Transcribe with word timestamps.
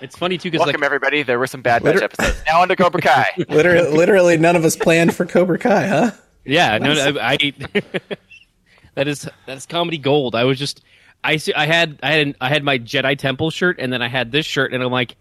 It's 0.00 0.16
funny 0.16 0.38
too 0.38 0.50
because 0.50 0.66
Welcome 0.66 0.80
like 0.80 0.86
everybody. 0.86 1.22
There 1.22 1.38
were 1.38 1.46
some 1.46 1.62
Bad 1.62 1.82
Batch 1.82 2.02
episodes. 2.02 2.42
Now 2.46 2.60
on 2.60 2.68
to 2.68 2.76
Cobra 2.76 3.00
Kai. 3.00 3.32
literally, 3.48 3.96
literally, 3.96 4.36
none 4.36 4.56
of 4.56 4.64
us 4.64 4.76
planned 4.76 5.14
for 5.14 5.24
Cobra 5.24 5.58
Kai, 5.58 5.86
huh? 5.86 6.10
yeah, 6.44 6.78
no, 6.78 6.92
no 6.92 7.18
I, 7.20 7.38
I 7.42 7.52
that 8.94 9.08
is 9.08 9.28
that 9.46 9.56
is 9.56 9.66
comedy 9.66 9.98
gold. 9.98 10.34
I 10.34 10.44
was 10.44 10.58
just 10.58 10.82
I 11.24 11.36
see- 11.38 11.54
I 11.54 11.66
had 11.66 11.98
I 12.02 12.12
had 12.12 12.36
I 12.40 12.48
had 12.48 12.62
my 12.62 12.78
Jedi 12.78 13.16
Temple 13.18 13.50
shirt 13.50 13.78
and 13.78 13.92
then 13.92 14.02
I 14.02 14.08
had 14.08 14.32
this 14.32 14.44
shirt 14.44 14.72
and 14.72 14.82
I'm 14.82 14.92
like, 14.92 15.16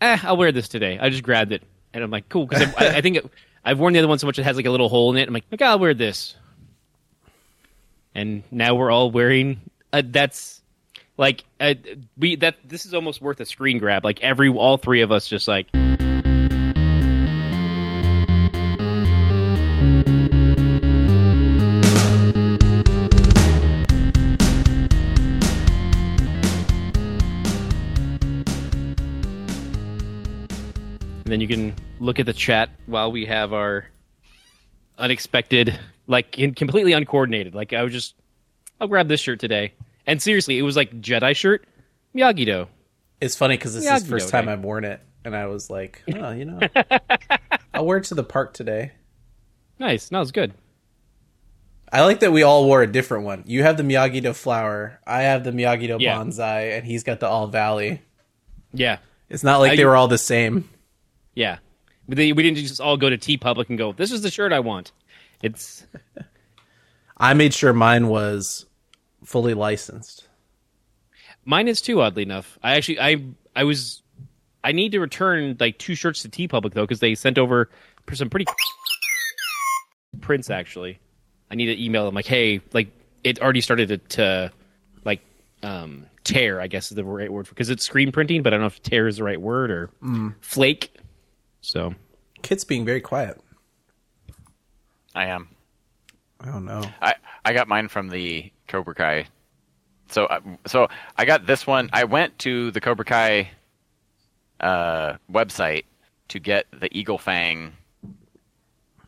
eh, 0.00 0.18
I'll 0.22 0.36
wear 0.36 0.52
this 0.52 0.68
today. 0.68 0.98
I 1.00 1.08
just 1.08 1.22
grabbed 1.22 1.52
it 1.52 1.62
and 1.94 2.02
I'm 2.02 2.10
like, 2.10 2.28
cool 2.28 2.46
because 2.46 2.74
I, 2.76 2.96
I 2.96 3.00
think 3.00 3.16
it, 3.18 3.30
I've 3.64 3.78
worn 3.78 3.92
the 3.92 3.98
other 3.98 4.08
one 4.08 4.18
so 4.18 4.26
much 4.26 4.38
it 4.38 4.44
has 4.44 4.56
like 4.56 4.66
a 4.66 4.70
little 4.70 4.88
hole 4.88 5.10
in 5.10 5.18
it. 5.18 5.26
I'm 5.26 5.34
like, 5.34 5.44
okay, 5.52 5.64
I'll 5.64 5.78
wear 5.78 5.94
this. 5.94 6.36
And 8.14 8.42
now 8.50 8.74
we're 8.74 8.90
all 8.90 9.10
wearing. 9.10 9.60
Uh, 9.92 10.02
that's 10.04 10.62
like 11.18 11.44
we 12.18 12.36
that 12.36 12.56
this 12.64 12.86
is 12.86 12.94
almost 12.94 13.20
worth 13.20 13.40
a 13.40 13.46
screen 13.46 13.78
grab. 13.78 14.04
Like 14.04 14.22
every 14.22 14.48
all 14.48 14.76
three 14.76 15.02
of 15.02 15.12
us 15.12 15.26
just 15.26 15.48
like. 15.48 15.66
And 31.24 31.32
then 31.32 31.40
you 31.40 31.48
can 31.48 31.74
look 31.98 32.20
at 32.20 32.26
the 32.26 32.32
chat 32.32 32.70
while 32.86 33.10
we 33.10 33.26
have 33.26 33.52
our 33.52 33.86
unexpected, 34.96 35.76
like 36.06 36.30
completely 36.30 36.92
uncoordinated. 36.92 37.52
Like 37.52 37.72
I 37.72 37.82
was 37.82 37.92
just, 37.92 38.14
I'll 38.80 38.86
grab 38.86 39.08
this 39.08 39.20
shirt 39.20 39.40
today. 39.40 39.72
And 40.06 40.20
seriously, 40.22 40.58
it 40.58 40.62
was 40.62 40.76
like 40.76 41.00
Jedi 41.00 41.34
shirt, 41.34 41.66
Miyagi-Do. 42.14 42.66
It's 43.20 43.36
funny 43.36 43.56
because 43.56 43.74
this 43.74 43.84
Yeah, 43.84 43.96
is 43.96 44.04
the 44.04 44.10
first 44.10 44.28
time 44.28 44.48
I've 44.48 44.62
worn 44.62 44.84
it, 44.84 45.00
and 45.24 45.34
I 45.34 45.46
was 45.46 45.70
like, 45.70 46.02
oh, 46.14 46.30
you 46.32 46.44
know, 46.44 46.60
I'll 47.74 47.86
wear 47.86 47.98
it 47.98 48.04
to 48.04 48.14
the 48.14 48.22
park 48.24 48.52
today. 48.54 48.92
Nice, 49.78 50.10
no, 50.10 50.20
it's 50.20 50.30
good. 50.30 50.52
I 51.92 52.02
like 52.02 52.20
that 52.20 52.32
we 52.32 52.42
all 52.42 52.64
wore 52.66 52.82
a 52.82 52.86
different 52.86 53.24
one. 53.24 53.44
You 53.46 53.62
have 53.62 53.76
the 53.76 53.82
Miyagi 53.82 54.22
Do 54.22 54.32
flower. 54.32 55.00
I 55.06 55.22
have 55.22 55.44
the 55.44 55.50
Miyagi 55.52 55.86
Do 55.86 55.96
Yeah. 56.02 56.16
bonsai, 56.18 56.76
and 56.76 56.84
he's 56.86 57.04
got 57.04 57.20
the 57.20 57.28
All 57.28 57.46
Valley. 57.46 58.02
Yeah, 58.72 58.98
It's 59.28 59.42
not 59.44 59.58
like 59.60 59.72
I- 59.72 59.76
they 59.76 59.84
were 59.84 59.96
all 59.96 60.08
the 60.08 60.18
same. 60.18 60.68
yeah. 61.34 61.58
But 62.08 62.16
they, 62.18 62.32
we 62.32 62.42
didn't 62.44 62.58
just 62.58 62.80
all 62.80 62.96
go 62.96 63.10
to 63.10 63.16
T 63.18 63.36
Public 63.36 63.68
and 63.68 63.76
go, 63.76 63.92
"This 63.92 64.12
is 64.12 64.22
the 64.22 64.30
shirt 64.30 64.52
I 64.52 64.60
want." 64.60 64.92
It's 65.42 65.84
I 67.16 67.34
made 67.34 67.52
sure 67.54 67.72
mine 67.72 68.06
was 68.08 68.66
fully 69.26 69.52
licensed. 69.54 70.28
mine 71.44 71.68
is 71.68 71.80
too. 71.82 72.00
Oddly 72.00 72.22
enough, 72.22 72.58
I 72.62 72.76
actually 72.76 73.00
I 73.00 73.22
I 73.54 73.64
was 73.64 74.02
I 74.64 74.72
need 74.72 74.92
to 74.92 75.00
return 75.00 75.56
like 75.60 75.78
two 75.78 75.94
shirts 75.94 76.22
to 76.22 76.28
T 76.28 76.48
Public 76.48 76.72
though 76.74 76.84
because 76.84 77.00
they 77.00 77.14
sent 77.14 77.36
over 77.38 77.68
some 78.12 78.30
pretty 78.30 78.46
prints. 80.20 80.48
Actually, 80.50 80.98
I 81.50 81.54
need 81.54 81.66
to 81.66 81.82
email 81.84 82.04
them 82.06 82.14
like, 82.14 82.26
"Hey, 82.26 82.60
like 82.72 82.88
it 83.24 83.40
already 83.42 83.60
started 83.60 83.88
to, 83.88 83.98
to 84.16 84.52
like 85.04 85.20
um 85.62 86.06
tear." 86.24 86.60
I 86.60 86.66
guess 86.68 86.90
is 86.90 86.96
the 86.96 87.04
right 87.04 87.30
word 87.32 87.48
because 87.48 87.70
it's 87.70 87.84
screen 87.84 88.12
printing, 88.12 88.42
but 88.42 88.52
I 88.52 88.56
don't 88.56 88.62
know 88.62 88.66
if 88.68 88.82
tear 88.82 89.06
is 89.08 89.16
the 89.18 89.24
right 89.24 89.40
word 89.40 89.70
or 89.70 89.90
flake. 90.40 90.96
So 91.60 91.94
Kit's 92.42 92.64
being 92.64 92.84
very 92.84 93.00
quiet. 93.00 93.40
I 95.14 95.26
am. 95.26 95.48
Oh 96.44 96.58
no. 96.58 96.82
I 97.00 97.14
I 97.44 97.52
got 97.52 97.66
mine 97.68 97.88
from 97.88 98.08
the 98.08 98.52
Cobra 98.68 98.94
Kai. 98.94 99.26
So 100.08 100.26
uh, 100.26 100.40
so 100.66 100.88
I 101.16 101.24
got 101.24 101.46
this 101.46 101.66
one. 101.66 101.90
I 101.92 102.04
went 102.04 102.38
to 102.40 102.70
the 102.70 102.80
Cobra 102.80 103.04
Kai 103.04 103.50
uh, 104.60 105.14
website 105.30 105.84
to 106.28 106.38
get 106.38 106.66
the 106.72 106.88
Eagle 106.96 107.18
Fang 107.18 107.72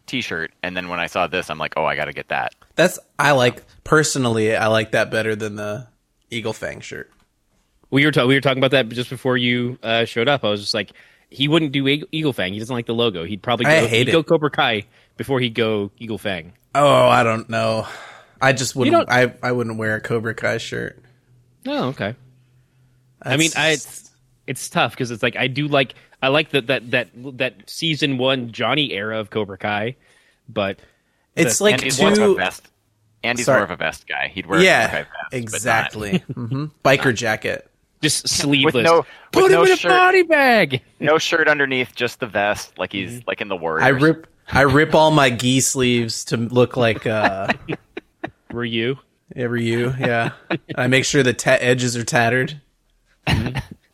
T-shirt, 0.07 0.53
and 0.63 0.77
then 0.77 0.89
when 0.89 1.01
I 1.01 1.07
saw 1.07 1.27
this, 1.27 1.51
I'm 1.51 1.59
like, 1.59 1.75
oh, 1.77 1.85
I 1.85 1.95
got 1.97 2.07
to 2.07 2.13
get 2.13 2.29
that. 2.29 2.55
That's 2.77 2.99
I 3.19 3.33
like 3.33 3.63
personally. 3.85 4.57
I 4.57 4.69
like 4.69 4.93
that 4.93 5.11
better 5.11 5.37
than 5.37 5.57
the 5.57 5.87
Eagle 6.31 6.53
Fang 6.55 6.81
shirt. 6.81 7.11
we 7.91 8.05
were 8.05 8.11
ta- 8.13 8.25
we 8.27 8.35
were 8.35 8.41
talking 8.41 8.59
about 8.59 8.71
that 8.71 8.89
just 8.89 9.11
before 9.11 9.37
you 9.37 9.79
uh, 9.83 10.05
showed 10.05 10.29
up. 10.29 10.45
I 10.45 10.49
was 10.49 10.61
just 10.63 10.75
like, 10.75 10.93
he 11.29 11.47
wouldn't 11.47 11.73
do 11.73 11.87
Eagle, 11.87 12.09
Eagle 12.11 12.33
Fang. 12.33 12.53
He 12.55 12.59
doesn't 12.59 12.75
like 12.75 12.87
the 12.87 12.95
logo. 12.95 13.25
He'd 13.25 13.43
probably 13.43 13.67
go, 13.67 13.71
I 13.71 13.87
hate 13.87 13.99
he'd 13.99 14.09
it. 14.09 14.13
go 14.13 14.23
Cobra 14.23 14.51
Kai 14.51 14.85
before 15.19 15.41
he'd 15.41 15.55
go 15.55 15.91
Eagle 15.99 16.19
Fang. 16.19 16.55
Oh, 16.75 17.07
I 17.09 17.23
don't 17.23 17.49
know. 17.51 17.87
I 18.41 18.53
just 18.53 18.77
wouldn't. 18.77 19.09
don't- 19.09 19.11
I 19.11 19.33
I 19.43 19.53
wouldn't 19.53 19.79
wear 19.79 19.97
a 19.97 20.01
Cobra 20.01 20.35
Kai 20.35 20.59
shirt. 20.59 21.03
Oh, 21.67 21.89
okay. 21.89 22.15
I 23.23 23.37
mean, 23.37 23.51
I 23.57 23.71
it's, 23.71 24.11
it's 24.47 24.69
tough 24.69 24.93
because 24.93 25.11
it's 25.11 25.23
like 25.23 25.37
I 25.37 25.49
do 25.49 25.67
like 25.69 25.95
I 26.23 26.29
like 26.29 26.51
that 26.51 26.69
that 26.69 26.91
that 26.93 27.09
that 27.39 27.55
season 27.69 28.19
one 28.19 28.53
Johnny 28.53 28.93
era 28.93 29.19
of 29.19 29.31
Cobra 29.31 29.59
Kai, 29.59 29.97
but 30.49 30.79
it's 31.37 31.59
the- 31.59 31.65
like 31.65 31.75
Andy's 31.75 32.01
more 32.01 32.09
of 32.13 32.15
a 32.15 32.21
too. 32.21 32.37
vest. 32.37 32.69
Andy's 33.25 33.47
Sorry. 33.47 33.59
more 33.59 33.65
of 33.65 33.71
a 33.73 33.77
vest 33.77 34.07
guy. 34.07 34.29
He'd 34.29 34.47
wear 34.47 34.61
Yeah, 34.61 34.89
Kai 34.89 34.97
vest, 34.99 35.09
but 35.21 35.33
not- 35.33 35.35
exactly. 35.43 36.19
hmm 36.35 36.67
Biker 36.85 37.13
jacket. 37.15 37.69
just 38.01 38.29
sleeveless. 38.29 38.85
no- 38.85 39.05
Put 39.33 39.43
with 39.43 39.53
him 39.53 39.59
no 39.59 39.65
in 39.65 39.73
a 39.73 39.77
shirt. 39.77 39.91
body 39.91 40.23
bag. 40.23 40.81
no 41.01 41.19
shirt 41.19 41.49
underneath, 41.49 41.95
just 41.97 42.21
the 42.21 42.27
vest, 42.29 42.79
like 42.79 42.93
he's 42.93 43.21
like 43.27 43.41
in 43.41 43.49
the 43.49 43.57
Warriors. 43.57 43.85
I 43.85 43.89
rip. 43.89 44.27
I 44.51 44.63
rip 44.63 44.95
all 44.95 45.11
my 45.11 45.29
gi 45.29 45.61
sleeves 45.61 46.25
to 46.27 46.37
look 46.39 46.77
like 46.79 47.07
uh, 47.07 47.53
Were 48.53 48.65
you? 48.65 48.99
every 49.37 49.65
you. 49.67 49.95
Yeah, 49.99 50.33
I 50.75 50.87
make 50.87 51.05
sure 51.05 51.23
the 51.23 51.35
ta- 51.35 51.59
edges 51.61 51.97
are 51.97 52.05
tattered. 52.05 52.61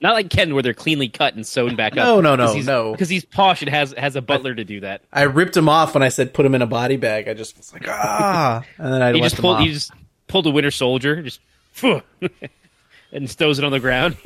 Not 0.01 0.15
like 0.15 0.29
Ken, 0.31 0.53
where 0.55 0.63
they're 0.63 0.75
cleanly 0.75 1.09
cut 1.09 1.35
and 1.35 1.47
sewn 1.47 1.77
back 1.77 1.95
No, 1.95 2.19
up. 2.19 2.23
no, 2.23 2.37
no, 2.37 2.47
'Cause 2.47 2.55
he's- 2.55 2.67
no. 2.67 2.93
Because 2.93 3.09
he's 3.09 3.25
posh 3.25 3.63
and 3.63 3.71
has 3.71 3.93
has 3.97 4.17
a 4.17 4.23
butler 4.23 4.55
to 4.55 4.65
do 4.65 4.81
that. 4.81 5.03
I 5.13 5.23
ripped 5.23 5.57
him 5.57 5.69
off 5.69 5.95
when 5.95 6.03
I 6.03 6.09
said 6.11 6.35
put 6.35 6.45
him 6.47 6.55
in 6.55 6.63
a 6.63 6.67
body 6.67 6.97
bag. 6.97 7.27
I 7.29 7.35
just 7.35 7.57
was 7.57 7.73
like 7.73 7.89
ah, 7.89 8.63
and 8.79 8.93
then 8.93 9.03
I 9.03 9.09
He 9.13 9.21
let 9.21 9.23
just 9.25 9.37
them 9.37 9.43
pulled. 9.43 9.57
off. 9.57 9.63
He 9.63 9.73
just 9.73 9.93
pulled 10.29 10.47
a 10.47 10.51
Winter 10.51 10.71
Soldier, 10.71 11.23
just 11.23 11.41
phew, 11.73 12.03
and 13.13 13.29
stows 13.31 13.59
it 13.59 13.65
on 13.65 13.73
the 13.73 13.81
ground. 13.81 14.17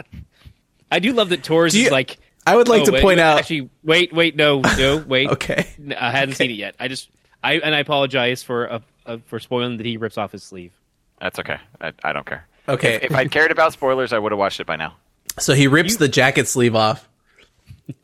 I 0.90 0.98
do 0.98 1.12
love 1.12 1.30
that 1.30 1.42
Torres 1.42 1.72
Do 1.72 1.80
you- 1.80 1.86
is 1.86 1.92
like. 1.92 2.18
I 2.44 2.56
would 2.56 2.66
like 2.66 2.82
oh, 2.82 2.86
to 2.86 2.92
wait, 2.92 3.02
point 3.02 3.16
wait, 3.18 3.22
out. 3.22 3.38
Actually, 3.38 3.70
wait, 3.84 4.12
wait, 4.12 4.34
no, 4.34 4.60
no, 4.76 4.96
wait. 5.06 5.28
okay, 5.30 5.64
No, 5.78 5.94
I 5.96 6.10
hadn't 6.10 6.34
seen 6.34 6.50
it 6.50 6.54
yet. 6.54 6.74
I 6.80 6.88
just, 6.88 7.08
I 7.40 7.52
and 7.58 7.72
I 7.72 7.78
apologize 7.78 8.42
for 8.42 8.68
uh, 8.72 8.78
uh, 9.06 9.18
for 9.26 9.38
spoiling 9.38 9.76
that 9.78 9.86
he 9.86 9.96
rips 9.96 10.18
off 10.18 10.32
his 10.32 10.42
sleeve. 10.42 10.72
That's 11.20 11.38
okay. 11.38 11.58
I, 11.80 11.92
I 12.02 12.12
don't 12.12 12.26
care. 12.26 12.46
okay. 12.68 12.98
If 13.02 13.14
I 13.14 13.26
cared 13.26 13.50
about 13.50 13.72
spoilers, 13.72 14.12
I 14.12 14.18
would 14.18 14.32
have 14.32 14.38
watched 14.38 14.60
it 14.60 14.66
by 14.66 14.76
now. 14.76 14.94
So 15.38 15.54
he 15.54 15.66
rips 15.66 15.96
the 15.96 16.08
jacket 16.08 16.48
sleeve 16.48 16.74
off, 16.74 17.08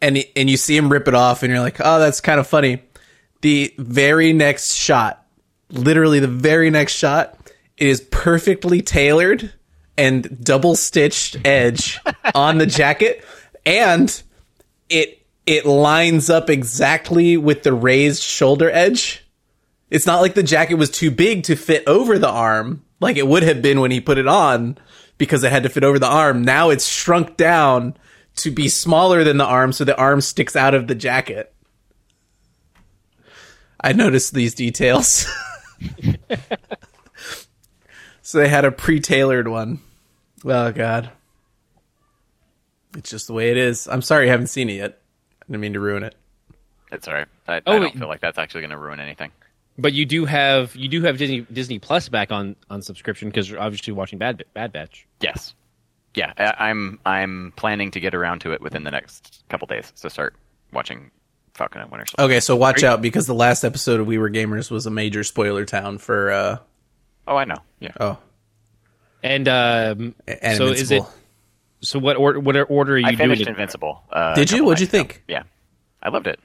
and 0.01 0.17
he, 0.17 0.31
and 0.35 0.49
you 0.49 0.57
see 0.57 0.77
him 0.77 0.91
rip 0.91 1.09
it 1.09 1.15
off, 1.15 1.43
and 1.43 1.53
you're 1.53 1.61
like, 1.61 1.77
oh, 1.81 1.99
that's 1.99 2.21
kind 2.21 2.41
of 2.41 2.47
funny. 2.47 2.83
The 3.43 3.75
very 3.79 4.33
next 4.33 4.75
shot, 4.75 5.27
literally 5.71 6.21
the 6.21 6.29
very 6.29 6.71
next 6.71 6.95
shot, 6.95 7.39
it 7.77 7.87
is 7.87 8.01
perfectly 8.01 8.83
tailored 8.83 9.53
and 9.97 10.43
double 10.45 10.75
stitched 10.75 11.37
edge 11.45 12.01
on 12.35 12.59
the 12.59 12.67
jacket, 12.67 13.25
and 13.67 14.23
it 14.89 15.27
it 15.45 15.67
lines 15.67 16.31
up 16.31 16.51
exactly 16.51 17.37
with 17.37 17.63
the 17.63 17.73
raised 17.73 18.23
shoulder 18.23 18.71
edge. 18.71 19.25
It's 19.91 20.07
not 20.07 20.21
like 20.21 20.35
the 20.35 20.43
jacket 20.43 20.75
was 20.75 20.91
too 20.91 21.11
big 21.11 21.45
to 21.45 21.57
fit 21.57 21.83
over 21.87 22.19
the 22.19 22.29
arm, 22.29 22.85
like 23.01 23.17
it 23.17 23.27
would 23.27 23.43
have 23.43 23.63
been 23.63 23.81
when 23.81 23.91
he 23.91 24.01
put 24.01 24.19
it 24.19 24.27
on, 24.29 24.77
because 25.17 25.43
it 25.45 25.51
had 25.53 25.63
to 25.63 25.69
fit 25.69 25.85
over 25.85 25.99
the 25.99 26.07
arm. 26.09 26.43
Now 26.43 26.71
it's 26.71 26.87
shrunk 26.87 27.37
down 27.37 27.97
to 28.37 28.51
be 28.51 28.69
smaller 28.69 29.25
than 29.25 29.39
the 29.39 29.47
arm, 29.47 29.73
so 29.73 29.85
the 29.85 29.97
arm 29.97 30.21
sticks 30.21 30.55
out 30.57 30.75
of 30.75 30.87
the 30.89 30.95
jacket. 30.95 31.53
I 33.81 33.93
noticed 33.93 34.35
these 34.35 34.55
details. 34.55 35.27
so 38.23 38.39
they 38.39 38.49
had 38.49 38.65
a 38.65 38.73
pre-tailored 38.73 39.49
one. 39.49 39.81
Oh 40.45 40.71
god. 40.73 41.11
It's 42.97 43.11
just 43.11 43.27
the 43.27 43.33
way 43.33 43.51
it 43.51 43.57
is. 43.57 43.87
I'm 43.89 44.03
sorry 44.03 44.25
you 44.27 44.31
haven't 44.31 44.47
seen 44.49 44.69
it 44.71 44.75
yet. 44.75 45.01
I 45.43 45.45
didn't 45.47 45.61
mean 45.61 45.73
to 45.75 45.81
ruin 45.81 46.03
it. 46.03 46.15
It's 46.91 47.07
all 47.07 47.15
right. 47.15 47.29
I, 47.47 47.57
Oh, 47.59 47.73
I 47.73 47.73
don't 47.75 47.81
wait. 47.83 47.95
feel 47.99 48.09
like 48.09 48.21
that's 48.21 48.39
actually 48.39 48.63
going 48.63 48.71
to 48.71 48.79
ruin 48.79 48.99
anything. 48.99 49.31
But 49.81 49.93
you 49.93 50.05
do 50.07 50.25
have 50.25 50.75
you 50.75 50.89
do 50.89 51.03
have 51.03 51.19
Disney 51.19 51.43
Disney 51.53 51.79
Plus 51.79 52.09
back 52.09 52.33
on 52.33 52.57
on 52.69 52.83
subscription 52.83 53.29
because 53.29 53.49
you're 53.49 53.61
obviously 53.61 53.93
watching 53.93 54.19
Bad 54.19 54.45
Bad 54.53 54.73
Batch. 54.73 55.07
Yes. 55.21 55.55
Yeah, 56.15 56.33
I, 56.37 56.69
I'm 56.71 56.99
I'm 57.07 57.53
planning 57.57 57.93
to 57.93 58.01
get 58.01 58.15
around 58.15 58.41
to 58.41 58.53
it 58.53 58.61
within 58.61 58.83
the 58.83 58.91
next 58.91 59.45
couple 59.49 59.67
days 59.69 59.93
to 60.01 60.11
start 60.11 60.35
watching 60.73 61.11
Falcon 61.55 61.81
and 61.81 61.91
Winter 61.93 62.07
Soldier. 62.07 62.33
Okay, 62.33 62.41
so 62.41 62.57
watch 62.57 62.83
out 62.83 63.01
because 63.01 63.27
the 63.27 63.35
last 63.35 63.63
episode 63.63 64.01
of 64.01 64.07
We 64.09 64.19
Were 64.19 64.31
Gamers 64.31 64.69
was 64.71 64.87
a 64.87 64.91
major 64.91 65.23
spoiler 65.23 65.65
town 65.65 65.99
for 65.99 66.33
uh 66.33 66.59
Oh, 67.29 67.37
I 67.37 67.45
know. 67.45 67.59
Yeah. 67.79 67.93
oh 68.01 68.19
And 69.23 69.47
um, 69.49 70.15
and 70.27 70.57
so 70.57 70.69
is 70.69 70.91
it? 70.91 71.03
So 71.83 71.99
what 72.01 72.17
order? 72.17 72.41
What 72.41 72.57
order 72.69 72.95
are 72.95 72.99
you 72.99 73.07
I 73.07 73.11
doing? 73.11 73.19
finished 73.19 73.43
it? 73.43 73.49
Invincible. 73.49 74.03
Uh, 74.11 74.35
Did 74.35 74.51
you? 74.51 74.65
What'd 74.65 74.81
you 74.81 74.87
nights 74.87 74.95
ago. 74.95 75.03
think? 75.03 75.23
Yeah, 75.29 75.43
I 76.03 76.09
loved 76.09 76.27
it. 76.27 76.41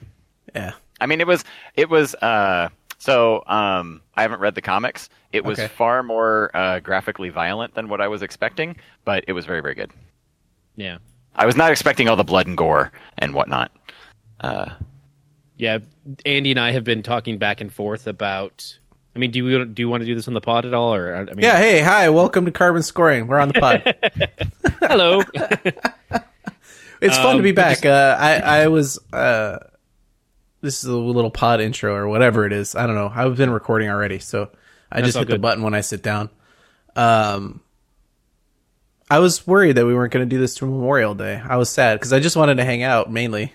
Yeah. 0.54 0.74
I 1.02 1.06
mean, 1.08 1.22
it 1.22 1.28
was 1.28 1.44
it 1.76 1.90
was 1.90 2.14
uh, 2.16 2.70
so. 3.04 3.44
Um, 3.48 4.02
I 4.16 4.22
haven't 4.22 4.40
read 4.42 4.56
the 4.56 4.62
comics. 4.62 5.10
It 5.32 5.44
was 5.44 5.58
Okay. 5.60 5.68
far 5.68 6.04
more 6.04 6.52
uh, 6.56 6.80
graphically 6.80 7.30
violent 7.30 7.74
than 7.76 7.88
what 7.90 8.00
I 8.02 8.08
was 8.08 8.22
expecting, 8.22 8.76
but 9.06 9.24
it 9.28 9.34
was 9.34 9.46
very 9.46 9.62
very 9.62 9.76
good. 9.76 9.92
Yeah. 10.76 10.98
I 11.36 11.46
was 11.48 11.56
not 11.56 11.72
expecting 11.72 12.08
all 12.10 12.16
the 12.16 12.24
blood 12.24 12.46
and 12.48 12.56
gore 12.58 12.92
and 13.18 13.34
whatnot. 13.34 13.72
Uh, 14.40 14.70
Yeah, 15.58 15.80
Andy 16.26 16.52
and 16.52 16.60
I 16.60 16.72
have 16.72 16.84
been 16.84 17.02
talking 17.04 17.38
back 17.38 17.62
and 17.62 17.72
forth 17.74 18.06
about. 18.08 18.78
I 19.16 19.20
mean, 19.20 19.30
do 19.32 19.44
we 19.46 19.66
do 19.66 19.82
you 19.84 19.90
want 19.90 20.02
to 20.02 20.06
do 20.08 20.16
this 20.16 20.28
on 20.28 20.34
the 20.34 20.42
pod 20.42 20.66
at 20.66 20.74
all, 20.74 20.94
or 20.94 21.16
I 21.16 21.24
mean, 21.26 21.40
Yeah, 21.40 21.58
hey, 21.58 21.82
hi, 21.82 22.10
welcome 22.10 22.46
to 22.46 22.52
Carbon 22.52 22.82
Scoring. 22.84 23.28
We're 23.28 23.40
on 23.40 23.48
the 23.50 23.60
pod. 23.60 23.96
hello. 24.82 25.22
It's 27.02 27.18
fun 27.18 27.32
Um, 27.32 27.38
to 27.38 27.44
be 27.44 27.52
back. 27.52 27.82
just- 27.82 27.86
Uh, 27.86 28.16
I 28.20 28.62
I 28.64 28.68
was 28.68 28.98
uh, 29.12 29.60
this 30.64 30.82
is 30.82 30.90
a 30.90 30.96
little 30.96 31.30
pod 31.30 31.60
intro 31.60 31.94
or 31.94 32.08
whatever 32.08 32.46
it 32.46 32.54
is. 32.54 32.74
I 32.74 32.88
don't 32.88 32.96
know. 32.96 33.12
I've 33.14 33.36
been 33.36 33.50
recording 33.50 33.90
already, 33.90 34.20
so 34.20 34.50
I 34.90 35.02
just 35.02 35.18
all 35.18 35.24
hit 35.24 35.30
the 35.30 35.38
button 35.38 35.62
when 35.62 35.74
I 35.74 35.82
sit 35.82 36.02
down. 36.02 36.30
Um, 36.96 37.60
I 39.12 39.20
was 39.20 39.46
worried 39.46 39.74
that 39.74 39.86
we 39.86 39.94
weren't 39.94 40.14
going 40.14 40.28
to 40.28 40.36
do 40.36 40.40
this 40.40 40.56
to 40.56 40.66
Memorial 40.66 41.16
Day. 41.16 41.36
I 41.36 41.58
was 41.58 41.70
sad 41.70 42.00
because 42.00 42.14
I 42.14 42.22
just 42.22 42.38
wanted 42.38 42.56
to 42.56 42.64
hang 42.64 42.82
out 42.82 43.12
mainly. 43.12 43.52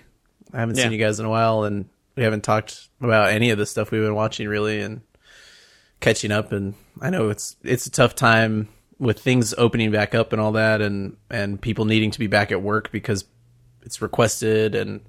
I 0.53 0.59
haven't 0.59 0.75
seen 0.75 0.91
you 0.91 0.99
guys 0.99 1.19
in 1.19 1.25
a 1.25 1.29
while, 1.29 1.63
and 1.63 1.89
we 2.15 2.21
haven't 2.21 2.43
talked 2.43 2.87
about 3.01 3.31
any 3.31 3.49
of 3.49 3.57
the 3.57 3.65
stuff 3.65 3.89
we've 3.89 4.03
been 4.03 4.13
watching 4.13 4.47
really, 4.47 4.79
and 4.79 5.01
catching 6.01 6.31
up. 6.31 6.51
And 6.51 6.75
I 7.01 7.09
know 7.09 7.29
it's 7.29 7.55
it's 7.63 7.87
a 7.87 7.91
tough 7.91 8.13
time 8.13 8.69
with 8.99 9.19
things 9.19 9.55
opening 9.57 9.89
back 9.89 10.13
up 10.13 10.31
and 10.31 10.39
all 10.39 10.51
that, 10.51 10.79
and 10.79 11.17
and 11.31 11.59
people 11.59 11.85
needing 11.85 12.11
to 12.11 12.19
be 12.19 12.27
back 12.27 12.51
at 12.51 12.61
work 12.61 12.91
because 12.91 13.25
it's 13.81 13.99
requested, 13.99 14.75
and 14.75 15.01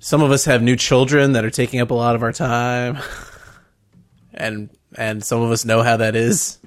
some 0.00 0.22
of 0.22 0.30
us 0.30 0.44
have 0.46 0.62
new 0.62 0.76
children 0.76 1.32
that 1.32 1.44
are 1.44 1.50
taking 1.50 1.80
up 1.80 1.90
a 1.90 1.94
lot 1.94 2.14
of 2.14 2.22
our 2.22 2.32
time, 2.32 2.98
and 4.34 4.70
and 4.96 5.24
some 5.24 5.42
of 5.42 5.50
us 5.50 5.64
know 5.64 5.82
how 5.82 5.96
that 5.98 6.16
is. 6.16 6.58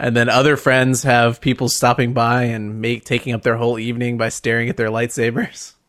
And 0.00 0.16
then 0.16 0.30
other 0.30 0.56
friends 0.56 1.02
have 1.02 1.42
people 1.42 1.68
stopping 1.68 2.14
by 2.14 2.44
and 2.44 2.80
make 2.80 3.04
taking 3.04 3.34
up 3.34 3.42
their 3.42 3.56
whole 3.56 3.78
evening 3.78 4.16
by 4.16 4.30
staring 4.30 4.70
at 4.70 4.76
their 4.76 4.88
lightsabers. 4.88 5.74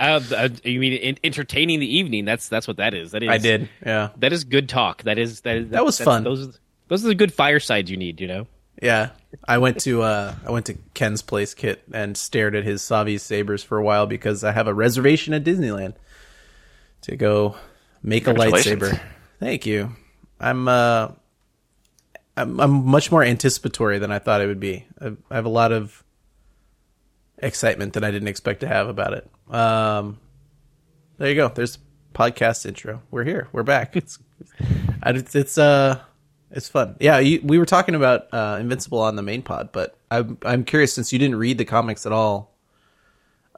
Uh, 0.00 0.20
uh, 0.36 0.48
you 0.62 0.78
mean 0.78 0.92
in, 0.92 1.18
entertaining 1.24 1.80
the 1.80 1.96
evening? 1.96 2.24
That's 2.24 2.48
that's 2.48 2.68
what 2.68 2.76
that 2.76 2.94
is. 2.94 3.10
That 3.10 3.24
is. 3.24 3.30
I 3.30 3.38
did, 3.38 3.68
yeah, 3.84 4.10
That 4.18 4.32
is 4.32 4.44
good 4.44 4.68
talk. 4.68 5.02
That 5.02 5.18
is 5.18 5.40
that. 5.40 5.56
Is, 5.56 5.70
That 5.70 5.84
was 5.84 6.00
fun. 6.00 6.22
Those 6.22 6.56
those 6.86 7.04
are 7.04 7.08
the 7.08 7.16
good 7.16 7.34
firesides 7.34 7.90
you 7.90 7.96
need. 7.96 8.20
You 8.20 8.28
know. 8.28 8.46
yeah. 8.80 9.10
I 9.46 9.58
went 9.58 9.80
to 9.80 10.02
uh, 10.02 10.34
I 10.46 10.50
went 10.50 10.66
to 10.66 10.74
Ken's 10.94 11.22
place, 11.22 11.54
Kit, 11.54 11.82
and 11.92 12.16
stared 12.16 12.54
at 12.54 12.64
his 12.64 12.82
Savi 12.82 13.20
sabers 13.20 13.62
for 13.62 13.78
a 13.78 13.84
while 13.84 14.06
because 14.06 14.42
I 14.42 14.52
have 14.52 14.66
a 14.66 14.74
reservation 14.74 15.34
at 15.34 15.44
Disneyland 15.44 15.94
to 17.02 17.16
go 17.16 17.56
make 18.02 18.26
a 18.26 18.34
lightsaber. 18.34 19.00
Thank 19.38 19.66
you. 19.66 19.94
I'm 20.40 20.66
uh, 20.68 21.12
I'm, 22.36 22.60
I'm 22.60 22.86
much 22.86 23.10
more 23.10 23.22
anticipatory 23.22 23.98
than 23.98 24.10
I 24.10 24.18
thought 24.18 24.40
it 24.40 24.46
would 24.46 24.60
be. 24.60 24.86
I, 25.00 25.12
I 25.30 25.34
have 25.34 25.46
a 25.46 25.50
lot 25.50 25.72
of 25.72 26.02
excitement 27.38 27.92
that 27.94 28.04
I 28.04 28.10
didn't 28.10 28.28
expect 28.28 28.60
to 28.60 28.68
have 28.68 28.88
about 28.88 29.12
it. 29.12 29.54
Um, 29.54 30.18
there 31.18 31.28
you 31.28 31.34
go. 31.34 31.48
There's 31.48 31.78
podcast 32.14 32.64
intro. 32.64 33.02
We're 33.10 33.24
here. 33.24 33.48
We're 33.52 33.62
back. 33.62 33.96
It's 33.96 34.18
it's, 35.04 35.34
it's 35.34 35.58
uh 35.58 36.00
it's 36.50 36.68
fun. 36.68 36.96
Yeah, 37.00 37.18
you, 37.18 37.40
we 37.42 37.58
were 37.58 37.66
talking 37.66 37.94
about 37.94 38.32
uh, 38.32 38.58
Invincible 38.60 39.00
on 39.00 39.16
the 39.16 39.22
main 39.22 39.42
pod, 39.42 39.70
but 39.72 39.96
I'm 40.10 40.38
I'm 40.42 40.64
curious 40.64 40.92
since 40.92 41.12
you 41.12 41.18
didn't 41.18 41.36
read 41.36 41.58
the 41.58 41.64
comics 41.64 42.06
at 42.06 42.12
all. 42.12 42.54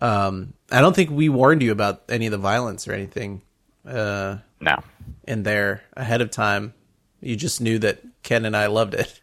Um, 0.01 0.55
I 0.71 0.81
don't 0.81 0.97
think 0.97 1.11
we 1.11 1.29
warned 1.29 1.63
you 1.63 1.73
about 1.73 2.03
any 2.09 2.27
of 2.27 2.33
the 2.33 2.39
violence 2.39 2.89
or 2.89 2.93
anything 2.93 3.43
uh, 3.87 4.39
no. 4.61 4.83
in 5.27 5.43
there 5.43 5.83
ahead 5.95 6.21
of 6.21 6.31
time. 6.31 6.75
You 7.21 7.37
just 7.37 7.61
knew 7.61 7.79
that 7.81 8.01
Ken 8.23 8.45
and 8.45 8.57
I 8.57 8.67
loved 8.67 8.95
it. 8.95 9.21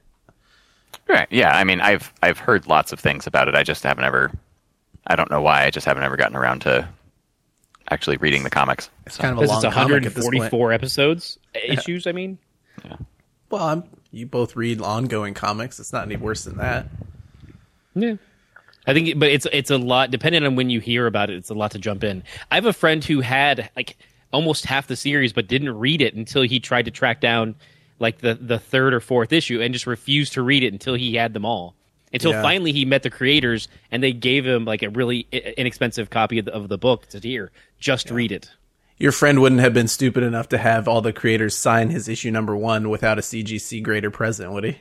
Right. 1.08 1.28
Yeah. 1.31 1.56
I 1.56 1.64
mean, 1.64 1.80
I've 1.80 2.14
I've 2.22 2.38
heard 2.38 2.68
lots 2.68 2.92
of 2.92 3.00
things 3.00 3.28
about 3.28 3.48
it. 3.48 3.56
I 3.56 3.64
just 3.64 3.84
haven't 3.84 4.04
ever. 4.04 4.31
I 5.06 5.16
don't 5.16 5.31
know 5.31 5.42
why. 5.42 5.64
I 5.64 5.69
just 5.69 5.86
haven't 5.86 6.04
ever 6.04 6.18
gotten 6.18 6.36
around 6.36 6.62
to 6.62 6.88
actually 7.90 8.18
reading 8.18 8.44
the 8.44 8.50
comics. 8.50 8.90
It's 9.06 9.18
kind 9.18 9.31
of 9.31 9.44
a 9.44 9.48
long 9.48 9.64
it's 9.64 9.74
comic 9.74 10.06
at 10.06 10.14
this 10.14 10.25
point. 10.25 10.36
144 10.36 10.74
episodes 10.74 11.40
issues. 11.56 12.08
I 12.08 12.12
mean, 12.12 12.38
Well, 13.50 13.64
I'm, 13.64 13.84
you 14.12 14.26
both 14.26 14.56
read 14.56 14.82
ongoing 14.82 15.34
comics. 15.34 15.80
It's 15.80 15.94
not 15.94 16.06
any 16.06 16.16
worse 16.18 16.44
than 16.44 16.58
that. 16.58 16.88
yeah. 17.96 18.16
I 18.86 18.94
think, 18.94 19.20
but 19.20 19.30
it's 19.30 19.46
it's 19.52 19.70
a 19.70 19.78
lot. 19.78 20.12
Depending 20.12 20.46
on 20.46 20.56
when 20.56 20.70
you 20.70 20.80
hear 20.80 21.08
about 21.08 21.30
it, 21.30 21.36
it's 21.36 21.50
a 21.50 21.54
lot 21.54 21.72
to 21.72 21.80
jump 21.80 22.06
in. 22.06 22.24
I 22.50 22.56
have 22.56 22.66
a 22.66 22.72
friend 22.72 23.04
who 23.04 23.20
had 23.20 23.70
like 23.76 23.98
almost 24.32 24.66
half 24.66 24.88
the 24.88 24.96
series, 24.96 25.34
but 25.34 25.48
didn't 25.48 25.78
read 25.78 26.02
it 26.02 26.14
until 26.16 26.42
he 26.44 26.62
tried 26.62 26.86
to 26.86 26.92
track 26.92 27.20
down 27.20 27.56
like 28.00 28.20
the 28.20 28.36
the 28.36 28.60
third 28.60 28.94
or 28.94 29.02
fourth 29.02 29.34
issue, 29.34 29.62
and 29.62 29.74
just 29.74 29.88
refused 29.88 30.34
to 30.34 30.42
read 30.42 30.64
it 30.64 30.72
until 30.72 30.94
he 30.94 31.16
had 31.16 31.34
them 31.34 31.44
all. 31.44 31.76
Until 32.14 32.32
Yeah. 32.32 32.42
finally 32.42 32.72
he 32.72 32.86
met 32.86 33.04
the 33.04 33.10
creators, 33.10 33.68
and 33.92 34.02
they 34.02 34.14
gave 34.14 34.46
him 34.46 34.64
like 34.64 34.84
a 34.84 34.90
really 34.90 35.28
inexpensive 35.32 36.10
copy 36.10 36.40
of 36.40 36.46
the, 36.46 36.54
of 36.54 36.70
the 36.70 36.78
book 36.78 37.08
to 37.10 37.20
here. 37.20 37.52
Just 37.82 38.10
read 38.10 38.32
it. 38.32 38.50
Your 38.98 39.12
friend 39.12 39.42
wouldn't 39.42 39.62
have 39.62 39.74
been 39.74 39.88
stupid 39.88 40.24
enough 40.24 40.50
to 40.50 40.58
have 40.58 40.88
all 40.88 41.02
the 41.02 41.14
creators 41.14 41.56
sign 41.56 41.90
his 41.90 42.08
issue 42.10 42.32
number 42.32 42.56
one 42.56 42.90
without 42.90 43.20
a 43.20 43.22
CGC 43.22 43.84
grader 43.84 44.10
present, 44.10 44.52
would 44.52 44.64
he? 44.64 44.78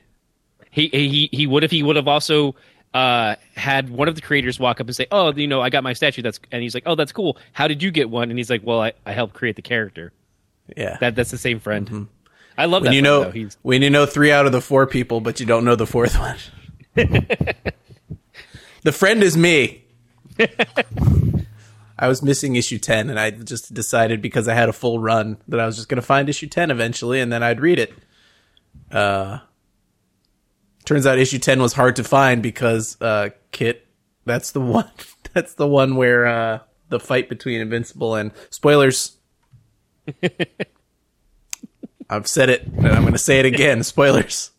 He 0.70 0.88
he 0.88 1.28
he 1.32 1.46
would 1.46 1.64
if 1.64 1.70
he 1.70 1.82
would 1.82 1.96
have 1.96 2.08
also 2.08 2.54
uh, 2.94 3.36
had 3.54 3.90
one 3.90 4.08
of 4.08 4.14
the 4.14 4.20
creators 4.20 4.58
walk 4.58 4.80
up 4.80 4.86
and 4.86 4.96
say, 4.96 5.06
"Oh, 5.10 5.32
you 5.32 5.46
know, 5.46 5.60
I 5.60 5.70
got 5.70 5.82
my 5.84 5.92
statue." 5.92 6.22
That's 6.22 6.40
and 6.50 6.62
he's 6.62 6.74
like, 6.74 6.84
"Oh, 6.86 6.94
that's 6.94 7.12
cool. 7.12 7.36
How 7.52 7.68
did 7.68 7.82
you 7.82 7.90
get 7.90 8.08
one?" 8.10 8.30
And 8.30 8.38
he's 8.38 8.50
like, 8.50 8.62
"Well, 8.64 8.80
I, 8.80 8.92
I 9.04 9.12
helped 9.12 9.34
create 9.34 9.56
the 9.56 9.62
character." 9.62 10.12
Yeah. 10.76 10.96
That 11.00 11.14
that's 11.14 11.30
the 11.30 11.38
same 11.38 11.60
friend. 11.60 12.08
I 12.58 12.64
love 12.64 12.82
when 12.82 12.90
that. 12.90 12.96
you 12.96 13.02
friend, 13.02 13.34
know. 13.34 13.50
When 13.62 13.82
you 13.82 13.90
know 13.90 14.06
three 14.06 14.32
out 14.32 14.46
of 14.46 14.52
the 14.52 14.60
four 14.60 14.86
people, 14.86 15.20
but 15.20 15.40
you 15.40 15.46
don't 15.46 15.64
know 15.64 15.76
the 15.76 15.86
fourth 15.86 16.18
one. 16.18 16.36
the 18.82 18.92
friend 18.92 19.22
is 19.22 19.36
me. 19.36 19.84
I 21.98 22.08
was 22.08 22.22
missing 22.22 22.56
issue 22.56 22.78
ten, 22.78 23.10
and 23.10 23.18
I 23.18 23.30
just 23.30 23.72
decided 23.72 24.20
because 24.20 24.48
I 24.48 24.54
had 24.54 24.68
a 24.68 24.72
full 24.72 24.98
run 24.98 25.38
that 25.48 25.60
I 25.60 25.66
was 25.66 25.76
just 25.76 25.88
going 25.88 25.96
to 25.96 26.06
find 26.06 26.28
issue 26.28 26.46
ten 26.46 26.70
eventually, 26.70 27.20
and 27.20 27.32
then 27.32 27.42
I'd 27.42 27.60
read 27.60 27.78
it. 27.78 27.94
Uh, 28.90 29.38
turns 30.84 31.06
out 31.06 31.18
issue 31.18 31.38
ten 31.38 31.60
was 31.60 31.72
hard 31.72 31.96
to 31.96 32.04
find 32.04 32.42
because 32.42 33.00
uh, 33.00 33.30
Kit. 33.52 33.86
That's 34.24 34.52
the 34.52 34.60
one. 34.62 34.90
That's 35.32 35.54
the 35.54 35.66
one 35.66 35.96
where 35.96 36.26
uh, 36.26 36.58
the 36.88 37.00
fight 37.00 37.28
between 37.28 37.60
Invincible 37.60 38.14
and 38.14 38.32
spoilers. 38.50 39.16
I've 42.08 42.28
said 42.28 42.50
it, 42.50 42.66
and 42.66 42.86
I'm 42.86 43.02
going 43.02 43.12
to 43.14 43.18
say 43.18 43.40
it 43.40 43.46
again. 43.46 43.82
Spoilers. 43.84 44.50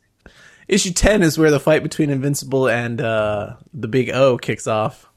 Issue 0.68 0.92
10 0.92 1.24
is 1.24 1.38
where 1.38 1.52
the 1.52 1.60
fight 1.60 1.82
between 1.82 2.10
Invincible 2.10 2.68
and 2.68 3.00
uh, 3.00 3.56
the 3.74 3.88
Big 3.88 4.10
O 4.10 4.38
kicks 4.38 4.68
off. 4.68 5.08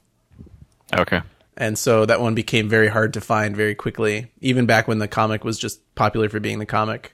Okay. 0.97 1.21
And 1.61 1.77
so 1.77 2.07
that 2.07 2.19
one 2.19 2.33
became 2.33 2.69
very 2.69 2.87
hard 2.87 3.13
to 3.13 3.21
find 3.21 3.55
very 3.55 3.75
quickly, 3.75 4.31
even 4.39 4.65
back 4.65 4.87
when 4.87 4.97
the 4.97 5.07
comic 5.07 5.43
was 5.43 5.59
just 5.59 5.79
popular 5.93 6.27
for 6.27 6.39
being 6.39 6.57
the 6.57 6.65
comic. 6.65 7.13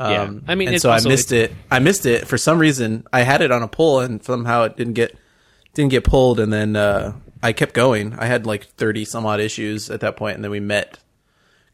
yeah. 0.00 0.22
Um, 0.22 0.42
I 0.48 0.54
mean, 0.54 0.68
and 0.68 0.80
so 0.80 0.90
I 0.90 1.02
missed 1.02 1.32
it. 1.32 1.52
I 1.70 1.80
missed 1.80 2.06
it 2.06 2.26
for 2.26 2.38
some 2.38 2.58
reason. 2.58 3.06
I 3.12 3.20
had 3.20 3.42
it 3.42 3.52
on 3.52 3.62
a 3.62 3.68
pull, 3.68 4.00
and 4.00 4.24
somehow 4.24 4.62
it 4.62 4.78
didn't 4.78 4.94
get 4.94 5.18
didn't 5.74 5.90
get 5.90 6.02
pulled. 6.02 6.40
And 6.40 6.50
then 6.50 6.76
uh, 6.76 7.12
I 7.42 7.52
kept 7.52 7.74
going. 7.74 8.14
I 8.14 8.24
had 8.24 8.46
like 8.46 8.64
thirty 8.64 9.04
some 9.04 9.26
odd 9.26 9.40
issues 9.40 9.90
at 9.90 10.00
that 10.00 10.16
point, 10.16 10.36
and 10.36 10.44
then 10.44 10.50
we 10.50 10.60
met 10.60 10.98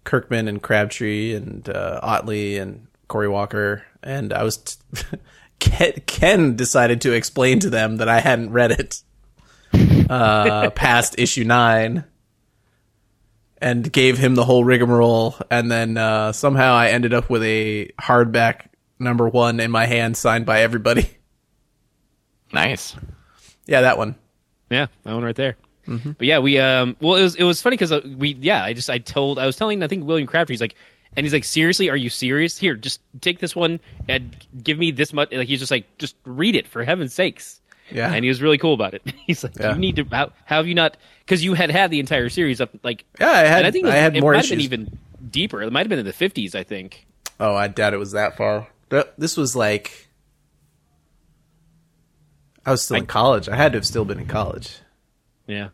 Kirkman 0.02 0.48
and 0.48 0.60
Crabtree 0.60 1.32
and 1.32 1.68
uh, 1.68 2.00
Ottley 2.02 2.58
and 2.58 2.88
Cory 3.06 3.28
Walker, 3.28 3.84
and 4.02 4.32
I 4.32 4.42
was. 4.42 4.56
T- 4.56 4.76
Ken 6.06 6.56
decided 6.56 7.02
to 7.02 7.12
explain 7.12 7.60
to 7.60 7.70
them 7.70 7.98
that 7.98 8.08
I 8.08 8.18
hadn't 8.20 8.50
read 8.50 8.72
it 8.72 9.02
uh, 9.72 10.70
past 10.70 11.18
issue 11.18 11.44
nine, 11.44 12.04
and 13.58 13.90
gave 13.92 14.18
him 14.18 14.34
the 14.34 14.44
whole 14.44 14.64
rigmarole. 14.64 15.36
And 15.50 15.70
then 15.70 15.96
uh, 15.96 16.32
somehow 16.32 16.74
I 16.74 16.88
ended 16.88 17.14
up 17.14 17.30
with 17.30 17.42
a 17.42 17.90
hardback 18.00 18.66
number 18.98 19.28
one 19.28 19.60
in 19.60 19.70
my 19.70 19.86
hand, 19.86 20.16
signed 20.16 20.46
by 20.46 20.62
everybody. 20.62 21.08
Nice. 22.52 22.96
yeah, 23.66 23.82
that 23.82 23.96
one. 23.96 24.16
Yeah, 24.70 24.86
that 25.04 25.14
one 25.14 25.22
right 25.22 25.36
there. 25.36 25.56
Mm-hmm. 25.86 26.12
But 26.12 26.26
yeah, 26.26 26.38
we 26.38 26.58
um 26.58 26.96
well 27.00 27.16
it 27.16 27.22
was 27.22 27.34
it 27.34 27.44
was 27.44 27.60
funny 27.60 27.74
because 27.74 27.92
uh, 27.92 28.00
we 28.16 28.34
yeah 28.40 28.62
I 28.62 28.72
just 28.72 28.90
I 28.90 28.98
told 28.98 29.38
I 29.38 29.46
was 29.46 29.56
telling 29.56 29.82
I 29.82 29.88
think 29.88 30.06
William 30.06 30.26
Crabtree 30.26 30.54
he's 30.54 30.60
like 30.60 30.76
and 31.16 31.24
he's 31.24 31.32
like 31.32 31.44
seriously 31.44 31.90
are 31.90 31.96
you 31.96 32.10
serious 32.10 32.56
here 32.56 32.74
just 32.76 33.00
take 33.20 33.40
this 33.40 33.56
one 33.56 33.80
and 34.08 34.36
give 34.62 34.78
me 34.78 34.90
this 34.90 35.12
much 35.12 35.32
like 35.32 35.48
he's 35.48 35.58
just 35.58 35.70
like 35.70 35.86
just 35.98 36.14
read 36.24 36.54
it 36.54 36.68
for 36.68 36.84
heaven's 36.84 37.14
sakes 37.14 37.59
Yeah. 37.92 38.12
and 38.12 38.24
he 38.24 38.28
was 38.28 38.40
really 38.42 38.58
cool 38.58 38.74
about 38.74 38.94
it 38.94 39.02
he's 39.26 39.42
like 39.44 39.58
Yeah. 39.58 39.72
you 39.74 39.78
need 39.78 39.96
to 39.96 40.04
how, 40.04 40.32
how 40.44 40.56
have 40.56 40.66
you 40.66 40.74
not 40.74 40.96
because 41.20 41.44
you 41.44 41.54
had 41.54 41.70
had 41.70 41.90
the 41.90 42.00
entire 42.00 42.28
series 42.28 42.60
up 42.60 42.70
like 42.82 43.04
Yeah, 43.20 43.30
I 43.30 43.38
had. 43.40 43.66
I 43.66 43.70
think 43.70 43.84
was- 43.86 43.94
I 43.94 43.98
had 43.98 44.16
it 44.16 44.20
more 44.20 44.32
might 44.32 44.38
have 44.44 44.48
been 44.50 44.58
issues. 44.60 44.72
even 44.72 44.98
deeper 45.30 45.62
it 45.62 45.72
might 45.72 45.80
have 45.80 45.88
been 45.88 45.98
in 45.98 46.06
the 46.06 46.12
fifties 46.12 46.54
I 46.54 46.62
think 46.64 47.06
Oh, 47.38 47.54
I 47.54 47.68
doubt 47.68 47.94
it 47.94 47.98
was 47.98 48.12
that 48.12 48.36
far. 48.36 48.68
This 49.16 49.36
was 49.36 49.56
like. 49.56 50.08
I 52.66 52.70
was 52.70 52.82
still 52.82 52.98
in 52.98 53.06
college. 53.06 53.48
I 53.48 53.56
had 53.56 53.72
to 53.72 53.78
have 53.78 53.86
still 53.86 54.04
been 54.04 54.18
in 54.18 54.26
college. 54.26 54.76
yeah 55.46 55.68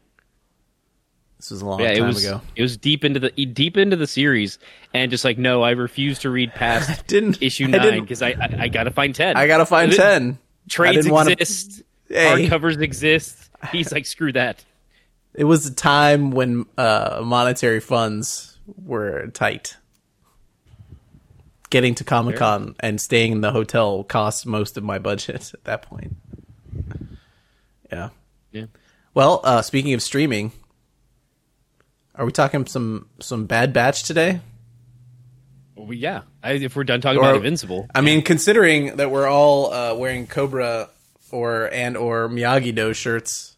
This 1.38 1.50
was 1.50 1.60
a 1.62 1.66
long 1.66 1.80
yeah, 1.80 1.94
time 1.94 2.04
it 2.04 2.06
was 2.06 2.24
ago. 2.24 2.40
it 2.54 2.62
was 2.62 2.76
deep 2.76 3.04
into 3.04 3.18
the 3.20 3.30
deep 3.30 3.76
into 3.76 3.96
the 3.96 4.06
series, 4.06 4.58
and 4.94 5.10
just 5.10 5.24
like 5.24 5.38
no, 5.38 5.62
I 5.62 5.70
refuse 5.70 6.20
to 6.20 6.30
read 6.30 6.52
past 6.54 7.06
Didn't- 7.08 7.42
issue 7.42 7.66
nine 7.66 8.00
because 8.02 8.22
I, 8.22 8.28
I 8.30 8.56
I 8.60 8.68
gotta 8.68 8.90
find 8.92 9.14
ten. 9.14 9.36
I 9.36 9.46
gotta 9.48 9.66
find 9.66 9.92
ten. 9.92 10.38
I 10.38 10.68
Trades 10.68 10.96
didn't 10.98 11.12
wanna- 11.12 11.30
exist, 11.32 11.82
Hey. 12.08 12.48
hardcovers 12.48 12.80
exist. 12.80 13.50
He's 13.72 13.92
like, 13.92 14.06
screw 14.06 14.32
that. 14.32 14.64
It 15.38 15.44
was 15.44 15.66
a 15.66 15.74
time 15.74 16.30
when 16.30 16.64
uh, 16.78 17.20
monetary 17.22 17.80
funds 17.80 18.58
were 18.82 19.26
tight. 19.26 19.76
Getting 21.68 21.94
to 21.96 22.04
Comic 22.04 22.36
Con 22.36 22.74
and 22.80 22.98
staying 22.98 23.32
in 23.32 23.40
the 23.42 23.52
hotel 23.52 24.02
cost 24.02 24.46
most 24.46 24.78
of 24.78 24.82
my 24.82 24.98
budget 24.98 25.50
at 25.54 25.64
that 25.64 25.82
point. 25.82 26.16
Yeah. 27.92 28.08
Yeah. 28.50 28.64
Well, 29.12 29.42
uh, 29.44 29.60
speaking 29.60 29.92
of 29.92 30.00
streaming, 30.02 30.52
are 32.14 32.24
we 32.24 32.32
talking 32.32 32.64
some 32.64 33.10
some 33.20 33.44
Bad 33.44 33.74
Batch 33.74 34.04
today? 34.04 34.40
Well, 35.74 35.92
yeah. 35.92 36.22
I, 36.42 36.52
if 36.52 36.76
we're 36.76 36.84
done 36.84 37.02
talking 37.02 37.18
Or- 37.18 37.24
about 37.24 37.36
Invincible, 37.36 37.88
I 37.94 38.00
mean, 38.00 38.22
considering 38.22 38.96
that 38.96 39.10
we're 39.10 39.26
all 39.28 39.70
uh, 39.70 39.94
wearing 39.96 40.26
Cobra 40.26 40.88
or 41.36 41.72
and 41.72 41.96
or 41.96 42.28
Miyagi 42.28 42.74
Do 42.74 42.92
shirts 42.94 43.56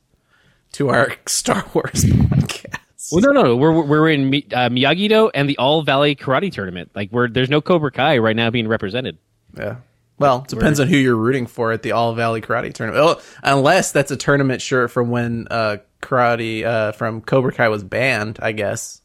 to 0.73 0.89
our 0.91 1.15
Star 1.27 1.65
Wars 1.75 2.05
podcast. 2.05 3.13
well, 3.13 3.21
no, 3.23 3.31
no, 3.33 3.43
no. 3.43 3.57
We're 3.57 3.83
we're 3.83 4.09
in 4.11 4.27
uh, 4.53 4.69
Miyagi-Do 4.69 5.31
and 5.35 5.49
the 5.49 5.57
All 5.59 5.83
Valley 5.83 6.15
Karate 6.17 6.53
Tournament. 6.53 6.91
Like, 6.95 7.11
we're 7.13 7.29
there's 7.29 7.49
no 7.51 7.61
Cobra 7.61 7.91
Kai 7.91 8.19
right 8.19 8.37
now 8.37 8.51
being 8.51 8.69
represented. 8.69 9.19
Yeah. 9.57 9.77
Well, 10.19 10.43
it 10.43 10.49
depends 10.49 10.81
on 10.81 10.89
who 10.89 10.97
you're 10.97 11.15
rooting 11.17 11.47
for 11.47 11.71
at 11.71 11.83
the 11.83 11.93
All 11.93 12.13
Valley 12.15 12.41
Karate 12.41 12.75
Tournament. 12.75 13.03
Oh, 13.03 13.23
unless 13.45 13.93
that's 13.93 14.11
a 14.11 14.17
tournament 14.17 14.61
shirt 14.61 14.91
from 14.91 15.11
when 15.11 15.47
uh, 15.51 15.77
karate 16.03 16.65
uh, 16.65 16.91
from 16.93 17.21
Cobra 17.21 17.53
Kai 17.53 17.69
was 17.69 17.85
banned, 17.85 18.39
I 18.43 18.51
guess, 18.53 19.01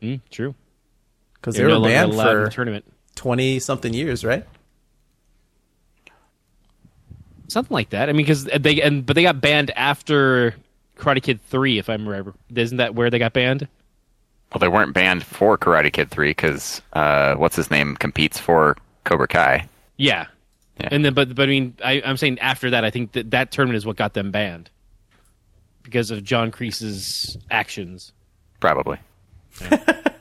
Mm, 0.00 0.20
true. 0.30 0.54
because 1.34 1.56
they 1.56 1.62
They're 1.62 1.68
no 1.70 1.80
were 1.80 1.88
banned 1.88 2.14
for 2.14 2.44
the 2.44 2.50
tournament. 2.50 2.84
twenty 3.16 3.58
something 3.58 3.92
years, 3.92 4.24
right? 4.24 4.46
Something 7.50 7.74
like 7.74 7.90
that. 7.90 8.08
I 8.08 8.12
mean, 8.12 8.24
because 8.24 8.44
they 8.44 8.80
and 8.80 9.04
but 9.04 9.16
they 9.16 9.22
got 9.22 9.40
banned 9.40 9.70
after 9.72 10.54
Karate 10.96 11.22
Kid 11.22 11.40
Three, 11.48 11.78
if 11.78 11.88
I'm 11.88 12.08
remember. 12.08 12.34
Isn't 12.54 12.78
that 12.78 12.94
where 12.94 13.10
they 13.10 13.18
got 13.18 13.32
banned? 13.32 13.68
Well, 14.52 14.58
they 14.58 14.68
weren't 14.68 14.92
banned 14.94 15.22
for 15.22 15.56
Karate 15.56 15.92
Kid 15.92 16.10
3 16.10 16.30
because 16.30 16.82
uh, 16.92 17.34
what's 17.36 17.54
his 17.54 17.70
name 17.70 17.94
competes 17.94 18.38
for 18.38 18.76
Cobra 19.04 19.28
Kai. 19.28 19.68
Yeah. 19.96 20.26
Yeah. 20.80 20.88
And 20.90 21.04
then, 21.04 21.14
but 21.14 21.34
but 21.34 21.44
I 21.44 21.46
mean, 21.46 21.74
I, 21.84 22.02
I'm 22.04 22.16
saying 22.16 22.38
after 22.40 22.70
that, 22.70 22.84
I 22.84 22.90
think 22.90 23.12
that 23.12 23.30
that 23.30 23.52
tournament 23.52 23.76
is 23.76 23.86
what 23.86 23.96
got 23.96 24.14
them 24.14 24.30
banned 24.30 24.70
because 25.82 26.10
of 26.10 26.24
John 26.24 26.50
Kreese's 26.50 27.36
actions. 27.50 28.12
Probably. 28.60 28.98
it 29.60 30.14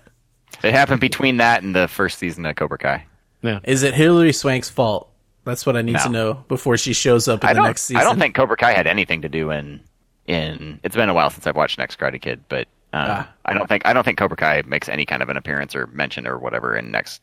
happened 0.63 1.01
between 1.01 1.37
that 1.37 1.63
and 1.63 1.73
the 1.73 1.87
first 1.87 2.19
season 2.19 2.45
of 2.45 2.55
Cobra 2.55 2.77
Kai. 2.77 3.05
Yeah. 3.41 3.59
Is 3.63 3.83
it 3.83 3.93
Hilary 3.93 4.33
Swank's 4.33 4.69
fault? 4.69 5.09
That's 5.45 5.65
what 5.65 5.75
I 5.77 5.81
need 5.81 5.97
to 5.99 6.09
know 6.09 6.33
before 6.47 6.77
she 6.77 6.93
shows 6.93 7.27
up 7.27 7.43
in 7.43 7.49
I 7.49 7.53
the 7.53 7.61
next 7.63 7.83
season. 7.83 8.01
I 8.01 8.03
don't 8.03 8.19
think 8.19 8.35
Cobra 8.35 8.57
Kai 8.57 8.73
had 8.73 8.87
anything 8.87 9.21
to 9.23 9.29
do 9.29 9.51
in 9.51 9.81
in. 10.27 10.79
It's 10.83 10.95
been 10.95 11.09
a 11.09 11.13
while 11.13 11.29
since 11.29 11.47
I've 11.47 11.55
watched 11.55 11.77
Next 11.79 11.97
Karate 11.99 12.21
Kid, 12.21 12.43
but 12.49 12.67
uh, 12.93 13.23
Ah. 13.25 13.29
I 13.45 13.53
don't 13.53 13.67
think 13.67 13.85
I 13.85 13.93
don't 13.93 14.03
think 14.03 14.17
Cobra 14.17 14.37
Kai 14.37 14.63
makes 14.67 14.89
any 14.89 15.05
kind 15.05 15.23
of 15.23 15.29
an 15.29 15.37
appearance 15.37 15.75
or 15.75 15.87
mention 15.87 16.27
or 16.27 16.37
whatever 16.37 16.75
in 16.75 16.91
Next. 16.91 17.21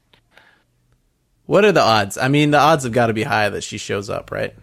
What 1.47 1.65
are 1.65 1.73
the 1.73 1.83
odds? 1.83 2.19
I 2.19 2.29
mean, 2.29 2.51
the 2.51 2.59
odds 2.59 2.85
have 2.85 2.93
got 2.93 3.07
to 3.07 3.13
be 3.13 3.23
high 3.23 3.49
that 3.49 3.63
she 3.63 3.79
shows 3.79 4.11
up, 4.11 4.31
right? 4.33 4.55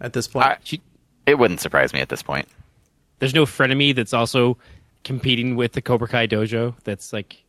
At 0.00 0.12
this 0.12 0.26
point, 0.26 0.46
I- 0.46 0.56
She, 0.64 0.80
It 1.26 1.38
wouldn't 1.38 1.60
surprise 1.60 1.92
me 1.92 2.00
at 2.00 2.08
this 2.08 2.22
point. 2.22 2.48
there's 3.20 3.34
no 3.34 3.44
frenemy 3.46 3.94
that's 3.94 4.12
also 4.12 4.58
competing 5.04 5.54
with 5.54 5.72
the 5.72 5.82
Cobra 5.82 6.08
Kai 6.08 6.26
dojo. 6.26 6.74
That's 6.82 7.12
like 7.12 7.44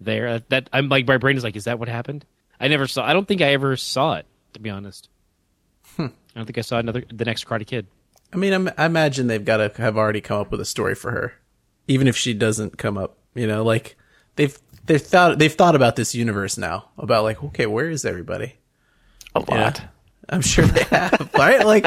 there. 0.00 0.38
That 0.48 0.70
I'm 0.72 0.88
like, 0.88 1.06
my 1.06 1.18
brain 1.18 1.36
is 1.36 1.44
like, 1.44 1.56
is 1.56 1.64
that 1.64 1.78
what 1.78 1.88
happened? 1.88 2.24
I 2.58 2.68
never 2.68 2.86
saw. 2.86 3.04
I 3.04 3.12
don't 3.12 3.28
think 3.28 3.42
I 3.42 3.52
ever 3.52 3.76
saw 3.76 4.14
it. 4.14 4.26
To 4.58 4.62
be 4.62 4.70
honest, 4.70 5.08
Hmm. 5.96 6.06
I 6.06 6.10
don't 6.34 6.46
think 6.46 6.58
I 6.58 6.62
saw 6.62 6.78
another 6.78 7.04
the 7.12 7.24
next 7.24 7.46
Karate 7.46 7.64
Kid. 7.64 7.86
I 8.32 8.36
mean, 8.36 8.52
I'm, 8.52 8.68
I 8.76 8.86
imagine 8.86 9.28
they've 9.28 9.44
got 9.44 9.58
to 9.58 9.72
have 9.80 9.96
already 9.96 10.20
come 10.20 10.40
up 10.40 10.50
with 10.50 10.60
a 10.60 10.64
story 10.64 10.96
for 10.96 11.12
her, 11.12 11.34
even 11.86 12.08
if 12.08 12.16
she 12.16 12.34
doesn't 12.34 12.76
come 12.76 12.98
up. 12.98 13.16
You 13.34 13.46
know, 13.46 13.62
like 13.62 13.96
they've 14.36 14.58
they've 14.84 15.00
thought 15.00 15.38
they've 15.38 15.52
thought 15.52 15.76
about 15.76 15.94
this 15.96 16.12
universe 16.12 16.58
now 16.58 16.88
about 16.98 17.22
like, 17.22 17.42
okay, 17.42 17.66
where 17.66 17.88
is 17.88 18.04
everybody? 18.04 18.56
A 19.34 19.40
lot. 19.40 19.82
I'm 20.28 20.42
sure 20.42 20.66
they 20.66 20.82
have, 20.84 21.30
right? 21.38 21.64
Like 21.64 21.86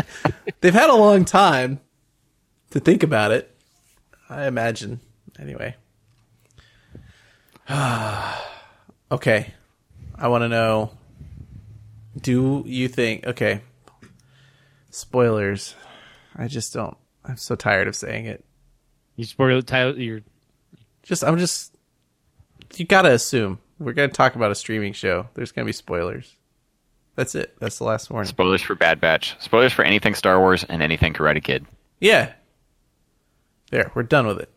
they've 0.62 0.74
had 0.74 0.90
a 0.90 0.96
long 0.96 1.26
time 1.26 1.82
to 2.72 2.80
think 2.80 3.04
about 3.04 3.32
it. 3.32 3.54
I 4.30 4.48
imagine. 4.48 5.02
Anyway. 5.38 5.76
okay. 9.12 9.54
I 10.16 10.28
want 10.28 10.44
to 10.44 10.50
know 10.50 10.92
do 12.20 12.64
you 12.66 12.88
think 12.88 13.26
okay. 13.26 13.62
Spoilers. 14.90 15.76
I 16.36 16.48
just 16.48 16.74
don't 16.74 16.98
I'm 17.24 17.38
so 17.38 17.56
tired 17.56 17.88
of 17.88 17.96
saying 17.96 18.26
it. 18.26 18.44
You 19.16 19.26
spoil 19.26 19.62
Tyler. 19.62 19.94
You're 19.94 20.22
Just 21.04 21.24
I'm 21.24 21.38
just 21.38 21.76
you 22.76 22.86
got 22.86 23.04
to 23.04 23.12
assume 23.12 23.60
we're 23.80 23.94
going 23.94 24.10
to 24.10 24.16
talk 24.16 24.36
about 24.36 24.52
a 24.52 24.56
streaming 24.56 24.94
show. 24.94 25.28
There's 25.34 25.52
going 25.52 25.66
to 25.66 25.70
be 25.70 25.74
spoilers. 25.74 26.36
That's 27.16 27.36
it. 27.36 27.56
That's 27.60 27.78
the 27.78 27.84
last 27.84 28.10
warning. 28.10 28.30
Spoilers 28.30 28.62
for 28.62 28.76
Bad 28.76 29.02
Batch. 29.02 29.36
Spoilers 29.40 29.74
for 29.74 29.84
anything 29.84 30.16
Star 30.16 30.40
Wars 30.40 30.64
and 30.64 30.82
anything 30.82 31.14
Karate 31.14 31.44
Kid. 31.44 31.66
Yeah. 32.00 32.34
There, 33.70 33.92
we're 33.94 34.04
done 34.04 34.28
with 34.28 34.40
it. 34.40 34.50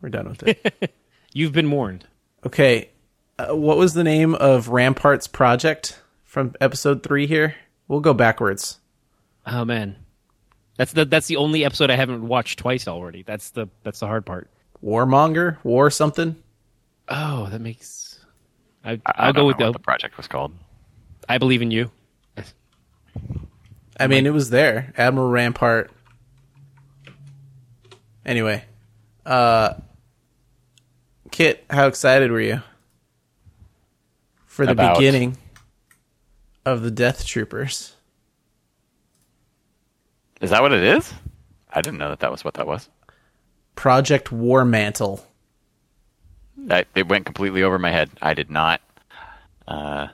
We're 0.00 0.08
done 0.08 0.28
with 0.28 0.42
it. 0.42 0.94
you've 1.32 1.52
been 1.52 1.70
warned. 1.70 2.06
okay. 2.44 2.90
Uh, 3.38 3.54
what 3.56 3.78
was 3.78 3.94
the 3.94 4.04
name 4.04 4.34
of 4.34 4.68
Rampart's 4.68 5.26
project 5.26 6.00
from 6.30 6.54
episode 6.60 7.02
3 7.02 7.26
here? 7.26 7.56
We'll 7.88 7.98
go 8.00 8.14
backwards. 8.14 8.78
Oh 9.44 9.64
man, 9.64 9.96
that's 10.76 10.92
the 10.92 11.04
that's 11.04 11.26
the 11.26 11.36
only 11.36 11.64
episode 11.64 11.90
I 11.90 11.96
haven't 11.96 12.26
watched 12.26 12.60
twice 12.60 12.86
already. 12.86 13.22
That's 13.24 13.50
the 13.50 13.66
that's 13.82 13.98
the 13.98 14.06
hard 14.06 14.24
part. 14.24 14.48
Warmonger? 14.84 15.56
War 15.64 15.90
something? 15.90 16.36
Oh, 17.08 17.48
that 17.50 17.60
makes. 17.60 18.20
I, 18.84 18.92
I, 18.92 18.94
I 18.94 18.98
I'll 19.16 19.32
don't 19.32 19.42
go 19.42 19.46
with 19.48 19.58
know 19.58 19.66
the. 19.66 19.72
the 19.72 19.78
project 19.80 20.16
was 20.16 20.28
called. 20.28 20.52
I 21.28 21.38
believe 21.38 21.62
in 21.62 21.70
you. 21.72 21.90
I 23.98 24.06
mean, 24.06 24.24
it 24.24 24.32
was 24.32 24.50
there. 24.50 24.92
Admiral 24.96 25.28
Rampart. 25.30 25.90
Anyway, 28.24 28.64
uh 29.26 29.74
Kit, 31.32 31.64
how 31.70 31.86
excited 31.86 32.30
were 32.30 32.40
you 32.40 32.62
for 34.46 34.64
the 34.66 34.72
About- 34.72 34.96
beginning 34.98 35.36
of 36.70 36.82
the 36.82 36.90
Death 36.90 37.26
Troopers? 37.26 37.94
Is 40.40 40.50
that 40.50 40.62
what 40.62 40.72
it 40.72 40.82
is? 40.82 41.12
I 41.72 41.82
didn't 41.82 41.98
know 41.98 42.08
that 42.08 42.20
that 42.20 42.30
was 42.30 42.44
what 42.44 42.54
that 42.54 42.66
was. 42.66 42.88
Project 43.74 44.32
War 44.32 44.64
Mantle. 44.64 45.24
That 46.56 46.86
it 46.94 47.08
went 47.08 47.24
completely 47.26 47.62
over 47.62 47.78
my 47.78 47.90
head. 47.90 48.10
I 48.20 48.34
did 48.34 48.50
not. 48.50 48.80
Uh, 49.68 50.08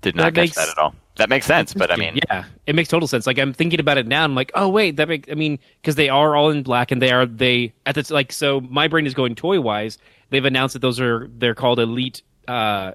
did 0.00 0.16
not 0.16 0.24
That 0.24 0.34
catch 0.34 0.42
makes- 0.42 0.56
that 0.56 0.68
at 0.68 0.78
all. 0.78 0.94
That 1.16 1.28
makes 1.28 1.44
sense, 1.44 1.74
but 1.74 1.90
I 1.90 1.96
mean, 1.96 2.18
yeah, 2.30 2.44
it 2.66 2.74
makes 2.74 2.88
total 2.88 3.06
sense. 3.06 3.26
Like 3.26 3.38
I'm 3.38 3.52
thinking 3.52 3.80
about 3.80 3.98
it 3.98 4.06
now. 4.06 4.24
I'm 4.24 4.34
like, 4.34 4.50
oh 4.54 4.70
wait, 4.70 4.96
that 4.96 5.08
makes. 5.08 5.30
I 5.30 5.34
mean, 5.34 5.58
because 5.82 5.94
they 5.94 6.08
are 6.08 6.34
all 6.34 6.48
in 6.48 6.62
black, 6.62 6.90
and 6.90 7.02
they 7.02 7.10
are 7.12 7.26
they 7.26 7.74
at 7.84 7.96
the 7.96 8.06
like. 8.14 8.32
So 8.32 8.62
my 8.62 8.88
brain 8.88 9.04
is 9.06 9.12
going 9.12 9.34
toy 9.34 9.60
wise. 9.60 9.98
They've 10.30 10.44
announced 10.44 10.72
that 10.72 10.78
those 10.78 10.98
are 11.00 11.28
they're 11.36 11.54
called 11.54 11.80
elite. 11.80 12.22
uh 12.48 12.92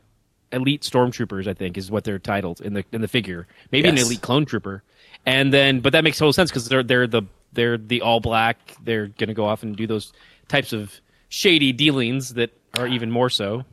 Elite 0.51 0.81
stormtroopers, 0.81 1.47
I 1.47 1.53
think, 1.53 1.77
is 1.77 1.91
what 1.91 2.03
they're 2.03 2.19
titled 2.19 2.61
in 2.61 2.73
the 2.73 2.85
in 2.91 3.01
the 3.01 3.07
figure. 3.07 3.47
Maybe 3.71 3.89
an 3.89 3.97
elite 3.97 4.21
clone 4.21 4.45
trooper, 4.45 4.83
and 5.25 5.53
then 5.53 5.79
but 5.81 5.91
that 5.93 6.03
makes 6.03 6.17
total 6.17 6.33
sense 6.33 6.49
because 6.49 6.67
they're 6.69 6.83
they're 6.83 7.07
the 7.07 7.23
they're 7.53 7.77
the 7.77 8.01
all 8.01 8.19
black. 8.19 8.57
They're 8.83 9.07
going 9.07 9.27
to 9.29 9.33
go 9.33 9.45
off 9.45 9.63
and 9.63 9.75
do 9.75 9.87
those 9.87 10.13
types 10.47 10.73
of 10.73 10.93
shady 11.29 11.73
dealings 11.73 12.35
that 12.35 12.51
are 12.77 12.87
even 12.87 13.11
more 13.11 13.29
so. 13.29 13.65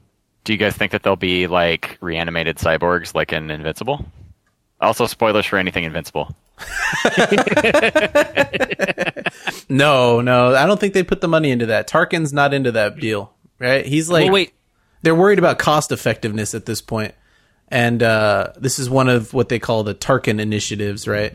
do 0.45 0.53
you 0.53 0.59
guys 0.59 0.75
think 0.77 0.93
that 0.93 1.03
they'll 1.03 1.15
be 1.17 1.47
like 1.47 1.97
reanimated 2.01 2.57
cyborgs, 2.59 3.15
like 3.15 3.33
in 3.33 3.51
Invincible? 3.51 4.07
Also, 4.81 5.07
spoilers 5.07 5.47
for 5.47 5.57
anything 5.59 5.85
Invincible. 5.85 6.35
No, 9.69 10.21
no, 10.21 10.55
I 10.55 10.67
don't 10.67 10.79
think 10.79 10.95
they 10.95 11.03
put 11.03 11.21
the 11.21 11.29
money 11.29 11.51
into 11.51 11.67
that. 11.67 11.89
Tarkin's 11.89 12.33
not 12.33 12.53
into 12.55 12.73
that 12.73 12.99
deal, 12.99 13.33
right? 13.59 13.85
He's 13.85 14.09
like, 14.11 14.25
well, 14.25 14.33
wait, 14.35 14.53
they're 15.05 15.15
worried 15.15 15.39
about 15.39 15.59
cost 15.59 15.93
effectiveness 15.93 16.55
at 16.55 16.67
this 16.67 16.81
point, 16.81 17.15
and 17.69 18.03
uh, 18.03 18.53
this 18.57 18.79
is 18.79 18.91
one 18.91 19.09
of 19.09 19.33
what 19.33 19.49
they 19.49 19.59
call 19.59 19.85
the 19.85 19.95
Tarkin 19.95 20.41
initiatives, 20.41 21.07
right? 21.07 21.35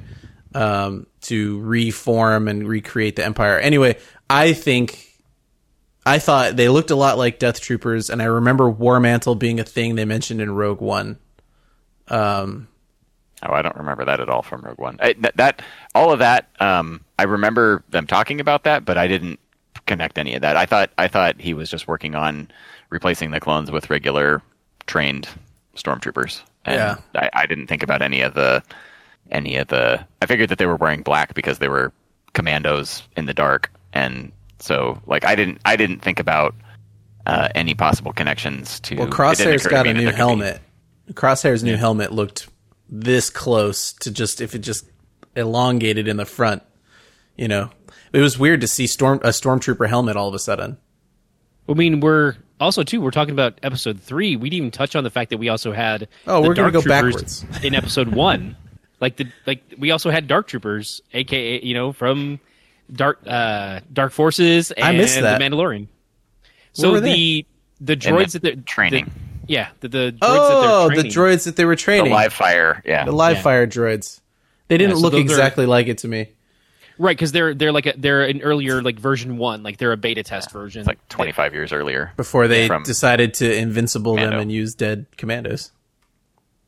Um, 0.53 1.05
to 1.21 1.59
reform 1.61 2.47
and 2.47 2.67
recreate 2.67 3.15
the 3.15 3.23
Empire. 3.23 3.57
Anyway, 3.59 3.97
I 4.29 4.53
think. 4.53 5.05
I 6.05 6.17
thought 6.17 6.55
they 6.55 6.69
looked 6.69 6.89
a 6.89 6.95
lot 6.95 7.19
like 7.19 7.37
Death 7.37 7.61
Troopers, 7.61 8.09
and 8.09 8.21
I 8.21 8.25
remember 8.25 8.67
War 8.67 8.99
Mantle 8.99 9.35
being 9.35 9.59
a 9.59 9.63
thing 9.63 9.93
they 9.93 10.05
mentioned 10.05 10.41
in 10.41 10.49
Rogue 10.49 10.81
One. 10.81 11.19
Um, 12.07 12.67
Oh, 13.41 13.53
I 13.53 13.61
don't 13.61 13.77
remember 13.77 14.05
that 14.05 14.19
at 14.19 14.29
all 14.29 14.41
from 14.41 14.61
Rogue 14.61 14.79
One. 14.79 14.97
I, 15.01 15.13
that, 15.19 15.37
that 15.37 15.61
all 15.95 16.11
of 16.11 16.19
that, 16.19 16.49
um, 16.59 17.05
I 17.17 17.23
remember 17.23 17.83
them 17.89 18.05
talking 18.05 18.41
about 18.41 18.63
that, 18.65 18.83
but 18.83 18.97
I 18.97 19.07
didn't 19.07 19.39
connect 19.85 20.17
any 20.17 20.35
of 20.35 20.41
that. 20.41 20.57
I 20.57 20.65
thought 20.65 20.91
I 20.97 21.07
thought 21.07 21.39
he 21.39 21.53
was 21.53 21.69
just 21.69 21.87
working 21.87 22.15
on 22.15 22.51
replacing 22.89 23.31
the 23.31 23.39
clones 23.39 23.71
with 23.71 23.89
regular 23.89 24.41
trained 24.87 25.27
stormtroopers. 25.75 26.41
And 26.65 26.75
Yeah. 26.75 26.97
I, 27.15 27.29
I 27.33 27.45
didn't 27.45 27.67
think 27.67 27.83
about 27.83 28.01
any 28.01 28.21
of 28.21 28.33
the 28.33 28.63
any 29.31 29.57
of 29.57 29.67
the. 29.67 30.03
I 30.21 30.25
figured 30.25 30.49
that 30.49 30.57
they 30.57 30.65
were 30.65 30.75
wearing 30.75 31.01
black 31.03 31.33
because 31.35 31.59
they 31.59 31.67
were 31.69 31.91
commandos 32.33 33.03
in 33.15 33.25
the 33.25 33.33
dark, 33.33 33.71
and 33.93 34.31
so 34.59 34.99
like 35.05 35.23
I 35.25 35.35
didn't 35.35 35.59
I 35.65 35.75
didn't 35.75 35.99
think 35.99 36.19
about 36.19 36.55
uh, 37.25 37.49
any 37.55 37.75
possible 37.75 38.11
connections 38.11 38.79
to. 38.81 38.95
Well, 38.95 39.07
Crosshair's 39.07 39.67
got 39.67 39.87
a 39.87 39.93
new 39.93 40.05
could 40.05 40.11
be- 40.11 40.15
helmet. 40.17 40.61
Crosshair's 41.13 41.63
new 41.63 41.75
helmet 41.75 42.11
looked 42.11 42.47
this 42.89 43.29
close 43.29 43.93
to 43.93 44.11
just 44.11 44.41
if 44.41 44.55
it 44.55 44.59
just 44.59 44.85
elongated 45.35 46.07
in 46.07 46.17
the 46.17 46.25
front. 46.25 46.63
You 47.37 47.47
know, 47.47 47.69
it 48.11 48.19
was 48.19 48.37
weird 48.39 48.61
to 48.61 48.67
see 48.67 48.87
storm 48.87 49.19
a 49.23 49.29
stormtrooper 49.29 49.87
helmet 49.87 50.17
all 50.17 50.27
of 50.27 50.33
a 50.33 50.39
sudden. 50.39 50.77
I 51.69 51.73
mean, 51.73 51.99
we're 51.99 52.35
also 52.59 52.83
too. 52.83 52.99
We're 53.01 53.11
talking 53.11 53.33
about 53.33 53.59
episode 53.63 54.01
three. 54.01 54.35
We 54.35 54.49
didn't 54.49 54.57
even 54.57 54.71
touch 54.71 54.95
on 54.95 55.03
the 55.03 55.09
fact 55.09 55.29
that 55.29 55.37
we 55.37 55.49
also 55.49 55.71
had. 55.71 56.07
Oh, 56.27 56.41
the 56.41 56.47
we're 56.49 56.55
gonna 56.55 56.71
go 56.71 56.81
Troopers 56.81 57.45
in 57.63 57.75
episode 57.75 58.09
one. 58.09 58.55
Like 58.99 59.15
the 59.17 59.27
like, 59.45 59.61
we 59.77 59.91
also 59.91 60.09
had 60.09 60.27
Dark 60.27 60.47
Troopers, 60.47 61.01
aka 61.13 61.63
you 61.63 61.73
know 61.73 61.93
from 61.93 62.39
Dark 62.91 63.19
uh 63.27 63.81
Dark 63.93 64.11
Forces 64.11 64.71
and 64.71 64.83
I 64.85 64.91
missed 64.93 65.19
that. 65.21 65.37
the 65.37 65.43
Mandalorian. 65.45 65.87
So 66.73 66.91
were 66.93 66.99
the 66.99 67.45
the 67.79 67.95
droids 67.95 68.33
the 68.33 68.39
that 68.39 68.41
they're 68.41 68.55
training. 68.63 69.05
the- 69.05 69.11
yeah, 69.53 69.69
the, 69.79 69.87
the 69.87 70.11
droids 70.11 70.17
Oh, 70.21 70.89
that 70.89 70.95
the 70.95 71.01
they're 71.01 71.11
training. 71.11 71.11
droids 71.37 71.45
that 71.45 71.55
they 71.55 71.65
were 71.65 71.73
the 71.75 71.81
training, 71.81 72.11
live 72.11 72.33
fire. 72.33 72.83
Yeah, 72.85 73.05
the 73.05 73.11
live 73.11 73.37
Yeah. 73.37 73.41
fire 73.43 73.65
droids. 73.67 74.19
They 74.67 74.77
didn't 74.77 74.97
so 74.97 75.01
look 75.03 75.13
those 75.13 75.19
are- 75.21 75.23
exactly 75.23 75.65
like 75.65 75.87
it 75.87 75.99
to 75.99 76.07
me. 76.07 76.27
Right? 76.99 77.17
Because 77.17 77.31
they're 77.31 77.55
they're 77.55 77.71
like 77.71 77.87
a, 77.87 77.93
they're 77.97 78.23
an 78.23 78.41
earlier 78.41 78.83
like 78.83 78.99
version 78.99 79.37
one, 79.37 79.63
like 79.63 79.77
they're 79.77 79.93
a 79.93 79.97
beta 79.97 80.21
test 80.21 80.51
version. 80.51 80.81
it's 80.81 80.87
like 80.87 81.07
25 81.09 81.53
years 81.53 81.73
earlier. 81.73 82.11
Before 82.17 82.47
they 82.47 82.67
decided 82.83 83.33
to 83.35 83.51
invincible 83.51 84.15
them 84.15 84.33
and 84.33 84.51
use 84.51 84.75
dead 84.75 85.07
commandos. 85.17 85.71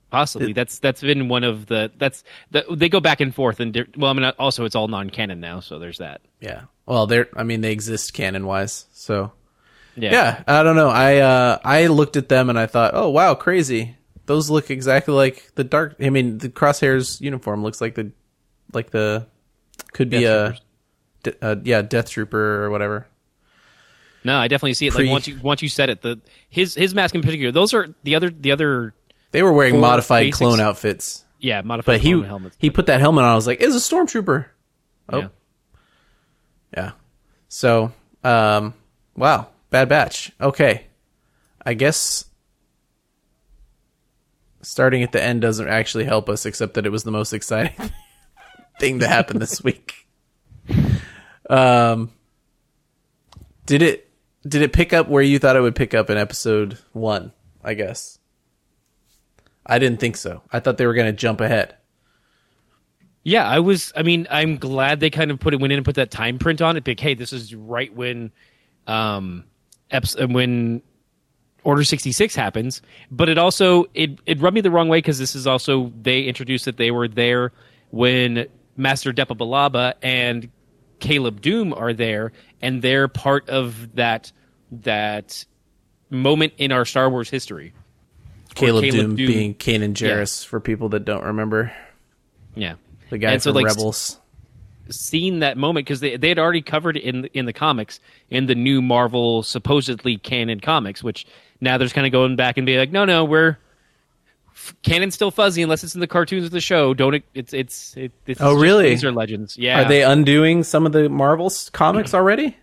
Possibly 0.09 0.51
that's 0.51 0.79
that's 0.79 0.99
been 1.01 1.29
one 1.29 1.45
of 1.45 1.67
the 1.67 1.91
that's 1.97 2.23
the, 2.49 2.65
they 2.69 2.89
go 2.89 2.99
back 2.99 3.21
and 3.21 3.33
forth 3.33 3.61
and 3.61 3.87
well 3.95 4.11
I 4.11 4.13
mean 4.13 4.25
also 4.37 4.65
it's 4.65 4.75
all 4.75 4.89
non 4.89 5.09
canon 5.09 5.39
now 5.39 5.61
so 5.61 5.79
there's 5.79 5.99
that 5.99 6.21
Yeah. 6.41 6.63
Well, 6.85 7.07
they're. 7.07 7.29
I 7.37 7.43
mean, 7.43 7.61
they 7.61 7.71
exist 7.71 8.13
canon 8.13 8.45
wise. 8.45 8.85
So 8.91 9.31
yeah 9.95 10.11
yeah, 10.11 10.43
I 10.47 10.63
don't 10.63 10.75
know. 10.75 10.89
I 10.89 11.17
uh, 11.17 11.59
I 11.63 11.87
looked 11.87 12.17
at 12.17 12.27
them 12.27 12.49
and 12.49 12.59
I 12.59 12.65
thought, 12.65 12.91
oh 12.93 13.09
wow, 13.09 13.35
crazy. 13.35 13.95
Those 14.25 14.49
look 14.49 14.69
exactly 14.69 15.13
like 15.13 15.51
the 15.55 15.63
dark. 15.63 15.95
I 16.01 16.09
mean, 16.09 16.39
the 16.39 16.49
crosshairs 16.49 17.21
uniform 17.21 17.63
looks 17.63 17.79
like 17.79 17.95
the 17.95 18.11
like 18.73 18.89
the 18.91 19.27
could 19.93 20.09
be 20.09 20.23
a, 20.25 20.47
a, 20.47 20.57
d- 21.23 21.33
uh, 21.41 21.55
yeah 21.63 21.81
Death 21.81 22.09
Trooper 22.09 22.63
or 22.63 22.69
whatever. 22.69 23.07
no 24.23 24.37
I 24.37 24.47
definitely 24.47 24.73
see 24.73 24.87
it 24.87 24.93
Pre- 24.93 25.05
like 25.05 25.11
once 25.11 25.27
you 25.27 25.39
once 25.41 25.61
you 25.61 25.69
said 25.69 25.89
it 25.89 26.01
the 26.01 26.19
his 26.49 26.75
his 26.75 26.93
mask 26.95 27.15
in 27.15 27.21
particular 27.21 27.51
those 27.51 27.73
are 27.73 27.87
the 28.03 28.15
other 28.15 28.29
the 28.29 28.51
other 28.51 28.93
They 29.31 29.43
were 29.43 29.53
wearing 29.53 29.79
modified 29.79 30.25
basics. 30.25 30.37
clone 30.37 30.59
outfits, 30.59 31.25
yeah 31.39 31.61
modified 31.61 31.93
but 31.95 32.01
he 32.01 32.11
helmets 32.21 32.55
he 32.59 32.69
put 32.69 32.85
that 32.87 32.99
helmet 32.99 33.23
on. 33.23 33.31
I 33.31 33.35
was 33.35 33.47
like, 33.47 33.61
it's 33.61 33.75
a 33.75 33.79
stormtrooper. 33.95 34.45
Oh. 35.09 35.17
yeah. 35.19 35.27
Yeah. 36.75 36.91
So, 37.49 37.91
um, 38.23 38.73
wow, 39.17 39.49
Bad 39.71 39.89
Batch. 39.89 40.31
Okay, 40.39 40.85
I 41.65 41.73
guess 41.73 42.23
starting 44.61 45.03
at 45.03 45.11
the 45.11 45.21
end 45.21 45.41
doesn't 45.41 45.67
actually 45.67 46.05
help 46.05 46.29
us, 46.29 46.45
except 46.45 46.75
that 46.75 46.85
it 46.85 46.91
was 46.91 47.03
the 47.03 47.11
most 47.11 47.33
exciting 47.39 47.91
thing 48.81 48.99
to 48.99 49.07
happen 49.07 49.39
this 49.39 49.63
week. 49.63 50.07
Um, 51.49 52.11
did 53.65 53.81
it 53.81 54.09
did 54.45 54.61
it 54.61 54.73
pick 54.73 54.91
up 54.91 55.07
where 55.07 55.23
you 55.23 55.39
thought 55.39 55.55
it 55.55 55.61
would 55.61 55.75
pick 55.75 55.93
up 55.93 56.09
in 56.09 56.17
episode 56.17 56.77
one? 56.91 57.31
I 57.63 57.75
guess. 57.75 58.19
I 59.65 59.79
didn't 59.79 59.99
think 59.99 60.17
so. 60.17 60.41
I 60.51 60.59
thought 60.59 60.77
they 60.77 60.87
were 60.87 60.95
going 60.95 61.13
to 61.13 61.17
jump 61.17 61.39
ahead. 61.39 61.77
Yeah, 63.23 63.47
I 63.47 63.59
was. 63.59 63.93
I 63.95 64.01
mean, 64.01 64.27
I'm 64.31 64.57
glad 64.57 64.99
they 64.99 65.11
kind 65.11 65.29
of 65.29 65.39
put 65.39 65.53
it 65.53 65.59
went 65.61 65.71
in 65.71 65.77
and 65.77 65.85
put 65.85 65.95
that 65.95 66.09
time 66.09 66.39
print 66.39 66.61
on 66.61 66.75
it. 66.75 66.87
Like, 66.87 66.99
hey, 66.99 67.13
this 67.13 67.31
is 67.31 67.53
right 67.53 67.95
when, 67.95 68.31
um, 68.87 69.45
eps- 69.91 70.19
uh, 70.19 70.27
when 70.27 70.81
Order 71.63 71.83
sixty 71.83 72.11
six 72.11 72.33
happens. 72.33 72.81
But 73.11 73.29
it 73.29 73.37
also 73.37 73.85
it 73.93 74.17
it 74.25 74.41
rubbed 74.41 74.55
me 74.55 74.61
the 74.61 74.71
wrong 74.71 74.87
way 74.89 74.97
because 74.97 75.19
this 75.19 75.35
is 75.35 75.45
also 75.45 75.93
they 76.01 76.23
introduced 76.23 76.65
that 76.65 76.77
they 76.77 76.89
were 76.89 77.07
there 77.07 77.51
when 77.91 78.47
Master 78.77 79.11
Depa 79.13 79.37
Billaba 79.37 79.93
and 80.01 80.49
Caleb 80.99 81.41
Dume 81.41 81.73
are 81.75 81.93
there, 81.93 82.31
and 82.61 82.81
they're 82.81 83.07
part 83.07 83.49
of 83.49 83.95
that 83.95 84.31
that 84.71 85.43
moment 86.09 86.53
in 86.57 86.71
our 86.71 86.85
Star 86.85 87.09
Wars 87.09 87.29
history. 87.29 87.73
Caleb, 88.55 88.83
Caleb 88.83 89.11
Dume, 89.11 89.17
Dume- 89.17 89.27
being 89.27 89.55
Kanan 89.55 89.93
Jarrus 89.93 90.45
for 90.45 90.59
people 90.59 90.89
that 90.89 91.05
don't 91.05 91.23
remember. 91.23 91.71
Yeah, 92.55 92.75
The 93.09 93.17
guy 93.17 93.31
And 93.31 93.41
so, 93.41 93.51
from 93.53 93.63
like, 93.63 93.67
Rebels. 93.67 94.19
seen 94.89 95.39
that 95.39 95.57
moment 95.57 95.85
because 95.85 96.01
they 96.01 96.17
they 96.17 96.27
had 96.29 96.37
already 96.39 96.61
covered 96.61 96.97
it 96.97 97.03
in 97.03 97.21
the, 97.21 97.37
in 97.37 97.45
the 97.45 97.53
comics 97.53 97.99
in 98.29 98.45
the 98.47 98.55
new 98.55 98.81
Marvel 98.81 99.41
supposedly 99.43 100.17
canon 100.17 100.59
comics, 100.59 101.01
which 101.01 101.25
now 101.61 101.77
there's 101.77 101.93
kind 101.93 102.05
of 102.05 102.11
going 102.11 102.35
back 102.35 102.57
and 102.57 102.65
being 102.65 102.77
like, 102.79 102.91
no, 102.91 103.05
no, 103.05 103.23
we're 103.23 103.57
canon's 104.83 105.15
still 105.15 105.31
fuzzy 105.31 105.61
unless 105.61 105.83
it's 105.83 105.95
in 105.95 106.01
the 106.01 106.07
cartoons 106.07 106.45
of 106.45 106.51
the 106.51 106.61
show. 106.61 106.93
Don't 106.93 107.15
it, 107.15 107.23
it's 107.33 107.53
it's 107.53 107.95
it, 107.97 108.11
it's 108.25 108.41
Oh, 108.41 108.53
really? 108.55 108.89
These 108.89 109.03
are 109.03 109.11
legends. 109.11 109.57
Yeah, 109.57 109.81
Are 109.81 109.87
they 109.87 110.03
undoing 110.03 110.63
some 110.63 110.85
of 110.85 110.91
the 110.91 111.09
Marvel 111.09 111.51
comics 111.71 112.13
already? 112.13 112.55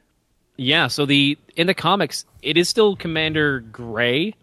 Yeah, 0.57 0.89
so 0.89 1.07
the 1.07 1.39
in 1.57 1.67
the 1.67 1.75
comics, 1.75 2.25
it 2.43 2.57
is 2.57 2.69
still 2.69 2.97
Commander 2.97 3.61
Grey. 3.61 4.35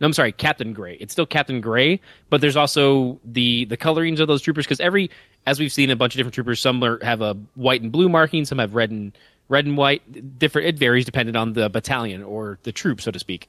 No, 0.00 0.06
I'm 0.06 0.12
sorry, 0.12 0.32
Captain 0.32 0.72
Grey. 0.72 0.96
It's 1.00 1.12
still 1.12 1.26
Captain 1.26 1.60
Grey, 1.60 2.00
but 2.30 2.40
there's 2.40 2.56
also 2.56 3.20
the 3.24 3.64
the 3.66 3.76
colorings 3.76 4.20
of 4.20 4.28
those 4.28 4.42
troopers 4.42 4.66
because 4.66 4.80
every, 4.80 5.10
as 5.46 5.58
we've 5.58 5.72
seen, 5.72 5.90
a 5.90 5.96
bunch 5.96 6.14
of 6.14 6.18
different 6.18 6.34
troopers. 6.34 6.60
Some 6.60 6.82
are, 6.82 7.02
have 7.04 7.20
a 7.22 7.34
white 7.54 7.82
and 7.82 7.90
blue 7.90 8.08
marking, 8.08 8.44
some 8.44 8.58
have 8.58 8.74
red 8.74 8.90
and 8.90 9.16
red 9.48 9.66
and 9.66 9.76
white. 9.76 10.38
Different. 10.38 10.68
It 10.68 10.78
varies 10.78 11.04
depending 11.04 11.36
on 11.36 11.52
the 11.52 11.68
battalion 11.68 12.22
or 12.22 12.58
the 12.62 12.72
troop, 12.72 13.00
so 13.00 13.10
to 13.10 13.18
speak. 13.18 13.48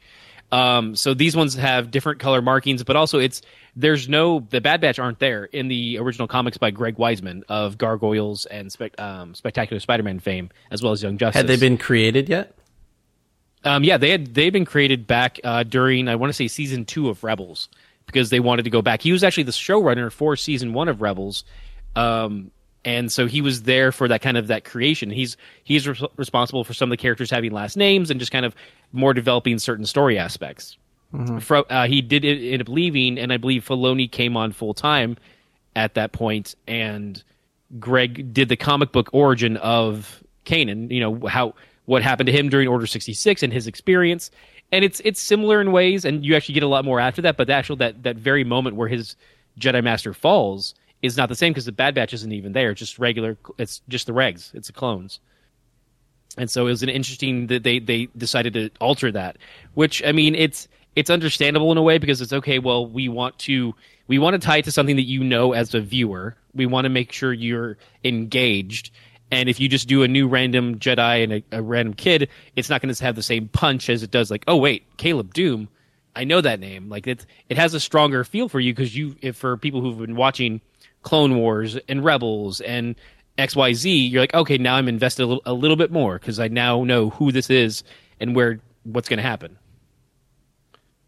Um, 0.52 0.96
so 0.96 1.14
these 1.14 1.36
ones 1.36 1.56
have 1.56 1.92
different 1.92 2.20
color 2.20 2.42
markings, 2.42 2.84
but 2.84 2.96
also 2.96 3.20
it's 3.20 3.42
there's 3.76 4.08
no 4.08 4.40
the 4.50 4.62
Bad 4.62 4.80
Batch 4.80 5.00
aren't 5.00 5.20
there 5.20 5.46
in 5.46 5.68
the 5.68 5.98
original 5.98 6.28
comics 6.28 6.58
by 6.58 6.72
Greg 6.72 6.98
Weisman 6.98 7.44
of 7.50 7.78
Gargoyles 7.78 8.46
and 8.46 8.72
Spec, 8.72 9.00
um, 9.00 9.34
Spectacular 9.34 9.80
Spider-Man 9.80 10.20
fame, 10.20 10.50
as 10.72 10.82
well 10.82 10.94
as 10.94 11.02
Young 11.04 11.18
Justice. 11.18 11.38
Had 11.38 11.48
they 11.48 11.58
been 11.58 11.78
created 11.78 12.30
yet? 12.30 12.56
Um, 13.64 13.84
yeah, 13.84 13.98
they 13.98 14.12
had 14.12 14.34
they've 14.34 14.54
been 14.54 14.66
created 14.66 15.08
back 15.08 15.40
uh, 15.44 15.64
during 15.64 16.08
I 16.08 16.16
want 16.16 16.30
to 16.30 16.34
say 16.36 16.48
season 16.48 16.86
two 16.86 17.10
of 17.10 17.24
Rebels 17.24 17.68
because 18.06 18.30
they 18.30 18.40
wanted 18.40 18.64
to 18.64 18.70
go 18.70 18.84
back. 18.84 19.02
He 19.02 19.12
was 19.12 19.24
actually 19.24 19.44
the 19.44 19.52
showrunner 19.52 20.12
for 20.12 20.36
season 20.36 20.74
one 20.74 20.88
of 20.88 21.02
Rebels, 21.02 21.44
um, 21.96 22.52
and 22.86 23.12
so 23.12 23.26
he 23.26 23.42
was 23.42 23.64
there 23.64 23.92
for 23.92 24.08
that 24.08 24.22
kind 24.22 24.38
of 24.38 24.48
that 24.48 24.64
creation. 24.64 25.10
He's 25.10 25.36
he's 25.64 25.88
re- 25.88 26.08
responsible 26.16 26.64
for 26.64 26.74
some 26.74 26.90
of 26.90 26.92
the 26.92 27.02
characters 27.02 27.32
having 27.32 27.52
last 27.52 27.76
names 27.76 28.12
and 28.12 28.20
just 28.20 28.32
kind 28.32 28.46
of 28.46 28.56
more 28.94 29.14
developing 29.14 29.58
certain 29.60 29.86
story 29.86 30.18
aspects. 30.18 30.78
Fro- 31.40 31.66
uh, 31.70 31.88
he 31.88 32.02
did 32.02 32.24
end 32.24 32.62
up 32.62 32.70
leaving, 32.70 33.18
and 33.18 33.34
I 33.34 33.38
believe 33.38 33.66
Filoni 33.66 34.10
came 34.10 34.38
on 34.38 34.52
full 34.52 34.74
time 34.74 35.18
at 35.76 35.96
that 35.96 36.12
point, 36.12 36.56
and 36.68 37.22
Greg 37.80 38.34
did 38.34 38.50
the 38.50 38.56
comic 38.56 38.92
book 38.92 39.10
origin 39.14 39.58
of 39.58 40.24
Kanan. 40.46 40.92
You 40.92 41.00
know 41.00 41.28
how 41.28 41.56
what 41.86 42.04
happened 42.04 42.28
to 42.28 42.34
him 42.34 42.50
during 42.50 42.68
Order 42.68 42.86
sixty 42.86 43.14
six 43.14 43.42
and 43.44 43.52
his 43.52 43.66
experience, 43.66 44.30
and 44.72 44.86
it's 44.86 45.02
it's 45.04 45.20
similar 45.20 45.60
in 45.60 45.72
ways, 45.72 46.06
and 46.06 46.24
you 46.24 46.36
actually 46.36 46.54
get 46.54 46.64
a 46.64 46.68
lot 46.68 46.86
more 46.86 47.00
after 47.00 47.22
that. 47.24 47.36
But 47.36 47.48
the 47.48 47.54
actual 47.54 47.78
that 47.78 48.04
that 48.04 48.18
very 48.18 48.44
moment 48.44 48.76
where 48.76 48.88
his 48.88 49.16
Jedi 49.60 49.84
Master 49.84 50.14
falls 50.14 50.76
is 51.02 51.18
not 51.18 51.30
the 51.30 51.36
same 51.36 51.52
because 51.52 51.66
the 51.66 51.72
Bad 51.72 51.96
Batch 51.96 52.14
isn't 52.14 52.32
even 52.32 52.54
there. 52.54 52.72
It's 52.72 52.80
just 52.80 53.00
regular. 53.00 53.38
It's 53.58 53.82
just 53.88 54.08
the 54.08 54.14
regs. 54.14 54.54
It's 54.54 54.68
the 54.68 54.74
clones. 54.74 55.20
And 56.38 56.50
so 56.50 56.64
it 56.68 56.72
was 56.72 56.84
an 56.84 56.90
interesting 56.90 57.48
that 57.48 57.64
they 57.64 57.80
they 57.80 58.08
decided 58.18 58.54
to 58.54 58.70
alter 58.82 59.12
that, 59.12 59.38
which 59.74 60.04
I 60.04 60.12
mean 60.12 60.36
it's 60.36 60.68
it's 60.96 61.10
understandable 61.10 61.72
in 61.72 61.78
a 61.78 61.82
way 61.82 61.98
because 61.98 62.22
it's 62.22 62.34
okay. 62.34 62.60
Well, 62.60 62.88
we 62.88 63.08
want 63.08 63.38
to 63.40 63.74
we 64.08 64.20
want 64.20 64.40
to 64.40 64.46
tie 64.46 64.58
it 64.58 64.66
to 64.66 64.72
something 64.72 64.96
that 64.96 65.04
you 65.04 65.24
know 65.24 65.54
as 65.54 65.74
a 65.74 65.82
viewer. 65.82 66.36
We 66.54 66.66
want 66.66 66.86
to 66.86 66.90
make 66.90 67.12
sure 67.12 67.34
you're 67.34 67.78
engaged. 68.04 68.92
And 69.32 69.50
if 69.50 69.60
you 69.60 69.68
just 69.68 69.88
do 69.88 70.04
a 70.04 70.08
new 70.08 70.28
random 70.28 70.78
Jedi 70.78 71.24
and 71.24 71.34
a, 71.34 71.44
a 71.52 71.62
random 71.62 71.96
kid, 71.96 72.30
it's 72.56 72.70
not 72.70 72.82
going 72.82 72.94
to 72.94 73.04
have 73.04 73.16
the 73.16 73.24
same 73.24 73.48
punch 73.48 73.90
as 73.90 74.04
it 74.04 74.12
does. 74.12 74.30
Like, 74.30 74.44
oh 74.48 74.58
wait, 74.58 74.86
Caleb 74.98 75.34
Dume, 75.34 75.68
I 76.16 76.24
know 76.24 76.42
that 76.42 76.60
name. 76.60 76.90
Like 76.90 77.08
it 77.08 77.26
it 77.50 77.58
has 77.58 77.74
a 77.74 77.80
stronger 77.80 78.24
feel 78.24 78.50
for 78.50 78.60
you 78.60 78.74
because 78.74 78.96
you 78.96 79.16
if 79.22 79.36
for 79.36 79.58
people 79.58 79.82
who've 79.82 79.98
been 79.98 80.16
watching 80.16 80.62
Clone 81.06 81.38
Wars 81.38 81.78
and 81.88 82.04
Rebels 82.04 82.60
and 82.62 82.96
XYZ, 83.38 84.12
you're 84.12 84.24
like, 84.24 84.34
okay, 84.34 84.58
now 84.58 84.76
I'm 84.76 84.88
invested 84.88 85.24
a 85.24 85.28
little, 85.28 85.44
a 85.46 85.54
little 85.54 85.78
bit 85.78 85.92
more 85.92 86.18
because 86.18 86.40
I 86.40 86.48
now 86.48 86.84
know 86.84 87.12
who 87.12 87.32
this 87.32 87.50
is 87.50 87.84
and 88.20 88.36
where 88.36 88.60
what's 88.84 89.08
going 89.08 89.18
to 89.18 89.24
happen. 89.24 89.58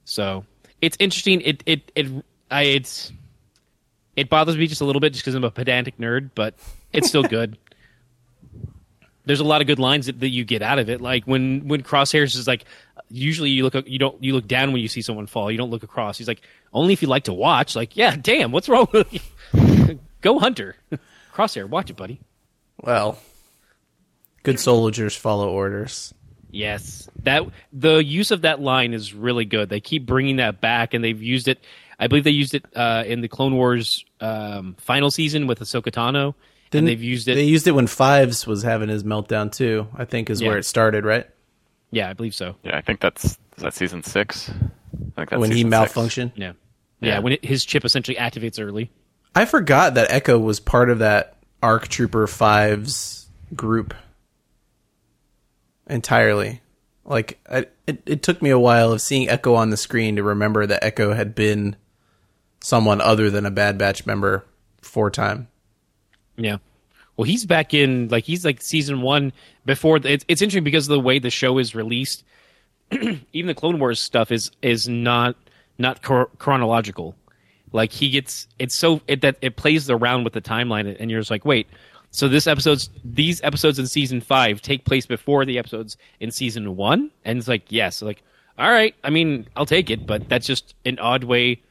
So 0.05 0.45
it's 0.81 0.95
interesting. 0.99 1.41
It 1.41 1.63
it 1.65 1.91
it 1.95 2.07
I 2.51 2.63
it's 2.63 3.11
it 4.15 4.29
bothers 4.29 4.55
me 4.55 4.67
just 4.67 4.81
a 4.81 4.85
little 4.85 4.99
bit 4.99 5.13
just 5.13 5.25
because 5.25 5.33
I'm 5.33 5.43
a 5.43 5.51
pedantic 5.51 5.97
nerd, 5.97 6.29
but 6.35 6.53
it's 6.93 7.09
still 7.09 7.23
good. 7.37 7.57
There's 9.25 9.39
a 9.41 9.43
lot 9.43 9.61
of 9.61 9.67
good 9.67 9.79
lines 9.79 10.05
that, 10.05 10.19
that 10.19 10.29
you 10.29 10.45
get 10.45 10.61
out 10.61 10.77
of 10.77 10.89
it. 10.89 11.01
Like 11.01 11.25
when 11.25 11.67
when 11.67 11.81
Crosshairs 11.81 12.35
is 12.35 12.47
like, 12.47 12.65
usually 13.09 13.49
you 13.49 13.63
look 13.63 13.73
you 13.87 13.97
don't 13.97 14.23
you 14.23 14.33
look 14.33 14.47
down 14.47 14.73
when 14.73 14.81
you 14.81 14.87
see 14.87 15.01
someone 15.01 15.25
fall. 15.25 15.51
You 15.51 15.57
don't 15.57 15.71
look 15.71 15.83
across. 15.83 16.19
He's 16.19 16.27
like, 16.27 16.41
only 16.71 16.93
if 16.93 17.01
you 17.01 17.07
like 17.07 17.23
to 17.23 17.33
watch. 17.33 17.75
Like, 17.75 17.97
yeah, 17.97 18.15
damn, 18.15 18.51
what's 18.51 18.69
wrong 18.69 18.87
with 18.91 19.11
you? 19.11 19.76
Go 20.21 20.39
Hunter. 20.39 20.75
Crosshair, 21.33 21.67
watch 21.69 21.89
it, 21.89 21.95
buddy. 21.97 22.19
Well, 22.81 23.19
Good 24.43 24.59
soldiers 24.59 25.15
follow 25.15 25.49
orders. 25.49 26.13
Yes, 26.49 27.09
that 27.23 27.43
the 27.73 27.97
use 27.97 28.31
of 28.31 28.41
that 28.43 28.61
line 28.61 28.93
is 28.93 29.13
really 29.13 29.43
good. 29.45 29.67
They 29.69 29.81
keep 29.81 30.05
bringing 30.05 30.37
that 30.37 30.61
back, 30.61 30.93
and 30.93 31.03
they've 31.03 31.21
used 31.21 31.47
it. 31.49 31.59
I 31.99 32.07
believe 32.07 32.23
they 32.23 32.31
used 32.31 32.53
it 32.53 32.63
uh, 32.75 33.03
in 33.05 33.19
the 33.21 33.27
Clone 33.27 33.55
Wars 33.55 34.05
um, 34.21 34.75
final 34.79 35.11
season 35.11 35.47
with 35.47 35.59
Ahsoka 35.59 35.91
Tano, 35.91 36.35
Then 36.71 36.85
they've 36.85 37.01
used 37.03 37.27
it. 37.27 37.35
They 37.35 37.43
used 37.43 37.67
it 37.67 37.71
when 37.73 37.87
Fives 37.87 38.47
was 38.47 38.63
having 38.63 38.87
his 38.87 39.03
meltdown 39.03 39.51
too. 39.51 39.87
I 39.95 40.05
think 40.05 40.29
is 40.29 40.39
Yeah. 40.41 40.49
where 40.49 40.57
it 40.57 40.63
started, 40.65 41.03
right? 41.05 41.27
yeah, 41.91 42.09
I 42.09 42.13
believe 42.13 42.35
so. 42.35 42.55
Yeah, 42.63 42.77
I 42.77 42.81
think 42.81 42.99
that's 43.01 43.25
is 43.25 43.37
that 43.57 43.73
season 43.73 44.03
six. 44.03 44.49
I 44.49 44.53
think 45.15 45.29
that's 45.31 45.39
when 45.39 45.51
he 45.51 45.63
season 45.63 45.71
six. 45.71 45.93
malfunctioned. 45.93 46.31
Yeah, 46.35 46.53
yeah. 47.01 47.13
Yeah. 47.15 47.19
when 47.19 47.33
it, 47.33 47.43
his 47.43 47.65
chip 47.65 47.83
essentially 47.83 48.15
activates 48.17 48.63
early. 48.63 48.89
I 49.35 49.45
forgot 49.45 49.93
that 49.95 50.11
Echo 50.11 50.37
was 50.37 50.59
part 50.59 50.89
of 50.89 50.99
that 50.99 51.37
ARC 51.61 51.87
Trooper 51.87 52.27
Fives 52.27 53.27
group 53.55 53.93
entirely. 55.87 56.61
Like, 57.05 57.39
I, 57.49 57.67
it, 57.85 58.01
it 58.05 58.23
took 58.23 58.41
me 58.41 58.49
a 58.49 58.59
while 58.59 58.91
of 58.91 59.01
seeing 59.01 59.29
Echo 59.29 59.55
on 59.55 59.69
the 59.69 59.77
screen 59.77 60.17
to 60.17 60.23
remember 60.23 60.65
that 60.65 60.83
Echo 60.83 61.13
had 61.13 61.35
been 61.35 61.75
someone 62.61 62.99
other 62.99 63.29
than 63.29 63.45
a 63.45 63.51
Bad 63.51 63.77
Batch 63.77 64.05
member 64.05 64.45
for 64.81 65.09
time. 65.09 65.47
Yeah. 66.35 66.57
Well, 67.15 67.25
he's 67.25 67.45
back 67.45 67.73
in 67.73 68.09
like 68.09 68.25
he's 68.25 68.45
like 68.45 68.61
season 68.61 69.01
one 69.01 69.33
before. 69.65 69.97
It's 70.03 70.23
it's 70.27 70.41
interesting 70.41 70.63
because 70.63 70.87
of 70.87 70.93
the 70.93 70.99
way 70.99 71.17
the 71.17 71.31
show 71.31 71.57
is 71.57 71.73
released. 71.73 72.23
Even 72.91 73.47
the 73.47 73.55
Clone 73.55 73.79
Wars 73.79 73.99
stuff 73.99 74.31
is 74.31 74.51
is 74.61 74.87
not 74.87 75.35
not 75.79 76.01
chronological. 76.03 77.15
Like 77.71 77.91
he 77.91 78.09
gets 78.09 78.47
it's 78.59 78.75
so 78.75 79.01
it 79.07 79.21
that 79.21 79.37
it 79.41 79.55
plays 79.55 79.89
around 79.89 80.23
with 80.23 80.33
the 80.33 80.41
timeline, 80.41 80.95
and 80.99 81.11
you're 81.11 81.19
just 81.19 81.31
like, 81.31 81.45
wait. 81.45 81.67
So 82.09 82.29
this 82.29 82.47
episode's 82.47 82.89
these 83.03 83.41
episodes 83.43 83.79
in 83.79 83.85
season 83.85 84.21
five 84.21 84.61
take 84.61 84.85
place 84.85 85.05
before 85.05 85.45
the 85.45 85.59
episodes 85.59 85.97
in 86.19 86.31
season 86.31 86.75
one, 86.77 87.11
and 87.25 87.37
it's 87.37 87.47
like 87.47 87.69
yes, 87.69 88.01
like 88.01 88.23
all 88.57 88.71
right. 88.71 88.95
I 89.03 89.09
mean, 89.09 89.47
I'll 89.55 89.65
take 89.65 89.89
it, 89.89 90.07
but 90.07 90.27
that's 90.29 90.47
just 90.47 90.73
an 90.85 90.97
odd 90.99 91.23
way 91.23 91.61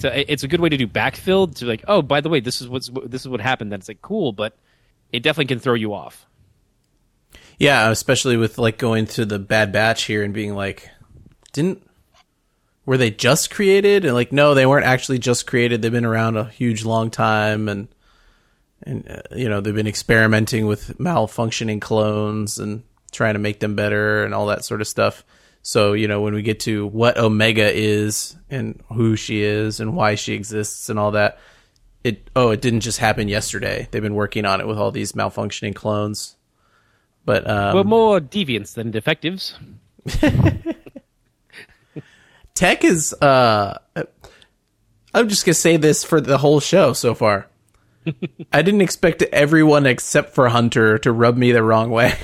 to, 0.00 0.32
it's 0.32 0.42
a 0.42 0.48
good 0.48 0.60
way 0.60 0.68
to 0.68 0.76
do 0.76 0.86
backfill 0.86 1.54
to 1.56 1.66
like, 1.66 1.84
oh, 1.88 2.02
by 2.02 2.20
the 2.20 2.28
way, 2.28 2.40
this 2.40 2.60
is 2.60 2.68
what's 2.68 2.90
this 3.06 3.22
is 3.22 3.28
what 3.28 3.40
happened. 3.40 3.72
That's 3.72 3.88
like 3.88 4.02
cool, 4.02 4.32
but 4.32 4.56
it 5.12 5.22
definitely 5.22 5.46
can 5.46 5.60
throw 5.60 5.74
you 5.74 5.94
off. 5.94 6.26
Yeah, 7.58 7.90
especially 7.90 8.36
with 8.36 8.58
like 8.58 8.78
going 8.78 9.06
to 9.06 9.24
the 9.24 9.38
Bad 9.38 9.72
Batch 9.72 10.04
here 10.04 10.22
and 10.22 10.34
being 10.34 10.54
like, 10.54 10.90
didn't 11.52 11.85
were 12.86 12.96
they 12.96 13.10
just 13.10 13.50
created? 13.50 14.04
And 14.04 14.14
like, 14.14 14.32
no, 14.32 14.54
they 14.54 14.64
weren't 14.64 14.86
actually 14.86 15.18
just 15.18 15.46
created. 15.46 15.82
They've 15.82 15.92
been 15.92 16.06
around 16.06 16.36
a 16.36 16.44
huge 16.44 16.84
long 16.84 17.10
time, 17.10 17.68
and 17.68 17.88
and 18.82 19.10
uh, 19.10 19.36
you 19.36 19.48
know 19.48 19.60
they've 19.60 19.74
been 19.74 19.88
experimenting 19.88 20.66
with 20.66 20.96
malfunctioning 20.98 21.80
clones 21.80 22.58
and 22.58 22.84
trying 23.12 23.34
to 23.34 23.40
make 23.40 23.60
them 23.60 23.74
better 23.74 24.24
and 24.24 24.32
all 24.32 24.46
that 24.46 24.64
sort 24.64 24.80
of 24.80 24.86
stuff. 24.86 25.24
So 25.62 25.92
you 25.92 26.06
know 26.06 26.20
when 26.22 26.32
we 26.32 26.42
get 26.42 26.60
to 26.60 26.86
what 26.86 27.18
Omega 27.18 27.70
is 27.70 28.36
and 28.48 28.80
who 28.92 29.16
she 29.16 29.42
is 29.42 29.80
and 29.80 29.96
why 29.96 30.14
she 30.14 30.34
exists 30.34 30.88
and 30.88 30.98
all 30.98 31.10
that, 31.10 31.38
it 32.04 32.30
oh 32.36 32.50
it 32.50 32.60
didn't 32.60 32.80
just 32.80 32.98
happen 32.98 33.28
yesterday. 33.28 33.88
They've 33.90 34.02
been 34.02 34.14
working 34.14 34.46
on 34.46 34.60
it 34.60 34.68
with 34.68 34.78
all 34.78 34.92
these 34.92 35.12
malfunctioning 35.12 35.74
clones. 35.74 36.36
But 37.24 37.50
um, 37.50 37.74
We're 37.74 37.82
more 37.82 38.20
deviants 38.20 38.74
than 38.74 38.92
defectives. 38.92 39.58
Tech 42.56 42.84
is 42.84 43.12
uh 43.12 43.78
I'm 45.14 45.28
just 45.28 45.44
gonna 45.44 45.54
say 45.54 45.76
this 45.76 46.02
for 46.02 46.20
the 46.20 46.38
whole 46.38 46.58
show 46.58 46.94
so 46.94 47.14
far. 47.14 47.48
I 48.52 48.62
didn't 48.62 48.80
expect 48.80 49.22
everyone 49.22 49.86
except 49.86 50.34
for 50.34 50.48
Hunter 50.48 50.98
to 50.98 51.12
rub 51.12 51.36
me 51.36 51.52
the 51.52 51.62
wrong 51.62 51.90
way. 51.90 52.14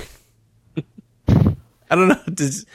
I 1.27 1.95
don't 1.95 2.07
know. 2.07 2.21
Does, 2.33 2.65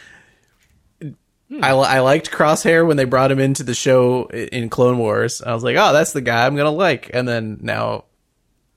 I, 1.63 1.71
I 1.71 2.01
liked 2.01 2.31
Crosshair 2.31 2.87
when 2.87 2.97
they 2.97 3.05
brought 3.05 3.33
him 3.33 3.41
into 3.41 3.65
the 3.65 3.75
show 3.75 4.27
in 4.27 4.71
Clone 4.71 4.99
Wars. 4.99 5.43
I 5.43 5.53
was 5.53 5.65
like, 5.65 5.77
oh, 5.77 5.93
that's 5.93 6.13
the 6.13 6.21
guy 6.21 6.47
I'm 6.47 6.55
gonna 6.55 6.71
like. 6.71 7.11
And 7.13 7.27
then 7.27 7.59
now 7.61 8.05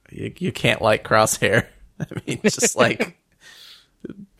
you, 0.09 0.33
you 0.37 0.51
can't 0.51 0.81
like 0.81 1.03
Crosshair. 1.03 1.67
I 1.99 2.05
mean, 2.25 2.39
just 2.43 2.75
like 2.75 3.19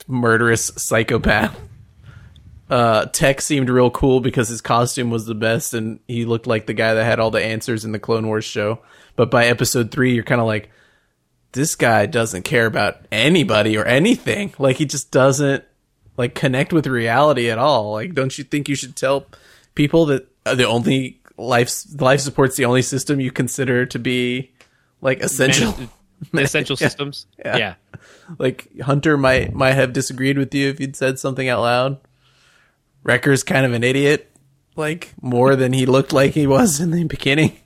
murderous 0.07 0.71
psychopath 0.77 1.55
uh, 2.71 3.05
Tech 3.07 3.41
seemed 3.41 3.69
real 3.69 3.91
cool 3.91 4.21
because 4.21 4.47
his 4.47 4.61
costume 4.61 5.09
was 5.09 5.25
the 5.25 5.35
best 5.35 5.73
and 5.73 5.99
he 6.07 6.23
looked 6.23 6.47
like 6.47 6.65
the 6.67 6.73
guy 6.73 6.93
that 6.93 7.03
had 7.03 7.19
all 7.19 7.29
the 7.29 7.43
answers 7.43 7.83
in 7.83 7.91
the 7.91 7.99
Clone 7.99 8.25
Wars 8.25 8.45
show. 8.45 8.79
But 9.17 9.29
by 9.29 9.47
episode 9.47 9.91
three, 9.91 10.13
you're 10.13 10.23
kind 10.23 10.39
of 10.39 10.47
like, 10.47 10.71
this 11.51 11.75
guy 11.75 12.05
doesn't 12.05 12.43
care 12.43 12.65
about 12.65 13.05
anybody 13.11 13.77
or 13.77 13.85
anything. 13.85 14.53
Like 14.59 14.77
he 14.77 14.85
just 14.85 15.11
doesn't 15.11 15.65
like 16.15 16.33
connect 16.33 16.71
with 16.71 16.87
reality 16.87 17.49
at 17.49 17.57
all. 17.57 17.91
Like, 17.91 18.13
don't 18.13 18.35
you 18.37 18.45
think 18.45 18.69
you 18.69 18.75
should 18.75 18.95
tell 18.95 19.25
people 19.75 20.05
that 20.05 20.29
uh, 20.45 20.55
the 20.55 20.65
only 20.65 21.19
life 21.37 21.69
life 21.99 22.21
support's 22.21 22.55
the 22.55 22.65
only 22.65 22.83
system 22.83 23.19
you 23.19 23.31
consider 23.31 23.85
to 23.87 23.99
be 23.99 24.51
like 25.01 25.19
essential? 25.19 25.75
Man- 25.77 25.89
essential 26.45 26.77
systems. 26.77 27.25
Yeah. 27.39 27.57
Yeah. 27.57 27.73
like 28.39 28.79
Hunter 28.79 29.17
might 29.17 29.53
might 29.53 29.73
have 29.73 29.91
disagreed 29.91 30.37
with 30.37 30.53
you 30.53 30.69
if 30.69 30.79
you'd 30.79 30.95
said 30.95 31.19
something 31.19 31.49
out 31.49 31.61
loud. 31.61 31.97
Wrecker's 33.03 33.43
kind 33.43 33.65
of 33.65 33.73
an 33.73 33.83
idiot, 33.83 34.31
like 34.75 35.13
more 35.21 35.55
than 35.55 35.73
he 35.73 35.85
looked 35.85 36.13
like 36.13 36.33
he 36.33 36.47
was 36.47 36.79
in 36.79 36.91
the 36.91 37.03
beginning. 37.03 37.57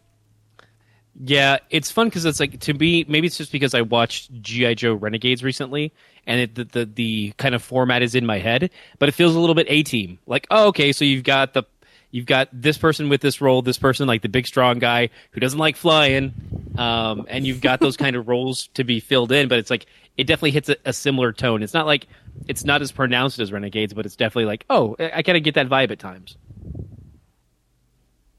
Yeah, 1.18 1.60
it's 1.70 1.92
fun 1.92 2.08
because 2.08 2.26
it's 2.26 2.42
like 2.42 2.60
to 2.62 2.74
me. 2.74 3.06
Maybe 3.08 3.28
it's 3.28 3.38
just 3.38 3.52
because 3.52 3.74
I 3.74 3.82
watched 3.82 4.34
GI 4.42 4.76
Joe 4.76 4.94
Renegades 4.96 5.44
recently, 5.44 5.94
and 6.28 6.42
it, 6.42 6.56
the, 6.56 6.66
the 6.66 6.86
the 6.86 7.34
kind 7.38 7.56
of 7.56 7.64
format 7.64 8.02
is 8.02 8.16
in 8.16 8.26
my 8.26 8.38
head. 8.40 8.70
But 9.00 9.08
it 9.08 9.14
feels 9.14 9.34
a 9.34 9.40
little 9.40 9.56
bit 9.56 9.68
A 9.70 9.84
Team. 9.84 10.20
Like, 10.28 10.46
oh, 10.52 10.68
okay, 10.68 10.92
so 10.92 11.06
you've 11.06 11.24
got 11.24 11.54
the 11.54 11.64
you've 12.12 12.26
got 12.26 12.50
this 12.52 12.78
person 12.78 13.08
with 13.08 13.22
this 13.22 13.40
role, 13.40 13.62
this 13.62 13.78
person 13.78 14.08
like 14.08 14.24
the 14.24 14.30
big 14.30 14.46
strong 14.46 14.80
guy 14.80 15.10
who 15.32 15.40
doesn't 15.40 15.60
like 15.60 15.78
flying, 15.78 16.34
um, 16.78 17.26
and 17.30 17.46
you've 17.46 17.62
got 17.62 17.80
those 17.80 17.98
kind 17.98 18.16
of 18.16 18.28
roles 18.28 18.68
to 18.76 18.84
be 18.84 19.00
filled 19.00 19.32
in. 19.32 19.48
But 19.48 19.60
it's 19.60 19.70
like 19.70 19.86
it 20.18 20.26
definitely 20.26 20.52
hits 20.52 20.70
a, 20.70 20.78
a 20.86 20.94
similar 20.94 21.34
tone. 21.34 21.64
It's 21.64 21.74
not 21.74 21.86
like 21.86 22.08
it's 22.48 22.64
not 22.64 22.82
as 22.82 22.92
pronounced 22.92 23.40
as 23.40 23.52
Renegades, 23.52 23.94
but 23.94 24.06
it's 24.06 24.16
definitely 24.16 24.46
like, 24.46 24.66
oh, 24.70 24.96
I, 25.00 25.12
I 25.16 25.22
kind 25.24 25.38
of 25.38 25.44
get 25.44 25.56
that 25.56 25.70
vibe 25.70 25.92
at 25.92 26.00
times. 26.00 26.38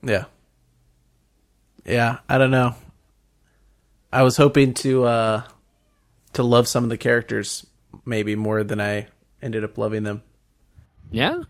Yeah, 0.02 0.24
yeah. 1.84 2.18
I 2.28 2.38
don't 2.38 2.50
know. 2.50 2.74
I 4.12 4.22
was 4.22 4.36
hoping 4.36 4.74
to 4.74 5.04
uh 5.04 5.42
to 6.34 6.42
love 6.42 6.68
some 6.68 6.84
of 6.84 6.90
the 6.90 6.98
characters 6.98 7.66
maybe 8.04 8.36
more 8.36 8.62
than 8.62 8.80
I 8.80 9.08
ended 9.42 9.64
up 9.64 9.78
loving 9.78 10.02
them. 10.02 10.22
Yeah, 11.10 11.42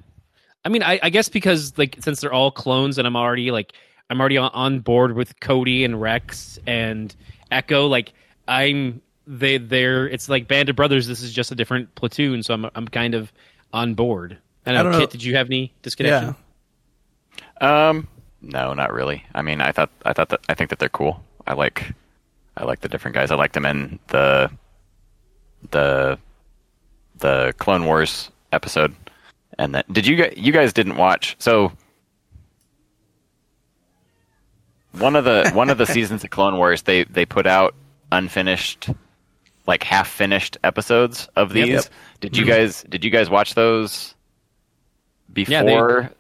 I 0.66 0.68
mean, 0.68 0.83
I, 0.83 0.99
I 1.01 1.11
guess 1.11 1.29
because 1.29 1.79
like 1.79 1.96
since 2.01 2.20
they're 2.20 2.33
all 2.33 2.51
clones, 2.51 2.99
and 2.99 3.07
I'm 3.07 3.14
already 3.14 3.53
like 3.53 3.72
I'm 4.11 4.21
already 4.21 4.37
on, 4.37 4.51
on 4.53 4.81
board 4.81 5.14
with 5.14 5.38
Cody 5.40 5.85
and 5.85 6.01
Rex 6.01 6.59
and 6.66 7.14
Echo. 7.51 7.87
Like 7.87 8.12
I'm 8.49 9.01
they 9.27 9.59
they're 9.59 10.09
it's 10.09 10.29
like 10.29 10.49
Band 10.49 10.69
of 10.69 10.77
Brothers. 10.77 11.07
This 11.07 11.23
is 11.23 11.33
just 11.33 11.51
a 11.51 11.55
different 11.55 11.95
platoon, 11.95 12.42
so 12.42 12.55
I'm 12.55 12.66
I'm 12.75 12.88
kind 12.88 13.14
of 13.14 13.33
on 13.73 13.95
board. 13.95 14.38
I 14.64 14.73
don't 14.73 14.81
I 14.81 14.83
don't 14.83 14.92
know. 14.92 14.99
Kit, 15.01 15.11
did 15.11 15.23
you 15.23 15.37
have 15.37 15.47
any 15.47 15.73
disconnection? 15.83 16.35
Yeah, 17.61 17.88
Um, 17.88 18.09
no, 18.42 18.75
not 18.75 18.92
really. 18.92 19.25
I 19.35 19.42
mean, 19.42 19.61
I 19.61 19.73
thought 19.73 19.90
I 20.05 20.12
thought 20.12 20.29
that 20.31 20.40
I 20.49 20.55
think 20.55 20.71
that 20.71 20.79
they're 20.79 20.88
cool. 20.88 21.23
I 21.47 21.55
like 21.55 21.92
I 22.57 22.64
like 22.64 22.81
the 22.81 22.88
different 22.88 23.14
guys. 23.14 23.31
I 23.31 23.37
like 23.37 23.53
them 23.53 23.66
in 23.66 23.99
the 24.09 24.51
the 25.71 26.19
the 27.19 27.55
Clone 27.59 27.85
Wars 27.87 28.31
episode. 28.53 28.95
And 29.59 29.75
then 29.75 29.85
did 29.90 30.07
you 30.07 30.16
guys 30.16 30.35
you 30.37 30.53
guys 30.53 30.73
didn't 30.73 30.97
watch? 30.97 31.37
So 31.38 31.73
one 34.98 35.16
of 35.16 35.24
the 35.24 35.50
one 35.54 35.70
of 35.70 35.78
the 35.78 35.87
seasons 35.87 36.24
of 36.24 36.30
Clone 36.30 36.56
Wars 36.56 36.82
they 36.82 37.04
they 37.04 37.26
put 37.26 37.46
out 37.46 37.74
unfinished 38.12 38.90
like 39.66 39.82
half 39.82 40.09
finished 40.09 40.56
episodes 40.62 41.28
of 41.37 41.52
these. 41.52 41.68
Yep. 41.68 41.85
Did 42.20 42.37
you 42.37 42.44
mm-hmm. 42.44 42.50
guys 42.50 42.85
did 42.88 43.04
you 43.04 43.11
guys 43.11 43.28
watch 43.28 43.54
those 43.54 44.14
Yeah, 45.35 45.62
they- 45.62 45.74
before 45.74 46.11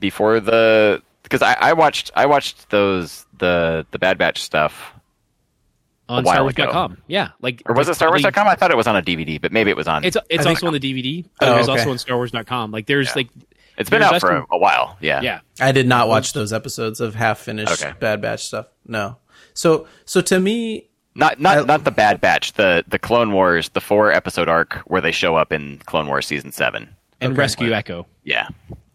before 0.00 0.40
the 0.40 1.02
because 1.22 1.42
I, 1.42 1.56
I 1.60 1.72
watched 1.74 2.10
I 2.14 2.26
watched 2.26 2.70
those 2.70 3.26
the 3.38 3.86
the 3.90 3.98
Bad 3.98 4.18
Batch 4.18 4.42
stuff 4.42 4.92
on 6.08 6.24
while 6.24 6.48
StarWars.com. 6.48 6.98
Yeah, 7.08 7.30
like 7.42 7.62
or 7.66 7.74
was 7.74 7.86
it 7.86 7.90
that's 7.90 7.98
probably- 7.98 8.22
StarWars.com? 8.22 8.48
I 8.48 8.54
thought 8.54 8.70
it 8.70 8.76
was 8.76 8.86
on 8.86 8.96
a 8.96 9.02
DVD, 9.02 9.40
but 9.40 9.52
maybe 9.52 9.70
it 9.70 9.76
was 9.76 9.88
on. 9.88 10.04
It's 10.04 10.16
it's 10.30 10.46
also 10.46 10.66
on 10.68 10.72
the 10.72 10.80
DVD, 10.80 11.24
but 11.38 11.48
Oh, 11.48 11.54
it 11.54 11.58
was 11.58 11.68
okay. 11.68 11.80
also 11.80 11.90
on 11.90 11.96
StarWars.com. 11.96 12.70
Like 12.70 12.86
there's 12.86 13.14
like 13.16 13.28
it's 13.78 13.90
been 13.90 14.00
there's 14.00 14.12
out 14.12 14.20
for 14.20 14.30
a, 14.36 14.46
a 14.52 14.58
while. 14.58 14.96
Yeah. 15.00 15.20
yeah. 15.22 15.40
I 15.60 15.72
did 15.72 15.86
not 15.86 16.08
watch 16.08 16.32
those 16.32 16.52
episodes 16.52 17.00
of 17.00 17.14
half 17.14 17.38
finished 17.40 17.82
Okay. 17.82 17.92
Bad 17.98 18.20
Batch 18.22 18.44
stuff. 18.44 18.66
No. 18.86 19.16
So 19.54 19.86
so 20.04 20.20
to 20.22 20.38
me, 20.40 20.88
Not 21.14 21.40
not 21.40 21.58
I- 21.58 21.62
not 21.62 21.84
the 21.84 21.90
Bad 21.90 22.20
Batch, 22.20 22.52
the 22.54 22.84
the 22.88 22.98
Clone 22.98 23.32
Wars, 23.32 23.68
the 23.70 23.80
four 23.80 24.12
episode 24.12 24.48
arc 24.48 24.74
where 24.86 25.00
they 25.00 25.12
show 25.12 25.36
up 25.36 25.52
in 25.52 25.78
Clone 25.86 26.06
Wars 26.06 26.26
season 26.26 26.52
seven. 26.52 26.88
And 27.20 27.32
Okay. 27.32 27.38
Rescue 27.38 27.72
Echo. 27.72 28.06
Yeah. 28.24 28.48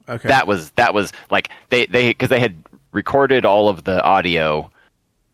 okay, 0.08 0.28
That 0.28 0.46
was 0.48 0.70
that 0.72 0.94
was 0.94 1.12
like 1.32 1.50
they 1.70 1.86
they 1.88 2.10
because 2.10 2.30
they 2.30 2.40
had 2.40 2.56
recorded 2.92 3.46
all 3.46 3.70
of 3.70 3.84
the 3.86 4.02
audio 4.04 4.70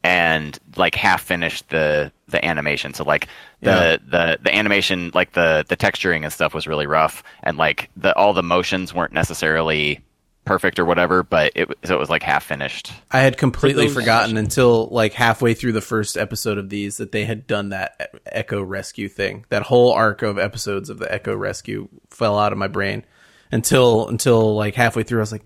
and 0.03 0.57
like 0.75 0.95
half 0.95 1.23
finished 1.23 1.69
the 1.69 2.11
the 2.29 2.43
animation. 2.43 2.93
So 2.93 3.03
like 3.03 3.27
the 3.61 3.69
Yeah. 3.69 3.97
the 4.09 4.39
the 4.43 4.55
animation, 4.55 5.11
like 5.13 5.33
the 5.33 5.65
the 5.67 5.77
texturing 5.77 6.23
and 6.23 6.31
stuff 6.33 6.53
was 6.53 6.67
really 6.67 6.87
rough, 6.87 7.23
and 7.43 7.57
like 7.57 7.89
the 7.97 8.15
all 8.15 8.33
the 8.33 8.43
motions 8.43 8.93
weren't 8.93 9.13
necessarily 9.13 10.01
perfect 10.45 10.79
or 10.79 10.85
whatever. 10.85 11.23
But 11.23 11.51
it 11.55 11.69
so 11.83 11.95
it 11.95 11.99
was 11.99 12.09
like 12.09 12.23
half 12.23 12.45
finished. 12.45 12.91
I 13.11 13.19
had 13.19 13.37
completely 13.37 13.85
those- 13.87 13.95
forgotten 13.95 14.37
until 14.37 14.87
like 14.87 15.13
halfway 15.13 15.53
through 15.53 15.73
the 15.73 15.81
first 15.81 16.15
episode 16.17 16.57
of 16.57 16.69
these 16.69 16.97
that 16.97 17.11
they 17.11 17.25
had 17.25 17.47
done 17.47 17.69
that 17.69 18.11
Echo 18.25 18.61
Rescue 18.61 19.09
thing. 19.09 19.45
That 19.49 19.63
whole 19.63 19.91
arc 19.91 20.21
of 20.21 20.37
episodes 20.37 20.89
of 20.89 20.99
the 20.99 21.11
Echo 21.11 21.35
Rescue 21.35 21.89
fell 22.11 22.37
out 22.39 22.51
of 22.53 22.57
my 22.57 22.67
brain 22.67 23.03
until 23.51 24.07
until 24.07 24.55
like 24.55 24.75
halfway 24.75 25.03
through. 25.03 25.19
I 25.19 25.21
was 25.21 25.31
like, 25.31 25.45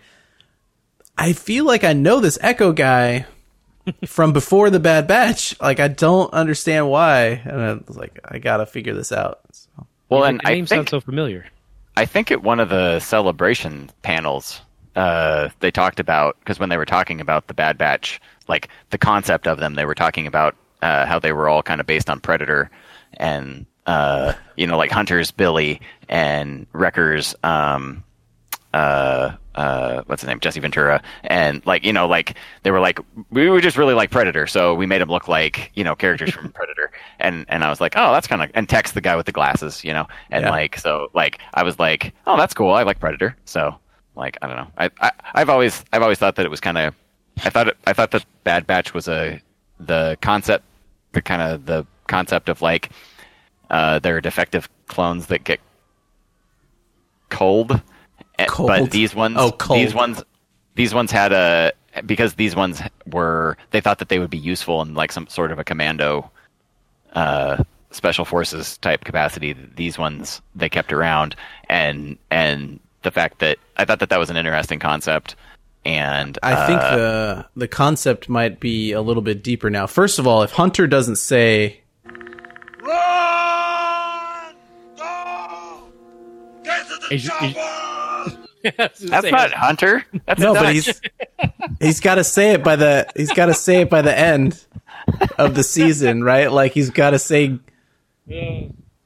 I 1.18 1.34
feel 1.34 1.66
like 1.66 1.84
I 1.84 1.94
know 1.94 2.20
this 2.20 2.38
Echo 2.42 2.72
guy 2.74 3.26
from 4.06 4.34
before 4.34 4.70
the 4.70 4.80
Bad 4.80 5.08
Batch. 5.08 5.60
Like 5.62 5.80
I 5.80 5.88
don't 5.88 6.34
understand 6.34 6.90
why, 6.90 7.42
and 7.46 7.62
I 7.62 7.74
was 7.74 7.98
like, 7.98 8.20
I 8.26 8.40
gotta 8.40 8.66
figure 8.66 8.94
this 8.94 9.12
out. 9.12 9.42
So, 9.52 9.88
Well, 10.10 10.22
The 10.22 10.28
and 10.28 10.42
I 10.46 10.54
name 10.54 10.66
think 10.66 10.88
sounds 10.88 10.90
so 10.92 11.02
familiar. 11.02 11.46
I 11.98 12.06
think 12.06 12.32
at 12.32 12.42
one 12.42 12.60
of 12.60 12.70
the 12.70 13.00
celebration 13.00 13.90
panels, 14.02 14.62
uh, 14.96 15.50
they 15.60 15.72
talked 15.72 16.00
about 16.00 16.38
because 16.40 16.60
when 16.60 16.70
they 16.70 16.78
were 16.78 16.86
talking 16.86 17.20
about 17.22 17.48
the 17.48 17.54
Bad 17.54 17.78
Batch, 17.78 18.22
like 18.48 18.70
the 18.92 18.98
concept 18.98 19.48
of 19.48 19.60
them, 19.60 19.76
they 19.76 19.86
were 19.86 19.96
talking 19.96 20.28
about 20.28 20.56
uh, 20.82 21.06
how 21.06 21.20
they 21.20 21.34
were 21.34 21.50
all 21.50 21.62
kind 21.62 21.82
of 21.82 21.88
based 21.88 22.10
on 22.10 22.20
Predator, 22.20 22.70
and 23.16 23.66
uh, 23.88 24.34
you 24.56 24.68
know, 24.68 24.78
like 24.78 24.92
Hunter's 24.92 25.32
Billy 25.32 25.82
and 26.08 26.66
Wrecker's, 26.72 27.36
um, 27.44 28.04
uh, 28.74 29.36
uh, 29.56 30.04
what's 30.06 30.22
his 30.22 30.28
name, 30.28 30.40
Jesse 30.40 30.60
Ventura, 30.60 31.02
and 31.26 31.66
like 31.66 31.84
you 31.84 31.92
know, 31.92 32.08
like 32.08 32.38
they 32.64 32.72
were 32.72 32.80
like 32.80 33.00
we 33.30 33.50
were 33.50 33.60
just 33.62 33.78
really 33.78 33.94
like 33.94 34.10
Predator, 34.12 34.48
so 34.48 34.74
we 34.74 34.86
made 34.86 35.02
him 35.02 35.10
look 35.10 35.28
like 35.28 35.72
you 35.76 35.84
know 35.84 35.96
characters 35.96 36.32
from 36.32 36.52
Predator, 36.54 36.92
and 37.20 37.46
and 37.50 37.64
I 37.64 37.70
was 37.70 37.82
like, 37.82 37.94
oh, 37.98 38.14
that's 38.14 38.28
kind 38.28 38.42
of 38.42 38.50
and 38.54 38.68
Tech 38.70 38.88
the 38.90 39.02
guy 39.02 39.16
with 39.16 39.26
the 39.26 39.32
glasses, 39.32 39.84
you 39.84 39.94
know, 39.94 40.08
and 40.30 40.44
Yeah. 40.44 40.52
like 40.52 40.78
so 40.78 41.10
like 41.14 41.40
I 41.54 41.64
was 41.64 41.80
like, 41.80 42.14
oh, 42.28 42.38
that's 42.38 42.54
cool, 42.54 42.72
I 42.74 42.84
like 42.84 43.00
Predator, 43.00 43.36
so 43.46 43.76
like 44.16 44.38
I 44.42 44.48
don't 44.48 44.56
know, 44.58 44.68
I, 44.78 44.90
I 45.02 45.12
I've 45.34 45.50
always 45.50 45.84
I've 45.92 46.02
always 46.02 46.18
thought 46.20 46.36
that 46.36 46.46
it 46.46 46.50
was 46.50 46.60
kind 46.62 46.78
of 46.78 46.94
I 47.44 47.50
thought 47.50 47.68
it, 47.68 47.78
I 47.88 47.94
thought 47.94 48.12
that 48.12 48.26
Bad 48.44 48.68
Batch 48.68 48.94
was 48.94 49.08
a 49.08 49.42
the 49.80 50.18
concept 50.22 50.64
the 51.14 51.22
kind 51.22 51.42
of 51.42 51.66
the 51.66 51.86
concept 52.08 52.48
of 52.48 52.62
like 52.62 52.90
uh, 53.70 54.00
there 54.00 54.16
are 54.18 54.22
defective 54.22 54.70
clones 54.88 55.28
that 55.28 55.44
get 55.44 55.60
cold, 57.30 57.82
Cold? 58.50 58.68
but 58.68 58.92
these 58.92 59.14
ones 59.16 59.36
Oh, 59.40 59.52
cold. 59.52 59.80
these 59.80 59.94
ones 59.94 60.24
these 60.76 60.94
ones 60.94 61.12
had 61.12 61.32
a 61.34 61.72
because 62.06 62.36
these 62.36 62.56
ones 62.56 62.82
were 63.06 63.58
they 63.72 63.82
thought 63.82 64.00
that 64.00 64.10
they 64.10 64.20
would 64.20 64.30
be 64.30 64.38
useful 64.38 64.82
in 64.82 64.94
like 64.94 65.12
some 65.12 65.28
sort 65.28 65.52
of 65.52 65.60
a 65.60 65.64
commando 65.64 66.30
uh, 67.14 67.62
special 67.92 68.24
forces 68.26 68.78
type 68.78 69.04
capacity. 69.04 69.54
These 69.76 69.98
ones 69.98 70.42
they 70.56 70.70
kept 70.70 70.94
around, 70.94 71.36
and 71.70 72.18
and 72.30 72.80
the 73.02 73.12
fact 73.12 73.40
that 73.40 73.58
I 73.78 73.84
thought 73.86 74.00
that 74.00 74.10
that 74.10 74.20
was 74.20 74.30
an 74.30 74.38
interesting 74.38 74.80
concept, 74.80 75.36
and 75.84 76.40
I 76.42 76.68
think 76.68 76.80
uh, 76.80 76.96
the 76.96 77.46
the 77.58 77.68
concept 77.68 78.30
might 78.30 78.62
be 78.62 78.94
a 78.94 79.02
little 79.02 79.24
bit 79.24 79.44
deeper 79.44 79.70
now. 79.70 79.88
First 79.88 80.20
of 80.20 80.26
all, 80.28 80.42
if 80.44 80.52
Hunter 80.52 80.88
doesn't 80.88 81.18
say 81.18 81.82
Run! 82.82 84.56
Go! 84.98 85.84
Get 86.64 86.88
to 86.88 86.96
the 87.10 87.14
Is- 87.16 87.24
is- 87.26 87.30
chopper! 87.30 87.98
that's 88.78 89.02
not 89.02 89.52
Hunter. 89.52 90.06
That's 90.26 90.42
a 90.42 90.44
no, 90.44 90.54
but 90.54 90.74
he's 90.74 91.02
he's 91.80 92.00
got 92.00 92.16
to 92.16 92.24
say 92.24 92.52
it 92.54 92.64
by 92.64 92.76
the 92.76 93.12
he's 93.16 93.32
got 93.32 93.48
to 93.48 93.54
say 93.54 93.82
it 93.82 93.90
by 93.90 94.02
the 94.02 94.18
end 94.18 94.64
of 95.38 95.56
the 95.56 95.64
season, 95.64 96.24
right? 96.24 96.52
Like 96.52 96.74
he's 96.74 96.90
got 96.90 97.12
to 97.12 97.20
say, 97.20 97.60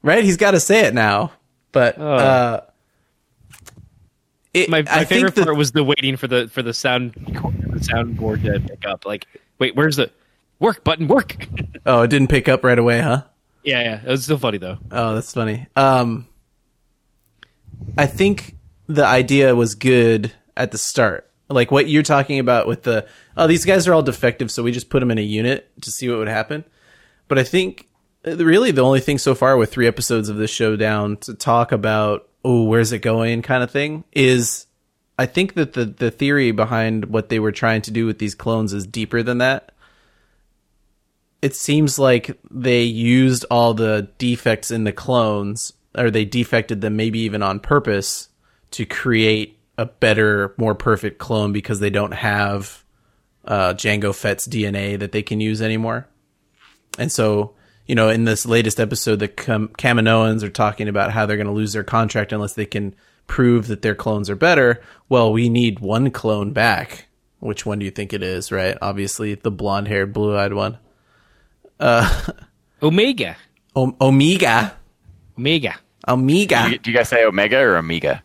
right? 0.02 0.24
He's 0.24 0.36
got 0.36 0.52
to 0.52 0.60
say 0.60 0.86
it 0.86 0.94
now. 0.94 1.32
But 1.72 1.98
uh, 1.98 2.62
it, 4.54 4.70
My, 4.70 4.82
my 4.82 4.90
I 4.90 5.04
favorite 5.04 5.34
think 5.34 5.34
the, 5.34 5.44
part 5.44 5.56
was 5.56 5.72
the 5.72 5.84
waiting 5.84 6.16
for 6.16 6.26
the 6.26 6.48
for 6.48 6.62
the 6.62 6.72
sound 6.72 7.12
the 7.14 7.78
soundboard 7.78 8.42
to 8.44 8.60
pick 8.60 8.86
up. 8.86 9.04
Like, 9.04 9.26
wait, 9.58 9.76
where's 9.76 9.96
the 9.96 10.10
work 10.58 10.82
button? 10.84 11.08
Work. 11.08 11.46
oh, 11.86 12.02
it 12.02 12.08
didn't 12.08 12.28
pick 12.28 12.48
up 12.48 12.64
right 12.64 12.78
away, 12.78 13.00
huh? 13.00 13.24
yeah, 13.64 13.82
yeah. 13.82 14.00
It 14.02 14.08
was 14.08 14.24
still 14.24 14.38
funny 14.38 14.58
though. 14.58 14.78
Oh, 14.90 15.14
that's 15.14 15.34
funny. 15.34 15.66
Um, 15.76 16.26
I 17.98 18.06
think 18.06 18.55
the 18.86 19.04
idea 19.04 19.54
was 19.54 19.74
good 19.74 20.32
at 20.56 20.70
the 20.70 20.78
start. 20.78 21.30
Like 21.48 21.70
what 21.70 21.88
you're 21.88 22.02
talking 22.02 22.38
about 22.38 22.66
with 22.66 22.82
the, 22.82 23.06
oh, 23.36 23.46
these 23.46 23.64
guys 23.64 23.86
are 23.86 23.94
all 23.94 24.02
defective, 24.02 24.50
so 24.50 24.62
we 24.62 24.72
just 24.72 24.90
put 24.90 25.00
them 25.00 25.10
in 25.10 25.18
a 25.18 25.22
unit 25.22 25.70
to 25.82 25.90
see 25.90 26.08
what 26.08 26.18
would 26.18 26.28
happen. 26.28 26.64
But 27.28 27.38
I 27.38 27.44
think 27.44 27.88
uh, 28.26 28.36
really 28.36 28.72
the 28.72 28.84
only 28.84 29.00
thing 29.00 29.18
so 29.18 29.34
far 29.34 29.56
with 29.56 29.70
three 29.70 29.86
episodes 29.86 30.28
of 30.28 30.36
this 30.36 30.50
show 30.50 30.76
down 30.76 31.18
to 31.18 31.34
talk 31.34 31.70
about, 31.70 32.28
oh, 32.44 32.64
where's 32.64 32.92
it 32.92 32.98
going 32.98 33.42
kind 33.42 33.62
of 33.62 33.70
thing 33.70 34.04
is 34.12 34.66
I 35.18 35.26
think 35.26 35.54
that 35.54 35.72
the, 35.74 35.84
the 35.84 36.10
theory 36.10 36.50
behind 36.50 37.06
what 37.06 37.28
they 37.28 37.38
were 37.38 37.52
trying 37.52 37.82
to 37.82 37.90
do 37.90 38.06
with 38.06 38.18
these 38.18 38.34
clones 38.34 38.72
is 38.72 38.86
deeper 38.86 39.22
than 39.22 39.38
that 39.38 39.72
it 41.42 41.54
seems 41.54 41.98
like 41.98 42.38
they 42.50 42.82
used 42.82 43.44
all 43.50 43.74
the 43.74 44.08
defects 44.18 44.70
in 44.70 44.84
the 44.84 44.92
clones, 44.92 45.72
or 45.96 46.10
they 46.10 46.24
defected 46.24 46.80
them 46.80 46.96
maybe 46.96 47.20
even 47.20 47.42
on 47.42 47.60
purpose 47.60 48.28
to 48.72 48.84
create 48.86 49.58
a 49.78 49.86
better, 49.86 50.54
more 50.56 50.74
perfect 50.74 51.18
clone 51.18 51.52
because 51.52 51.80
they 51.80 51.90
don't 51.90 52.12
have 52.12 52.84
uh, 53.44 53.74
Jango 53.74 54.14
Fett's 54.14 54.48
DNA 54.48 54.98
that 54.98 55.12
they 55.12 55.22
can 55.22 55.40
use 55.40 55.60
anymore. 55.62 56.08
And 56.98 57.12
so, 57.12 57.54
you 57.86 57.94
know, 57.94 58.08
in 58.08 58.24
this 58.24 58.46
latest 58.46 58.80
episode, 58.80 59.16
the 59.20 59.28
Cam- 59.28 59.68
Kaminoans 59.68 60.42
are 60.42 60.48
talking 60.50 60.88
about 60.88 61.12
how 61.12 61.26
they're 61.26 61.36
going 61.36 61.46
to 61.46 61.52
lose 61.52 61.72
their 61.72 61.84
contract 61.84 62.32
unless 62.32 62.54
they 62.54 62.66
can 62.66 62.94
prove 63.26 63.66
that 63.68 63.82
their 63.82 63.94
clones 63.94 64.30
are 64.30 64.36
better. 64.36 64.80
Well, 65.08 65.32
we 65.32 65.48
need 65.48 65.80
one 65.80 66.10
clone 66.10 66.52
back. 66.52 67.06
Which 67.38 67.66
one 67.66 67.78
do 67.78 67.84
you 67.84 67.90
think 67.90 68.12
it 68.12 68.22
is, 68.22 68.50
right? 68.50 68.76
Obviously, 68.80 69.34
the 69.34 69.50
blonde 69.50 69.88
haired, 69.88 70.12
blue 70.12 70.36
eyed 70.36 70.54
one. 70.54 70.78
Omega, 72.82 73.36
O- 73.74 73.96
Omega. 74.00 74.76
Omega. 75.38 75.74
Omega. 76.08 76.64
Do 76.64 76.70
you, 76.70 76.78
do 76.78 76.90
you 76.90 76.96
guys 76.96 77.08
say 77.08 77.24
Omega 77.24 77.58
or 77.58 77.76
Amiga? 77.76 78.22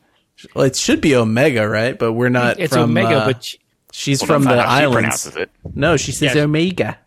Well, 0.56 0.65
it 0.65 0.75
should 0.75 1.01
be 1.01 1.15
Omega, 1.15 1.67
right? 1.67 1.97
But 1.97 2.13
we're 2.13 2.30
not 2.30 2.60
It's 2.60 2.73
from. 2.73 2.91
Omega, 2.91 3.17
uh, 3.17 3.25
but 3.25 3.43
she, 3.43 3.60
she's 3.91 4.21
Well, 4.21 4.27
from 4.27 4.43
the 4.43 4.56
not 4.56 4.65
how 4.67 4.77
she 4.77 4.84
islands. 4.84 4.93
pronounces 5.01 5.36
it. 5.36 5.49
No, 5.75 5.97
she 5.97 6.12
says 6.12 6.36
Yeah. 6.36 6.43
Omega. 6.43 6.97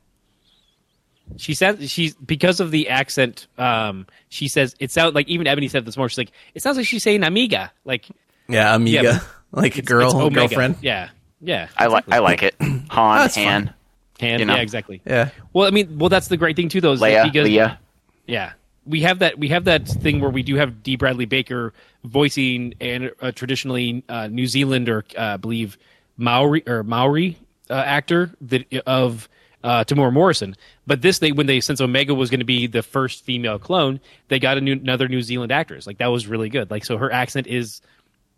she 1.37 1.55
says 1.55 1.91
she's 1.91 2.15
because 2.17 2.61
of 2.61 2.71
the 2.71 2.89
accent. 2.89 3.47
Um, 3.59 4.07
she 4.29 4.49
says 4.49 4.75
it 4.79 4.91
sounds 4.91 5.15
like 5.15 5.29
even 5.29 5.47
Ebony 5.47 5.69
said 5.69 5.85
this 5.85 5.97
morning. 5.97 6.11
She's 6.11 6.19
like, 6.19 6.33
it 6.55 6.63
sounds 6.63 6.77
like 6.77 6.87
she's 6.87 7.03
saying 7.03 7.23
Amiga, 7.23 7.73
like 7.85 8.07
Yeah, 8.49 8.75
Amiga. 8.75 9.03
Yeah, 9.03 9.19
like 9.53 9.77
a 9.79 9.83
girl, 9.83 10.07
it's 10.09 10.15
Omega. 10.15 10.41
girlfriend. 10.41 10.77
Yeah, 10.83 11.09
yeah. 11.41 11.69
I 11.77 11.87
like 11.87 12.05
I 12.11 12.19
like 12.19 12.43
it. 12.43 12.55
Han, 12.61 12.81
That's 13.19 13.37
Han, 13.37 13.75
fine. 14.21 14.39
You 14.39 14.45
know. 14.45 14.55
yeah, 14.55 14.61
exactly. 14.63 15.03
Yeah. 15.05 15.31
Well, 15.53 15.67
I 15.67 15.71
mean, 15.71 15.99
well, 15.99 16.09
that's 16.09 16.29
the 16.29 16.37
great 16.37 16.57
thing 16.57 16.69
too, 16.69 16.81
though. 16.81 16.93
Is 16.93 17.01
that 17.01 17.25
Leia, 17.27 17.33
because, 17.33 17.45
Leah. 17.49 17.79
Yeah, 18.27 18.53
we 18.87 19.01
have 19.03 19.21
that. 19.21 19.39
We 19.39 19.49
have 19.49 19.65
that 19.65 19.89
thing 19.89 20.21
where 20.21 20.31
we 20.31 20.43
do 20.43 20.57
have 20.57 20.83
D. 20.83 20.97
Bradley 20.97 21.27
Baker 21.27 21.73
voicing 22.05 22.75
and 22.81 23.13
traditionally 23.35 24.05
uh, 24.09 24.29
New 24.29 24.47
Zealand 24.47 24.89
or 24.89 25.05
uh, 25.17 25.23
I 25.23 25.37
believe 25.37 25.79
Maori 26.17 26.63
or 26.67 26.83
Maori 26.83 27.39
uh, 27.71 27.75
actor 27.75 28.31
that 28.43 28.67
of 28.87 29.29
uh, 29.63 29.85
Temuera 29.85 30.13
Morrison. 30.13 30.55
But 30.87 31.03
this, 31.03 31.19
they 31.19 31.33
when 31.33 31.47
they 31.47 31.61
since 31.61 31.81
Omega 31.81 32.15
was 32.15 32.31
going 32.31 32.41
to 32.41 32.47
be 32.47 32.67
the 32.67 32.83
first 32.83 33.25
female 33.25 33.59
clone, 33.59 34.01
they 34.29 34.39
got 34.39 34.63
new, 34.63 34.73
another 34.73 35.09
New 35.09 35.23
Zealand 35.23 35.51
actress. 35.51 35.87
Like 35.87 35.99
that 35.99 36.09
was 36.09 36.27
really 36.27 36.51
good. 36.51 36.71
Like 36.71 36.85
so, 36.85 36.99
her 36.99 37.11
accent 37.11 37.47
is 37.47 37.81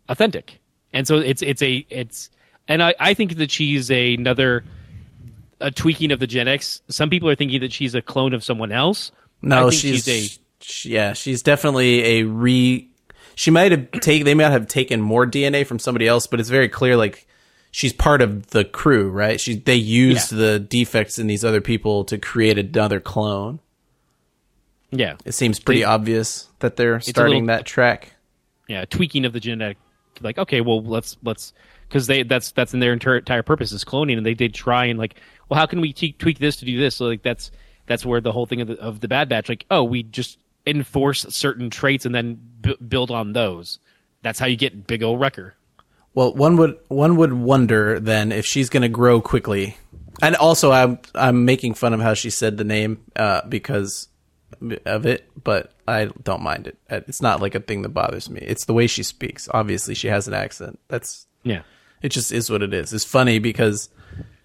authentic, 0.09 0.59
and 0.93 1.05
so 1.05 1.17
it's 1.17 1.41
it's 1.41 1.61
a 1.61 1.85
it's 1.89 2.29
and 2.67 2.81
I 2.81 2.95
I 2.99 3.13
think 3.13 3.35
that 3.35 3.51
she's 3.51 3.91
a, 3.91 4.13
another 4.15 4.63
a 5.59 5.71
tweaking 5.71 6.11
of 6.11 6.19
the 6.19 6.27
Gen 6.27 6.47
X. 6.47 6.81
Some 6.87 7.09
people 7.09 7.29
are 7.29 7.35
thinking 7.35 7.59
that 7.61 7.73
she's 7.73 7.93
a 7.93 8.01
clone 8.01 8.33
of 8.33 8.43
someone 8.43 8.71
else. 8.71 9.11
No, 9.41 9.69
she's, 9.69 10.03
she's 10.03 10.39
sh- 10.61 10.85
yeah, 10.87 11.13
she's 11.13 11.41
definitely 11.41 12.03
a 12.03 12.23
re. 12.23 12.89
She 13.35 13.51
might 13.51 13.71
have 13.71 13.91
take. 13.91 14.25
They 14.25 14.33
might 14.33 14.49
have 14.51 14.67
taken 14.67 14.99
more 15.01 15.25
DNA 15.27 15.65
from 15.65 15.79
somebody 15.79 16.07
else, 16.07 16.25
but 16.27 16.39
it's 16.39 16.49
very 16.49 16.69
clear 16.69 16.97
like 16.97 17.27
she's 17.71 17.93
part 17.93 18.21
of 18.21 18.47
the 18.47 18.65
crew, 18.65 19.09
right? 19.11 19.39
She 19.39 19.55
they 19.55 19.75
used 19.75 20.31
Yeah. 20.31 20.37
the 20.39 20.59
defects 20.59 21.19
in 21.19 21.27
these 21.27 21.45
other 21.45 21.61
people 21.61 22.03
to 22.05 22.17
create 22.17 22.57
another 22.57 22.99
clone. 22.99 23.59
Yeah, 24.91 25.15
It 25.25 25.33
seems 25.33 25.59
pretty 25.59 25.81
They- 25.81 25.85
obvious 25.85 26.47
that 26.59 26.77
they're 26.77 26.99
starting 27.01 27.45
little- 27.45 27.47
that 27.57 27.65
track. 27.65 28.13
yeah, 28.69 28.85
tweaking 28.85 29.25
of 29.25 29.33
the 29.33 29.39
genetic. 29.39 29.77
Like, 30.21 30.37
okay, 30.37 30.61
well, 30.61 30.81
let's 30.81 31.17
let's 31.23 31.53
because 31.89 32.07
they 32.07 32.23
that's 32.23 32.51
that's 32.51 32.73
in 32.73 32.79
their 32.79 32.93
entire, 32.93 33.17
entire 33.17 33.43
purpose 33.43 33.71
is 33.71 33.83
cloning, 33.85 34.17
and 34.17 34.25
they 34.25 34.33
did 34.33 34.53
try 34.53 34.85
and 34.85 34.97
like, 34.97 35.15
well, 35.49 35.59
how 35.59 35.65
can 35.65 35.79
we 35.81 35.93
te- 35.93 36.13
tweak 36.13 36.39
this 36.39 36.55
to 36.57 36.65
do 36.65 36.79
this? 36.79 36.95
So 36.95 37.05
like 37.05 37.21
that's 37.21 37.51
that's 37.87 38.05
where 38.05 38.21
the 38.21 38.31
whole 38.31 38.45
thing 38.45 38.61
of 38.61 38.67
the 38.67 38.79
of 38.79 38.99
the 38.99 39.07
Bad 39.07 39.27
Batch, 39.29 39.49
like, 39.49 39.65
oh, 39.71 39.83
we 39.83 40.03
just 40.03 40.37
enforce 40.65 41.21
certain 41.29 41.69
traits 41.69 42.05
and 42.05 42.13
then 42.13 42.39
b- 42.61 42.75
build 42.87 43.09
on 43.09 43.33
those. 43.33 43.79
That's 44.21 44.37
how 44.39 44.45
you 44.45 44.57
get 44.57 44.85
big 44.87 45.01
old 45.03 45.19
wrecker. 45.19 45.55
Well, 46.13 46.33
one 46.33 46.57
would 46.57 46.77
one 46.87 47.15
would 47.17 47.33
wonder 47.33 47.99
then 47.99 48.31
if 48.31 48.45
she's 48.45 48.69
going 48.69 48.81
to 48.81 48.89
grow 48.89 49.21
quickly, 49.21 49.77
And 50.21 50.35
also, 50.35 50.71
I'm 50.71 50.99
I'm 51.15 51.45
making 51.45 51.75
fun 51.75 51.93
of 51.93 51.99
how 52.01 52.13
she 52.15 52.29
said 52.29 52.57
the 52.57 52.63
name 52.63 53.03
uh, 53.15 53.41
because 53.47 54.07
of 54.85 55.05
it, 55.05 55.29
but 55.43 55.71
I 55.87 56.05
don't 56.23 56.41
mind 56.41 56.67
it. 56.67 56.77
It's 56.89 57.21
not 57.21 57.41
like 57.41 57.53
a 57.53 57.59
thing 57.59 57.83
that 57.83 57.89
bothers 57.89 58.29
me. 58.29 58.39
It's 58.41 58.65
the 58.65 58.73
way 58.73 58.87
she 58.87 59.03
speaks. 59.03 59.47
Obviously, 59.53 59.93
she 59.93 60.07
has 60.07 60.27
an 60.27 60.33
accent. 60.33 60.79
That's 60.87 61.27
Yeah. 61.43 61.61
it. 62.01 62.09
Just 62.09 62.31
is 62.31 62.49
what 62.49 62.63
it 62.63 62.73
is. 62.73 62.91
It's 62.93 63.05
funny 63.05 63.37
because 63.39 63.89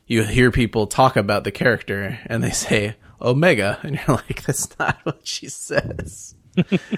you 0.06 0.24
hear 0.24 0.50
people 0.50 0.86
talk 0.86 1.16
about 1.16 1.44
the 1.44 1.50
character 1.52 2.18
and 2.26 2.44
they 2.44 2.50
say 2.50 2.96
Omega, 3.22 3.78
and 3.82 3.96
you're 3.96 4.16
like, 4.16 4.42
that's 4.44 4.78
not 4.78 4.98
what 5.04 5.26
she 5.26 5.48
says. 5.48 6.34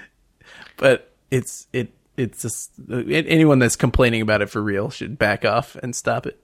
but 0.77 1.13
it's 1.31 1.67
it 1.71 1.93
it's 2.17 2.41
just 2.41 2.71
anyone 2.89 3.59
that's 3.59 3.75
complaining 3.75 4.21
about 4.21 4.41
it 4.41 4.49
for 4.49 4.61
real 4.61 4.89
should 4.89 5.17
back 5.17 5.43
off 5.43 5.75
and 5.75 5.95
stop 5.95 6.25
it 6.25 6.39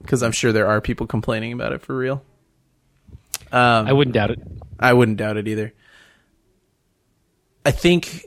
because 0.00 0.22
I'm 0.22 0.32
sure 0.32 0.52
there 0.52 0.66
are 0.66 0.80
people 0.80 1.06
complaining 1.06 1.52
about 1.52 1.72
it 1.72 1.82
for 1.82 1.96
real. 1.96 2.22
Um, 3.52 3.86
I 3.86 3.92
wouldn't 3.92 4.14
doubt 4.14 4.30
it. 4.30 4.40
I 4.80 4.92
wouldn't 4.92 5.18
doubt 5.18 5.36
it 5.36 5.48
either. 5.48 5.74
I 7.64 7.70
think 7.70 8.26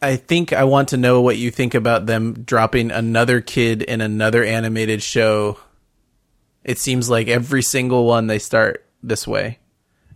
I 0.00 0.16
think 0.16 0.52
I 0.52 0.64
want 0.64 0.90
to 0.90 0.96
know 0.96 1.20
what 1.22 1.38
you 1.38 1.50
think 1.50 1.74
about 1.74 2.06
them 2.06 2.44
dropping 2.44 2.90
another 2.90 3.40
kid 3.40 3.82
in 3.82 4.00
another 4.00 4.44
animated 4.44 5.02
show. 5.02 5.58
It 6.64 6.78
seems 6.78 7.08
like 7.08 7.28
every 7.28 7.62
single 7.62 8.04
one 8.04 8.26
they 8.26 8.38
start 8.38 8.85
this 9.02 9.26
way. 9.26 9.58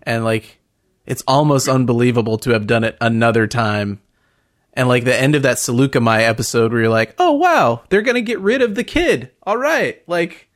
And 0.03 0.25
like 0.25 0.61
it's 1.07 1.23
almost 1.27 1.69
unbelievable 1.69 2.39
to 2.39 2.51
have 2.51 2.67
done 2.67 2.85
it 2.85 2.97
another 3.01 3.47
time. 3.47 4.01
And 4.75 4.89
like 4.89 5.05
the 5.05 5.19
end 5.19 5.35
of 5.35 5.43
that 5.43 5.57
Saleucami 5.57 6.21
episode 6.21 6.73
where 6.73 6.83
you're 6.83 6.91
like, 6.91 7.15
"Oh 7.19 7.33
wow, 7.33 7.83
they're 7.89 8.03
going 8.03 8.15
to 8.15 8.23
get 8.23 8.41
rid 8.41 8.63
of 8.63 8.75
the 8.75 8.85
kid." 8.85 9.31
All 9.43 9.57
right. 9.57 10.03
Like 10.07 10.49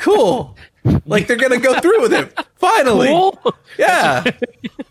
cool. 0.00 0.56
like 1.06 1.26
they're 1.26 1.36
going 1.36 1.52
to 1.52 1.58
go 1.58 1.78
through 1.80 2.02
with 2.02 2.12
it. 2.12 2.38
Finally. 2.56 3.08
Cool. 3.08 3.38
Yeah. 3.78 4.24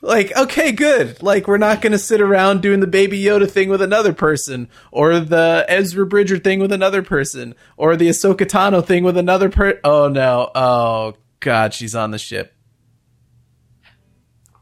like, 0.01 0.35
okay, 0.35 0.71
good. 0.71 1.21
Like, 1.21 1.47
we're 1.47 1.57
not 1.57 1.81
going 1.81 1.91
to 1.91 1.99
sit 1.99 2.21
around 2.21 2.61
doing 2.61 2.79
the 2.79 2.87
Baby 2.87 3.21
Yoda 3.21 3.49
thing 3.49 3.69
with 3.69 3.81
another 3.81 4.13
person, 4.13 4.69
or 4.91 5.19
the 5.19 5.65
Ezra 5.67 6.05
Bridger 6.05 6.37
thing 6.37 6.59
with 6.59 6.71
another 6.71 7.01
person, 7.01 7.55
or 7.77 7.95
the 7.95 8.09
Ahsoka 8.09 8.45
Tano 8.45 8.85
thing 8.85 9.03
with 9.03 9.17
another 9.17 9.49
per. 9.49 9.79
Oh 9.83 10.07
no. 10.07 10.51
Oh 10.55 11.15
god, 11.39 11.73
she's 11.73 11.95
on 11.95 12.11
the 12.11 12.19
ship. 12.19 12.53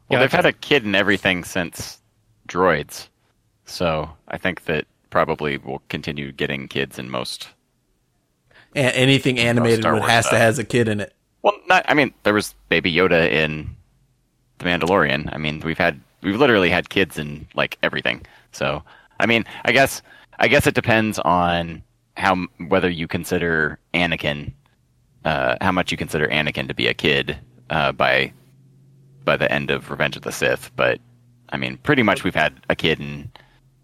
Well, 0.09 0.19
they've 0.19 0.31
had 0.31 0.45
a 0.45 0.53
kid 0.53 0.85
and 0.85 0.95
everything 0.95 1.43
since 1.43 1.99
droids, 2.47 3.07
so 3.65 4.09
I 4.27 4.37
think 4.37 4.65
that 4.65 4.85
probably 5.09 5.57
will 5.57 5.81
continue 5.89 6.31
getting 6.31 6.67
kids 6.67 6.97
in 6.97 7.09
most. 7.09 7.49
A- 8.75 8.95
anything 8.95 9.39
animated 9.39 9.81
Star 9.81 9.93
with 9.93 10.01
Wars 10.01 10.11
has 10.11 10.29
to 10.29 10.37
has 10.37 10.59
a 10.59 10.63
kid 10.63 10.87
in 10.87 10.99
it. 10.99 11.13
Well, 11.41 11.53
not. 11.67 11.85
I 11.87 11.93
mean, 11.93 12.13
there 12.23 12.33
was 12.33 12.53
Baby 12.69 12.93
Yoda 12.93 13.29
in 13.29 13.75
the 14.57 14.65
Mandalorian. 14.65 15.33
I 15.33 15.37
mean, 15.37 15.61
we've 15.61 15.77
had 15.77 15.99
we've 16.21 16.35
literally 16.35 16.69
had 16.69 16.89
kids 16.89 17.17
in 17.17 17.47
like 17.55 17.77
everything. 17.83 18.25
So, 18.51 18.83
I 19.19 19.25
mean, 19.25 19.45
I 19.65 19.71
guess 19.71 20.01
I 20.39 20.47
guess 20.47 20.67
it 20.67 20.75
depends 20.75 21.19
on 21.19 21.81
how 22.17 22.47
whether 22.67 22.89
you 22.89 23.07
consider 23.07 23.79
Anakin, 23.93 24.53
uh, 25.25 25.55
how 25.61 25.71
much 25.71 25.91
you 25.91 25.97
consider 25.97 26.27
Anakin 26.27 26.67
to 26.67 26.73
be 26.73 26.87
a 26.87 26.93
kid 26.93 27.37
uh, 27.69 27.91
by 27.91 28.33
by 29.29 29.37
the 29.37 29.51
end 29.51 29.69
of 29.69 29.91
Revenge 29.91 30.15
of 30.15 30.23
the 30.23 30.31
Sith. 30.31 30.71
But 30.75 30.99
I 31.49 31.57
mean, 31.57 31.77
pretty 31.77 32.01
much 32.01 32.23
we've 32.23 32.33
had 32.33 32.53
a 32.67 32.75
kid 32.75 32.99
in 32.99 33.31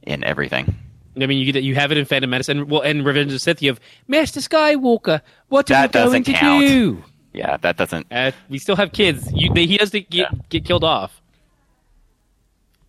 in 0.02 0.24
everything. 0.24 0.76
I 1.22 1.28
mean, 1.28 1.38
you 1.38 1.52
get- 1.54 1.64
you 1.64 1.76
have 1.76 1.92
it 1.92 2.00
in 2.00 2.06
Phantom 2.06 2.28
Menace, 2.30 2.50
and 2.50 2.68
well, 2.70 2.82
and 2.82 3.06
Revenge 3.06 3.28
of 3.28 3.34
the 3.34 3.40
Sith. 3.40 3.62
You 3.62 3.70
have 3.70 3.80
Master 4.08 4.40
Skywalker. 4.40 5.22
What 5.50 5.70
are 5.70 5.88
That 5.88 5.94
you 5.96 6.04
going 6.10 6.24
to 6.24 6.34
count. 6.34 6.68
do? 6.68 7.04
Yeah, 7.32 7.58
that 7.58 7.78
doesn't. 7.78 8.08
Uh, 8.12 8.32
we 8.50 8.58
still 8.58 8.76
have 8.76 8.92
kids. 8.92 9.32
You, 9.34 9.52
he 9.54 9.78
has 9.80 9.92
to 9.92 10.00
get, 10.00 10.14
Yeah. 10.14 10.30
get 10.50 10.66
killed 10.66 10.84
off. 10.84 11.22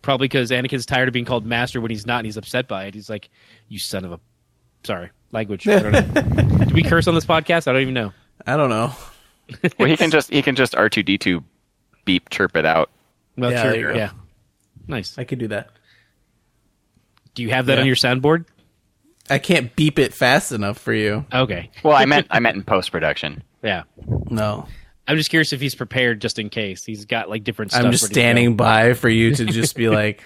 Probably 0.03 0.29
because 0.29 0.51
Anakin's 0.51 0.87
tired 0.87 1.09
of 1.09 1.13
being 1.13 1.25
called 1.27 1.45
master 1.45 1.81
when 1.81 1.91
he's 1.91 2.07
not, 2.07 2.19
and 2.21 2.27
he's 2.27 2.37
upset 2.39 2.69
by 2.69 2.85
it. 2.87 2.95
He's 2.95 3.11
like, 3.11 3.29
"You 3.69 3.79
son 3.79 4.05
of 4.05 4.13
a." 4.13 4.21
Sorry, 4.85 5.11
language. 5.33 5.67
I 5.69 5.81
don't 5.81 5.93
know. 5.93 6.65
Do 6.65 6.75
we 6.75 6.83
curse 6.85 7.09
on 7.09 7.15
this 7.17 7.27
podcast? 7.27 7.67
I 7.69 7.73
don't 7.73 7.83
even 7.83 7.95
know. 7.95 8.13
I 8.47 8.57
don't 8.57 8.71
know. 8.71 8.93
Well, 9.79 9.89
he 9.89 9.97
can 9.97 10.11
just 10.17 10.31
he 10.31 10.43
can 10.43 10.55
just 10.55 10.75
R 10.77 10.89
two 10.89 11.03
D 11.03 11.19
two 11.19 11.43
beep 12.07 12.31
chirp 12.31 12.57
it 12.57 12.65
out. 12.65 12.91
Well, 13.37 13.53
Yeah, 13.53 13.63
sure, 13.63 13.71
there 13.73 13.81
you 13.81 13.87
go. 13.89 13.95
yeah. 13.99 14.11
Nice. 14.89 15.19
I 15.19 15.25
could 15.25 15.39
do 15.39 15.49
that. 15.49 15.69
Do 17.35 17.43
you 17.43 17.51
have 17.51 17.67
that 17.67 17.75
Yeah. 17.75 17.81
on 17.83 17.87
your 17.87 17.97
soundboard? 17.97 18.47
I 19.29 19.39
can't 19.39 19.75
beep 19.77 19.99
it 19.99 20.15
fast 20.15 20.53
enough 20.53 20.79
for 20.79 20.95
you. 20.95 21.27
Okay. 21.33 21.71
Well, 21.83 21.95
I 21.97 22.07
meant 22.07 22.29
I 22.31 22.39
meant 22.41 22.57
in 22.57 22.63
post 22.65 22.91
production. 22.93 23.43
Yeah. 23.63 23.83
No. 24.31 24.69
I'm 25.09 25.17
just 25.17 25.29
curious 25.31 25.53
if 25.53 25.61
he's 25.61 25.75
prepared 25.75 26.21
just 26.21 26.39
in 26.39 26.51
case. 26.51 26.85
He's 26.85 27.05
got 27.05 27.29
like 27.29 27.43
different 27.43 27.73
stuff. 27.73 27.85
I'm 27.85 27.91
just 27.91 28.05
ready 28.05 28.15
to 28.15 28.15
go. 28.15 28.21
standing 28.21 28.57
by 28.57 28.95
for 28.95 29.09
you 29.09 29.35
to 29.35 29.45
just 29.47 29.75
be 29.75 29.89
like, 30.01 30.23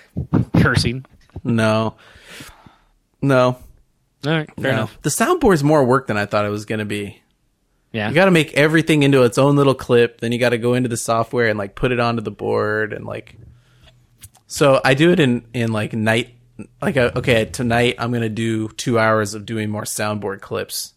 cursing. 0.60 1.06
no. 1.42 1.94
No. 3.22 3.56
All 4.26 4.32
right, 4.32 4.50
fair 4.56 4.72
no. 4.72 4.78
enough. 4.78 4.98
The 5.02 5.08
soundboard's 5.10 5.64
more 5.64 5.84
work 5.84 6.06
than 6.06 6.18
I 6.18 6.26
thought 6.26 6.44
it 6.44 6.50
was 6.50 6.66
going 6.66 6.80
to 6.80 6.84
be. 6.84 7.22
Yeah. 7.92 8.08
You 8.08 8.14
got 8.14 8.26
to 8.26 8.30
make 8.30 8.54
everything 8.54 9.02
into 9.02 9.22
its 9.22 9.38
own 9.38 9.56
little 9.56 9.74
clip. 9.74 10.20
Then 10.20 10.32
you 10.32 10.38
got 10.38 10.50
to 10.50 10.58
go 10.58 10.74
into 10.74 10.88
the 10.88 10.96
software 10.96 11.48
and 11.48 11.58
like 11.58 11.74
put 11.74 11.92
it 11.92 12.00
onto 12.00 12.22
the 12.22 12.30
board 12.30 12.92
and 12.92 13.04
like. 13.04 13.36
So 14.46 14.80
I 14.84 14.94
do 14.94 15.10
it 15.10 15.20
in 15.20 15.46
in 15.52 15.72
like 15.72 15.92
night. 15.92 16.34
Like 16.80 16.96
uh, 16.96 17.12
okay, 17.16 17.46
tonight 17.46 17.96
I'm 17.98 18.12
gonna 18.12 18.28
do 18.28 18.68
two 18.68 18.98
hours 18.98 19.34
of 19.34 19.46
doing 19.46 19.70
more 19.70 19.84
soundboard 19.84 20.40
clips. 20.40 20.94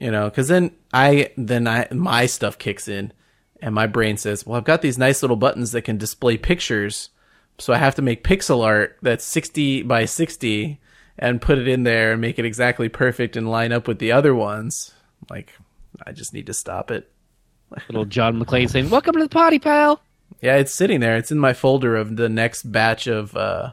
You 0.00 0.10
know, 0.10 0.28
because 0.30 0.48
then 0.48 0.70
I 0.92 1.32
then 1.36 1.66
I 1.66 1.88
my 1.90 2.26
stuff 2.26 2.56
kicks 2.56 2.88
in, 2.88 3.12
and 3.60 3.74
my 3.74 3.86
brain 3.86 4.16
says, 4.16 4.46
"Well, 4.46 4.56
I've 4.56 4.64
got 4.64 4.80
these 4.80 4.96
nice 4.96 5.22
little 5.22 5.36
buttons 5.36 5.72
that 5.72 5.82
can 5.82 5.98
display 5.98 6.38
pictures, 6.38 7.10
so 7.58 7.72
I 7.72 7.78
have 7.78 7.96
to 7.96 8.02
make 8.02 8.24
pixel 8.24 8.64
art 8.64 8.96
that's 9.02 9.24
60 9.24 9.82
by 9.82 10.04
60 10.04 10.80
and 11.18 11.42
put 11.42 11.58
it 11.58 11.66
in 11.66 11.82
there 11.82 12.12
and 12.12 12.20
make 12.20 12.38
it 12.38 12.44
exactly 12.44 12.88
perfect 12.88 13.36
and 13.36 13.50
line 13.50 13.72
up 13.72 13.86
with 13.86 13.98
the 13.98 14.12
other 14.12 14.34
ones." 14.34 14.92
Like, 15.28 15.52
I 16.06 16.12
just 16.12 16.32
need 16.34 16.46
to 16.46 16.54
stop 16.54 16.90
it. 16.90 17.10
Little 17.88 18.04
John 18.04 18.42
McClane 18.42 18.70
saying, 18.70 18.90
"Welcome 18.90 19.14
to 19.14 19.20
the 19.22 19.28
party, 19.28 19.58
pal." 19.58 20.00
Yeah, 20.40 20.56
it's 20.56 20.72
sitting 20.74 21.00
there. 21.00 21.16
It's 21.16 21.30
in 21.30 21.38
my 21.38 21.52
folder 21.52 21.96
of 21.96 22.16
the 22.16 22.28
next 22.28 22.70
batch 22.70 23.06
of 23.06 23.36
uh 23.36 23.72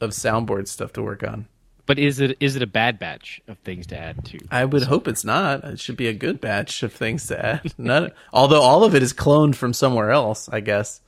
of 0.00 0.10
soundboard 0.10 0.68
stuff 0.68 0.92
to 0.94 1.02
work 1.02 1.22
on. 1.22 1.46
But 1.86 1.98
is 2.00 2.18
it 2.18 2.36
is 2.40 2.56
it 2.56 2.62
a 2.62 2.66
bad 2.66 2.98
batch 2.98 3.40
of 3.46 3.58
things 3.58 3.86
to 3.88 3.98
add 3.98 4.24
to? 4.26 4.38
I 4.50 4.64
would 4.64 4.82
hope 4.84 5.06
it's 5.06 5.24
not. 5.24 5.62
It 5.64 5.78
should 5.80 5.96
be 5.96 6.08
a 6.08 6.12
good 6.12 6.40
batch 6.40 6.82
of 6.82 6.92
things 6.92 7.28
to 7.28 7.44
add. 7.46 7.72
None, 7.78 8.10
although 8.32 8.60
all 8.62 8.82
of 8.84 8.94
it 8.94 9.02
is 9.02 9.12
cloned 9.12 9.54
from 9.54 9.72
somewhere 9.72 10.10
else, 10.10 10.48
I 10.48 10.60
guess 10.60 11.00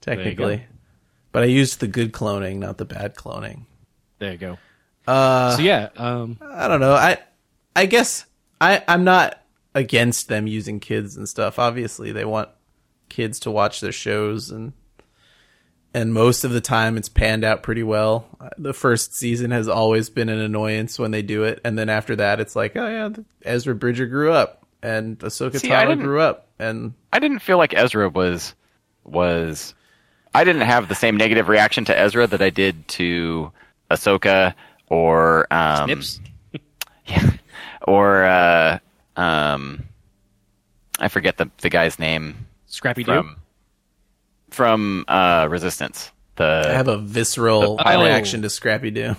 technically. 0.00 0.64
But 1.32 1.42
I 1.42 1.46
used 1.46 1.80
the 1.80 1.86
good 1.86 2.12
cloning, 2.12 2.56
not 2.58 2.78
the 2.78 2.84
bad 2.84 3.14
cloning. 3.14 3.66
There 4.18 4.32
you 4.32 4.38
go. 4.38 4.58
Uh, 5.06 5.56
So 5.56 5.62
yeah, 5.62 5.90
um, 5.96 6.38
I 6.40 6.66
don't 6.68 6.80
know. 6.80 6.94
I 6.94 7.18
I 7.76 7.86
guess 7.86 8.24
I 8.60 8.82
I'm 8.88 9.04
not 9.04 9.41
against 9.74 10.28
them 10.28 10.46
using 10.46 10.80
kids 10.80 11.16
and 11.16 11.28
stuff. 11.28 11.58
Obviously, 11.58 12.12
they 12.12 12.24
want 12.24 12.48
kids 13.08 13.40
to 13.40 13.50
watch 13.50 13.80
their 13.80 13.92
shows 13.92 14.50
and 14.50 14.72
and 15.94 16.14
most 16.14 16.44
of 16.44 16.52
the 16.52 16.60
time 16.60 16.96
it's 16.96 17.10
panned 17.10 17.44
out 17.44 17.62
pretty 17.62 17.82
well. 17.82 18.26
The 18.56 18.72
first 18.72 19.14
season 19.14 19.50
has 19.50 19.68
always 19.68 20.08
been 20.08 20.30
an 20.30 20.38
annoyance 20.38 20.98
when 20.98 21.10
they 21.10 21.20
do 21.20 21.44
it, 21.44 21.60
and 21.64 21.78
then 21.78 21.90
after 21.90 22.16
that, 22.16 22.40
it's 22.40 22.56
like, 22.56 22.76
oh 22.76 22.88
yeah, 22.88 23.10
Ezra 23.44 23.74
Bridger 23.74 24.06
grew 24.06 24.32
up 24.32 24.62
and 24.82 25.18
Ahsoka 25.20 25.58
See, 25.58 25.72
I 25.72 25.84
Tano 25.84 26.00
grew 26.00 26.20
up, 26.20 26.48
and 26.58 26.94
I 27.12 27.18
didn't 27.18 27.38
feel 27.38 27.58
like 27.58 27.74
Ezra 27.74 28.08
was 28.08 28.54
was. 29.04 29.74
I 30.34 30.44
didn't 30.44 30.62
have 30.62 30.88
the 30.88 30.94
same 30.94 31.18
negative 31.18 31.48
reaction 31.48 31.84
to 31.86 31.98
Ezra 31.98 32.26
that 32.26 32.40
I 32.40 32.48
did 32.48 32.88
to 32.88 33.52
Ahsoka 33.90 34.54
or 34.88 35.46
um, 35.52 35.88
Nips. 35.88 36.20
yeah, 37.06 37.32
or 37.82 38.24
uh, 38.24 38.78
um, 39.16 39.84
I 40.98 41.08
forget 41.08 41.36
the 41.38 41.50
the 41.58 41.68
guy's 41.70 41.98
name 41.98 42.46
Scrappy 42.66 43.04
Doo. 43.04 43.12
from 43.12 43.36
from 44.50 45.04
uh, 45.08 45.46
Resistance. 45.50 46.10
The 46.36 46.64
I 46.68 46.72
have 46.72 46.88
a 46.88 46.98
visceral 46.98 47.78
Oh. 47.84 48.04
reaction 48.04 48.42
to 48.42 48.50
Scrappy 48.50 48.90
Doo. 48.90 49.16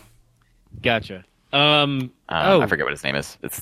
Gotcha. 0.81 1.23
Um. 1.51 2.11
uh, 2.29 2.41
oh. 2.45 2.61
I 2.61 2.65
forget 2.67 2.85
what 2.85 2.91
his 2.93 3.03
name 3.03 3.15
is. 3.15 3.37
It's 3.43 3.61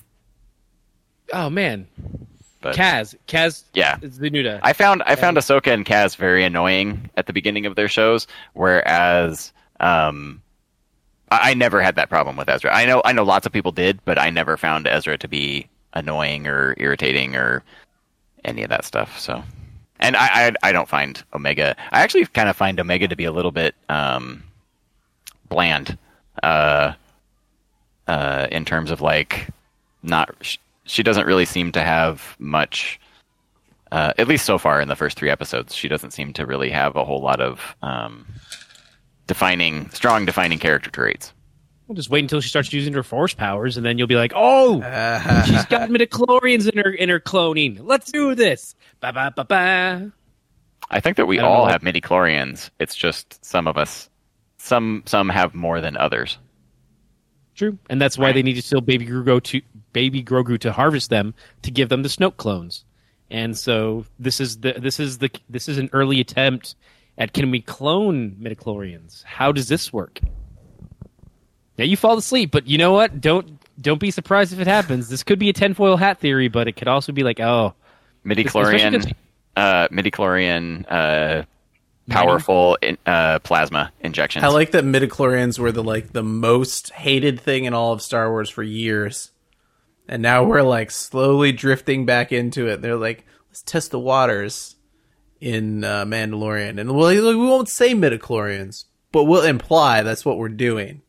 Oh 1.33 1.49
man. 1.49 1.87
but 2.61 2.75
Kaz. 2.75 3.15
Kaz. 3.27 3.63
Yeah. 3.73 3.97
Is 4.01 4.17
the 4.19 4.29
new 4.29 4.43
to. 4.43 4.59
I 4.63 4.73
found 4.73 5.03
I 5.03 5.15
found 5.15 5.37
Ahsoka 5.37 5.73
and 5.73 5.85
Kaz 5.85 6.15
very 6.15 6.43
annoying 6.45 7.09
at 7.17 7.25
the 7.27 7.33
beginning 7.33 7.65
of 7.65 7.75
their 7.75 7.87
shows, 7.89 8.27
whereas 8.53 9.51
um, 9.79 10.41
I, 11.31 11.51
I 11.51 11.53
never 11.53 11.81
had 11.81 11.95
that 11.95 12.09
problem 12.09 12.35
with 12.37 12.47
Ezra. 12.49 12.73
I 12.73 12.85
know 12.85 13.01
I 13.03 13.11
know 13.13 13.23
lots 13.23 13.45
of 13.45 13.51
people 13.51 13.71
did, 13.71 13.99
but 14.05 14.17
I 14.19 14.29
never 14.29 14.55
found 14.57 14.87
Ezra 14.87 15.17
to 15.17 15.27
be 15.27 15.67
annoying 15.93 16.47
or 16.47 16.75
irritating 16.77 17.35
or 17.35 17.63
any 18.45 18.63
of 18.63 18.69
that 18.69 18.85
stuff. 18.85 19.19
So, 19.19 19.43
and 19.99 20.15
I 20.15 20.47
I, 20.47 20.53
I 20.63 20.71
don't 20.71 20.89
find 20.89 21.23
Omega. 21.33 21.75
I 21.91 22.01
actually 22.01 22.25
kind 22.25 22.49
of 22.49 22.55
find 22.55 22.79
Omega 22.79 23.07
to 23.07 23.15
be 23.15 23.25
a 23.25 23.31
little 23.31 23.51
bit 23.51 23.75
um, 23.89 24.43
bland, 25.49 25.97
uh, 26.43 26.93
uh, 28.07 28.47
in 28.51 28.65
terms 28.65 28.91
of 28.91 29.01
like 29.01 29.47
not 30.03 30.35
sh- 30.41 30.57
she 30.85 31.03
doesn't 31.03 31.27
really 31.27 31.45
seem 31.45 31.71
to 31.71 31.81
have 31.81 32.35
much. 32.39 32.99
Uh, 33.91 34.13
at 34.17 34.27
least 34.27 34.45
so 34.45 34.57
far 34.57 34.79
in 34.79 34.87
the 34.87 34.95
first 34.95 35.17
three 35.17 35.29
episodes, 35.29 35.75
she 35.75 35.89
doesn't 35.89 36.11
seem 36.11 36.31
to 36.31 36.45
really 36.45 36.69
have 36.69 36.95
a 36.95 37.03
whole 37.03 37.21
lot 37.21 37.41
of 37.41 37.75
um, 37.81 38.25
defining, 39.27 39.89
strong 39.89 40.25
defining 40.25 40.57
character 40.57 40.89
traits. 40.89 41.33
We'll 41.91 41.97
just 41.97 42.09
wait 42.09 42.21
until 42.21 42.39
she 42.39 42.47
starts 42.47 42.71
using 42.71 42.93
her 42.93 43.03
force 43.03 43.33
powers, 43.33 43.75
and 43.75 43.85
then 43.85 43.97
you'll 43.97 44.07
be 44.07 44.15
like, 44.15 44.31
"Oh, 44.33 44.75
she's 45.45 45.65
got 45.65 45.89
midichlorians 45.89 46.71
in 46.71 46.77
her 46.81 46.89
in 46.89 47.09
her 47.09 47.19
cloning. 47.19 47.79
Let's 47.81 48.09
do 48.09 48.33
this." 48.33 48.75
Ba 49.01 49.11
ba 49.11 49.33
ba 49.35 49.43
ba. 49.43 50.11
I 50.89 50.99
think 51.01 51.17
that 51.17 51.25
we 51.25 51.39
all 51.39 51.65
know. 51.65 51.69
have 51.69 51.83
midi 51.83 51.99
chlorians. 51.99 52.69
It's 52.79 52.95
just 52.95 53.43
some 53.43 53.67
of 53.67 53.75
us, 53.77 54.09
some 54.57 55.03
some 55.05 55.27
have 55.27 55.53
more 55.53 55.81
than 55.81 55.97
others. 55.97 56.37
True, 57.55 57.77
and 57.89 57.99
that's 58.01 58.17
why 58.17 58.27
Right. 58.27 58.35
they 58.35 58.43
need 58.43 58.53
to 58.53 58.61
steal 58.61 58.79
baby 58.79 59.05
Grogu 59.05 59.43
to 59.43 59.61
baby 59.91 60.23
Grogu 60.23 60.57
to 60.59 60.71
harvest 60.71 61.09
them 61.09 61.33
to 61.63 61.71
give 61.71 61.89
them 61.89 62.03
the 62.03 62.09
Snoke 62.09 62.37
clones. 62.37 62.85
And 63.29 63.57
so 63.57 64.05
this 64.17 64.39
is 64.39 64.59
the 64.61 64.75
this 64.77 64.97
is 64.97 65.17
the 65.17 65.29
this 65.49 65.67
is 65.67 65.77
an 65.77 65.89
early 65.91 66.21
attempt 66.21 66.75
at 67.17 67.33
can 67.33 67.51
we 67.51 67.59
clone 67.59 68.37
midichlorians? 68.41 69.25
How 69.25 69.51
does 69.51 69.67
this 69.67 69.91
work? 69.91 70.21
Now 71.81 71.85
you 71.87 71.97
fall 71.97 72.15
asleep, 72.15 72.51
but 72.51 72.67
you 72.67 72.77
know 72.77 72.91
what? 72.93 73.19
Don't 73.19 73.59
don't 73.81 73.99
be 73.99 74.11
surprised 74.11 74.53
if 74.53 74.59
it 74.59 74.67
happens. 74.67 75.09
This 75.09 75.23
could 75.23 75.39
be 75.39 75.49
a 75.49 75.53
tinfoil 75.53 75.97
hat 75.97 76.19
theory, 76.19 76.47
but 76.47 76.67
it 76.67 76.73
could 76.73 76.87
also 76.87 77.11
be 77.11 77.23
like, 77.23 77.39
oh, 77.39 77.73
Midi 78.23 78.45
Especially 78.45 78.77
chlorian, 78.77 78.93
'cause- 79.03 79.13
uh, 79.57 79.87
midi 79.89 80.11
chlorian, 80.11 80.85
uh, 80.87 81.41
powerful 82.07 82.77
in, 82.83 82.99
uh, 83.07 83.39
plasma 83.39 83.91
injections. 84.01 84.45
I 84.45 84.49
like 84.49 84.73
that 84.73 84.83
midichlorians 84.83 85.57
were 85.57 85.71
the 85.71 85.83
like 85.83 86.13
the 86.13 86.21
most 86.21 86.91
hated 86.91 87.39
thing 87.39 87.65
in 87.65 87.73
all 87.73 87.93
of 87.93 88.03
Star 88.03 88.29
Wars 88.29 88.51
for 88.51 88.61
years. 88.61 89.31
And 90.07 90.21
now 90.21 90.43
we're 90.43 90.61
like 90.61 90.91
slowly 90.91 91.51
drifting 91.51 92.05
back 92.05 92.31
into 92.31 92.67
it. 92.67 92.83
They're 92.83 92.95
like, 92.95 93.25
let's 93.49 93.63
test 93.63 93.89
the 93.89 93.99
waters 93.99 94.75
in 95.39 95.83
uh, 95.83 96.05
Mandalorian. 96.05 96.79
And 96.79 96.93
we'll, 96.95 97.09
we 97.09 97.35
won't 97.47 97.69
say 97.69 97.95
midichlorians, 97.95 98.83
but 99.11 99.23
we'll 99.23 99.41
imply 99.45 100.03
that's 100.03 100.23
what 100.23 100.37
we're 100.37 100.49
doing. 100.49 101.01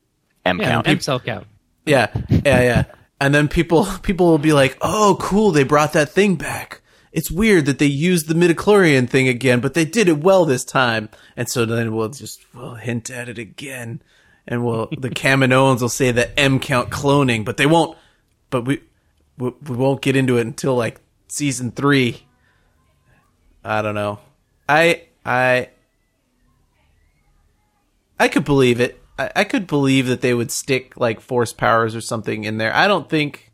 M 0.44 0.60
yeah, 0.60 0.70
count. 0.70 0.88
M 0.88 1.00
cell 1.00 1.20
count. 1.20 1.46
Yeah, 1.84 2.08
yeah, 2.28 2.62
yeah. 2.62 2.84
And 3.20 3.34
then 3.34 3.48
people 3.48 3.86
people 4.02 4.26
will 4.26 4.38
be 4.38 4.52
like, 4.52 4.76
"Oh, 4.80 5.16
cool, 5.20 5.52
they 5.52 5.64
brought 5.64 5.92
that 5.94 6.10
thing 6.10 6.36
back." 6.36 6.80
It's 7.12 7.30
weird 7.30 7.66
that 7.66 7.78
they 7.78 7.86
used 7.86 8.26
the 8.26 8.34
midichlorian 8.34 9.08
thing 9.08 9.28
again, 9.28 9.60
but 9.60 9.74
they 9.74 9.84
did 9.84 10.08
it 10.08 10.18
well 10.18 10.46
this 10.46 10.64
time. 10.64 11.10
And 11.36 11.48
so 11.48 11.66
then 11.66 11.94
we'll 11.94 12.08
just 12.08 12.44
we'll 12.54 12.74
hint 12.74 13.10
at 13.10 13.28
it 13.28 13.38
again, 13.38 14.02
and 14.46 14.64
we'll 14.64 14.88
the 14.96 15.10
Kaminoans 15.10 15.82
will 15.82 15.88
say 15.88 16.10
that 16.12 16.32
M 16.36 16.58
count 16.58 16.90
cloning, 16.90 17.44
but 17.44 17.56
they 17.56 17.66
won't. 17.66 17.98
But 18.50 18.64
we 18.64 18.80
we, 19.38 19.52
we 19.68 19.76
won't 19.76 20.00
get 20.02 20.16
into 20.16 20.38
it 20.38 20.46
until 20.46 20.74
like 20.74 21.00
season 21.28 21.70
three. 21.70 22.24
I 23.64 23.82
don't 23.82 23.94
know. 23.94 24.18
I 24.68 25.02
I 25.24 25.68
I 28.18 28.28
could 28.28 28.44
believe 28.44 28.80
it. 28.80 29.01
I, 29.22 29.30
I 29.40 29.44
could 29.44 29.66
believe 29.66 30.06
that 30.06 30.20
they 30.20 30.34
would 30.34 30.50
stick 30.50 30.96
like 30.96 31.20
force 31.20 31.52
powers 31.52 31.94
or 31.94 32.00
something 32.00 32.44
in 32.44 32.58
there. 32.58 32.74
I 32.74 32.86
don't 32.86 33.08
think. 33.08 33.50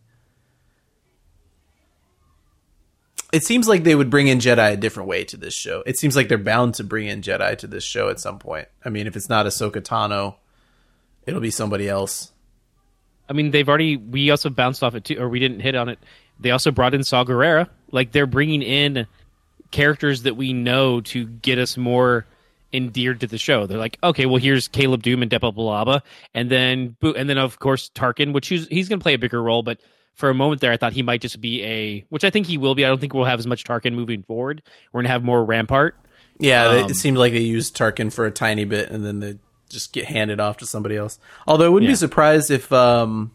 It 3.30 3.44
seems 3.44 3.68
like 3.68 3.84
they 3.84 3.94
would 3.94 4.08
bring 4.08 4.28
in 4.28 4.38
Jedi 4.38 4.72
a 4.72 4.76
different 4.76 5.08
way 5.08 5.24
to 5.24 5.36
this 5.36 5.52
show. 5.52 5.82
It 5.84 5.98
seems 5.98 6.16
like 6.16 6.28
they're 6.28 6.38
bound 6.38 6.74
to 6.76 6.84
bring 6.84 7.08
in 7.08 7.20
Jedi 7.20 7.58
to 7.58 7.66
this 7.66 7.84
show 7.84 8.08
at 8.08 8.20
some 8.20 8.38
point. 8.38 8.68
I 8.82 8.88
mean, 8.88 9.06
if 9.06 9.16
it's 9.16 9.28
not 9.28 9.44
Ahsoka 9.44 9.82
Tano, 9.82 10.36
it'll 11.26 11.42
be 11.42 11.50
somebody 11.50 11.90
else. 11.90 12.32
I 13.28 13.34
mean, 13.34 13.50
they've 13.50 13.68
already. 13.68 13.98
We 13.98 14.30
also 14.30 14.48
bounced 14.48 14.82
off 14.82 14.94
it 14.94 15.04
too, 15.04 15.18
or 15.18 15.28
we 15.28 15.40
didn't 15.40 15.60
hit 15.60 15.74
on 15.74 15.90
it. 15.90 15.98
They 16.40 16.52
also 16.52 16.70
brought 16.70 16.94
in 16.94 17.04
Saw 17.04 17.24
Gerrera. 17.24 17.68
Like 17.90 18.12
they're 18.12 18.26
bringing 18.26 18.62
in 18.62 19.06
characters 19.70 20.22
that 20.22 20.36
we 20.36 20.54
know 20.54 21.02
to 21.02 21.26
get 21.26 21.58
us 21.58 21.76
more 21.76 22.26
endeared 22.72 23.20
to 23.20 23.26
the 23.26 23.38
show. 23.38 23.66
They're 23.66 23.78
like, 23.78 23.98
okay, 24.02 24.26
well, 24.26 24.36
here's 24.36 24.68
Caleb 24.68 25.02
Dume 25.02 25.22
and 25.22 25.30
Depa 25.30 25.54
Billaba, 25.54 26.02
and 26.34 26.50
then 26.50 26.96
and 27.02 27.28
then 27.28 27.38
of 27.38 27.58
course 27.58 27.90
Tarkin, 27.94 28.32
which 28.32 28.48
he's, 28.48 28.66
he's 28.68 28.88
going 28.88 28.98
to 28.98 29.02
play 29.02 29.14
a 29.14 29.18
bigger 29.18 29.42
role. 29.42 29.62
But 29.62 29.80
for 30.14 30.28
a 30.30 30.34
moment 30.34 30.60
there, 30.60 30.72
I 30.72 30.76
thought 30.76 30.92
he 30.92 31.02
might 31.02 31.20
just 31.20 31.40
be 31.40 31.62
a, 31.64 32.04
which 32.08 32.24
I 32.24 32.30
think 32.30 32.46
he 32.46 32.58
will 32.58 32.74
be. 32.74 32.84
I 32.84 32.88
don't 32.88 33.00
think 33.00 33.14
we'll 33.14 33.24
have 33.24 33.38
as 33.38 33.46
much 33.46 33.64
Tarkin 33.64 33.94
moving 33.94 34.22
forward. 34.24 34.62
We're 34.92 34.98
going 34.98 35.06
to 35.06 35.12
have 35.12 35.22
more 35.24 35.44
Rampart. 35.44 35.96
Yeah, 36.40 36.68
Um, 36.68 36.90
it 36.90 36.94
seemed 36.94 37.16
like 37.18 37.32
they 37.32 37.40
used 37.40 37.76
Tarkin 37.76 38.12
for 38.12 38.26
a 38.26 38.30
tiny 38.30 38.64
bit 38.64 38.90
and 38.90 39.04
then 39.04 39.20
they 39.20 39.38
just 39.68 39.92
get 39.92 40.04
handed 40.06 40.40
off 40.40 40.56
to 40.58 40.66
somebody 40.66 40.96
else. 40.96 41.18
Although 41.46 41.66
I 41.66 41.68
wouldn't 41.68 41.88
Yeah. 41.88 41.92
be 41.92 41.96
surprised 41.96 42.50
if 42.50 42.72
um 42.72 43.32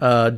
uh 0.00 0.30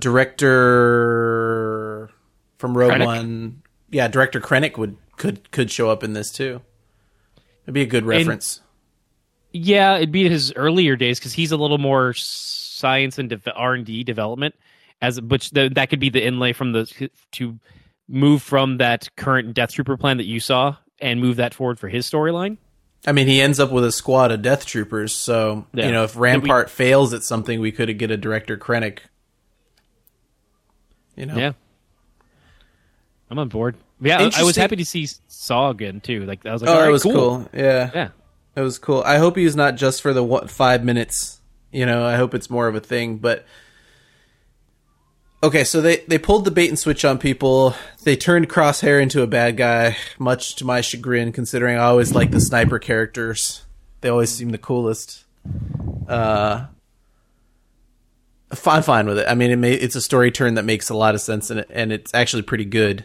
director 0.79 2.11
from 2.59 2.77
Rogue 2.77 2.93
Krennic? 2.93 3.05
One 3.07 3.63
yeah, 3.91 4.09
director 4.09 4.41
Krennic 4.41 4.77
would 4.79 4.97
could 5.17 5.51
could 5.51 5.71
show 5.71 5.91
up 5.91 6.03
in 6.05 6.13
this 6.13 6.31
too. 6.31 6.61
It'd 7.69 7.75
be 7.75 7.83
a 7.83 7.87
good 7.87 8.07
reference. 8.07 8.63
Yeah, 9.53 9.97
it'd 9.97 10.11
be 10.11 10.27
his 10.27 10.55
earlier 10.55 10.97
days 10.97 11.19
because 11.19 11.35
he's 11.35 11.53
a 11.53 11.57
little 11.59 11.77
more 11.77 12.15
science 12.15 13.19
and 13.19 13.43
R 13.55 13.75
and 13.75 13.85
D 13.85 14.05
development, 14.05 14.55
as 15.03 15.21
which 15.21 15.51
the, 15.51 15.69
that 15.75 15.91
could 15.91 16.01
be 16.01 16.09
the 16.09 16.25
inlay 16.25 16.55
from 16.55 16.73
the 16.73 17.11
to 17.33 17.59
move 18.09 18.41
from 18.41 18.79
that 18.79 19.15
current 19.19 19.53
Death 19.53 19.73
Trooper 19.73 19.99
plan 19.99 20.17
that 20.17 20.25
you 20.25 20.41
saw 20.41 20.77
and 20.99 21.21
move 21.21 21.37
that 21.37 21.53
forward 21.53 21.79
for 21.79 21.91
his 21.91 22.11
storyline. 22.11 22.57
I 23.07 23.13
mean, 23.13 23.27
he 23.27 23.39
ends 23.43 23.61
up 23.61 23.71
with 23.71 23.85
a 23.85 23.93
squad 23.93 24.33
of 24.33 24.41
Death 24.41 24.65
Troopers, 24.65 25.15
so 25.15 25.67
Yeah. 25.75 25.89
you 25.89 25.93
know 25.93 26.05
if 26.05 26.17
Rampart 26.17 26.71
fails 26.71 27.13
at 27.13 27.23
something, 27.23 27.61
we 27.61 27.71
could 27.71 27.99
get 27.99 28.11
a 28.11 28.17
director 28.17 28.57
Krennic. 28.57 29.01
You 31.17 31.27
know, 31.27 31.37
Yeah, 31.37 31.53
I'm 33.31 33.39
on 33.39 33.51
board. 33.51 33.77
Yeah, 34.01 34.31
I- 34.35 34.43
was 34.45 34.57
happy 34.57 34.77
to 34.77 34.85
see 34.85 35.09
Saw 35.29 35.71
again 35.71 36.01
too. 36.01 36.25
Like 36.25 36.45
I 36.47 36.53
was 36.53 36.63
like, 36.63 36.71
oh, 36.71 36.75
that 36.75 36.83
right, 36.85 36.91
was 36.91 37.03
cool. 37.03 37.13
cool. 37.13 37.49
Yeah, 37.53 37.91
Yeah, 37.95 38.09
It 38.57 38.61
was 38.61 38.79
cool. 38.79 39.03
I 39.05 39.19
hope 39.19 39.37
he's 39.37 39.57
not 39.57 39.77
just 39.77 40.03
for 40.03 40.13
the 40.13 40.47
five 40.49 40.85
minutes. 40.85 41.41
You 41.73 41.85
know, 41.87 42.05
I 42.05 42.17
hope 42.17 42.35
it's 42.35 42.49
more 42.51 42.69
of 42.69 42.75
a 42.75 42.81
thing. 42.81 43.19
But 43.19 43.45
okay, 45.43 45.65
so 45.65 45.81
they 45.81 45.99
they 46.09 46.19
pulled 46.19 46.45
the 46.45 46.51
bait 46.51 46.69
and 46.69 46.79
switch 46.79 47.05
on 47.05 47.19
people. 47.19 47.75
They 48.05 48.17
turned 48.17 48.49
Crosshair 48.49 49.01
into 49.03 49.23
a 49.23 49.27
bad 49.27 49.57
guy, 49.57 49.97
much 50.19 50.57
to 50.57 50.65
my 50.65 50.81
chagrin. 50.81 51.33
Considering 51.33 51.77
I 51.77 51.85
always 51.85 52.15
like 52.15 52.31
the 52.31 52.41
sniper 52.41 52.79
characters, 52.79 53.65
they 54.01 54.09
always 54.09 54.31
seem 54.31 54.51
the 54.51 54.59
coolest. 54.59 55.25
Uh, 56.09 56.67
fine, 58.55 58.83
fine 58.83 59.07
with 59.07 59.19
it. 59.19 59.27
I 59.29 59.35
mean, 59.35 59.51
it 59.51 59.57
may, 59.57 59.73
it's 59.73 59.95
a 59.97 60.01
story 60.01 60.31
turn 60.31 60.55
that 60.55 60.65
makes 60.65 60.89
a 60.89 60.95
lot 60.95 61.15
of 61.15 61.21
sense, 61.21 61.51
and 61.51 61.65
and 61.71 61.93
it's 61.93 62.13
actually 62.15 62.43
pretty 62.43 62.65
good 62.65 63.05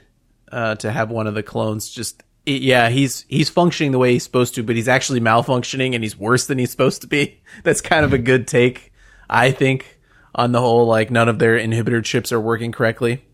uh, 0.54 0.76
to 0.76 0.91
have 0.91 1.10
one 1.10 1.26
of 1.26 1.34
the 1.34 1.43
clones 1.43 1.89
just. 1.89 2.22
yeah, 2.45 2.89
he's 2.89 3.26
he's 3.28 3.49
functioning 3.49 3.91
the 3.91 3.97
way 3.97 4.14
he's 4.14 4.24
supposed 4.24 4.54
to, 4.56 4.64
but 4.64 4.76
he's 4.76 4.88
actually 4.88 5.20
malfunctioning, 5.20 5.95
and 5.95 6.04
he's 6.04 6.18
worse 6.18 6.45
than 6.45 6.60
he's 6.60 6.70
supposed 6.72 7.01
to 7.01 7.08
be. 7.08 7.41
That's 7.64 7.82
kind 7.82 8.06
of 8.06 8.14
a 8.14 8.20
good 8.20 8.47
take, 8.47 8.93
I 9.30 9.51
think, 9.51 9.99
on 10.36 10.51
the 10.51 10.60
whole. 10.60 10.86
Like 10.86 11.10
none 11.10 11.28
of 11.28 11.39
their 11.39 11.58
inhibitor 11.58 12.04
chips 12.04 12.32
are 12.32 12.39
working 12.39 12.72
correctly. 12.72 13.26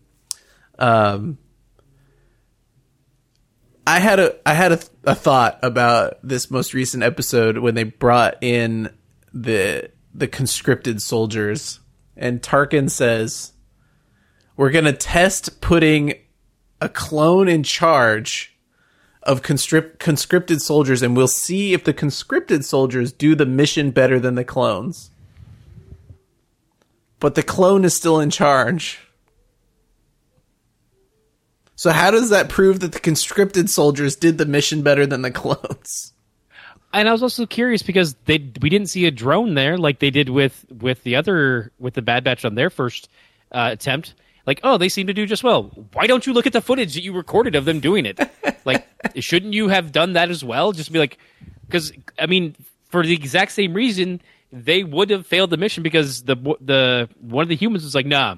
Um, 0.78 1.36
I 3.86 3.98
had 3.98 4.18
a 4.18 4.36
I 4.48 4.54
had 4.54 4.72
a, 4.72 4.80
a 5.04 5.14
thought 5.14 5.58
about 5.62 6.18
this 6.22 6.50
most 6.50 6.72
recent 6.72 7.02
episode 7.02 7.58
when 7.58 7.74
they 7.74 7.84
brought 7.84 8.42
in 8.42 8.88
the 9.34 9.90
the 10.14 10.26
conscripted 10.26 11.02
soldiers, 11.02 11.80
and 12.16 12.40
Tarkin 12.40 12.90
says, 12.90 13.52
"We're 14.56 14.70
gonna 14.70 14.94
test 14.94 15.60
putting 15.60 16.14
a 16.80 16.88
clone 16.88 17.48
in 17.48 17.62
charge 17.62 18.56
of 19.22 19.42
conscript, 19.42 19.98
conscripted 19.98 20.62
soldiers, 20.62 21.02
and 21.02 21.16
we'll 21.16 21.28
see 21.28 21.74
if 21.74 21.84
the 21.84 21.92
conscripted 21.92 22.64
soldiers 22.64 23.12
do 23.12 23.34
the 23.34 23.46
mission 23.46 23.90
better 23.90 24.18
than 24.18 24.34
the 24.34 24.44
clones." 24.44 25.10
But 27.18 27.34
the 27.34 27.42
clone 27.42 27.84
is 27.84 27.94
still 27.94 28.18
in 28.18 28.30
charge. 28.30 28.98
So 31.76 31.90
how 31.90 32.10
does 32.10 32.30
that 32.30 32.48
prove 32.48 32.80
that 32.80 32.92
the 32.92 33.00
conscripted 33.00 33.70
soldiers 33.70 34.16
did 34.16 34.38
the 34.38 34.46
mission 34.46 34.82
better 34.82 35.06
than 35.06 35.22
the 35.22 35.30
clones? 35.30 36.12
and 36.92 37.08
I 37.08 37.12
was 37.12 37.22
also 37.22 37.46
curious 37.46 37.82
because 37.82 38.14
they 38.24 38.38
we 38.60 38.68
didn't 38.68 38.88
see 38.88 39.06
a 39.06 39.10
drone 39.10 39.54
there 39.54 39.78
like 39.78 39.98
they 39.98 40.10
did 40.10 40.28
with 40.28 40.64
with 40.70 41.02
the 41.04 41.16
other 41.16 41.72
with 41.78 41.94
the 41.94 42.02
Bad 42.02 42.24
Batch 42.24 42.44
on 42.44 42.54
their 42.54 42.70
first 42.70 43.08
uh, 43.52 43.70
attempt. 43.72 44.14
Like, 44.46 44.60
oh, 44.62 44.78
they 44.78 44.88
seem 44.88 45.06
to 45.06 45.14
do 45.14 45.26
just 45.26 45.44
well. 45.44 45.64
Why 45.92 46.06
don't 46.06 46.26
you 46.26 46.32
look 46.32 46.46
at 46.46 46.52
the 46.52 46.60
footage 46.60 46.94
that 46.94 47.02
you 47.02 47.12
recorded 47.12 47.54
of 47.54 47.64
them 47.64 47.80
doing 47.80 48.06
it? 48.06 48.18
like, 48.64 48.86
shouldn't 49.16 49.54
you 49.54 49.68
have 49.68 49.92
done 49.92 50.14
that 50.14 50.30
as 50.30 50.44
well? 50.44 50.72
Just 50.72 50.92
be 50.92 50.98
like, 50.98 51.18
because 51.66 51.92
I 52.18 52.26
mean, 52.26 52.56
for 52.88 53.04
the 53.04 53.14
exact 53.14 53.52
same 53.52 53.74
reason, 53.74 54.20
they 54.52 54.82
would 54.82 55.10
have 55.10 55.26
failed 55.26 55.50
the 55.50 55.56
mission 55.56 55.82
because 55.82 56.22
the 56.22 56.36
the 56.60 57.08
one 57.20 57.42
of 57.42 57.48
the 57.48 57.56
humans 57.56 57.84
was 57.84 57.94
like, 57.94 58.06
nah. 58.06 58.36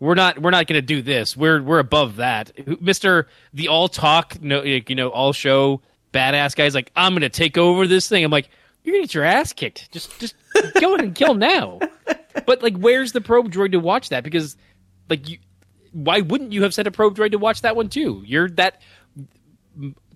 We're 0.00 0.14
not. 0.14 0.38
We're 0.38 0.52
not 0.52 0.68
going 0.68 0.80
to 0.80 0.86
do 0.86 1.02
this. 1.02 1.36
We're 1.36 1.60
we're 1.60 1.80
above 1.80 2.16
that, 2.16 2.52
Mister. 2.80 3.26
The 3.52 3.66
all 3.66 3.88
talk, 3.88 4.40
no, 4.40 4.62
you 4.62 4.94
know, 4.94 5.08
all 5.08 5.32
show 5.32 5.80
badass 6.12 6.54
guy's 6.54 6.72
like, 6.72 6.90
I'm 6.94 7.12
going 7.12 7.22
to 7.22 7.28
take 7.28 7.58
over 7.58 7.86
this 7.86 8.08
thing. 8.08 8.24
I'm 8.24 8.30
like, 8.30 8.48
you're 8.82 8.94
going 8.94 9.02
to 9.02 9.08
get 9.08 9.14
your 9.14 9.24
ass 9.24 9.52
kicked. 9.52 9.90
Just 9.90 10.18
just 10.20 10.34
go 10.80 10.94
in 10.94 11.00
and 11.00 11.14
kill 11.14 11.32
him 11.32 11.38
now. 11.38 11.80
But 12.46 12.62
like, 12.62 12.76
where's 12.76 13.10
the 13.10 13.20
probe 13.20 13.50
droid 13.50 13.72
to 13.72 13.78
watch 13.78 14.10
that? 14.10 14.22
Because 14.22 14.56
like 15.08 15.28
you 15.28 15.38
why 15.92 16.20
wouldn't 16.20 16.52
you 16.52 16.62
have 16.62 16.74
sent 16.74 16.86
a 16.88 16.90
probe 16.90 17.16
droid 17.16 17.32
to 17.32 17.38
watch 17.38 17.62
that 17.62 17.76
one 17.76 17.88
too? 17.88 18.22
You're 18.26 18.48
that 18.50 18.80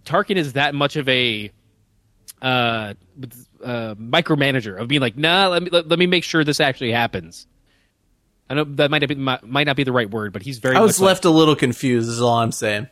Tarkin 0.04 0.36
is 0.36 0.54
that 0.54 0.74
much 0.74 0.96
of 0.96 1.08
a 1.08 1.50
uh, 2.40 2.94
uh, 3.62 3.94
micromanager 3.94 4.80
of 4.80 4.88
being 4.88 5.00
like, 5.00 5.16
nah, 5.16 5.48
let 5.48 5.62
me 5.62 5.70
let, 5.70 5.88
let 5.88 5.98
me 5.98 6.06
make 6.06 6.24
sure 6.24 6.44
this 6.44 6.60
actually 6.60 6.92
happens. 6.92 7.46
I 8.50 8.54
know 8.54 8.64
that 8.64 8.90
might 8.90 9.00
not 9.00 9.08
be 9.08 9.14
might 9.14 9.44
might 9.44 9.66
not 9.66 9.76
be 9.76 9.84
the 9.84 9.92
right 9.92 10.10
word, 10.10 10.32
but 10.32 10.42
he's 10.42 10.58
very. 10.58 10.76
I 10.76 10.80
was 10.80 10.98
much 10.98 11.00
like- 11.00 11.06
left 11.06 11.24
a 11.24 11.30
little 11.30 11.56
confused. 11.56 12.08
Is 12.08 12.20
all 12.20 12.38
I'm 12.38 12.52
saying 12.52 12.88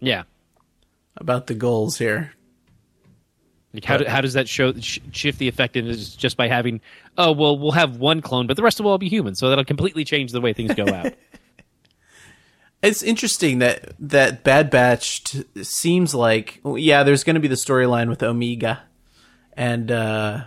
yeah. 0.00 0.24
about 1.16 1.46
the 1.46 1.54
goals 1.54 1.98
here. 1.98 2.32
Like 3.74 3.84
how, 3.84 3.98
do, 3.98 4.06
how 4.06 4.22
does 4.22 4.32
that 4.32 4.48
show 4.48 4.72
sh- 4.80 4.98
shift 5.12 5.38
the 5.38 5.46
effectiveness 5.46 6.14
just 6.16 6.38
by 6.38 6.48
having 6.48 6.80
oh 7.18 7.32
well 7.32 7.58
we'll 7.58 7.72
have 7.72 7.98
one 7.98 8.22
clone 8.22 8.46
but 8.46 8.56
the 8.56 8.62
rest 8.62 8.76
of 8.76 8.78
them 8.78 8.84
will 8.86 8.92
all 8.92 8.98
be 8.98 9.10
human 9.10 9.34
so 9.34 9.50
that'll 9.50 9.62
completely 9.62 10.04
change 10.04 10.32
the 10.32 10.40
way 10.40 10.54
things 10.54 10.74
go 10.74 10.88
out 10.92 11.12
It's 12.80 13.02
interesting 13.02 13.58
that 13.58 13.92
that 13.98 14.44
Bad 14.44 14.70
Batch 14.70 15.24
t- 15.24 15.64
seems 15.64 16.14
like 16.14 16.60
yeah, 16.64 17.02
there's 17.02 17.24
going 17.24 17.34
to 17.34 17.40
be 17.40 17.48
the 17.48 17.56
storyline 17.56 18.08
with 18.08 18.22
Omega, 18.22 18.82
and 19.54 19.90
uh, 19.90 20.44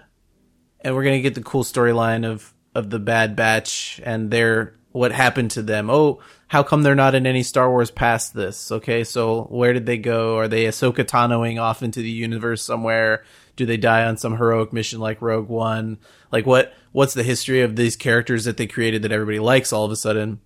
and 0.79 0.95
we're 0.95 1.03
going 1.03 1.17
to 1.17 1.21
get 1.21 1.35
the 1.35 1.43
cool 1.43 1.63
storyline 1.63 2.25
of 2.25 2.53
of 2.73 2.89
the 2.89 2.99
Bad 2.99 3.35
Batch 3.35 3.99
and 4.05 4.31
their 4.31 4.75
what 4.91 5.11
happened 5.11 5.51
to 5.51 5.61
them. 5.61 5.89
Oh, 5.89 6.19
how 6.47 6.63
come 6.63 6.83
they're 6.83 6.95
not 6.95 7.15
in 7.15 7.25
any 7.25 7.43
Star 7.43 7.69
Wars 7.69 7.91
past 7.91 8.33
this? 8.33 8.71
Okay, 8.71 9.03
so 9.03 9.43
where 9.43 9.73
did 9.73 9.85
they 9.85 9.97
go? 9.97 10.37
Are 10.37 10.47
they 10.47 10.65
Ahsoka 10.65 11.05
Tanoing 11.05 11.61
off 11.61 11.83
into 11.83 12.01
the 12.01 12.09
universe 12.09 12.63
somewhere? 12.63 13.23
Do 13.55 13.65
they 13.65 13.77
die 13.77 14.05
on 14.05 14.17
some 14.17 14.37
heroic 14.37 14.73
mission 14.73 14.99
like 14.99 15.21
Rogue 15.21 15.49
One? 15.49 15.97
Like 16.31 16.45
what? 16.45 16.73
What's 16.91 17.13
the 17.13 17.23
history 17.23 17.61
of 17.61 17.75
these 17.75 17.95
characters 17.95 18.45
that 18.45 18.57
they 18.57 18.67
created 18.67 19.01
that 19.03 19.11
everybody 19.11 19.39
likes 19.39 19.71
all 19.71 19.85
of 19.85 19.91
a 19.91 19.95
sudden? 19.95 20.39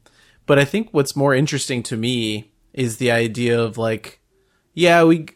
But 0.46 0.60
I 0.60 0.66
think 0.66 0.90
what's 0.92 1.16
more 1.16 1.34
interesting 1.34 1.84
to 1.84 1.98
me 1.98 2.52
is 2.74 2.98
the 2.98 3.12
idea 3.12 3.60
of 3.60 3.78
like, 3.78 4.20
yeah, 4.74 5.04
we 5.04 5.28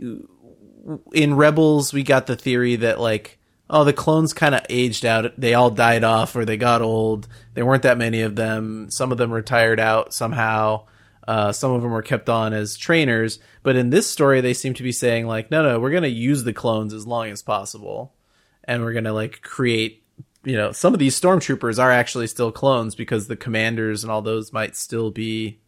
in 1.13 1.35
Rebels 1.35 1.93
we 1.93 2.03
got 2.03 2.27
the 2.27 2.35
theory 2.35 2.75
that 2.77 2.99
like, 2.99 3.39
oh, 3.69 3.83
the 3.83 3.93
clones 3.93 4.33
kind 4.33 4.55
of 4.55 4.65
aged 4.69 5.05
out. 5.05 5.39
They 5.39 5.53
all 5.53 5.71
died 5.71 6.03
off 6.03 6.35
or 6.35 6.45
they 6.45 6.57
got 6.57 6.81
old. 6.81 7.27
There 7.53 7.65
weren't 7.65 7.83
that 7.83 7.97
many 7.97 8.21
of 8.21 8.35
them. 8.35 8.89
Some 8.89 9.11
of 9.11 9.17
them 9.17 9.31
retired 9.31 9.79
out 9.79 10.13
somehow. 10.13 10.85
Uh, 11.27 11.51
some 11.51 11.71
of 11.71 11.83
them 11.83 11.91
were 11.91 12.01
kept 12.01 12.27
on 12.27 12.53
as 12.53 12.75
trainers. 12.75 13.37
But 13.61 13.75
in 13.75 13.91
this 13.91 14.09
story, 14.09 14.41
they 14.41 14.55
seem 14.55 14.73
to 14.73 14.83
be 14.83 14.91
saying 14.91 15.27
like, 15.27 15.51
no, 15.51 15.61
no, 15.61 15.79
we're 15.79 15.91
going 15.91 16.01
to 16.01 16.09
use 16.09 16.43
the 16.43 16.53
clones 16.53 16.91
as 16.91 17.05
long 17.05 17.29
as 17.29 17.43
possible, 17.43 18.15
and 18.63 18.83
we're 18.83 18.93
going 18.93 19.03
to 19.03 19.13
like 19.13 19.41
create 19.43 20.03
you 20.43 20.55
know, 20.55 20.71
some 20.71 20.93
of 20.93 20.99
these 20.99 21.19
stormtroopers 21.19 21.79
are 21.81 21.91
actually 21.91 22.27
still 22.27 22.51
clones 22.51 22.95
because 22.95 23.27
the 23.27 23.35
commanders 23.35 24.03
and 24.03 24.11
all 24.11 24.21
those 24.21 24.53
might 24.53 24.75
still 24.75 25.11
be 25.11 25.59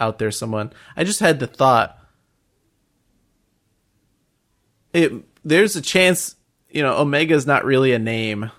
out 0.00 0.18
there 0.18 0.30
someone. 0.30 0.72
I 0.96 1.04
just 1.04 1.20
had 1.20 1.38
the 1.40 1.46
thought 1.46 1.98
it 4.92 5.12
there's 5.44 5.76
a 5.76 5.82
chance, 5.82 6.34
you 6.70 6.82
know, 6.82 6.96
Omega's 6.96 7.46
not 7.46 7.64
really 7.64 7.92
a 7.92 7.98
name. 7.98 8.50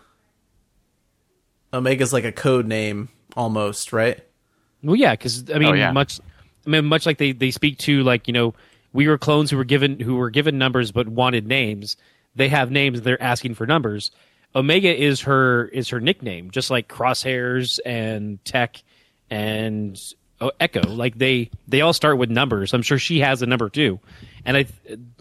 Omega's 1.73 2.13
like 2.13 2.23
a 2.23 2.31
code 2.31 2.65
name 2.67 3.09
almost, 3.35 3.93
right? 3.93 4.19
well 4.83 4.95
yeah 4.95 5.13
because 5.13 5.49
I 5.49 5.57
mean 5.57 5.69
Oh, 5.69 5.73
yeah. 5.73 5.91
much 5.91 6.19
I 6.65 6.69
mean 6.69 6.85
much 6.85 7.07
like 7.07 7.17
they 7.17 7.31
they 7.31 7.49
speak 7.49 7.79
to 7.79 8.03
like 8.03 8.27
you 8.27 8.33
know 8.33 8.53
we 8.93 9.07
were 9.07 9.17
clones 9.17 9.49
who 9.49 9.57
were 9.57 9.63
given 9.63 9.99
who 9.99 10.15
were 10.15 10.29
given 10.29 10.59
numbers 10.59 10.91
but 10.91 11.07
wanted 11.07 11.47
names 11.47 11.97
they 12.35 12.47
have 12.47 12.69
names 12.69 13.01
they're 13.01 13.21
asking 13.21 13.55
for 13.55 13.65
numbers 13.65 14.11
Omega 14.55 14.95
is 14.95 15.21
her 15.21 15.65
is 15.65 15.89
her 15.89 15.99
nickname 15.99 16.51
just 16.51 16.69
like 16.69 16.87
crosshairs 16.87 17.79
and 17.85 18.43
tech 18.45 18.81
and 19.29 19.99
oh, 20.41 20.51
Echo. 20.59 20.81
Like 20.87 21.17
they 21.17 21.51
they 21.67 21.81
all 21.81 21.93
start 21.93 22.17
with 22.17 22.29
numbers. 22.29 22.73
I'm 22.73 22.81
sure 22.81 22.97
she 22.97 23.19
has 23.19 23.41
a 23.41 23.45
number 23.45 23.69
too. 23.69 23.99
And 24.45 24.57
I 24.57 24.65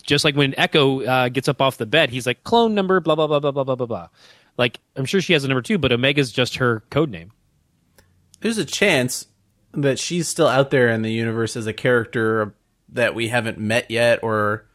just 0.02 0.24
like 0.24 0.36
when 0.36 0.54
Echo 0.58 1.02
uh, 1.02 1.28
gets 1.28 1.48
up 1.48 1.60
off 1.60 1.76
the 1.76 1.86
bed 1.86 2.10
he's 2.10 2.26
like 2.26 2.44
clone 2.44 2.74
number 2.74 3.00
blah 3.00 3.14
blah 3.14 3.26
blah 3.26 3.40
blah 3.40 3.50
blah 3.50 3.64
blah 3.64 3.76
blah 3.76 3.86
blah. 3.86 4.08
Like 4.56 4.78
I'm 4.94 5.04
sure 5.04 5.20
she 5.20 5.32
has 5.32 5.44
a 5.44 5.48
number 5.48 5.62
too 5.62 5.78
but 5.78 5.92
Omega's 5.92 6.32
just 6.32 6.56
her 6.56 6.80
code 6.90 7.10
name. 7.10 7.32
There's 8.40 8.58
a 8.58 8.64
chance 8.64 9.26
that 9.72 9.98
she's 9.98 10.28
still 10.28 10.48
out 10.48 10.70
there 10.70 10.88
in 10.88 11.02
the 11.02 11.12
universe 11.12 11.56
as 11.56 11.66
a 11.66 11.72
character 11.72 12.54
that 12.90 13.14
we 13.14 13.28
haven't 13.28 13.58
met 13.58 13.90
yet 13.90 14.22
or 14.22 14.66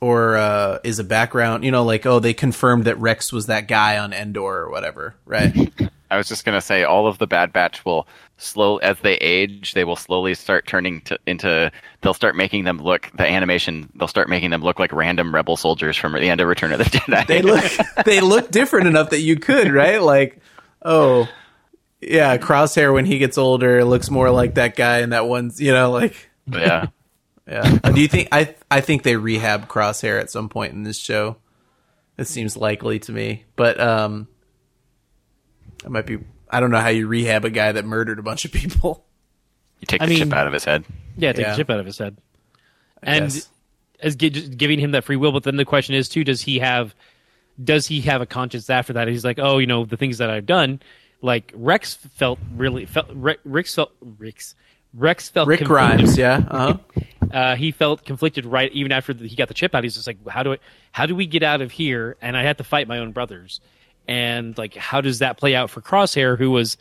or 0.00 0.36
uh, 0.36 0.78
is 0.82 0.98
a 0.98 1.04
background, 1.04 1.64
you 1.64 1.70
know, 1.70 1.84
like 1.84 2.06
oh 2.06 2.18
they 2.18 2.34
confirmed 2.34 2.84
that 2.84 2.98
Rex 2.98 3.32
was 3.32 3.46
that 3.46 3.68
guy 3.68 3.98
on 3.98 4.12
Endor 4.12 4.56
or 4.56 4.70
whatever, 4.70 5.14
right? 5.24 5.72
I 6.10 6.16
was 6.16 6.28
just 6.28 6.44
gonna 6.44 6.60
say 6.60 6.84
all 6.84 7.06
of 7.06 7.18
the 7.18 7.26
Bad 7.26 7.52
Batch 7.52 7.84
will 7.84 8.06
slow 8.40 8.78
as 8.78 8.98
they 9.00 9.14
age, 9.16 9.74
they 9.74 9.84
will 9.84 9.96
slowly 9.96 10.34
start 10.34 10.66
turning 10.66 11.02
to, 11.02 11.18
into. 11.26 11.70
They'll 12.00 12.14
start 12.14 12.34
making 12.34 12.64
them 12.64 12.78
look 12.78 13.10
the 13.14 13.26
animation. 13.26 13.90
They'll 13.94 14.08
start 14.08 14.28
making 14.28 14.50
them 14.50 14.62
look 14.62 14.78
like 14.78 14.92
random 14.92 15.34
rebel 15.34 15.56
soldiers 15.56 15.96
from 15.96 16.14
the 16.14 16.30
end 16.30 16.40
of 16.40 16.48
Return 16.48 16.72
of 16.72 16.78
the 16.78 16.84
Jedi. 16.84 17.26
they 17.26 17.42
look 17.42 17.64
they 18.04 18.20
look 18.20 18.50
different 18.50 18.88
enough 18.88 19.10
that 19.10 19.20
you 19.20 19.36
could, 19.36 19.70
right? 19.70 20.00
Like, 20.02 20.40
oh, 20.82 21.28
yeah, 22.00 22.38
Crosshair 22.38 22.92
when 22.92 23.04
he 23.04 23.18
gets 23.18 23.38
older 23.38 23.84
looks 23.84 24.10
more 24.10 24.30
like 24.30 24.54
that 24.54 24.74
guy 24.74 25.00
in 25.00 25.10
that 25.10 25.26
one, 25.26 25.52
you 25.56 25.72
know, 25.72 25.90
like 25.90 26.30
yeah. 26.50 26.86
Yeah. 27.50 27.78
Do 27.94 28.00
you 28.00 28.08
think 28.08 28.28
I 28.32 28.54
I 28.70 28.80
think 28.80 29.02
they 29.02 29.16
rehab 29.16 29.68
Crosshair 29.68 30.20
at 30.20 30.30
some 30.30 30.48
point 30.48 30.72
in 30.72 30.82
this 30.84 30.98
show? 30.98 31.36
It 32.16 32.26
seems 32.26 32.56
likely 32.56 32.98
to 33.00 33.12
me, 33.12 33.44
but 33.56 33.80
um, 33.80 34.28
it 35.84 35.90
might 35.90 36.06
be. 36.06 36.18
I 36.48 36.60
don't 36.60 36.70
know 36.70 36.80
how 36.80 36.88
you 36.88 37.06
rehab 37.06 37.44
a 37.44 37.50
guy 37.50 37.72
that 37.72 37.84
murdered 37.84 38.18
a 38.18 38.22
bunch 38.22 38.44
of 38.44 38.52
people. 38.52 39.04
You 39.80 39.86
take 39.86 40.02
I 40.02 40.06
the 40.06 40.10
mean- 40.10 40.18
chip 40.24 40.32
out 40.32 40.46
of 40.46 40.52
his 40.52 40.64
head. 40.64 40.84
Yeah, 41.16 41.32
take 41.32 41.44
Yeah. 41.46 41.50
the 41.52 41.56
chip 41.56 41.70
out 41.70 41.80
of 41.80 41.86
his 41.86 41.96
head. 41.98 42.18
I 43.02 43.14
and 43.16 43.32
guess. 43.32 43.48
as 44.00 44.16
gi- 44.16 44.48
giving 44.54 44.78
him 44.78 44.90
that 44.92 45.04
free 45.04 45.16
will, 45.16 45.32
but 45.32 45.42
then 45.44 45.56
the 45.56 45.64
question 45.64 45.94
is 45.94 46.08
too: 46.08 46.24
Does 46.24 46.42
he 46.42 46.58
have? 46.58 46.94
Does 47.62 47.86
he 47.86 48.00
have 48.02 48.20
a 48.20 48.26
conscience 48.26 48.68
after 48.70 48.94
that? 48.94 49.08
He's 49.08 49.24
like, 49.24 49.38
oh, 49.38 49.58
you 49.58 49.66
know, 49.66 49.84
the 49.84 49.96
things 49.98 50.18
that 50.18 50.30
I've 50.30 50.46
done. 50.46 50.80
Like 51.22 51.52
Rex 51.54 51.94
felt 51.94 52.38
really 52.54 52.86
felt. 52.86 53.08
Re- 53.12 53.36
Rex 53.44 53.74
felt 53.74 53.92
Rex. 54.00 54.54
Rex 54.94 55.28
felt 55.28 55.46
Rick 55.48 55.58
conflicted. 55.60 55.98
Grimes, 55.98 56.18
yeah, 56.18 56.42
uh 56.50 56.72
huh. 56.72 56.78
Uh, 57.32 57.56
he 57.56 57.70
felt 57.70 58.04
conflicted 58.04 58.44
right 58.46 58.72
even 58.72 58.92
after 58.92 59.12
the, 59.14 59.26
he 59.28 59.36
got 59.36 59.48
the 59.48 59.54
chip 59.54 59.74
out. 59.74 59.84
He's 59.84 59.94
just 59.94 60.06
like, 60.06 60.18
how 60.28 60.42
do 60.42 60.54
I? 60.54 60.58
How 60.92 61.06
do 61.06 61.14
we 61.14 61.26
get 61.26 61.42
out 61.42 61.60
of 61.60 61.70
here? 61.70 62.16
And 62.20 62.36
I 62.36 62.42
had 62.42 62.58
to 62.58 62.64
fight 62.64 62.88
my 62.88 62.98
own 62.98 63.12
brothers. 63.12 63.60
And 64.08 64.56
like, 64.58 64.74
how 64.74 65.00
does 65.00 65.20
that 65.20 65.36
play 65.36 65.54
out 65.54 65.70
for 65.70 65.80
Crosshair, 65.80 66.36
who 66.38 66.50
was 66.50 66.76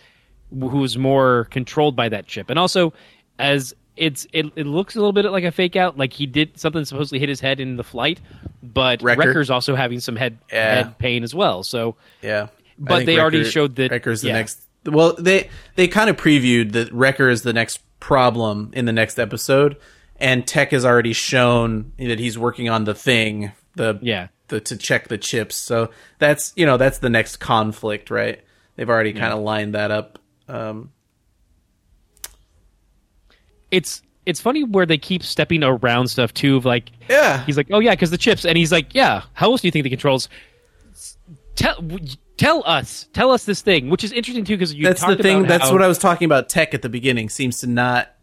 who 0.51 0.67
was 0.79 0.97
more 0.97 1.45
controlled 1.51 1.95
by 1.95 2.09
that 2.09 2.25
chip? 2.25 2.49
And 2.49 2.57
also, 2.57 2.93
as 3.37 3.73
it's 3.95 4.25
it, 4.33 4.47
it 4.55 4.65
looks 4.65 4.95
a 4.95 4.99
little 4.99 5.11
bit 5.13 5.25
like 5.25 5.43
a 5.43 5.51
fake 5.51 5.75
out. 5.75 5.97
Like 5.97 6.13
he 6.13 6.25
did 6.25 6.57
something 6.59 6.85
supposedly 6.85 7.19
hit 7.19 7.29
his 7.29 7.39
head 7.41 7.59
in 7.59 7.75
the 7.75 7.83
flight, 7.83 8.19
but 8.63 9.01
Wrecker. 9.03 9.19
Wrecker's 9.19 9.49
also 9.49 9.75
having 9.75 9.99
some 9.99 10.15
head 10.15 10.39
Yeah. 10.51 10.75
head 10.75 10.97
pain 10.97 11.23
as 11.23 11.35
well. 11.35 11.63
So 11.63 11.95
Yeah, 12.21 12.47
But 12.79 13.05
they 13.05 13.19
already 13.19 13.43
showed 13.43 13.75
that- 13.75 13.91
Wrecker's 13.91 14.21
the 14.21 14.29
yeah. 14.29 14.33
next. 14.35 14.61
Well, 14.85 15.13
they 15.19 15.49
they 15.75 15.87
kind 15.89 16.09
of 16.09 16.15
previewed 16.17 16.71
that 16.71 16.91
Wrecker 16.93 17.29
is 17.29 17.41
the 17.43 17.51
next 17.53 17.81
problem 17.99 18.71
in 18.73 18.85
the 18.85 18.93
next 18.93 19.19
episode, 19.19 19.75
and 20.19 20.45
Tech 20.47 20.71
has 20.71 20.85
already 20.85 21.13
shown 21.13 21.93
that 21.97 22.19
he's 22.19 22.37
working 22.37 22.69
on 22.69 22.83
the 22.83 22.93
thing, 22.95 23.51
the 23.75 23.97
Yeah. 24.01 24.27
the 24.49 24.59
to 24.61 24.77
check 24.77 25.07
the 25.07 25.17
chips. 25.17 25.55
So 25.55 25.91
that's 26.17 26.53
you 26.55 26.65
know 26.65 26.77
that's 26.77 26.99
the 26.99 27.09
next 27.09 27.37
conflict, 27.37 28.09
right? 28.11 28.41
They've 28.75 28.89
already 28.89 29.13
kind 29.13 29.33
of 29.33 29.39
lined 29.39 29.73
that 29.75 29.91
up. 29.91 30.19
Um, 30.47 30.91
it's 33.71 34.01
it's 34.25 34.39
funny 34.39 34.63
where 34.63 34.85
they 34.85 34.97
keep 34.97 35.23
stepping 35.23 35.63
around 35.63 36.07
stuff 36.07 36.33
too. 36.33 36.57
Of 36.57 36.65
like, 36.65 36.91
Yeah. 37.09 37.43
he's 37.45 37.57
like, 37.57 37.67
oh 37.71 37.79
yeah, 37.79 37.91
because 37.91 38.11
the 38.11 38.17
chips, 38.17 38.45
and 38.45 38.57
he's 38.57 38.71
like, 38.71 38.93
yeah. 38.93 39.23
How 39.33 39.51
else 39.51 39.61
do 39.61 39.67
you 39.67 39.71
think 39.71 39.83
the 39.83 39.89
controls? 39.89 40.29
Tell 41.55 41.83
tell 42.37 42.63
us, 42.65 43.07
tell 43.13 43.31
us 43.31 43.43
this 43.45 43.61
thing, 43.61 43.89
which 43.89 44.03
is 44.03 44.11
interesting 44.11 44.45
too 44.45 44.55
because 44.55 44.73
you 44.73 44.83
that's 44.85 45.05
the 45.05 45.15
thing. 45.17 45.43
That's 45.43 45.65
how 45.67 45.73
what 45.73 45.81
I 45.81 45.87
was 45.87 45.97
talking 45.97 46.25
about. 46.25 46.47
Tech 46.49 46.73
at 46.73 46.81
the 46.81 46.89
beginning 46.89 47.29
seems 47.29 47.59
to 47.61 47.67
not 47.67 48.13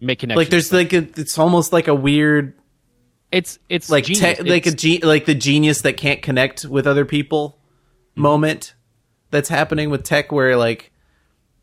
make 0.00 0.18
connections. 0.20 0.36
like. 0.38 0.50
There's 0.50 0.72
like 0.72 0.92
a, 0.92 1.08
it's 1.20 1.38
almost 1.38 1.72
like 1.72 1.88
a 1.88 1.94
weird 1.94 2.54
it's 3.32 3.58
it's 3.68 3.90
like 3.90 4.04
te- 4.04 4.40
like 4.42 4.66
a 4.66 4.70
ge- 4.70 5.02
like 5.02 5.24
the 5.26 5.34
genius 5.34 5.80
that 5.82 5.96
can't 5.96 6.22
connect 6.22 6.64
with 6.64 6.86
other 6.86 7.04
people 7.04 7.58
Mm-hmm. 8.12 8.22
moment 8.22 8.74
that's 9.30 9.50
happening 9.50 9.90
with 9.90 10.02
tech 10.04 10.32
where 10.32 10.56
like 10.56 10.90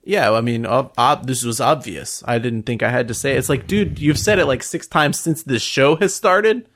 yeah 0.04 0.30
i 0.32 0.40
mean 0.42 0.68
ob- 0.68 0.94
ob- 1.00 1.26
this 1.26 1.44
was 1.44 1.60
obvious 1.60 2.22
i 2.28 2.38
didn't 2.38 2.64
think 2.64 2.84
i 2.84 2.90
had 2.92 3.08
to 3.08 3.14
say 3.16 3.32
it. 3.34 3.38
it's 3.38 3.50
like 3.50 3.66
dude 3.66 3.98
you've 3.98 4.20
said 4.20 4.38
it 4.38 4.46
like 4.46 4.62
six 4.62 4.86
times 4.86 5.20
since 5.20 5.42
this 5.42 5.64
show 5.64 5.96
has 5.96 6.14
started 6.14 6.68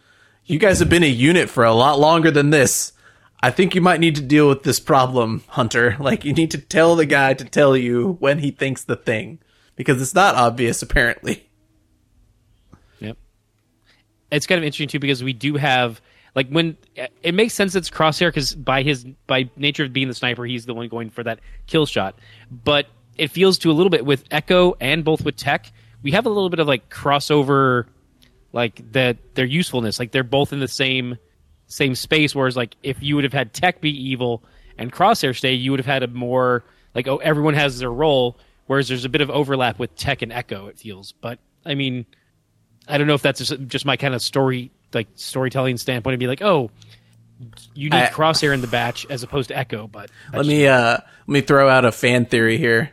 you 0.45 0.57
guys 0.57 0.79
have 0.79 0.89
been 0.89 1.03
a 1.03 1.07
unit 1.07 1.47
for 1.47 1.63
a 1.63 1.73
lot 1.73 1.99
longer 1.99 2.31
than 2.31 2.49
this 2.49 2.93
i 3.43 3.51
think 3.51 3.75
you 3.75 3.81
might 3.81 3.99
need 3.99 4.15
to 4.15 4.21
deal 4.23 4.47
with 4.49 4.63
this 4.63 4.79
problem 4.79 5.43
hunter 5.49 5.95
like 5.99 6.25
you 6.25 6.33
need 6.33 6.49
to 6.49 6.57
tell 6.57 6.95
the 6.95 7.05
guy 7.05 7.35
to 7.35 7.45
tell 7.45 7.77
you 7.77 8.15
when 8.19 8.39
he 8.39 8.49
thinks 8.49 8.83
the 8.83 8.95
thing 8.95 9.37
because 9.75 10.01
it's 10.01 10.15
not 10.15 10.33
obvious 10.33 10.81
apparently. 10.81 11.46
It's 14.31 14.45
kind 14.45 14.59
of 14.59 14.63
interesting 14.63 14.89
too 14.89 14.99
because 14.99 15.23
we 15.23 15.33
do 15.33 15.55
have 15.55 16.01
like 16.35 16.49
when 16.49 16.77
it 17.23 17.33
makes 17.33 17.53
sense 17.53 17.75
it's 17.75 17.89
Crosshair 17.89 18.27
because 18.27 18.53
by 18.53 18.83
his 18.83 19.05
by 19.25 19.49
nature 19.55 19.83
of 19.85 19.93
being 19.93 20.07
the 20.07 20.13
sniper, 20.13 20.45
he's 20.45 20.65
the 20.65 20.73
one 20.73 20.87
going 20.87 21.09
for 21.09 21.23
that 21.23 21.39
kill 21.65 21.85
shot. 21.85 22.15
But 22.51 22.87
it 23.17 23.31
feels 23.31 23.57
to 23.59 23.71
a 23.71 23.73
little 23.73 23.89
bit 23.89 24.05
with 24.05 24.23
Echo 24.29 24.75
and 24.79 25.03
both 25.03 25.25
with 25.25 25.35
Tech. 25.35 25.71
We 26.03 26.11
have 26.11 26.25
a 26.25 26.29
little 26.29 26.49
bit 26.49 26.59
of 26.59 26.67
like 26.67 26.89
crossover, 26.89 27.85
like 28.53 28.91
that 28.91 29.35
their 29.35 29.45
usefulness. 29.45 29.99
Like 29.99 30.11
they're 30.11 30.23
both 30.23 30.53
in 30.53 30.59
the 30.59 30.67
same 30.67 31.17
same 31.67 31.95
space. 31.95 32.35
Whereas 32.35 32.55
like 32.55 32.75
if 32.83 33.01
you 33.01 33.15
would 33.15 33.23
have 33.23 33.33
had 33.33 33.53
Tech 33.53 33.81
be 33.81 33.89
evil 33.89 34.43
and 34.77 34.91
Crosshair 34.91 35.35
stay, 35.35 35.53
you 35.53 35.71
would 35.71 35.79
have 35.79 35.87
had 35.87 36.03
a 36.03 36.07
more 36.07 36.63
like 36.93 37.07
oh 37.07 37.17
everyone 37.17 37.55
has 37.55 37.79
their 37.79 37.91
role. 37.91 38.37
Whereas 38.67 38.89
there's 38.89 39.05
a 39.05 39.09
bit 39.09 39.21
of 39.21 39.29
overlap 39.29 39.79
with 39.79 39.95
Tech 39.95 40.21
and 40.21 40.31
Echo. 40.31 40.67
It 40.67 40.77
feels, 40.77 41.13
but 41.13 41.39
I 41.65 41.73
mean, 41.73 42.05
I 42.87 42.97
don't 42.97 43.07
know 43.07 43.13
if 43.13 43.21
that's 43.21 43.39
just, 43.39 43.67
just 43.67 43.85
my 43.85 43.97
kind 43.97 44.13
of 44.13 44.21
story 44.21 44.71
like 44.93 45.07
storytelling 45.15 45.77
standpoint 45.77 46.13
to 46.13 46.17
be 46.17 46.27
like 46.27 46.41
oh. 46.41 46.71
You 47.75 47.91
need 47.91 47.97
I- 47.97 48.07
Crosshair 48.07 48.51
in 48.51 48.61
the 48.61 48.67
batch 48.67 49.05
as 49.11 49.21
opposed 49.21 49.49
to 49.49 49.57
Echo, 49.57 49.87
but 49.87 50.09
Let 50.33 50.47
me 50.47 50.67
uh 50.67 50.97
let 50.97 51.03
me 51.27 51.41
throw 51.41 51.69
out 51.69 51.85
a 51.85 51.91
fan 51.91 52.25
theory 52.25 52.57
here. 52.57 52.91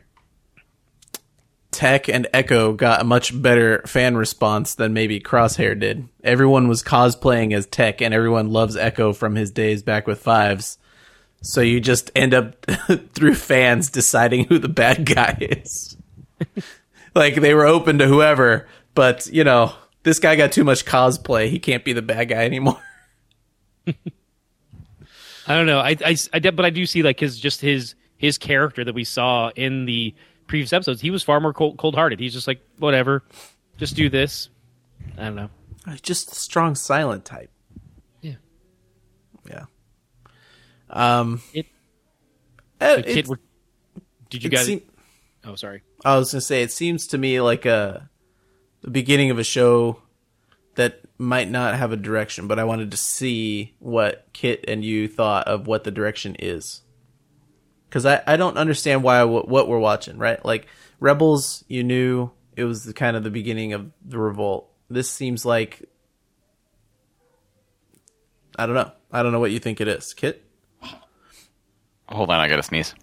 Tech 1.70 2.09
and 2.09 2.28
Echo 2.32 2.72
got 2.72 3.01
a 3.01 3.05
much 3.05 3.40
better 3.40 3.82
fan 3.86 4.16
response 4.16 4.76
than 4.76 4.92
maybe 4.92 5.18
Crosshair 5.18 5.78
did. 5.78 6.09
Everyone 6.22 6.68
was 6.68 6.84
cosplaying 6.84 7.53
as 7.53 7.66
Tech 7.66 8.01
and 8.01 8.14
everyone 8.14 8.51
loves 8.51 8.76
Echo 8.76 9.12
from 9.12 9.34
his 9.34 9.51
days 9.51 9.82
back 9.82 10.07
with 10.07 10.20
fives. 10.20 10.78
So 11.42 11.61
you 11.61 11.80
just 11.80 12.11
end 12.14 12.32
up 12.32 12.64
through 13.12 13.34
fans 13.34 13.90
deciding 13.90 14.45
who 14.45 14.59
the 14.59 14.68
bad 14.68 15.05
guy 15.05 15.36
is. 15.40 15.97
like 17.14 17.34
they 17.34 17.55
were 17.55 17.66
open 17.66 17.99
to 17.99 18.07
whoever, 18.07 18.68
but 18.95 19.26
you 19.26 19.42
know, 19.42 19.74
this 20.05 20.18
guy 20.20 20.36
got 20.36 20.52
too 20.52 20.62
much 20.64 20.84
cosplay. 20.84 21.48
He 21.50 21.59
can't 21.59 21.84
be 21.84 21.92
the 21.92 22.02
bad 22.02 22.28
guy 22.28 22.44
anymore. 22.44 22.80
I 25.46 25.55
don't 25.55 25.66
know. 25.66 25.78
I, 25.80 25.96
I, 26.05 26.16
I 26.32 26.38
but 26.38 26.64
I 26.64 26.70
do 26.70 26.86
see 26.86 27.02
like 27.02 27.20
his 27.20 27.38
just 27.38 27.61
his 27.61 27.94
his 28.16 28.38
character 28.38 28.84
that 28.84 28.94
we 28.94 29.05
saw 29.05 29.50
in 29.57 29.84
the 29.84 30.14
previous 30.46 30.72
episodes. 30.72 31.00
He 31.00 31.11
was 31.11 31.22
far 31.22 31.40
more 31.40 31.52
cold 31.52 31.76
cold 31.76 31.94
hearted. 31.94 32.20
He's 32.20 32.32
just 32.32 32.46
like 32.46 32.61
whatever, 32.78 33.22
just 33.76 33.94
do 33.96 34.09
this. 34.09 34.48
I 35.18 35.24
don't 35.24 35.34
know. 35.34 35.50
Just 36.00 36.32
a 36.32 36.34
strong 36.34 36.74
silent 36.74 37.26
type. 37.26 37.50
Yeah. 38.22 38.36
Yeah. 39.50 39.64
Um. 40.88 41.42
It- 41.52 41.66
uh, 42.80 42.96
The 42.96 43.02
kid, 43.02 43.28
did 44.30 44.44
you 44.44 44.50
guys? 44.50 44.66
seem- 44.66 44.82
oh, 45.44 45.55
sorry. 45.55 45.82
I 46.05 46.16
was 46.18 46.32
gonna 46.32 46.40
say 46.40 46.62
it 46.62 46.72
seems 46.72 47.07
to 47.09 47.18
me 47.18 47.40
like 47.40 47.66
a 47.66 48.11
the 48.85 48.91
beginning 48.91 49.30
of 49.30 49.39
a 49.39 49.45
show 49.45 50.03
that 50.74 51.01
might 51.18 51.51
not 51.51 51.74
have 51.74 51.93
a 51.93 51.97
direction, 51.97 52.47
but 52.47 52.59
I 52.59 52.64
wanted 52.64 52.91
to 52.91 52.97
see 52.97 53.74
what 53.78 54.26
Kit 54.32 54.64
and 54.68 54.85
you 54.85 55.09
thought 55.09 55.49
of 55.49 55.66
what 55.66 55.85
the 55.85 55.91
direction 55.91 56.37
is. 56.39 56.82
Because 57.89 58.05
I, 58.05 58.22
I 58.26 58.37
don't 58.37 58.59
understand 58.59 59.03
why 59.03 59.22
what, 59.24 59.49
what 59.49 59.68
we're 59.68 59.78
watching, 59.78 60.18
right? 60.18 60.45
Like 60.45 60.66
Rebels, 61.01 61.64
you 61.66 61.82
knew 61.82 62.30
it 62.57 62.64
was 62.64 62.85
the 62.85 62.93
kind 62.93 63.16
of 63.16 63.24
the 63.24 63.30
beginning 63.30 63.72
of 63.72 63.91
the 64.05 64.18
revolt. 64.18 64.70
This 64.91 65.11
seems 65.11 65.45
like 65.45 65.89
I 68.59 68.66
don't 68.66 68.74
know. 68.74 68.93
I 69.11 69.22
don't 69.22 69.32
know 69.32 69.41
what 69.41 69.51
you 69.51 69.59
think 69.59 69.80
it 69.80 69.89
is, 69.89 70.12
Kit. 70.12 70.45
Hold 72.09 72.30
on, 72.30 72.39
I 72.39 72.49
gotta 72.49 72.62
sneeze. 72.62 72.95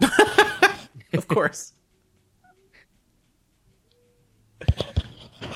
Of 1.12 1.26
course. 1.26 1.72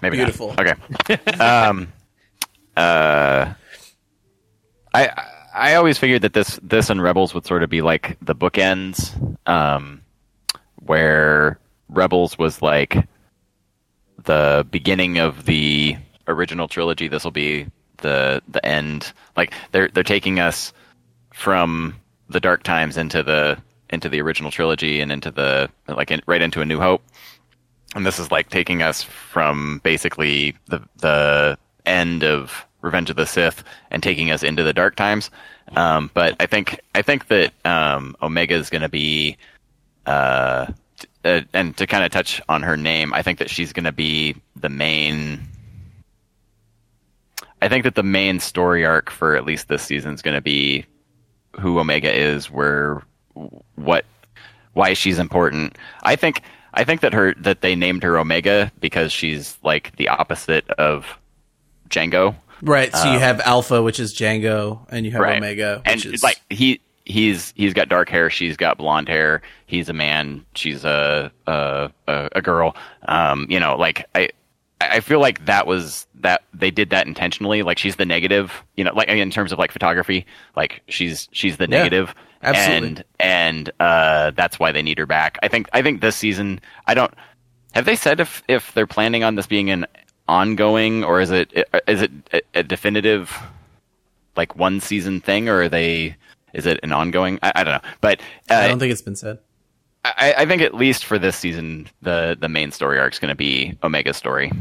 Maybe 0.04 0.18
not. 0.18 0.24
Beautiful. 0.24 0.54
Okay. 0.58 1.38
um, 1.40 1.90
uh, 2.76 3.54
I 4.92 5.08
I 5.54 5.74
always 5.76 5.96
figured 5.96 6.22
that 6.22 6.34
this 6.34 6.60
this 6.62 6.90
and 6.90 7.02
Rebels 7.02 7.32
would 7.32 7.46
sort 7.46 7.62
of 7.62 7.70
be 7.70 7.80
like 7.80 8.18
the 8.20 8.34
bookends, 8.34 9.14
um, 9.48 10.02
where 10.76 11.58
Rebels 11.88 12.36
was 12.36 12.60
like 12.60 13.08
the 14.22 14.66
beginning 14.70 15.18
of 15.18 15.46
the 15.46 15.96
original 16.28 16.68
trilogy. 16.68 17.08
This 17.08 17.24
will 17.24 17.30
be 17.30 17.66
the 17.98 18.42
the 18.48 18.64
end. 18.64 19.10
Like 19.38 19.54
they're 19.72 19.88
they're 19.88 20.02
taking 20.02 20.38
us 20.38 20.74
from 21.32 21.94
the 22.28 22.40
dark 22.40 22.62
times 22.62 22.98
into 22.98 23.22
the 23.22 23.56
into 23.88 24.10
the 24.10 24.20
original 24.20 24.50
trilogy 24.50 25.00
and 25.00 25.10
into 25.10 25.30
the 25.30 25.70
like 25.88 26.10
in, 26.10 26.20
right 26.26 26.42
into 26.42 26.60
a 26.60 26.66
new 26.66 26.78
hope 26.78 27.02
and 27.94 28.04
this 28.04 28.18
is 28.18 28.30
like 28.30 28.50
taking 28.50 28.82
us 28.82 29.02
from 29.02 29.80
basically 29.84 30.56
the 30.66 30.80
the 30.98 31.58
end 31.86 32.24
of 32.24 32.66
Revenge 32.80 33.10
of 33.10 33.16
the 33.16 33.26
Sith 33.26 33.64
and 33.90 34.02
taking 34.02 34.30
us 34.30 34.42
into 34.42 34.62
the 34.62 34.72
dark 34.72 34.96
times. 34.96 35.30
Um, 35.76 36.10
but 36.12 36.36
I 36.38 36.46
think 36.46 36.80
I 36.94 37.02
think 37.02 37.28
that 37.28 37.52
um, 37.64 38.16
Omega 38.20 38.54
is 38.54 38.68
going 38.68 38.82
to 38.82 38.88
be, 38.88 39.36
uh, 40.06 40.66
uh, 41.24 41.40
and 41.52 41.76
to 41.78 41.86
kind 41.86 42.04
of 42.04 42.10
touch 42.12 42.42
on 42.48 42.62
her 42.62 42.76
name, 42.76 43.14
I 43.14 43.22
think 43.22 43.38
that 43.38 43.50
she's 43.50 43.72
going 43.72 43.84
to 43.84 43.92
be 43.92 44.36
the 44.56 44.68
main. 44.68 45.40
I 47.62 47.68
think 47.68 47.84
that 47.84 47.94
the 47.94 48.02
main 48.02 48.40
story 48.40 48.84
arc 48.84 49.08
for 49.08 49.34
at 49.34 49.46
least 49.46 49.68
this 49.68 49.82
season 49.82 50.12
is 50.12 50.20
going 50.20 50.34
to 50.34 50.42
be 50.42 50.84
who 51.58 51.78
Omega 51.78 52.12
is, 52.12 52.50
where 52.50 53.02
what 53.76 54.04
why 54.74 54.92
she's 54.92 55.18
important. 55.18 55.78
I 56.02 56.16
think 56.16 56.42
I 56.74 56.84
think 56.84 57.00
that 57.00 57.12
her 57.12 57.34
that 57.38 57.60
they 57.60 57.74
named 57.74 58.02
her 58.02 58.18
Omega 58.18 58.70
because 58.80 59.12
she's 59.12 59.56
like 59.62 59.96
the 59.96 60.08
opposite 60.08 60.68
of 60.70 61.06
Jango. 61.88 62.34
Right. 62.62 62.94
So 62.94 63.12
you 63.12 63.18
have 63.18 63.40
Alpha, 63.40 63.82
which 63.82 64.00
is 64.00 64.14
Jango, 64.14 64.80
and 64.90 65.04
you 65.04 65.12
have 65.12 65.20
Right. 65.20 65.36
Omega, 65.38 65.82
and 65.84 65.96
which 65.96 66.06
is 66.06 66.22
like 66.22 66.40
he 66.50 66.80
he's 67.04 67.52
he's 67.56 67.74
got 67.74 67.88
dark 67.88 68.08
hair, 68.08 68.30
she's 68.30 68.56
got 68.56 68.78
blonde 68.78 69.08
hair. 69.08 69.42
He's 69.66 69.88
a 69.88 69.92
man, 69.92 70.44
she's 70.54 70.84
a 70.84 71.30
a 71.46 71.90
a, 72.08 72.28
a 72.32 72.42
girl. 72.42 72.76
Um, 73.06 73.46
you 73.48 73.60
know, 73.60 73.76
like 73.76 74.06
I 74.14 74.30
I 74.80 75.00
feel 75.00 75.20
like 75.20 75.46
that 75.46 75.66
was 75.66 76.06
that 76.20 76.42
they 76.52 76.70
did 76.70 76.90
that 76.90 77.06
intentionally. 77.06 77.62
Like 77.62 77.78
she's 77.78 77.96
the 77.96 78.04
negative, 78.04 78.52
you 78.76 78.84
know, 78.84 78.92
like 78.94 79.08
in 79.08 79.30
terms 79.30 79.52
of 79.52 79.58
like 79.58 79.72
photography, 79.72 80.26
like 80.56 80.82
she's 80.88 81.28
she's 81.32 81.56
the 81.56 81.64
Yeah, 81.68 81.78
negative, 81.78 82.14
absolutely. 82.42 82.88
and 82.88 83.04
and 83.20 83.70
uh, 83.80 84.32
that's 84.32 84.58
why 84.58 84.72
they 84.72 84.82
need 84.82 84.98
her 84.98 85.06
back. 85.06 85.38
I 85.42 85.48
think 85.48 85.68
I 85.72 85.82
think 85.82 86.00
this 86.00 86.16
season, 86.16 86.60
I 86.86 86.94
don't 86.94 87.14
have 87.72 87.84
they 87.84 87.96
said 87.96 88.20
if 88.20 88.42
if 88.48 88.72
they're 88.74 88.86
planning 88.86 89.24
on 89.24 89.36
this 89.36 89.46
being 89.46 89.70
an 89.70 89.86
ongoing 90.28 91.04
or 91.04 91.20
is 91.20 91.30
it 91.30 91.52
is 91.86 92.02
it 92.02 92.10
a, 92.32 92.40
a 92.54 92.62
definitive 92.62 93.34
like 94.36 94.56
one 94.56 94.80
season 94.80 95.20
thing 95.20 95.48
or 95.48 95.62
are 95.62 95.68
they 95.68 96.16
is 96.52 96.66
it 96.66 96.80
an 96.82 96.92
ongoing? 96.92 97.38
I, 97.42 97.52
I 97.56 97.64
don't 97.64 97.74
know, 97.82 97.90
but 98.00 98.20
uh, 98.50 98.54
I 98.54 98.68
don't 98.68 98.78
think 98.78 98.92
it's 98.92 99.02
been 99.02 99.16
said. 99.16 99.38
I, 100.04 100.34
I 100.38 100.46
think 100.46 100.60
at 100.62 100.74
least 100.74 101.04
for 101.06 101.18
this 101.18 101.36
season, 101.36 101.88
the 102.02 102.36
the 102.38 102.48
main 102.48 102.70
story 102.72 102.98
arc 102.98 103.12
is 103.14 103.18
going 103.18 103.30
to 103.30 103.34
be 103.36 103.76
Omega's 103.82 104.16
story. 104.16 104.52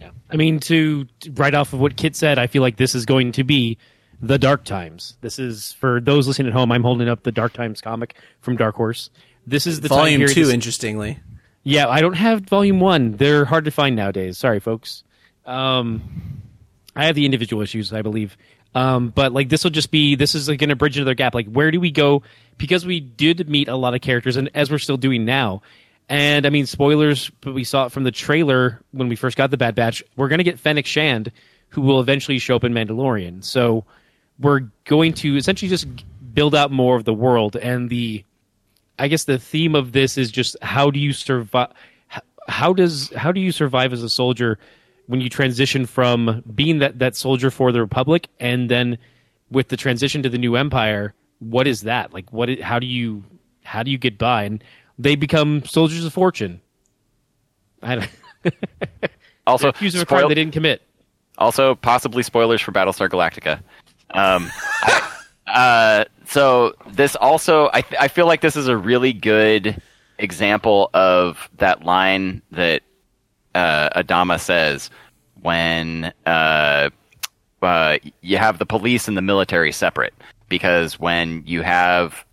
Yeah. 0.00 0.10
I 0.30 0.36
mean, 0.36 0.60
to 0.60 1.04
to- 1.20 1.32
right 1.32 1.54
off 1.54 1.72
of 1.72 1.80
what 1.80 1.96
Kit 1.96 2.16
said, 2.16 2.38
I 2.38 2.46
feel 2.46 2.62
like 2.62 2.76
this 2.76 2.94
is 2.94 3.04
going 3.06 3.32
to 3.32 3.44
be 3.44 3.78
the 4.20 4.38
Dark 4.38 4.64
Times. 4.64 5.16
This 5.20 5.38
is 5.38 5.72
for 5.74 6.00
those 6.00 6.26
listening 6.26 6.48
at 6.48 6.54
home. 6.54 6.72
I'm 6.72 6.82
holding 6.82 7.08
up 7.08 7.22
the 7.24 7.32
Dark 7.32 7.52
Times 7.52 7.80
comic 7.80 8.14
from 8.40 8.56
Dark 8.56 8.76
Horse. 8.76 9.10
This 9.46 9.66
is 9.66 9.80
the 9.80 9.88
Volume 9.88 10.20
period 10.20 10.34
two, 10.34 10.44
this- 10.44 10.54
interestingly. 10.54 11.18
Yeah, 11.64 11.88
I 11.88 12.00
don't 12.00 12.14
have 12.14 12.40
volume 12.40 12.80
one. 12.80 13.12
They're 13.12 13.44
hard 13.44 13.66
to 13.66 13.70
find 13.70 13.94
nowadays. 13.94 14.36
Sorry, 14.36 14.58
folks. 14.58 15.04
Um, 15.46 16.40
I 16.96 17.04
have 17.06 17.14
the 17.14 17.24
individual 17.24 17.62
issues, 17.62 17.92
I 17.92 18.02
believe. 18.02 18.36
Um, 18.74 19.10
but 19.10 19.32
like 19.32 19.48
this 19.48 19.64
will 19.64 19.70
just 19.70 19.90
be 19.90 20.14
this 20.14 20.34
is 20.34 20.48
like 20.48 20.58
going 20.58 20.70
to 20.70 20.76
bridge 20.76 20.96
another 20.96 21.14
gap. 21.14 21.34
Like 21.34 21.46
where 21.46 21.70
do 21.70 21.80
we 21.80 21.90
go? 21.90 22.22
Because 22.58 22.86
we 22.86 23.00
did 23.00 23.48
meet 23.48 23.68
a 23.68 23.76
lot 23.76 23.94
of 23.94 24.00
characters, 24.00 24.36
and 24.36 24.50
as 24.54 24.70
we're 24.70 24.78
still 24.78 24.96
doing 24.96 25.24
now. 25.24 25.62
And 26.08 26.46
I 26.46 26.50
mean, 26.50 26.66
spoilers, 26.66 27.30
but 27.40 27.54
we 27.54 27.64
saw 27.64 27.86
it 27.86 27.92
from 27.92 28.04
the 28.04 28.10
trailer 28.10 28.82
when 28.90 29.08
we 29.08 29.16
first 29.16 29.36
got 29.36 29.50
the 29.50 29.56
Bad 29.56 29.74
Batch. 29.74 30.02
We're 30.16 30.28
to 30.28 30.44
get 30.44 30.58
Fennec 30.58 30.84
Shand, 30.84 31.32
who 31.70 31.80
will 31.80 32.00
eventually 32.00 32.38
show 32.38 32.56
up 32.56 32.64
in 32.64 32.72
Mandalorian. 32.72 33.44
So 33.44 33.84
we're 34.38 34.66
going 34.84 35.14
to 35.14 35.36
essentially 35.36 35.68
just 35.68 35.86
build 36.34 36.54
out 36.54 36.70
more 36.70 36.96
of 36.96 37.04
the 37.04 37.14
world 37.14 37.56
and 37.56 37.88
the 37.88 38.24
I 38.98 39.08
guess 39.08 39.24
the 39.24 39.38
theme 39.38 39.74
of 39.74 39.92
this 39.92 40.16
is 40.18 40.30
just 40.30 40.56
how 40.62 40.90
do 40.90 41.00
you 41.00 41.12
survive? 41.12 41.72
How 42.48 42.72
does 42.72 43.10
how 43.14 43.32
do 43.32 43.40
you 43.40 43.52
survive 43.52 43.92
as 43.92 44.02
a 44.02 44.10
soldier 44.10 44.58
when 45.12 45.20
you 45.20 45.28
transition 45.28 45.84
from 45.84 46.42
being 46.54 46.78
that 46.78 46.98
that 46.98 47.14
soldier 47.14 47.50
for 47.50 47.70
the 47.70 47.82
Republic 47.82 48.28
and 48.40 48.70
then 48.70 48.96
with 49.50 49.68
the 49.68 49.76
transition 49.76 50.22
to 50.22 50.30
the 50.30 50.38
new 50.38 50.56
Empire? 50.56 51.12
What 51.38 51.66
is 51.66 51.82
that 51.82 52.14
like? 52.14 52.32
What? 52.32 52.58
How 52.60 52.78
do 52.78 52.86
you 52.86 53.22
how 53.62 53.82
do 53.82 53.90
you 53.90 53.98
get 53.98 54.16
by? 54.16 54.44
And 54.44 54.64
they 54.98 55.14
become 55.14 55.64
soldiers 55.66 56.02
of 56.06 56.14
fortune. 56.14 56.62
I 57.82 57.96
don't. 57.96 58.10
Also, 59.44 59.70
accused 59.70 59.96
of 59.96 60.02
a 60.02 60.06
crime 60.06 60.28
they 60.28 60.36
didn't 60.36 60.52
commit. 60.52 60.82
also 61.36 61.74
possibly 61.74 62.22
spoilers 62.22 62.60
for 62.60 62.70
Battlestar 62.70 63.08
Galactica. 63.08 63.60
Um, 64.10 64.48
I, 64.82 65.10
uh, 65.48 66.04
so 66.26 66.74
this 66.92 67.16
also, 67.16 67.68
I, 67.72 67.80
th- 67.80 68.00
I 68.00 68.06
feel 68.06 68.26
like 68.26 68.40
this 68.40 68.54
is 68.54 68.68
a 68.68 68.76
really 68.76 69.12
good 69.12 69.82
example 70.16 70.90
of 70.94 71.50
that 71.58 71.84
line 71.84 72.40
that 72.52 72.82
uh, 73.56 74.00
Adama 74.00 74.38
says 74.38 74.90
when 75.42 76.12
uh, 76.26 76.90
uh, 77.60 77.98
you 78.22 78.38
have 78.38 78.58
the 78.58 78.66
police 78.66 79.08
and 79.08 79.16
the 79.16 79.22
military 79.22 79.72
separate, 79.72 80.14
because 80.48 80.98
when 80.98 81.42
you 81.46 81.62
have 81.62 82.24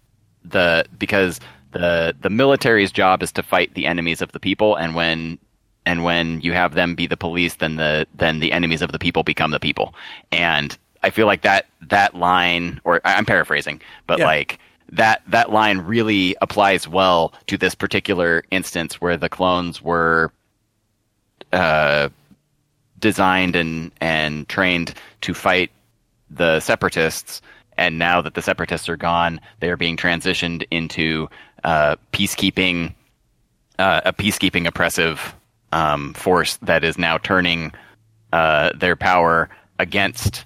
the 0.45 0.85
because 0.97 1.39
the 1.71 2.15
the 2.21 2.29
military's 2.29 2.91
job 2.91 3.21
is 3.21 3.31
to 3.33 3.43
fight 3.43 3.73
the 3.73 3.85
enemies 3.85 4.21
of 4.21 4.31
the 4.31 4.39
people, 4.39 4.75
and 4.75 4.95
when 4.95 5.37
and 5.85 6.03
when 6.03 6.41
you 6.41 6.53
have 6.53 6.73
them 6.73 6.95
be 6.95 7.07
the 7.07 7.17
police, 7.17 7.55
then 7.55 7.75
the 7.75 8.07
then 8.15 8.39
the 8.39 8.51
enemies 8.51 8.81
of 8.81 8.91
the 8.91 8.99
people 8.99 9.23
become 9.23 9.51
the 9.51 9.59
people. 9.59 9.93
And 10.31 10.77
I 11.03 11.09
feel 11.09 11.27
like 11.27 11.41
that 11.41 11.65
that 11.81 12.15
line, 12.15 12.79
or 12.83 13.01
I'm 13.05 13.25
paraphrasing, 13.25 13.81
but 14.07 14.19
Yeah. 14.19 14.25
like 14.25 14.59
that 14.91 15.21
that 15.27 15.51
line 15.51 15.79
really 15.79 16.35
applies 16.41 16.87
well 16.87 17.33
to 17.47 17.57
this 17.57 17.75
particular 17.75 18.43
instance 18.51 18.99
where 18.99 19.17
the 19.17 19.29
clones 19.29 19.81
were 19.81 20.31
uh, 21.53 22.09
designed 22.99 23.55
and 23.55 23.91
and 24.01 24.47
trained 24.49 24.93
to 25.21 25.33
fight 25.33 25.71
the 26.29 26.59
separatists 26.59 27.41
and 27.77 27.97
now 27.97 28.21
that 28.21 28.33
the 28.33 28.41
separatists 28.41 28.89
are 28.89 28.97
gone 28.97 29.39
they 29.59 29.69
are 29.69 29.77
being 29.77 29.97
transitioned 29.97 30.65
into 30.71 31.27
uh, 31.63 31.95
peacekeeping 32.11 32.93
uh, 33.79 34.01
a 34.05 34.13
peacekeeping 34.13 34.67
oppressive 34.67 35.35
um, 35.71 36.13
force 36.13 36.57
that 36.57 36.83
is 36.83 36.97
now 36.97 37.17
turning 37.17 37.71
uh, 38.33 38.71
their 38.75 38.95
power 38.95 39.49
against 39.79 40.45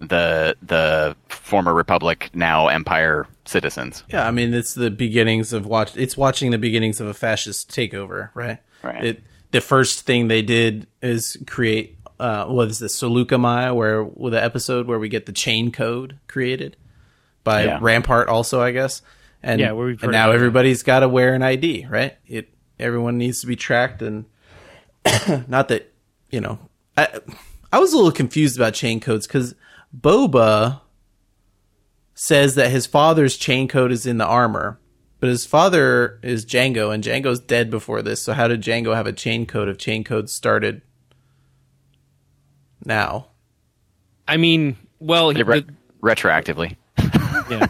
the 0.00 0.56
the 0.62 1.14
former 1.28 1.74
republic 1.74 2.30
now 2.32 2.68
empire 2.68 3.26
citizens 3.44 4.04
Yeah, 4.08 4.26
I 4.26 4.30
mean 4.30 4.54
it's 4.54 4.74
the 4.74 4.90
beginnings 4.90 5.52
of 5.52 5.66
watch. 5.66 5.96
It's 5.96 6.16
watching 6.16 6.52
the 6.52 6.58
beginnings 6.58 7.00
of 7.00 7.06
a 7.08 7.14
fascist 7.14 7.70
takeover, 7.70 8.30
right? 8.34 8.58
Right. 8.82 9.04
It 9.04 9.22
the 9.50 9.60
first 9.60 10.02
thing 10.02 10.28
they 10.28 10.42
did 10.42 10.86
is 11.02 11.36
create 11.46 11.98
uh, 12.18 12.44
what 12.46 12.68
is 12.68 12.78
this 12.78 13.00
Saluka 13.00 13.40
Maya, 13.40 13.72
where 13.74 14.04
with 14.04 14.32
the 14.32 14.42
episode 14.42 14.86
where 14.86 14.98
we 14.98 15.08
get 15.08 15.26
the 15.26 15.32
chain 15.32 15.72
code 15.72 16.18
created 16.28 16.76
by 17.44 17.64
Yeah. 17.64 17.78
Rampart, 17.80 18.28
also 18.28 18.60
I 18.60 18.72
guess. 18.72 19.02
And, 19.42 19.58
Yeah, 19.58 19.72
and 19.72 20.12
now 20.12 20.32
everybody's 20.32 20.82
got 20.82 21.00
to 21.00 21.08
wear 21.08 21.32
an 21.34 21.42
ID, 21.42 21.86
right? 21.88 22.16
It 22.26 22.52
everyone 22.78 23.16
needs 23.16 23.40
to 23.40 23.46
be 23.46 23.56
tracked, 23.56 24.02
and 24.02 24.26
not 25.48 25.68
that 25.68 25.92
you 26.30 26.40
know. 26.40 26.58
I 26.96 27.08
I 27.72 27.78
was 27.78 27.92
a 27.92 27.96
little 27.96 28.12
confused 28.12 28.56
about 28.56 28.74
chain 28.74 29.00
codes 29.00 29.26
because 29.26 29.54
Boba 29.98 30.80
says 32.14 32.54
that 32.56 32.70
his 32.70 32.86
father's 32.86 33.36
chain 33.36 33.68
code 33.68 33.92
is 33.92 34.04
in 34.04 34.18
the 34.18 34.26
armor, 34.26 34.78
but 35.20 35.28
his 35.28 35.46
father 35.46 36.18
is 36.22 36.44
Jango, 36.46 36.92
and 36.92 37.04
Jango's 37.04 37.38
dead 37.40 37.70
before 37.70 38.02
this. 38.02 38.22
So 38.22 38.32
how 38.32 38.48
did 38.48 38.62
Jango 38.62 38.94
have 38.94 39.06
a 39.06 39.12
chain 39.12 39.46
code 39.46 39.68
if 39.68 39.78
chain 39.78 40.02
code 40.04 40.28
started 40.30 40.82
now? 42.84 43.26
I 44.26 44.36
mean, 44.36 44.76
well, 44.98 45.30
he, 45.30 45.42
Re- 45.42 45.60
the- 45.60 45.72
retroactively 46.02 46.76
yeah. 47.50 47.66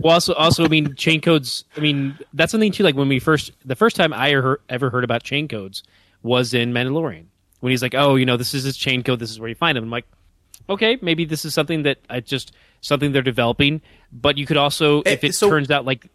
Well, 0.00 0.14
also, 0.14 0.32
also, 0.34 0.64
I 0.64 0.68
mean, 0.68 0.94
chain 0.94 1.20
codes. 1.20 1.64
I 1.76 1.80
mean, 1.80 2.18
that's 2.32 2.50
something 2.52 2.72
too. 2.72 2.84
Like 2.84 2.96
when 2.96 3.08
we 3.08 3.18
first, 3.18 3.52
the 3.66 3.76
first 3.76 3.96
time 3.96 4.12
I 4.14 4.30
heard, 4.32 4.60
ever 4.70 4.88
heard 4.88 5.04
about 5.04 5.22
chain 5.22 5.46
codes 5.46 5.82
was 6.22 6.54
in 6.54 6.72
Mandalorian. 6.72 7.24
When 7.60 7.70
he's 7.70 7.82
like, 7.82 7.94
"Oh, 7.94 8.16
you 8.16 8.24
know, 8.24 8.38
this 8.38 8.54
is 8.54 8.64
his 8.64 8.78
chain 8.78 9.02
code. 9.02 9.18
This 9.18 9.30
is 9.30 9.38
where 9.38 9.50
you 9.50 9.54
find 9.54 9.76
him." 9.76 9.84
I'm 9.84 9.90
like, 9.90 10.06
okay, 10.70 10.98
maybe 11.02 11.26
this 11.26 11.44
is 11.44 11.52
something 11.52 11.82
that 11.82 11.98
I 12.08 12.20
just 12.20 12.52
something 12.80 13.12
they're 13.12 13.20
developing. 13.20 13.82
But 14.10 14.38
you 14.38 14.46
could 14.46 14.56
also, 14.56 15.00
if 15.02 15.22
Eh, 15.22 15.26
it 15.28 15.34
so- 15.34 15.50
turns 15.50 15.70
out 15.70 15.84
like 15.84 16.06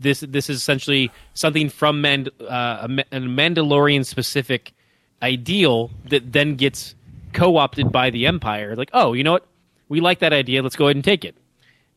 this, 0.00 0.20
this 0.20 0.50
is 0.50 0.56
essentially 0.56 1.10
something 1.34 1.68
from 1.68 2.00
Mand- 2.00 2.30
uh, 2.40 2.88
a 2.88 3.16
a 3.16 3.20
Mandalorian 3.20 4.04
specific 4.06 4.72
ideal 5.22 5.90
that 6.08 6.32
then 6.32 6.56
gets 6.56 6.94
co-opted 7.32 7.92
by 7.92 8.10
the 8.10 8.26
Empire. 8.26 8.74
Like, 8.74 8.90
oh, 8.92 9.12
you 9.12 9.22
know 9.22 9.32
what? 9.32 9.46
We 9.88 10.00
like 10.00 10.20
that 10.20 10.32
idea. 10.32 10.62
Let's 10.62 10.76
go 10.76 10.86
ahead 10.86 10.96
and 10.96 11.04
take 11.04 11.24
it. 11.24 11.36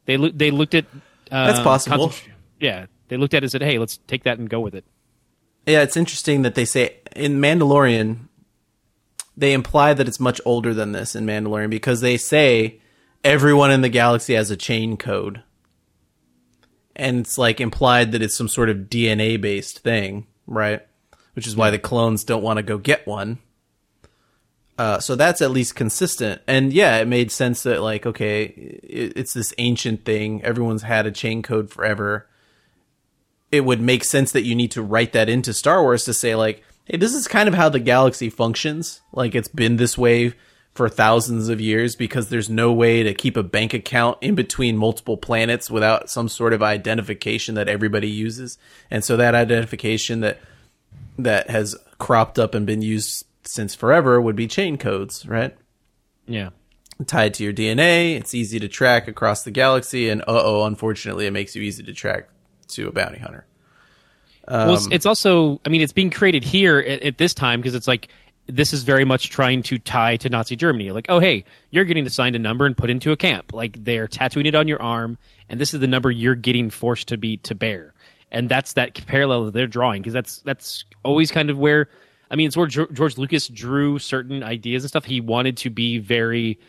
They 0.06 0.18
loo- 0.18 0.32
they 0.32 0.52
looked 0.52 0.74
at 0.76 0.86
uh, 1.32 1.48
That's 1.48 1.60
possible. 1.60 2.10
concentr- 2.10 2.28
Yeah, 2.60 2.86
they 3.08 3.18
looked 3.18 3.34
at 3.34 3.38
it 3.44 3.46
and 3.46 3.52
said, 3.52 3.62
"Hey, 3.64 3.78
let's 3.80 3.98
take 4.08 4.24
that 4.24 4.38
and 4.40 4.50
go 4.50 4.60
with 4.60 4.76
it." 4.76 4.84
Yeah, 5.66 5.82
it's 5.82 5.96
interesting 5.96 6.42
that 6.42 6.56
they 6.56 6.66
say 6.66 6.96
in 7.16 7.40
Mandalorian 7.40 8.28
they 9.38 9.54
imply 9.54 9.94
that 9.94 10.08
it's 10.08 10.20
much 10.20 10.40
older 10.46 10.74
than 10.74 10.92
this 10.92 11.16
in 11.16 11.26
Mandalorian 11.26 11.70
because 11.70 12.02
they 12.02 12.18
say 12.18 12.80
everyone 13.24 13.72
in 13.72 13.82
the 13.82 13.90
galaxy 13.90 14.34
has 14.36 14.52
a 14.52 14.58
chain 14.58 14.98
code. 14.98 15.42
And 16.96 17.20
it's 17.20 17.38
like 17.38 17.60
implied 17.60 18.12
that 18.12 18.22
it's 18.22 18.38
some 18.38 18.48
sort 18.48 18.70
of 18.70 18.90
DNA 18.90 19.40
based 19.40 19.80
thing, 19.80 20.28
right? 20.46 20.86
Which 21.34 21.48
is 21.48 21.56
why 21.56 21.72
the 21.72 21.80
clones 21.80 22.24
don't 22.24 22.44
want 22.44 22.58
to 22.58 22.64
go 22.64 22.78
get 22.78 23.08
one. 23.08 23.40
Uh, 24.78 25.00
so 25.00 25.16
that's 25.16 25.42
at 25.42 25.52
least 25.52 25.76
consistent. 25.76 26.42
And 26.48 26.74
yeah, 26.74 26.98
it 26.98 27.08
made 27.08 27.32
sense 27.32 27.64
that 27.64 27.82
like, 27.82 28.06
okay, 28.06 28.44
it, 28.44 29.14
it's 29.16 29.34
this 29.34 29.54
ancient 29.58 30.06
thing. 30.06 30.44
Everyone's 30.44 30.84
had 30.84 31.06
a 31.06 31.12
chain 31.12 31.42
code 31.42 31.70
forever 31.70 32.28
it 33.54 33.64
would 33.64 33.80
make 33.80 34.04
sense 34.04 34.32
that 34.32 34.42
you 34.42 34.56
need 34.56 34.72
to 34.72 34.82
write 34.82 35.14
that 35.14 35.30
into 35.30 35.54
Star 35.54 35.84
Wars 35.84 36.06
to 36.06 36.14
say 36.14 36.34
like, 36.34 36.64
hey, 36.86 36.98
this 36.98 37.14
is 37.14 37.28
kind 37.28 37.48
of 37.48 37.54
how 37.54 37.70
the 37.70 37.80
galaxy 37.80 38.28
functions. 38.28 39.02
Like 39.12 39.36
it's 39.36 39.48
been 39.48 39.78
this 39.78 39.96
way 39.96 40.34
for 40.74 40.90
thousands 40.90 41.50
of 41.50 41.62
years 41.62 41.96
because 41.96 42.30
there's 42.30 42.50
no 42.50 42.72
way 42.74 43.04
to 43.04 43.14
keep 43.14 43.38
a 43.38 43.44
bank 43.44 43.74
account 43.74 44.18
in 44.22 44.34
between 44.34 44.76
multiple 44.76 45.18
planets 45.18 45.70
without 45.70 46.10
some 46.10 46.28
sort 46.28 46.52
of 46.52 46.64
identification 46.64 47.56
that 47.56 47.70
everybody 47.70 48.10
uses. 48.10 48.58
And 48.90 49.04
so 49.04 49.16
that 49.18 49.36
identification 49.36 50.22
that 50.22 50.40
that 51.20 51.50
has 51.50 51.76
cropped 52.00 52.40
up 52.40 52.56
and 52.56 52.66
been 52.66 52.82
used 52.82 53.26
since 53.44 53.76
forever 53.76 54.20
would 54.20 54.36
be 54.36 54.48
chain 54.48 54.78
codes, 54.78 55.28
right? 55.28 55.56
Yeah, 56.26 56.50
Tied 57.06 57.34
to 57.36 57.44
your 57.44 57.54
DNA, 57.54 58.16
it's 58.18 58.34
easy 58.34 58.60
to 58.60 58.68
track 58.68 59.08
across 59.08 59.44
the 59.44 59.52
galaxy 59.52 60.10
and 60.10 60.22
uh-oh, 60.22 60.64
unfortunately 60.66 61.26
it 61.28 61.32
makes 61.32 61.56
you 61.56 61.62
easy 61.62 61.84
to 61.84 61.94
track 61.94 62.30
to 62.70 62.88
a 62.88 62.92
bounty 62.92 63.20
hunter. 63.20 63.46
well, 64.48 64.70
Um, 64.70 64.76
it's, 64.76 64.88
it's 64.92 65.06
also, 65.06 65.60
I 65.66 65.70
mean, 65.70 65.82
it's 65.82 65.94
being 65.94 66.10
created 66.10 66.44
here 66.44 66.80
at, 66.80 67.04
at 67.04 67.18
this 67.18 67.34
time 67.34 67.60
because 67.62 67.76
it's 67.76 67.88
like 67.88 68.10
this 68.48 68.74
is 68.74 68.84
very 68.84 69.06
much 69.06 69.30
trying 69.30 69.64
to 69.64 69.78
tie 69.80 70.18
to 70.18 70.30
Nazi 70.30 70.56
Germany. 70.56 70.92
Like, 70.92 71.06
oh, 71.10 71.20
hey, 71.20 71.46
you're 71.72 71.86
getting 71.86 72.06
assigned 72.06 72.36
a 72.36 72.40
number 72.40 72.66
and 72.66 72.76
put 72.76 72.90
into 72.90 73.12
a 73.12 73.18
camp. 73.18 73.54
Like 73.54 73.84
they're 73.84 74.08
tattooing 74.08 74.46
it 74.46 74.56
on 74.56 74.68
your 74.68 74.82
arm, 74.82 75.18
and 75.50 75.60
this 75.60 75.74
is 75.74 75.80
the 75.80 75.88
number 75.88 76.12
you're 76.12 76.36
getting 76.36 76.70
forced 76.70 77.08
to 77.10 77.18
be 77.18 77.38
to 77.38 77.56
bear. 77.56 77.94
And 78.32 78.50
that's 78.50 78.74
that 78.74 79.06
parallel 79.06 79.46
that 79.46 79.54
they're 79.54 79.68
drawing 79.68 80.02
because 80.02 80.14
that's 80.14 80.40
that's 80.40 80.86
always 81.04 81.32
kind 81.32 81.50
of 81.50 81.58
where, 81.58 81.88
I 82.32 82.36
mean, 82.36 82.48
it's 82.48 82.58
where 82.58 82.68
George 82.68 83.18
Lucas 83.18 83.48
drew 83.48 84.00
certain 84.00 84.44
ideas 84.44 84.84
and 84.84 84.90
stuff. 84.90 85.06
He 85.06 85.22
wanted 85.22 85.58
to 85.58 85.70
be 85.70 86.00
very 86.00 86.60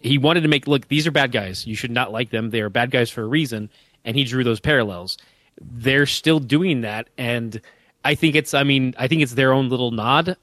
he 0.00 0.18
wanted 0.18 0.42
to 0.42 0.48
make 0.48 0.66
look 0.66 0.88
these 0.88 1.06
are 1.06 1.10
bad 1.10 1.32
guys 1.32 1.66
you 1.66 1.74
should 1.74 1.90
not 1.90 2.12
like 2.12 2.30
them 2.30 2.50
they 2.50 2.60
are 2.60 2.70
bad 2.70 2.90
guys 2.90 3.10
for 3.10 3.22
a 3.22 3.26
reason 3.26 3.68
and 4.04 4.16
he 4.16 4.24
drew 4.24 4.44
those 4.44 4.60
parallels 4.60 5.18
they're 5.60 6.06
still 6.06 6.38
doing 6.38 6.82
that 6.82 7.08
and 7.18 7.60
i 8.04 8.14
think 8.14 8.34
it's 8.34 8.54
i 8.54 8.62
mean 8.62 8.94
i 8.96 9.08
think 9.08 9.22
it's 9.22 9.34
their 9.34 9.52
own 9.52 9.68
little 9.68 9.90
nod 9.90 10.36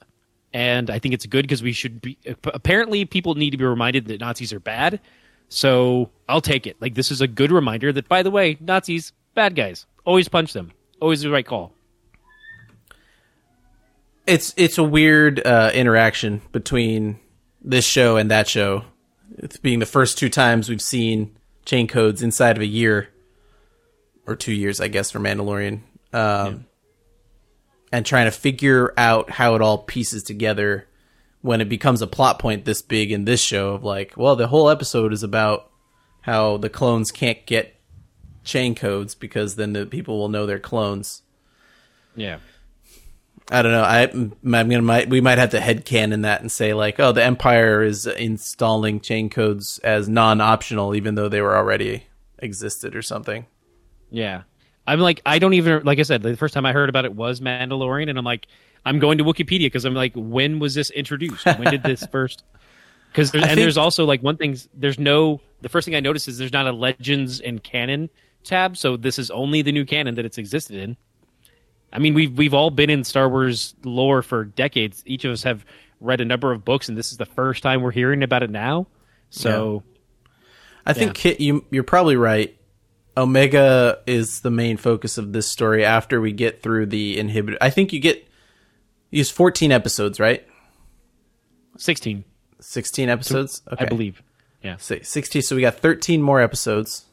and 0.56 0.88
i 0.88 0.98
think 0.98 1.12
it's 1.12 1.26
good 1.26 1.42
because 1.42 1.62
we 1.62 1.72
should 1.72 2.00
be 2.00 2.16
apparently 2.44 3.04
people 3.04 3.34
need 3.34 3.50
to 3.50 3.58
be 3.58 3.64
reminded 3.64 4.06
that 4.06 4.20
nazis 4.20 4.52
are 4.54 4.60
bad. 4.60 5.00
So 5.48 6.10
i'll 6.28 6.40
take 6.40 6.66
it. 6.66 6.80
Like 6.80 6.94
this 6.94 7.10
is 7.10 7.20
a 7.20 7.28
good 7.28 7.52
reminder 7.52 7.92
that 7.92 8.08
by 8.08 8.22
the 8.22 8.30
way 8.30 8.56
nazis 8.60 9.12
bad 9.34 9.54
guys. 9.54 9.86
Always 10.04 10.28
punch 10.28 10.52
them. 10.54 10.72
Always 11.00 11.20
the 11.20 11.30
right 11.30 11.46
call. 11.46 11.72
It's 14.26 14.54
it's 14.56 14.78
a 14.78 14.82
weird 14.82 15.46
uh, 15.46 15.70
interaction 15.74 16.40
between 16.52 17.20
this 17.62 17.84
show 17.84 18.16
and 18.16 18.30
that 18.30 18.48
show. 18.48 18.84
It's 19.38 19.58
being 19.58 19.78
the 19.78 19.86
first 19.86 20.18
two 20.18 20.30
times 20.30 20.68
we've 20.68 20.82
seen 20.82 21.36
chain 21.64 21.86
codes 21.86 22.22
inside 22.22 22.56
of 22.56 22.62
a 22.62 22.66
year 22.66 23.10
or 24.26 24.34
two 24.36 24.52
years, 24.52 24.80
I 24.80 24.88
guess, 24.88 25.10
for 25.10 25.20
Mandalorian, 25.20 25.80
um, 26.12 26.66
and 27.92 28.04
trying 28.04 28.26
to 28.26 28.30
figure 28.30 28.92
out 28.96 29.30
how 29.30 29.54
it 29.54 29.62
all 29.62 29.78
pieces 29.78 30.22
together 30.22 30.86
when 31.40 31.60
it 31.60 31.68
becomes 31.68 32.02
a 32.02 32.06
plot 32.06 32.38
point 32.38 32.64
this 32.64 32.82
big 32.82 33.12
in 33.12 33.24
this 33.24 33.40
show 33.40 33.74
of 33.74 33.84
like, 33.84 34.14
well, 34.16 34.36
the 34.36 34.48
whole 34.48 34.68
episode 34.68 35.12
is 35.12 35.22
about 35.22 35.70
how 36.22 36.56
the 36.56 36.70
clones 36.70 37.10
can't 37.10 37.46
get 37.46 37.76
chain 38.42 38.74
codes 38.74 39.14
because 39.14 39.56
then 39.56 39.72
the 39.72 39.86
people 39.86 40.18
will 40.18 40.28
know 40.28 40.46
they're 40.46 40.58
clones. 40.58 41.22
yeah 42.14 42.38
I 43.50 43.62
don't 43.62 43.72
know. 43.72 43.82
I, 43.82 44.02
I'm 44.08 44.32
gonna 44.42 44.82
might 44.82 45.08
we 45.08 45.20
might 45.20 45.38
have 45.38 45.50
to 45.50 45.60
headcanon 45.60 46.22
that 46.22 46.40
and 46.40 46.50
say 46.50 46.74
like, 46.74 46.98
oh, 46.98 47.12
the 47.12 47.22
Empire 47.22 47.82
is 47.82 48.06
installing 48.06 49.00
chain 49.00 49.30
codes 49.30 49.78
as 49.84 50.08
non-optional, 50.08 50.96
even 50.96 51.14
though 51.14 51.28
they 51.28 51.40
were 51.40 51.56
already 51.56 52.06
existed 52.40 52.96
or 52.96 53.02
something. 53.02 53.46
Yeah. 54.10 54.42
I'm 54.86 55.00
like, 55.00 55.20
I 55.26 55.38
don't 55.38 55.54
even, 55.54 55.82
like 55.84 55.98
I 55.98 56.02
said, 56.02 56.22
the 56.22 56.36
first 56.36 56.54
time 56.54 56.64
I 56.64 56.72
heard 56.72 56.88
about 56.88 57.04
it 57.04 57.14
was 57.14 57.40
Mandalorian, 57.40 58.08
and 58.08 58.18
I'm 58.18 58.24
like, 58.24 58.46
I'm 58.84 58.98
going 58.98 59.18
to 59.18 59.24
Wikipedia 59.24 59.66
because 59.66 59.84
I'm 59.84 59.94
like, 59.94 60.12
when 60.14 60.58
was 60.58 60.74
this 60.74 60.90
introduced? 60.90 61.44
When 61.44 61.70
did 61.70 61.82
this 61.82 62.06
first? 62.12 62.44
Because 63.10 63.34
and 63.34 63.42
think- 63.42 63.56
there's 63.56 63.76
also 63.76 64.04
like 64.04 64.22
one 64.22 64.36
thing, 64.36 64.56
there's 64.74 64.98
no, 64.98 65.40
the 65.60 65.68
first 65.68 65.84
thing 65.84 65.96
I 65.96 66.00
noticed 66.00 66.28
is 66.28 66.38
there's 66.38 66.52
not 66.52 66.66
a 66.66 66.72
Legends 66.72 67.40
and 67.40 67.62
Canon 67.62 68.10
tab, 68.44 68.76
so 68.76 68.96
this 68.96 69.18
is 69.18 69.30
only 69.30 69.62
the 69.62 69.72
new 69.72 69.84
canon 69.84 70.14
that 70.14 70.24
it's 70.24 70.38
existed 70.38 70.76
in. 70.76 70.96
I 71.92 71.98
mean, 71.98 72.14
we've 72.14 72.36
we've 72.36 72.54
all 72.54 72.70
been 72.70 72.90
in 72.90 73.04
Star 73.04 73.28
Wars 73.28 73.74
lore 73.84 74.22
for 74.22 74.44
decades. 74.44 75.02
Each 75.06 75.24
of 75.24 75.32
us 75.32 75.42
have 75.44 75.64
read 76.00 76.20
a 76.20 76.24
number 76.24 76.52
of 76.52 76.64
books, 76.64 76.88
and 76.88 76.98
this 76.98 77.12
is 77.12 77.18
the 77.18 77.26
first 77.26 77.62
time 77.62 77.80
we're 77.82 77.90
hearing 77.90 78.22
about 78.22 78.42
it 78.42 78.50
now. 78.50 78.86
So 79.30 79.82
I 80.84 80.92
think 80.92 81.14
Kit, 81.14 81.40
you 81.40 81.64
you're 81.70 81.84
probably 81.84 82.16
right 82.16 82.56
Omega 83.16 84.00
is 84.06 84.40
the 84.40 84.50
main 84.50 84.76
focus 84.76 85.16
of 85.16 85.32
this 85.32 85.48
story 85.48 85.84
after 85.84 86.20
we 86.20 86.32
get 86.32 86.62
through 86.62 86.86
the 86.86 87.16
inhibitor. 87.16 87.56
I 87.60 87.70
think 87.70 87.92
you 87.92 88.00
get 88.00 88.28
use 89.10 89.30
14 89.30 89.72
episodes, 89.72 90.20
right? 90.20 90.46
Sixteen, 91.78 92.24
16 92.60 93.08
episodes. 93.08 93.62
Okay. 93.72 93.84
I 93.84 93.88
believe. 93.88 94.22
Yeah. 94.62 94.76
16 94.76 95.42
so 95.42 95.54
we 95.56 95.62
got 95.62 95.76
13 95.76 96.20
more 96.20 96.40
episodes. 96.40 97.04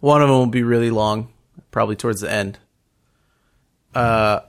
One 0.00 0.22
of 0.22 0.28
them 0.28 0.38
will 0.38 0.46
be 0.46 0.62
really 0.62 0.90
long, 0.90 1.32
probably 1.70 1.96
towards 1.96 2.20
the 2.20 2.30
end. 2.30 2.58
Uh 3.94 4.40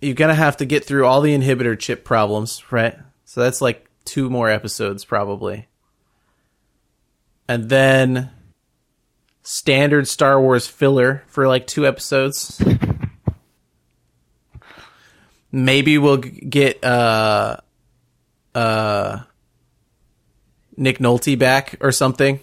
you're 0.00 0.14
going 0.14 0.28
to 0.28 0.34
have 0.34 0.58
to 0.58 0.64
get 0.64 0.84
through 0.84 1.06
all 1.06 1.20
the 1.20 1.36
inhibitor 1.36 1.76
chip 1.76 2.04
problems, 2.04 2.70
right? 2.70 2.96
So 3.24 3.40
that's 3.40 3.60
like 3.60 3.90
two 4.04 4.30
more 4.30 4.48
episodes 4.48 5.04
probably. 5.04 5.66
And 7.48 7.68
then 7.68 8.30
standard 9.48 10.06
Star 10.06 10.38
Wars 10.38 10.66
filler 10.66 11.22
for 11.28 11.48
like 11.48 11.66
two 11.66 11.86
episodes. 11.86 12.62
Maybe 15.50 15.96
we'll 15.96 16.18
get 16.18 16.84
uh 16.84 17.56
uh 18.54 19.20
Nick 20.76 20.98
Nolte 20.98 21.38
back 21.38 21.76
or 21.80 21.92
something, 21.92 22.40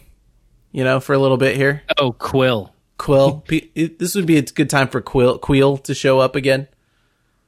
you 0.71 0.83
know, 0.83 0.99
for 0.99 1.13
a 1.13 1.19
little 1.19 1.37
bit 1.37 1.55
here. 1.55 1.83
Oh, 1.97 2.11
Quill. 2.11 2.73
Quill, 2.97 3.43
this 3.75 4.15
would 4.15 4.25
be 4.25 4.37
a 4.37 4.41
good 4.41 4.69
time 4.69 4.87
for 4.87 4.99
Quill 4.99 5.37
Kuiil 5.37 5.83
to 5.83 5.93
show 5.93 6.19
up 6.19 6.35
again. 6.35 6.67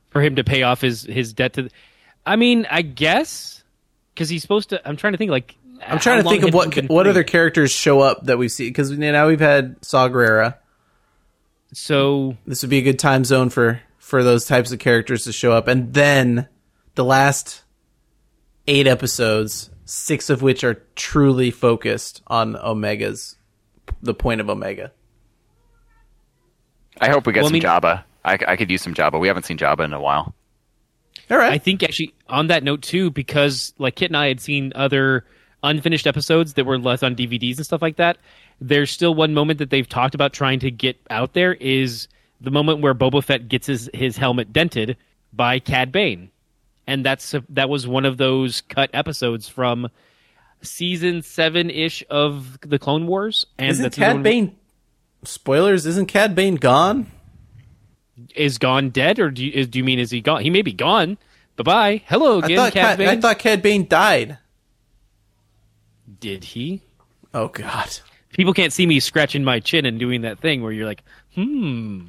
for 0.09 0.21
him 0.21 0.35
to 0.35 0.43
pay 0.43 0.61
off 0.61 0.81
his 0.81 1.01
his 1.01 1.33
debt 1.33 1.53
to. 1.53 1.69
I 2.25 2.35
mean, 2.35 2.67
I 2.69 2.83
guess 2.83 3.63
because 4.13 4.29
he's 4.29 4.43
supposed 4.43 4.69
to. 4.69 4.87
I'm 4.87 4.97
trying 4.97 5.13
to 5.13 5.17
think. 5.17 5.31
Like, 5.31 5.55
I'm 5.85 5.99
trying 5.99 6.23
to 6.23 6.29
think 6.29 6.43
of 6.43 6.53
what 6.53 6.75
what 6.89 7.07
other 7.07 7.23
characters 7.23 7.71
show 7.71 7.99
up 8.01 8.25
that 8.25 8.37
we 8.37 8.49
see 8.49 8.69
because 8.69 8.91
now 8.91 9.27
we've 9.27 9.39
had 9.39 9.83
Saw 9.85 10.07
Gerrera. 10.09 10.55
So 11.73 12.37
This 12.45 12.61
would 12.63 12.69
be 12.69 12.77
a 12.79 12.81
good 12.83 12.99
time 12.99 13.23
zone 13.25 13.49
for 13.49 13.81
for 13.97 14.23
those 14.23 14.45
types 14.45 14.71
of 14.71 14.79
characters 14.79 15.25
to 15.25 15.33
show 15.33 15.51
up, 15.51 15.67
and 15.67 15.93
then 15.93 16.47
the 16.95 17.03
last 17.03 17.63
eight 18.67 18.87
episodes, 18.87 19.69
six 19.85 20.29
of 20.29 20.41
which 20.41 20.63
are 20.63 20.81
truly 20.95 21.51
focused 21.51 22.21
on 22.27 22.55
Omega's 22.55 23.35
the 24.01 24.13
point 24.13 24.39
of 24.41 24.49
Omega. 24.49 24.91
I 26.99 27.09
hope 27.09 27.27
we 27.27 27.33
get 27.33 27.41
Well, 27.41 27.47
I 27.47 27.49
some 27.49 27.53
mean- 27.53 27.61
Jabba. 27.61 28.03
I, 28.25 28.37
I 28.45 28.55
could 28.57 28.69
use 28.69 28.81
some 28.81 28.93
Jabba. 28.93 29.19
We 29.21 29.27
haven't 29.29 29.43
seen 29.43 29.57
Jabba 29.57 29.85
in 29.85 29.93
a 29.93 30.01
while. 30.01 30.33
All 31.29 31.37
right, 31.37 31.53
I 31.53 31.57
think 31.59 31.81
actually 31.83 32.13
on 32.27 32.47
that 32.47 32.63
note 32.63 32.81
too, 32.81 33.09
because 33.11 33.73
like 33.77 33.95
Kit 33.95 34.09
and 34.09 34.17
I 34.17 34.27
had 34.27 34.39
seen 34.41 34.71
other 34.75 35.25
unfinished 35.63 36.07
episodes 36.07 36.53
that 36.53 36.65
were 36.65 36.77
left 36.77 37.03
on 37.03 37.15
DVDs 37.15 37.57
and 37.57 37.65
stuff 37.65 37.81
like 37.81 37.97
that. 37.97 38.17
There's 38.61 38.91
still 38.91 39.13
one 39.13 39.33
moment 39.33 39.59
that 39.59 39.69
they've 39.69 39.87
talked 39.87 40.15
about 40.15 40.33
trying 40.33 40.59
to 40.59 40.71
get 40.71 40.97
out 41.09 41.33
there 41.33 41.53
is 41.53 42.07
the 42.41 42.51
moment 42.51 42.81
where 42.81 42.93
Boba 42.93 43.23
Fett 43.23 43.47
gets 43.47 43.67
his, 43.67 43.89
his 43.93 44.17
helmet 44.17 44.53
dented 44.53 44.97
by 45.33 45.59
Cad 45.59 45.91
Bane, 45.91 46.29
and 46.85 47.05
that's 47.05 47.35
that 47.49 47.69
was 47.69 47.87
one 47.87 48.05
of 48.05 48.17
those 48.17 48.61
cut 48.61 48.89
episodes 48.93 49.47
from 49.47 49.89
season 50.61 51.21
seven 51.21 51.69
ish 51.69 52.03
of 52.09 52.59
the 52.61 52.79
Clone 52.79 53.07
Wars. 53.07 53.45
And 53.57 53.69
isn't 53.69 53.83
the 53.83 53.89
Cad 53.89 54.23
Bane? 54.23 54.55
Spoilers, 55.23 55.85
isn't 55.85 56.07
Cad 56.07 56.35
Bane 56.35 56.55
gone? 56.55 57.11
is 58.35 58.57
gone 58.57 58.89
dead, 58.89 59.19
or 59.19 59.29
do 59.29 59.45
you, 59.45 59.51
is, 59.53 59.67
do 59.67 59.79
you 59.79 59.83
mean 59.83 59.99
is 59.99 60.11
he 60.11 60.21
gone? 60.21 60.41
He 60.41 60.49
may 60.49 60.61
be 60.61 60.73
gone. 60.73 61.17
Bye 61.55 61.63
bye. 61.63 62.01
Hello 62.05 62.39
again, 62.39 62.57
Cad 62.57 62.73
Cad, 62.73 62.97
Bane. 62.97 63.07
I 63.09 63.21
thought 63.21 63.39
Cad 63.39 63.61
Bane 63.61 63.87
died. 63.87 64.37
Did 66.19 66.43
he? 66.43 66.81
Oh 67.33 67.47
God. 67.47 67.89
people 68.33 68.53
can't 68.53 68.73
see 68.73 68.85
me 68.85 68.99
scratching 68.99 69.43
my 69.43 69.59
chin 69.59 69.85
and 69.85 69.99
doing 69.99 70.21
that 70.21 70.39
thing 70.39 70.61
where 70.61 70.71
you're 70.71 70.85
like, 70.85 71.03
hmm. 71.35 72.07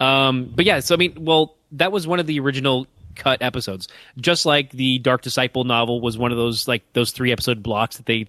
Um, 0.00 0.52
but 0.54 0.64
yeah, 0.64 0.80
so 0.80 0.94
I 0.94 0.98
mean, 0.98 1.24
well, 1.24 1.56
that 1.72 1.92
was 1.92 2.06
one 2.06 2.20
of 2.20 2.26
the 2.26 2.38
original 2.40 2.86
cut 3.16 3.42
episodes. 3.42 3.88
Just 4.16 4.46
like 4.46 4.70
the 4.70 4.98
Dark 5.00 5.22
Disciple 5.22 5.64
novel 5.64 6.00
was 6.00 6.16
one 6.16 6.30
of 6.30 6.38
those 6.38 6.68
like 6.68 6.84
those 6.92 7.10
three 7.10 7.32
episode 7.32 7.62
blocks 7.62 7.96
that 7.96 8.06
they 8.06 8.28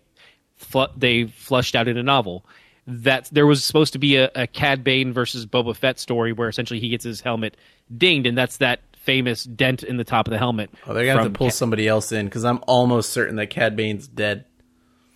fl- 0.57 0.91
they 0.97 1.25
flushed 1.25 1.75
out 1.75 1.87
in 1.87 1.97
a 1.97 2.03
novel. 2.03 2.45
That 2.87 3.29
there 3.31 3.45
was 3.45 3.63
supposed 3.63 3.93
to 3.93 3.99
be 3.99 4.15
a, 4.15 4.31
a 4.33 4.47
Cad 4.47 4.83
Bane 4.83 5.13
versus 5.13 5.45
Boba 5.45 5.75
Fett 5.75 5.99
story 5.99 6.33
where 6.33 6.49
essentially 6.49 6.79
he 6.79 6.89
gets 6.89 7.03
his 7.03 7.21
helmet 7.21 7.55
dinged, 7.95 8.25
and 8.25 8.35
that's 8.35 8.57
that 8.57 8.79
famous 8.97 9.43
dent 9.43 9.83
in 9.83 9.97
the 9.97 10.03
top 10.03 10.27
of 10.27 10.31
the 10.31 10.39
helmet. 10.39 10.71
Oh, 10.87 10.93
they're 10.95 11.05
gonna 11.05 11.21
have 11.21 11.31
to 11.31 11.37
pull 11.37 11.47
Ca- 11.47 11.55
somebody 11.55 11.87
else 11.87 12.11
in 12.11 12.25
because 12.25 12.43
I'm 12.43 12.63
almost 12.65 13.11
certain 13.11 13.35
that 13.35 13.51
Cad 13.51 13.75
Bane's 13.75 14.07
dead. 14.07 14.45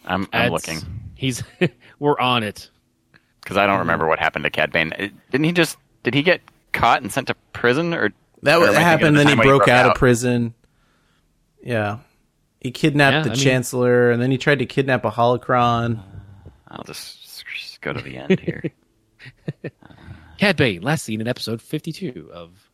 I'm, 0.06 0.24
I'm 0.34 0.51
That's- 0.51 0.51
looking 0.51 0.80
He's 1.16 1.43
we're 1.99 2.20
on 2.20 2.43
it. 2.43 2.70
because 3.41 3.56
I 3.58 3.66
don't 3.68 3.80
remember 3.80 4.08
what 4.08 4.20
happened 4.20 4.43
to 4.43 4.49
Cad 4.49 4.72
Bane. 4.72 4.91
Uh, 4.93 5.08
Didn't 5.32 5.45
he 5.45 5.51
just? 5.54 5.78
Did 6.04 6.14
he 6.14 6.22
get 6.24 6.41
caught 6.74 7.01
and 7.01 7.12
sent 7.12 7.28
to 7.28 7.36
prison, 7.54 7.93
or 7.93 8.12
That 8.41 8.58
or 8.58 8.62
was 8.62 8.70
am 8.76 8.82
happened. 8.82 9.08
of 9.10 9.14
the 9.14 9.18
Then 9.20 9.28
he 9.28 9.32
time 9.32 9.38
when 9.39 9.47
broke, 9.47 9.68
out, 9.70 9.86
of 9.86 9.95
prison. 9.95 10.54
Yeah, 11.64 11.99
he 12.60 12.72
kidnapped 12.72 13.14
Yeah, 13.14 13.22
the 13.24 13.30
I 13.30 13.34
mean- 13.34 13.41
chancellor, 13.43 14.12
and 14.12 14.22
then 14.22 14.32
he 14.32 14.38
tried 14.38 14.60
to 14.60 14.66
kidnap 14.66 15.06
a 15.06 15.12
holocron. 15.12 16.01
I'll 16.68 16.84
just 16.84 17.24
s- 17.24 17.78
go 17.80 17.93
to 17.93 18.01
the 18.01 18.18
end 18.18 18.39
here. 18.41 18.64
Cad 20.39 20.58
Bane, 20.58 20.82
last 20.82 21.06
seen 21.06 21.22
in 21.22 21.28
episode 21.28 21.62
52 21.62 22.30
of. 22.34 22.70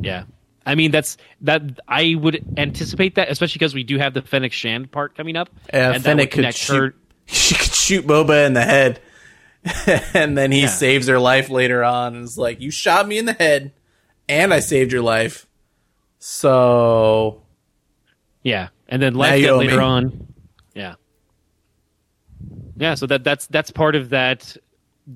Yeah. 0.00 0.24
I 0.66 0.74
mean, 0.74 0.90
that's 0.90 1.16
that. 1.42 1.62
I 1.88 2.14
would 2.18 2.44
anticipate 2.56 3.16
that, 3.16 3.30
especially 3.30 3.58
because 3.58 3.74
we 3.74 3.84
do 3.84 3.98
have 3.98 4.14
the 4.14 4.22
Fennec 4.22 4.52
Shand 4.52 4.90
part 4.90 5.14
coming 5.16 5.36
up. 5.36 5.50
Uh, 5.72 5.76
and 5.76 6.02
Fennec 6.04 6.30
could 6.30 6.54
shoot, 6.54 6.94
she 7.26 7.54
could 7.54 7.72
shoot 7.74 8.06
Boba 8.06 8.46
in 8.46 8.54
the 8.54 8.62
head, 8.62 9.00
and 10.14 10.36
then 10.38 10.52
he 10.52 10.62
Yeah. 10.62 10.68
saves 10.68 11.06
her 11.08 11.18
life 11.18 11.50
later 11.50 11.84
on. 11.84 12.14
And 12.16 12.24
is 12.24 12.38
like, 12.38 12.60
"You 12.60 12.70
shot 12.70 13.06
me 13.06 13.18
in 13.18 13.26
the 13.26 13.34
head, 13.34 13.72
and 14.28 14.54
I 14.54 14.60
saved 14.60 14.90
your 14.92 15.02
life." 15.02 15.46
So 16.18 17.42
Yeah. 18.42 18.68
And 18.88 19.02
then 19.02 19.12
Now 19.12 19.18
life 19.20 19.38
you 19.40 19.44
debt 19.46 19.52
owe 19.52 19.58
later 19.58 19.76
me. 19.78 19.82
on. 19.82 20.26
Yeah. 20.74 20.94
Yeah, 22.76 22.94
so 22.94 23.06
that 23.06 23.22
that's 23.24 23.46
that's 23.48 23.70
part 23.70 23.94
of 23.94 24.10
that 24.10 24.56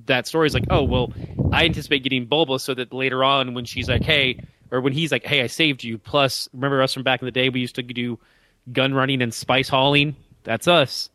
that 0.07 0.27
story 0.27 0.47
is 0.47 0.55
like, 0.55 0.65
oh 0.71 0.83
well, 0.83 1.13
I 1.53 1.65
anticipate 1.65 2.03
getting 2.03 2.27
Bulba 2.27 2.59
so 2.59 2.75
that 2.75 2.93
later 2.93 3.25
on 3.25 3.55
when 3.55 3.65
she's 3.65 3.89
like, 3.89 4.03
hey, 4.03 4.41
or 4.71 4.81
when 4.81 4.93
he's 4.93 5.11
like, 5.13 5.25
hey, 5.27 5.43
I 5.43 5.47
saved 5.47 5.83
you. 5.85 5.99
Plus, 5.99 6.49
remember 6.53 6.83
us 6.83 6.93
from 6.95 7.03
back 7.03 7.21
in 7.23 7.27
the 7.27 7.33
day? 7.33 7.49
We 7.49 7.61
used 7.61 7.75
to 7.77 7.83
do 7.83 8.19
gun 8.73 8.93
running 8.95 9.23
and 9.23 9.33
spice 9.33 9.69
hauling. 9.69 10.15
That's 10.45 10.69
us. 10.69 11.11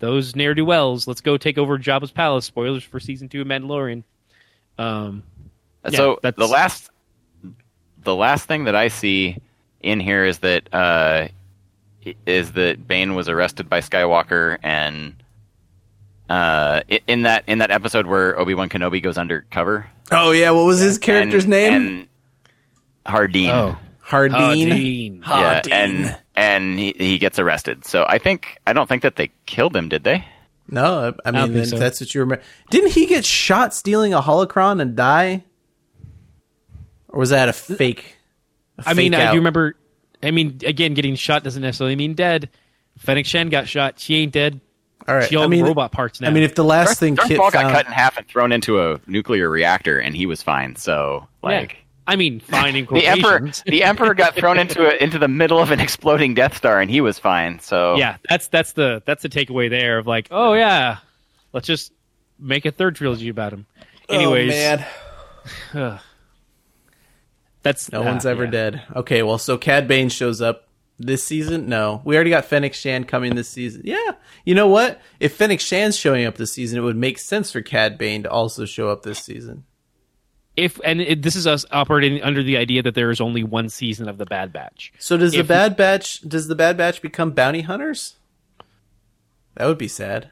Those 0.00 0.34
ne'er 0.36 0.54
do 0.54 0.64
wells. 0.64 1.06
Let's 1.06 1.20
go 1.20 1.36
take 1.36 1.56
over 1.58 1.78
Jabba's 1.78 2.10
palace. 2.10 2.44
Spoilers 2.46 2.82
for 2.84 3.00
season 3.00 3.28
two 3.28 3.40
of 3.42 3.46
Mandalorian. 3.46 4.02
Um, 4.78 5.22
Yeah, 5.84 5.90
so 5.96 6.18
that's- 6.22 6.38
the 6.48 6.52
last, 6.52 6.90
the 8.02 8.14
last 8.14 8.46
thing 8.46 8.64
that 8.64 8.74
I 8.74 8.88
see 8.88 9.38
in 9.80 10.00
here 10.00 10.24
is 10.24 10.38
that 10.40 10.68
uh, 10.74 11.28
is 12.26 12.52
that 12.52 12.86
Bane 12.86 13.14
was 13.14 13.28
arrested 13.28 13.68
by 13.70 13.80
Skywalker, 13.80 14.58
and 14.62 15.14
uh, 16.28 16.80
in 17.06 17.22
that 17.22 17.44
in 17.46 17.58
that 17.58 17.70
episode 17.70 18.06
where 18.06 18.38
Obi 18.38 18.54
Wan 18.54 18.68
Kenobi 18.68 19.02
goes 19.02 19.16
undercover, 19.18 19.86
Oh 20.10 20.30
yeah, 20.32 20.50
what 20.50 20.64
was 20.66 20.80
his 20.80 20.98
character's 20.98 21.44
and- 21.44 21.50
name? 21.50 21.72
And 21.72 22.08
Hardeen. 23.06 23.48
oh, 23.50 23.76
Hardeen. 24.06 25.20
Hardeen. 25.20 25.20
yeah, 25.22 25.60
Hardeen. 25.62 25.72
and 25.72 26.18
and 26.36 26.78
he, 26.78 26.94
he 26.98 27.18
gets 27.18 27.38
arrested. 27.38 27.84
So 27.84 28.04
I 28.08 28.18
think 28.18 28.58
I 28.66 28.72
don't 28.72 28.88
think 28.88 29.02
that 29.02 29.16
they 29.16 29.30
killed 29.46 29.74
him, 29.76 29.88
did 29.88 30.04
they? 30.04 30.24
No, 30.68 31.14
I 31.24 31.28
I 31.28 31.30
mean 31.46 31.52
think 31.52 31.66
so. 31.66 31.78
that's 31.78 32.00
what 32.00 32.14
you 32.14 32.20
remember. 32.22 32.42
Didn't 32.70 32.92
he 32.92 33.06
get 33.06 33.24
shot 33.24 33.74
stealing 33.74 34.14
a 34.14 34.20
holocron 34.22 34.80
and 34.80 34.96
die? 34.96 35.44
Or 37.08 37.20
was 37.20 37.30
that 37.30 37.48
a 37.48 37.52
fake? 37.52 38.16
a 38.78 38.88
I 38.88 38.94
mean, 38.94 39.12
fake 39.12 39.20
I 39.20 39.30
do 39.32 39.38
remember. 39.38 39.76
I 40.22 40.30
mean, 40.30 40.58
again, 40.64 40.94
getting 40.94 41.16
shot 41.16 41.44
doesn't 41.44 41.60
necessarily 41.62 41.96
mean 41.96 42.14
dead. 42.14 42.48
Fennec 42.98 43.26
Shand 43.26 43.50
got 43.50 43.68
shot. 43.68 43.98
She 44.00 44.16
ain't 44.16 44.32
dead. 44.32 44.60
All 45.06 45.14
right, 45.16 45.28
She 45.28 45.36
all 45.36 45.44
I 45.44 45.48
mean, 45.48 45.64
robot 45.66 45.92
parts 45.92 46.20
now. 46.22 46.28
I 46.28 46.32
mean, 46.32 46.44
if 46.44 46.54
the 46.54 46.64
last 46.64 46.86
Darth, 46.86 46.98
thing 46.98 47.14
Darth 47.14 47.28
Kit 47.28 47.36
Maul 47.36 47.50
got 47.50 47.70
cut 47.70 47.86
in 47.86 47.92
half 47.92 48.16
and 48.16 48.26
thrown 48.26 48.52
into 48.52 48.80
a 48.80 48.98
nuclear 49.06 49.50
reactor, 49.50 49.98
and 49.98 50.16
he 50.16 50.24
was 50.24 50.42
fine. 50.42 50.76
So 50.76 51.28
Yeah. 51.42 51.66
Like. 52.06 52.14
I 52.14 52.16
mean, 52.16 52.40
fine 52.40 52.76
in 52.76 52.84
The 52.90 53.06
emperor, 53.06 53.38
quotations. 53.38 53.62
the 53.66 53.82
emperor 53.82 54.14
got 54.14 54.34
thrown 54.34 54.58
into 54.58 54.86
a, 54.86 55.02
into 55.02 55.18
the 55.18 55.28
middle 55.28 55.58
of 55.58 55.70
an 55.70 55.80
exploding 55.80 56.34
Death 56.34 56.56
Star, 56.56 56.80
and 56.80 56.90
he 56.90 57.00
was 57.00 57.18
fine. 57.18 57.58
So 57.60 57.96
yeah, 57.96 58.16
that's 58.28 58.48
that's 58.48 58.72
the 58.72 59.02
that's 59.06 59.22
the 59.22 59.28
takeaway 59.28 59.70
there 59.70 59.98
of 59.98 60.06
like, 60.06 60.28
oh 60.30 60.54
yeah, 60.54 60.98
let's 61.52 61.66
just 61.66 61.92
make 62.38 62.66
a 62.66 62.70
third 62.70 62.96
trilogy 62.96 63.28
about 63.28 63.52
him. 63.52 63.66
Anyways, 64.08 64.52
oh 64.52 64.84
man, 65.74 66.00
that's 67.62 67.90
no 67.90 68.02
ah, 68.02 68.04
one's 68.04 68.26
ever 68.26 68.44
yeah. 68.44 68.50
dead. 68.50 68.82
Okay, 68.96 69.22
well, 69.22 69.38
so 69.38 69.56
Cad 69.56 69.88
Bane 69.88 70.10
shows 70.10 70.40
up 70.40 70.68
this 70.98 71.24
season. 71.24 71.68
No, 71.68 72.02
we 72.04 72.14
already 72.14 72.30
got 72.30 72.44
Fennec 72.44 72.74
Shand 72.74 73.08
coming 73.08 73.34
this 73.34 73.48
season. 73.48 73.82
Yeah, 73.84 74.12
you 74.44 74.54
know 74.54 74.68
what? 74.68 75.00
If 75.20 75.36
Fennec 75.36 75.60
Shand's 75.60 75.96
showing 75.96 76.26
up 76.26 76.36
this 76.36 76.52
season, 76.52 76.78
it 76.78 76.82
would 76.82 76.96
make 76.96 77.18
sense 77.18 77.50
for 77.50 77.62
Cad 77.62 77.96
Bane 77.96 78.22
to 78.24 78.30
also 78.30 78.64
show 78.64 78.90
up 78.90 79.02
this 79.02 79.20
season. 79.20 79.64
If 80.56 80.78
and 80.84 81.00
it, 81.00 81.22
this 81.22 81.34
is 81.34 81.46
us 81.46 81.66
operating 81.72 82.22
under 82.22 82.42
the 82.42 82.56
idea 82.56 82.82
that 82.82 82.94
there 82.94 83.10
is 83.10 83.20
only 83.20 83.42
one 83.42 83.68
season 83.68 84.08
of 84.08 84.18
the 84.18 84.24
Bad 84.26 84.52
Batch. 84.52 84.92
So 84.98 85.16
does 85.16 85.32
the 85.32 85.42
Bad 85.42 85.76
Batch? 85.76 86.20
Does 86.20 86.46
the 86.46 86.54
Bad 86.54 86.76
Batch 86.76 87.02
become 87.02 87.32
bounty 87.32 87.62
hunters? 87.62 88.14
That 89.56 89.66
would 89.66 89.78
be 89.78 89.88
sad. 89.88 90.30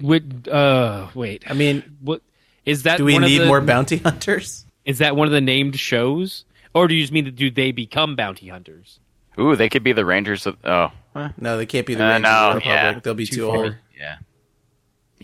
Would 0.00 0.48
uh 0.48 1.08
wait? 1.14 1.42
I 1.48 1.54
mean, 1.54 1.96
What 2.00 2.22
is 2.64 2.82
that? 2.84 2.98
do 2.98 3.04
we 3.04 3.14
one 3.14 3.22
need 3.22 3.36
of 3.36 3.42
the, 3.42 3.46
more 3.48 3.60
bounty 3.60 3.96
hunters? 3.98 4.64
Is 4.84 4.98
that 4.98 5.16
one 5.16 5.26
of 5.26 5.32
the 5.32 5.40
named 5.40 5.78
shows, 5.78 6.44
or 6.74 6.88
do 6.88 6.94
you 6.94 7.02
just 7.02 7.12
mean 7.12 7.24
that 7.26 7.36
do 7.36 7.50
they 7.50 7.72
become 7.72 8.16
bounty 8.16 8.48
hunters? 8.48 8.98
Ooh, 9.38 9.56
they 9.56 9.68
could 9.68 9.82
be 9.84 9.92
the 9.92 10.04
Rangers 10.04 10.46
of. 10.46 10.56
Oh, 10.64 10.90
No, 11.38 11.56
they 11.56 11.66
can't 11.66 11.86
be 11.86 11.94
the 11.94 12.04
Uh, 12.04 12.08
Rangers 12.08 12.22
no, 12.22 12.30
of 12.30 12.52
the 12.54 12.58
Republic. 12.58 12.64
yeah. 12.94 13.00
They'll 13.02 13.14
be 13.14 13.26
Too 13.26 13.36
too, 13.36 13.50
old. 13.50 13.74
yeah. 13.98 14.16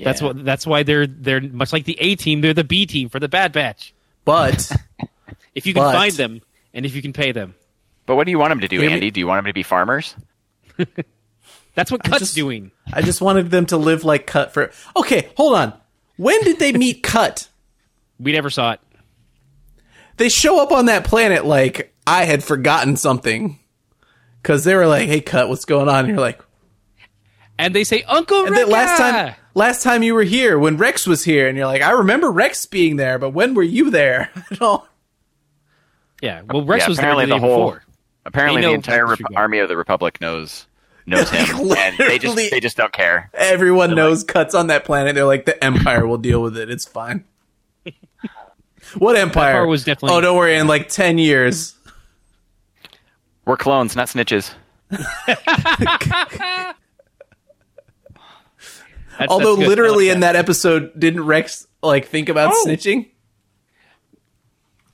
That's 0.05 0.21
what. 0.23 0.45
That's 0.45 0.67
why 0.67 0.83
they're 0.83 1.07
they're 1.07 1.41
much 1.41 1.73
like 1.73 1.85
the 1.85 1.97
A 2.01 2.17
team. 2.17 2.41
They're 2.41 2.55
the 2.55 2.65
B 2.65 2.87
team 2.87 3.09
for 3.09 3.19
the 3.19 3.29
Bad 3.29 3.53
Batch. 3.53 3.95
But 4.25 4.71
If 5.55 5.67
you 5.67 5.73
can 5.75 5.83
But- 5.85 5.93
find 5.95 6.13
them 6.13 6.43
and 6.75 6.85
if 6.85 6.95
you 6.95 7.01
can 7.03 7.13
pay 7.15 7.33
them, 7.33 7.55
But 8.05 8.17
what 8.17 8.25
do 8.25 8.31
you 8.31 8.39
want 8.39 8.51
them 8.51 8.61
to 8.61 8.69
do, 8.69 8.79
Hear 8.81 8.89
me- 8.91 8.95
Andy? 8.95 9.11
Do 9.11 9.21
you 9.21 9.27
want 9.27 9.39
them 9.39 9.47
to 9.51 9.55
be 9.55 9.63
farmers? 9.63 10.15
that's 11.75 11.91
what 11.91 12.03
Cut's 12.05 12.19
just- 12.21 12.35
doing. 12.35 12.71
I 12.93 13.01
just 13.03 13.21
wanted 13.23 13.51
them 13.51 13.67
to 13.67 13.77
live 13.79 14.05
like 14.05 14.27
Cut 14.27 14.53
for. 14.53 14.71
Okay, 14.97 15.31
hold 15.37 15.55
on. 15.57 15.73
When 16.17 16.41
did 16.43 16.59
they 16.59 16.73
meet 16.73 17.03
Cut? 17.03 17.49
We 18.21 18.33
never 18.33 18.51
saw 18.51 18.73
it. 18.73 18.81
They 20.19 20.29
show 20.29 20.63
up 20.63 20.73
on 20.73 20.87
that 20.87 21.05
planet 21.05 21.45
like 21.45 21.95
I 22.07 22.25
had 22.25 22.43
forgotten 22.45 22.97
something. 22.97 23.59
Because 24.43 24.63
they 24.65 24.75
were 24.77 24.87
like, 24.87 25.09
"Hey, 25.09 25.21
Cut, 25.21 25.49
what's 25.49 25.65
going 25.65 25.89
on?" 25.89 26.01
And 26.05 26.09
you're 26.09 26.19
like, 26.21 26.41
And 27.59 27.75
they 27.75 27.83
say 27.85 28.03
Uncle 28.05 28.47
And 28.47 28.57
then 28.57 28.69
last 28.71 28.97
time, 28.99 29.35
last 29.57 29.83
time 29.83 30.05
you 30.05 30.15
were 30.15 30.23
here 30.23 30.57
when 30.59 30.77
Rex 30.77 31.07
was 31.07 31.25
here, 31.25 31.49
and 31.49 31.57
you're 31.57 31.67
like, 31.67 31.83
I 31.83 31.91
remember 31.91 32.31
Rex 32.31 32.67
being 32.67 32.95
there, 32.97 33.19
but 33.19 33.31
when 33.31 33.55
were 33.55 33.63
you 33.65 33.91
there? 33.91 34.31
at 34.51 34.59
don't. 34.59 34.85
Yeah. 36.23 36.43
Well, 36.43 36.65
Rex 36.65 36.85
yeah, 36.85 36.89
was 36.89 36.99
there 36.99 37.07
apparently 37.11 37.25
the, 37.27 37.35
the 37.35 37.35
day 37.35 37.41
whole 37.41 37.65
before. 37.71 37.85
apparently 38.25 38.63
the 38.63 38.71
entire 38.71 39.07
Rex 39.07 39.21
Rep- 39.23 39.37
army 39.37 39.59
of 39.59 39.69
the 39.69 39.77
Republic 39.77 40.21
knows 40.21 40.67
knows 41.07 41.31
him, 41.31 41.47
and 41.77 41.97
they 41.99 42.19
just 42.19 42.37
they 42.37 42.61
just 42.61 42.77
don't 42.77 42.93
care. 42.93 43.31
Everyone 43.35 43.95
knows 43.95 44.23
Cut's 44.25 44.55
on 44.55 44.69
that 44.69 44.85
planet. 44.85 45.15
They're 45.15 45.25
like, 45.25 45.47
the 45.47 45.63
Empire 45.65 46.07
will 46.07 46.19
deal 46.19 46.43
with 46.43 46.57
it. 46.57 46.71
It's 46.71 46.85
fine. 46.87 47.25
what 48.99 49.17
Empire? 49.17 49.53
part 49.55 49.69
was 49.69 49.85
definitely- 49.85 50.17
Oh, 50.17 50.21
don't 50.21 50.37
worry. 50.37 50.57
In 50.57 50.67
like 50.67 50.89
ten 50.89 51.19
years, 51.19 51.75
We're 53.45 53.57
clones, 53.57 53.95
not 53.97 54.09
snitches. 54.09 54.53
That's- 59.19 59.29
although 59.31 59.57
that's 59.57 59.69
literally 59.69 60.07
like 60.09 60.15
in 60.15 60.21
that 60.21 60.37
episode, 60.37 60.99
didn't 60.99 61.25
Rex 61.25 61.67
like 61.83 62.07
think 62.09 62.29
about 62.29 62.53
Oh. 62.55 62.65
snitching? 62.67 63.09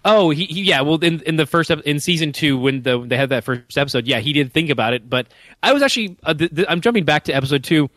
Oh, 0.04 0.30
he, 0.30 0.46
he 0.46 0.62
yeah. 0.62 0.80
Well, 0.80 0.96
in 0.98 1.20
in 1.22 1.36
the 1.36 1.46
first 1.46 1.70
ep- 1.70 1.82
in 1.82 2.00
season 2.00 2.32
two, 2.32 2.58
when 2.58 2.82
the 2.82 2.98
they 3.06 3.16
had 3.16 3.28
that 3.28 3.44
first 3.44 3.78
episode, 3.78 4.06
yeah, 4.08 4.18
he 4.18 4.32
did 4.32 4.52
think 4.52 4.68
about 4.68 4.94
it. 4.94 5.08
But 5.08 5.28
I 5.62 5.72
was 5.72 5.82
actually 5.82 6.16
uh, 6.24 6.34
th- 6.34 6.52
th- 6.54 6.66
I'm 6.68 6.80
jumping 6.80 7.04
back 7.04 7.24
to 7.24 7.32
episode 7.32 7.62
two. 7.62 7.88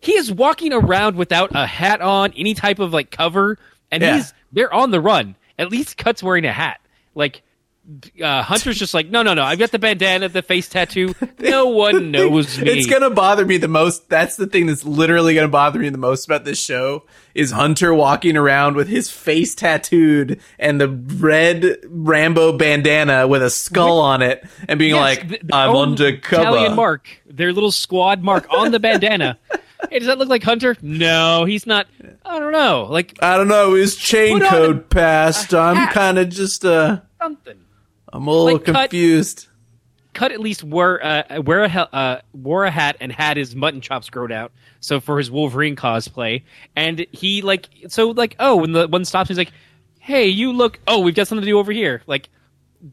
He 0.00 0.12
is 0.16 0.32
walking 0.32 0.72
around 0.72 1.16
without 1.16 1.50
a 1.54 1.66
hat 1.66 2.00
on, 2.00 2.32
any 2.34 2.54
type 2.54 2.78
of 2.78 2.94
like 2.94 3.10
cover, 3.10 3.58
and 3.90 4.02
Yeah. 4.02 4.16
he's 4.16 4.32
they're 4.52 4.72
on 4.72 4.90
the 4.90 5.00
run. 5.00 5.36
At 5.58 5.70
least 5.70 5.98
Cut's 5.98 6.22
wearing 6.22 6.46
a 6.46 6.52
hat. 6.52 6.80
Like 7.14 7.42
uh, 8.22 8.42
Hunter's 8.42 8.78
just 8.78 8.94
like, 8.94 9.10
no, 9.10 9.22
no, 9.22 9.34
no. 9.34 9.42
I've 9.42 9.58
got 9.58 9.70
the 9.70 9.78
bandana, 9.78 10.28
the 10.28 10.42
face 10.42 10.68
tattoo. 10.68 11.14
No 11.38 11.66
one 11.68 12.10
knows 12.10 12.58
me. 12.58 12.70
It's 12.70 12.86
gonna 12.86 13.10
bother 13.10 13.44
me 13.44 13.56
the 13.56 13.68
most. 13.68 14.08
That's 14.08 14.36
the 14.36 14.46
thing 14.46 14.66
that's 14.66 14.84
literally 14.84 15.34
gonna 15.34 15.48
bother 15.48 15.78
me 15.78 15.88
the 15.88 15.98
most 15.98 16.24
about 16.26 16.44
this 16.44 16.60
show 16.60 17.04
is 17.34 17.50
Hunter 17.50 17.92
walking 17.94 18.36
around 18.36 18.76
with 18.76 18.88
his 18.88 19.10
face 19.10 19.54
tattooed 19.54 20.40
and 20.58 20.80
the 20.80 20.88
red 20.88 21.76
Rambo 21.88 22.56
bandana 22.58 23.26
with 23.26 23.42
a 23.42 23.50
skull 23.50 23.98
on 24.00 24.22
it 24.22 24.44
and 24.68 24.78
being 24.78 24.94
Yes, 24.94 25.00
like, 25.00 25.28
the- 25.28 25.40
the 25.42 25.54
"I'm 25.54 25.74
undercover." 25.76 26.42
Italian 26.42 26.76
mark, 26.76 27.08
their 27.26 27.52
little 27.52 27.72
squad 27.72 28.22
mark 28.22 28.46
on 28.50 28.70
the 28.72 28.80
bandana. 28.80 29.38
hey, 29.90 29.98
does 29.98 30.06
that 30.06 30.18
look 30.18 30.28
like 30.28 30.42
Hunter? 30.42 30.76
No, 30.82 31.44
he's 31.44 31.66
not. 31.66 31.86
I 32.24 32.38
don't 32.38 32.52
know. 32.52 32.86
Like 32.90 33.18
I 33.22 33.36
don't 33.36 33.48
know. 33.48 33.74
His 33.74 33.96
chain 33.96 34.40
code 34.40 34.90
passed. 34.90 35.54
I'm 35.54 35.88
kind 35.92 36.18
of 36.18 36.28
just 36.28 36.64
uh, 36.64 37.00
something. 37.20 37.58
I'm 38.12 38.26
a 38.26 38.30
little 38.30 38.54
Like, 38.54 38.64
confused. 38.64 39.46
Cut 40.12 40.32
at 40.32 40.40
least 40.40 40.64
wear 40.64 41.04
uh, 41.04 41.40
wear 41.42 41.64
a 41.64 41.68
uh, 41.68 42.20
wore 42.32 42.64
a 42.64 42.70
hat 42.70 42.96
and 43.00 43.12
had 43.12 43.36
his 43.36 43.54
mutton 43.54 43.80
chops 43.80 44.10
grown 44.10 44.32
out. 44.32 44.50
So 44.80 44.98
for 44.98 45.18
his 45.18 45.30
Wolverine 45.30 45.76
cosplay, 45.76 46.42
and 46.74 47.06
he 47.12 47.42
like 47.42 47.68
so 47.88 48.08
like 48.08 48.34
oh 48.40 48.56
when 48.56 48.72
the 48.72 48.88
one 48.88 49.04
stops 49.04 49.28
he's 49.28 49.38
like, 49.38 49.52
hey 50.00 50.26
you 50.26 50.52
look 50.52 50.80
oh 50.88 50.98
we've 50.98 51.14
got 51.14 51.28
something 51.28 51.44
to 51.44 51.50
do 51.50 51.58
over 51.58 51.70
here. 51.70 52.02
Like 52.08 52.28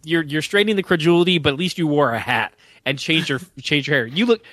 you're 0.04 0.22
you're 0.22 0.44
straining 0.44 0.76
the 0.76 0.84
credulity 0.84 1.40
but 1.40 1.54
at 1.54 1.60
least 1.60 1.80
you 1.80 1.88
wore 1.88 2.14
a 2.14 2.20
hat 2.20 2.54
and 2.86 3.00
changed 3.00 3.30
your 3.30 3.40
changed 3.62 3.88
your 3.88 3.98
hair. 3.98 4.06
You 4.06 4.28
look 4.28 4.44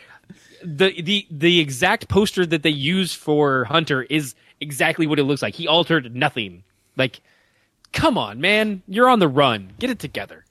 the 0.63 1.03
the 1.03 1.27
the 1.31 1.61
exact 1.61 2.09
poster 2.09 2.47
that 2.47 2.63
they 2.63 2.71
used 2.71 3.17
for 3.17 3.65
Hunter 3.65 4.05
is 4.05 4.35
exactly 4.59 5.07
what 5.07 5.19
it 5.19 5.25
looks 5.25 5.43
like. 5.43 5.55
He 5.55 5.69
altered 5.69 6.17
nothing. 6.17 6.65
Like 6.97 7.21
come 7.93 8.17
on 8.17 8.41
man. 8.41 8.83
You're 8.89 9.11
on 9.11 9.19
the 9.19 9.29
run. 9.29 9.75
Get 9.79 9.91
it 9.91 9.99
together 9.99 10.44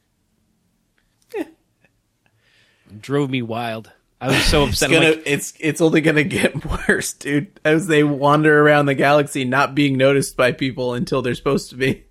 drove 3.01 3.29
me 3.29 3.41
wild 3.41 3.91
I 4.21 4.27
was 4.27 4.43
so 4.45 4.63
upset 4.67 4.89
I'm 4.89 4.93
gonna. 4.93 5.09
like, 5.15 5.23
it's 5.25 5.53
it's 5.59 5.81
only 5.81 5.99
gonna 6.01 6.23
get 6.39 6.63
worse, 6.87 7.11
dude. 7.13 7.59
As 7.65 7.87
they 7.87 8.03
wander 8.03 8.61
around 8.65 8.85
the 8.85 8.95
galaxy, 8.95 9.43
not 9.43 9.75
being 9.75 9.97
noticed 9.97 10.37
by 10.37 10.53
people 10.53 10.93
until 10.93 11.21
they're 11.21 11.35
supposed 11.35 11.69
to 11.71 11.75
be. 11.75 12.05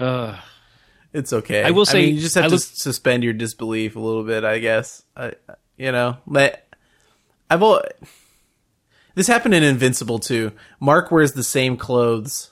Ugh. 0.00 0.34
It's 1.12 1.32
okay. 1.34 1.62
I 1.62 1.70
will 1.72 1.84
say- 1.84 2.06
mean, 2.06 2.14
you 2.14 2.20
just 2.22 2.34
have 2.36 2.44
I 2.44 2.48
to 2.48 2.54
look- 2.54 2.62
suspend 2.62 3.22
your 3.22 3.34
disbelief 3.34 3.96
a 3.96 4.00
little 4.00 4.24
bit, 4.24 4.44
I 4.44 4.60
guess. 4.60 5.02
I, 5.14 5.34
you 5.76 5.92
know, 5.92 6.16
but 6.26 6.66
I've 7.50 7.60
al- 7.62 7.82
this 9.14 9.26
happened 9.26 9.52
in 9.52 9.62
Invincible 9.62 10.18
too. 10.20 10.52
Mark 10.80 11.10
wears 11.10 11.32
the 11.34 11.44
same 11.44 11.76
clothes 11.76 12.50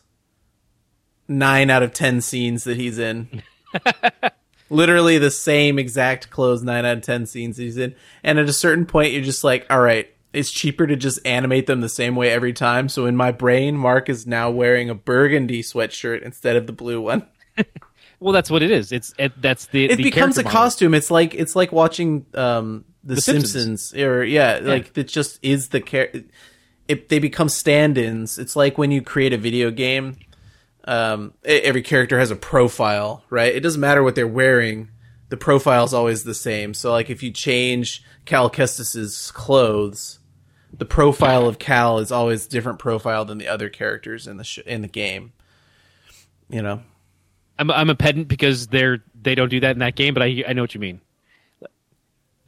nine 1.27 1.71
out 1.71 1.83
of 1.83 1.95
ten 1.95 2.21
scenes 2.21 2.65
that 2.65 2.77
he's 2.77 2.99
in. 2.99 3.43
Literally 4.71 5.19
the 5.19 5.31
same 5.31 5.79
exact 5.79 6.31
clothes 6.31 6.63
nine 6.63 6.85
out 6.87 6.99
of 6.99 7.03
ten 7.03 7.27
scenes 7.27 7.57
he's 7.57 7.77
in. 7.77 7.95
And 8.23 8.39
at 8.39 8.49
a 8.49 8.53
certain 8.53 8.87
point, 8.87 9.13
you're 9.13 9.23
just 9.23 9.45
like, 9.45 9.67
all 9.69 9.81
right. 9.81 10.09
It's 10.33 10.53
cheaper 10.53 10.87
to 10.87 10.95
just 10.95 11.19
animate 11.27 11.67
them 11.67 11.81
the 11.81 11.89
same 11.89 12.15
way 12.15 12.31
every 12.31 12.53
time. 12.53 12.89
So 12.89 13.07
in 13.07 13.17
my 13.17 13.33
brain, 13.33 13.77
Mark 13.77 14.09
is 14.09 14.29
now 14.29 14.49
wearing 14.49 14.89
a 14.89 14.95
burgundy 14.95 15.61
sweatshirt 15.61 16.23
instead 16.23 16.55
of 16.55 16.69
the 16.69 16.73
blue 16.73 17.01
one. 17.01 17.27
well 18.21 18.33
that's 18.33 18.49
what 18.51 18.63
it 18.63 18.71
is 18.71 18.93
it's 18.93 19.13
it, 19.19 19.33
that's 19.43 19.67
the 19.67 19.87
it 19.87 19.97
the 19.97 20.03
becomes 20.05 20.39
a 20.39 20.45
model. 20.45 20.57
costume. 20.57 20.95
It's 20.95 21.11
like 21.11 21.35
it's 21.35 21.57
like 21.57 21.73
watching 21.73 22.27
um 22.35 22.85
the, 23.03 23.17
The 23.17 23.21
Simpsons. 23.23 23.53
Simpsons. 23.89 23.95
or 24.03 24.23
yeah, 24.25 24.61
like 24.63 24.97
it 24.97 25.09
just 25.09 25.41
is 25.43 25.71
the 25.71 25.81
char- 25.81 26.11
It 26.87 27.09
they 27.09 27.19
become 27.19 27.49
stand-ins. 27.49 28.39
It's 28.39 28.55
like 28.55 28.79
when 28.79 28.93
you 28.93 29.03
create 29.03 29.33
a 29.33 29.39
video 29.39 29.73
game. 29.73 30.17
Um, 30.85 31.35
every 31.45 31.83
character 31.83 32.19
has 32.19 32.31
a 32.31 32.37
profile, 32.37 33.23
right? 33.31 33.55
It 33.55 33.61
doesn't 33.61 33.81
matter 33.81 34.03
what 34.03 34.15
they're 34.15 34.27
wearing. 34.27 34.89
The 35.29 35.37
profile 35.37 35.85
is 35.85 35.95
always 35.95 36.25
the 36.25 36.35
same. 36.35 36.75
So, 36.75 36.91
like, 36.91 37.11
if 37.11 37.23
you 37.23 37.31
change 37.31 38.03
Cal 38.25 38.51
Kestis's 38.51 39.31
clothes, 39.31 40.19
the 40.77 40.85
profile 40.85 41.47
of 41.47 41.59
Cal 41.59 41.99
is 41.99 42.11
always 42.11 42.47
different 42.47 42.79
profile 42.79 43.25
than 43.25 43.39
the 43.39 43.49
other 43.49 43.69
characters 43.69 44.27
in 44.27 44.37
the 44.37 44.45
sh- 44.45 44.59
in 44.67 44.83
the 44.83 44.89
game. 44.89 45.33
You 46.49 46.63
know, 46.63 46.83
I'm 47.59 47.71
I'm 47.71 47.91
a 47.91 47.95
pedant 47.95 48.29
because 48.29 48.69
they're 48.69 49.03
they 49.21 49.35
don't 49.35 49.49
do 49.49 49.61
that 49.61 49.73
in 49.73 49.81
that 49.81 49.97
game, 49.97 50.15
but 50.15 50.23
I 50.23 50.45
I 50.49 50.53
know 50.53 50.63
what 50.63 50.75
you 50.75 50.81
mean. 50.81 51.01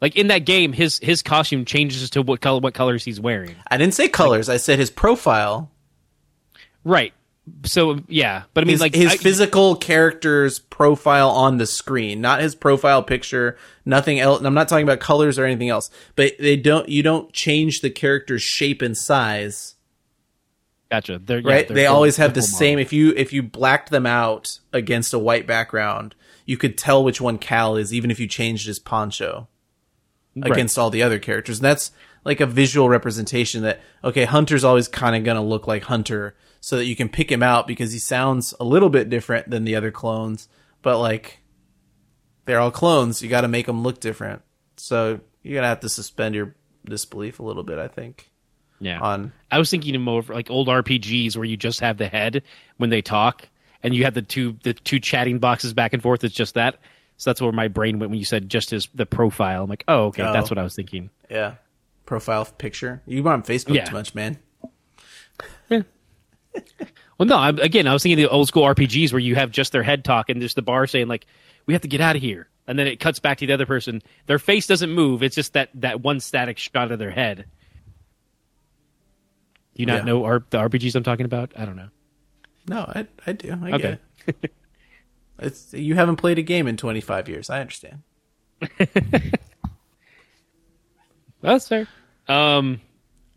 Like 0.00 0.16
in 0.16 0.26
that 0.28 0.40
game, 0.40 0.72
his 0.72 0.98
his 0.98 1.22
costume 1.22 1.64
changes 1.64 2.10
to 2.10 2.22
what 2.22 2.40
color 2.40 2.60
what 2.60 2.74
colors 2.74 3.04
he's 3.04 3.20
wearing. 3.20 3.54
I 3.70 3.76
didn't 3.76 3.94
say 3.94 4.08
colors. 4.08 4.48
I 4.48 4.56
said 4.56 4.78
his 4.78 4.90
profile. 4.90 5.70
Right. 6.84 7.14
So 7.64 7.98
yeah, 8.08 8.44
but 8.54 8.62
I 8.62 8.64
mean 8.66 8.74
his, 8.74 8.80
like 8.80 8.94
his 8.94 9.12
I- 9.12 9.16
physical 9.16 9.74
character's 9.76 10.58
profile 10.60 11.28
on 11.30 11.56
the 11.58 11.66
screen, 11.66 12.20
not 12.20 12.40
his 12.40 12.54
profile 12.54 13.02
picture, 13.02 13.56
nothing 13.84 14.20
else. 14.20 14.38
and 14.38 14.46
I'm 14.46 14.54
not 14.54 14.68
talking 14.68 14.84
about 14.84 15.00
colors 15.00 15.38
or 15.40 15.44
anything 15.44 15.68
else, 15.68 15.90
but 16.14 16.32
they 16.38 16.56
don't. 16.56 16.88
You 16.88 17.02
don't 17.02 17.32
change 17.32 17.80
the 17.80 17.90
character's 17.90 18.42
shape 18.42 18.80
and 18.80 18.96
size, 18.96 19.74
Gotcha. 20.90 21.18
They're, 21.24 21.38
yeah, 21.40 21.48
right? 21.52 21.66
they're 21.68 21.74
they 21.74 21.86
full- 21.86 21.94
always 21.96 22.16
have 22.18 22.34
the 22.34 22.40
model. 22.42 22.56
same. 22.58 22.78
If 22.78 22.92
you 22.92 23.12
if 23.16 23.32
you 23.32 23.42
blacked 23.42 23.90
them 23.90 24.06
out 24.06 24.58
against 24.72 25.12
a 25.14 25.18
white 25.18 25.46
background, 25.46 26.14
you 26.46 26.56
could 26.56 26.76
tell 26.78 27.02
which 27.02 27.20
one 27.20 27.38
Cal 27.38 27.76
is, 27.76 27.92
even 27.94 28.10
if 28.10 28.20
you 28.20 28.26
changed 28.28 28.66
his 28.66 28.78
poncho 28.78 29.48
Right. 30.36 30.50
against 30.52 30.78
all 30.78 30.90
the 30.90 31.02
other 31.02 31.18
characters. 31.18 31.58
And 31.58 31.64
that's 31.64 31.90
like 32.24 32.40
a 32.40 32.46
visual 32.46 32.88
representation 32.88 33.62
that 33.62 33.80
okay, 34.04 34.24
Hunter's 34.26 34.64
always 34.64 34.86
kind 34.88 35.16
of 35.16 35.24
going 35.24 35.36
to 35.36 35.42
look 35.42 35.66
like 35.66 35.82
Hunter 35.84 36.36
so 36.64 36.76
that 36.76 36.84
you 36.86 36.94
can 36.94 37.08
pick 37.08 37.30
him 37.30 37.42
out 37.42 37.66
because 37.66 37.92
he 37.92 37.98
sounds 37.98 38.54
a 38.60 38.64
little 38.64 38.88
bit 38.88 39.10
different 39.10 39.50
than 39.50 39.64
the 39.64 39.74
other 39.74 39.90
clones, 39.90 40.48
but 40.80 40.98
like 41.00 41.40
they're 42.44 42.60
all 42.60 42.70
clones, 42.70 43.20
you 43.20 43.28
got 43.28 43.40
to 43.40 43.48
make 43.48 43.66
them 43.66 43.82
look 43.82 43.98
different. 44.00 44.42
So 44.76 45.18
you're 45.42 45.54
going 45.54 45.62
to 45.64 45.68
have 45.68 45.80
to 45.80 45.88
suspend 45.88 46.36
your 46.36 46.54
disbelief 46.84 47.40
a 47.40 47.42
little 47.42 47.64
bit, 47.64 47.78
I 47.78 47.88
think. 47.88 48.30
Yeah. 48.80 49.00
On 49.00 49.32
I 49.50 49.58
was 49.58 49.70
thinking 49.70 50.00
more 50.00 50.20
of 50.20 50.28
like 50.28 50.50
old 50.50 50.68
RPGs 50.68 51.36
where 51.36 51.44
you 51.44 51.56
just 51.56 51.80
have 51.80 51.98
the 51.98 52.06
head 52.08 52.42
when 52.76 52.90
they 52.90 53.02
talk, 53.02 53.48
and 53.82 53.92
you 53.94 54.04
have 54.04 54.14
the 54.14 54.22
two 54.22 54.56
the 54.62 54.72
two 54.74 54.98
chatting 55.00 55.38
boxes 55.40 55.72
back 55.74 55.92
and 55.92 56.02
forth. 56.02 56.22
It's 56.24 56.34
just 56.34 56.54
that. 56.54 56.78
So 57.16 57.30
that's 57.30 57.40
where 57.40 57.52
my 57.52 57.68
brain 57.68 57.98
went 57.98 58.10
when 58.10 58.18
you 58.18 58.24
said 58.24 58.48
just 58.48 58.70
his 58.70 58.88
the 58.94 59.06
profile. 59.06 59.64
I'm 59.64 59.70
like, 59.70 59.84
oh, 59.88 60.06
okay, 60.06 60.22
Oh. 60.22 60.32
that's 60.32 60.50
what 60.50 60.58
I 60.58 60.62
was 60.64 60.74
thinking. 60.74 61.10
yeah, 61.30 61.54
profile 62.06 62.44
picture. 62.44 63.02
You're 63.06 63.28
on 63.28 63.42
Facebook 63.44 63.74
Yeah. 63.74 63.84
too 63.84 63.94
much, 63.94 64.14
man. 64.16 64.38
Well, 67.18 67.28
no. 67.28 67.36
I'm, 67.36 67.58
again, 67.60 67.86
I 67.86 67.92
was 67.92 68.02
thinking 68.02 68.24
of 68.24 68.30
the 68.30 68.34
old 68.34 68.48
school 68.48 68.64
RPGs 68.64 69.12
where 69.12 69.20
you 69.20 69.36
have 69.36 69.52
just 69.52 69.70
their 69.70 69.82
head 69.84 70.04
talk 70.04 70.28
and 70.28 70.40
just 70.40 70.56
the 70.56 70.62
bar 70.62 70.86
saying 70.88 71.06
like, 71.06 71.26
"We 71.66 71.74
have 71.74 71.82
to 71.82 71.88
get 71.88 72.00
out 72.00 72.16
of 72.16 72.22
here," 72.22 72.48
and 72.66 72.76
then 72.76 72.88
it 72.88 72.98
cuts 72.98 73.20
back 73.20 73.38
to 73.38 73.46
the 73.46 73.52
other 73.52 73.66
person. 73.66 74.02
Their 74.26 74.40
face 74.40 74.66
doesn't 74.66 74.90
move. 74.90 75.22
It's 75.22 75.36
just 75.36 75.52
that 75.52 75.68
that 75.74 76.00
one 76.00 76.18
static 76.18 76.58
shot 76.58 76.90
of 76.90 76.98
their 76.98 77.12
head. 77.12 77.44
Do 79.76 79.82
you 79.82 79.86
not 79.86 79.98
Yeah. 79.98 80.04
know 80.04 80.24
R- 80.24 80.44
the 80.50 80.58
RPGs 80.58 80.96
I'm 80.96 81.04
talking 81.04 81.26
about? 81.26 81.52
I 81.56 81.64
don't 81.64 81.76
know. 81.76 81.88
No, 82.66 82.78
I 82.80 83.06
I 83.26 83.32
do. 83.32 83.50
I 83.62 83.70
Okay. 83.72 83.78
get 83.78 84.00
it. 84.42 84.52
It's 85.38 85.72
you 85.74 85.94
haven't 85.94 86.16
played 86.16 86.38
a 86.38 86.42
game 86.42 86.66
in 86.66 86.76
25 86.76 87.28
years. 87.28 87.50
I 87.50 87.60
understand. 87.60 88.02
That's 91.40 91.68
fair. 91.68 91.88
Um, 92.28 92.80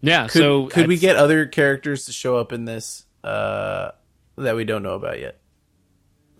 yeah. 0.01 0.27
Could, 0.27 0.39
so 0.39 0.67
could 0.67 0.87
we 0.87 0.97
get 0.97 1.15
other 1.15 1.45
characters 1.45 2.05
to 2.05 2.11
show 2.11 2.37
up 2.37 2.51
in 2.53 2.65
this 2.65 3.04
uh, 3.25 3.91
that 4.37 4.55
we 4.55 4.63
don't 4.63 4.83
know 4.83 4.93
about 4.95 5.19
yet? 5.19 5.39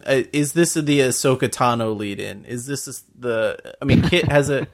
Uh, 0.05 0.23
is 0.31 0.53
this 0.53 0.75
the 0.75 0.99
Ahsoka 0.99 1.49
Tano 1.49 1.97
lead 1.97 2.19
in? 2.19 2.45
Is 2.45 2.67
this 2.67 3.03
the? 3.17 3.75
I 3.81 3.85
mean, 3.85 4.01
Kit 4.03 4.25
has 4.31 4.49
a 4.49 4.67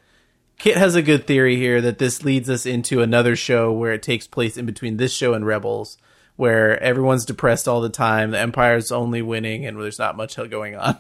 Kit 0.59 0.77
has 0.77 0.93
a 0.93 1.01
good 1.01 1.25
theory 1.25 1.55
here 1.55 1.81
that 1.81 1.97
this 1.97 2.23
leads 2.23 2.49
us 2.49 2.67
into 2.67 3.01
another 3.01 3.35
show 3.35 3.71
where 3.71 3.93
it 3.93 4.03
takes 4.03 4.27
place 4.27 4.57
in 4.57 4.65
between 4.67 4.97
this 4.97 5.11
show 5.11 5.33
and 5.33 5.45
Rebels, 5.45 5.97
where 6.35 6.79
everyone's 6.83 7.25
depressed 7.25 7.67
all 7.67 7.81
the 7.81 7.89
time, 7.89 8.31
the 8.31 8.39
Empire's 8.39 8.91
only 8.91 9.21
winning, 9.21 9.65
and 9.65 9.81
there's 9.81 9.97
not 9.97 10.17
much 10.17 10.35
going 10.49 10.75
on. 10.75 10.99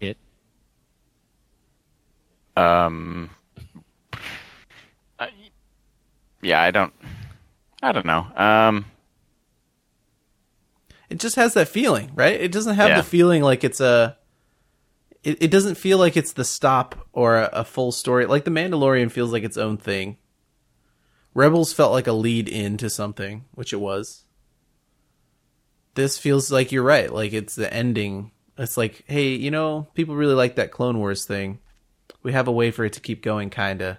it? 0.00 0.16
Um, 2.56 3.30
I- 5.18 5.30
yeah, 6.42 6.60
I 6.62 6.70
don't, 6.70 6.92
I 7.82 7.92
don't 7.92 8.06
know. 8.06 8.26
Um, 8.36 8.84
it 11.10 11.18
just 11.18 11.36
has 11.36 11.54
that 11.54 11.68
feeling, 11.68 12.10
right? 12.14 12.38
It 12.40 12.52
doesn't 12.52 12.76
have 12.76 12.88
Yeah. 12.90 12.96
the 12.98 13.02
feeling 13.02 13.42
like 13.42 13.64
it's 13.64 13.80
a. 13.80 14.16
It, 15.24 15.42
it 15.42 15.50
doesn't 15.50 15.74
feel 15.74 15.98
like 15.98 16.16
it's 16.16 16.32
the 16.32 16.44
stop 16.44 17.06
or 17.12 17.36
a, 17.36 17.50
a 17.52 17.64
full 17.64 17.90
story. 17.92 18.26
Like 18.26 18.44
the 18.44 18.50
Mandalorian 18.52 19.10
feels 19.10 19.32
like 19.32 19.42
its 19.42 19.56
own 19.56 19.76
thing. 19.76 20.16
Rebels 21.34 21.72
felt 21.72 21.92
like 21.92 22.06
a 22.06 22.12
lead 22.12 22.48
into 22.48 22.88
something, 22.88 23.44
which 23.52 23.72
it 23.72 23.80
was. 23.80 24.24
This 25.94 26.18
feels 26.18 26.52
like 26.52 26.70
you're 26.70 26.82
right. 26.84 27.12
Like 27.12 27.32
it's 27.32 27.54
the 27.56 27.72
ending. 27.72 28.30
It's 28.56 28.76
like, 28.76 29.04
hey, 29.06 29.30
you 29.34 29.50
know, 29.50 29.88
people 29.94 30.14
really 30.14 30.34
like 30.34 30.56
that 30.56 30.70
Clone 30.70 30.98
Wars 30.98 31.24
thing. 31.24 31.58
We 32.22 32.32
have 32.32 32.48
a 32.48 32.52
way 32.52 32.70
for 32.70 32.84
it 32.84 32.92
to 32.94 33.00
keep 33.00 33.22
going, 33.22 33.50
kinda. 33.50 33.98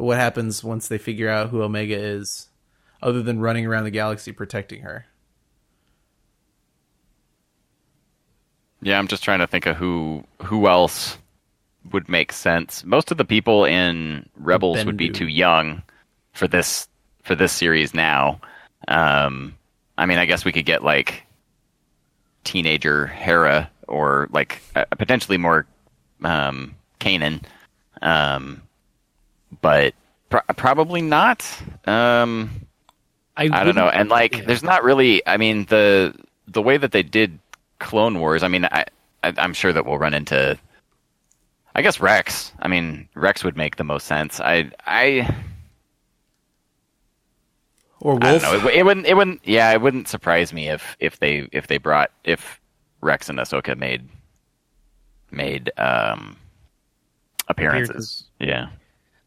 But 0.00 0.06
what 0.06 0.16
happens 0.16 0.64
once 0.64 0.88
they 0.88 0.96
figure 0.96 1.28
out 1.28 1.50
who 1.50 1.60
Omega 1.62 1.94
is, 1.94 2.48
other 3.02 3.20
than 3.22 3.38
running 3.38 3.66
around 3.66 3.84
the 3.84 3.90
galaxy 3.90 4.32
protecting 4.32 4.80
her? 4.80 5.04
yeah, 8.80 8.98
I'm 8.98 9.08
just 9.08 9.22
trying 9.22 9.40
to 9.40 9.46
think 9.46 9.66
of 9.66 9.76
who 9.76 10.24
who 10.42 10.68
else 10.68 11.18
would 11.92 12.08
make 12.08 12.32
sense. 12.32 12.82
Most 12.82 13.10
of 13.10 13.18
the 13.18 13.26
people 13.26 13.66
in 13.66 14.26
Rebels 14.36 14.86
would 14.86 14.96
be 14.96 15.10
too 15.10 15.28
young 15.28 15.82
for 16.32 16.48
this 16.48 16.88
for 17.22 17.34
this 17.34 17.52
series 17.52 17.92
now. 17.92 18.40
Um, 18.88 19.54
I 19.98 20.06
mean, 20.06 20.16
I 20.16 20.24
guess 20.24 20.46
we 20.46 20.52
could 20.52 20.64
get 20.64 20.82
like 20.82 21.24
teenager 22.44 23.06
Hera 23.06 23.70
or 23.86 24.30
like 24.32 24.62
uh, 24.74 24.86
potentially 24.96 25.36
more 25.36 25.66
um, 26.24 26.74
Kanan, 27.00 27.42
um, 28.00 28.62
but 29.60 29.94
pr- 30.28 30.38
probably 30.56 31.02
not. 31.02 31.46
Um, 31.86 32.66
I 33.36 33.64
don't 33.64 33.74
know. 33.76 33.88
And 33.88 34.08
like, 34.08 34.36
yeah. 34.36 34.44
there's 34.44 34.62
not 34.62 34.84
really. 34.84 35.26
I 35.26 35.36
mean, 35.36 35.64
the 35.66 36.14
the 36.46 36.62
way 36.62 36.76
that 36.76 36.92
they 36.92 37.02
did 37.02 37.38
Clone 37.78 38.20
Wars. 38.20 38.42
I 38.42 38.48
mean, 38.48 38.64
I, 38.66 38.84
I 39.22 39.32
I'm 39.38 39.54
sure 39.54 39.72
that 39.72 39.86
we'll 39.86 39.98
run 39.98 40.14
into. 40.14 40.58
I 41.74 41.82
guess 41.82 42.00
Rex. 42.00 42.52
I 42.58 42.68
mean, 42.68 43.08
Rex 43.14 43.44
would 43.44 43.56
make 43.56 43.76
the 43.76 43.84
most 43.84 44.06
sense. 44.06 44.40
I 44.40 44.70
I 44.86 45.34
Or 48.00 48.18
I 48.22 48.38
don't 48.38 48.42
know. 48.42 48.68
It, 48.68 48.74
it 48.76 48.84
wouldn't. 48.84 49.06
It 49.06 49.14
wouldn't. 49.14 49.40
Yeah, 49.44 49.70
it 49.72 49.80
wouldn't 49.80 50.08
surprise 50.08 50.52
me 50.52 50.68
if 50.68 50.96
if 51.00 51.18
they 51.20 51.48
if 51.52 51.66
they 51.68 51.78
brought 51.78 52.10
if 52.24 52.60
Rex 53.00 53.28
and 53.28 53.38
Ahsoka 53.38 53.78
made 53.78 54.08
made 55.30 55.70
um 55.78 56.36
appearances. 57.48 58.24
Yeah, 58.38 58.68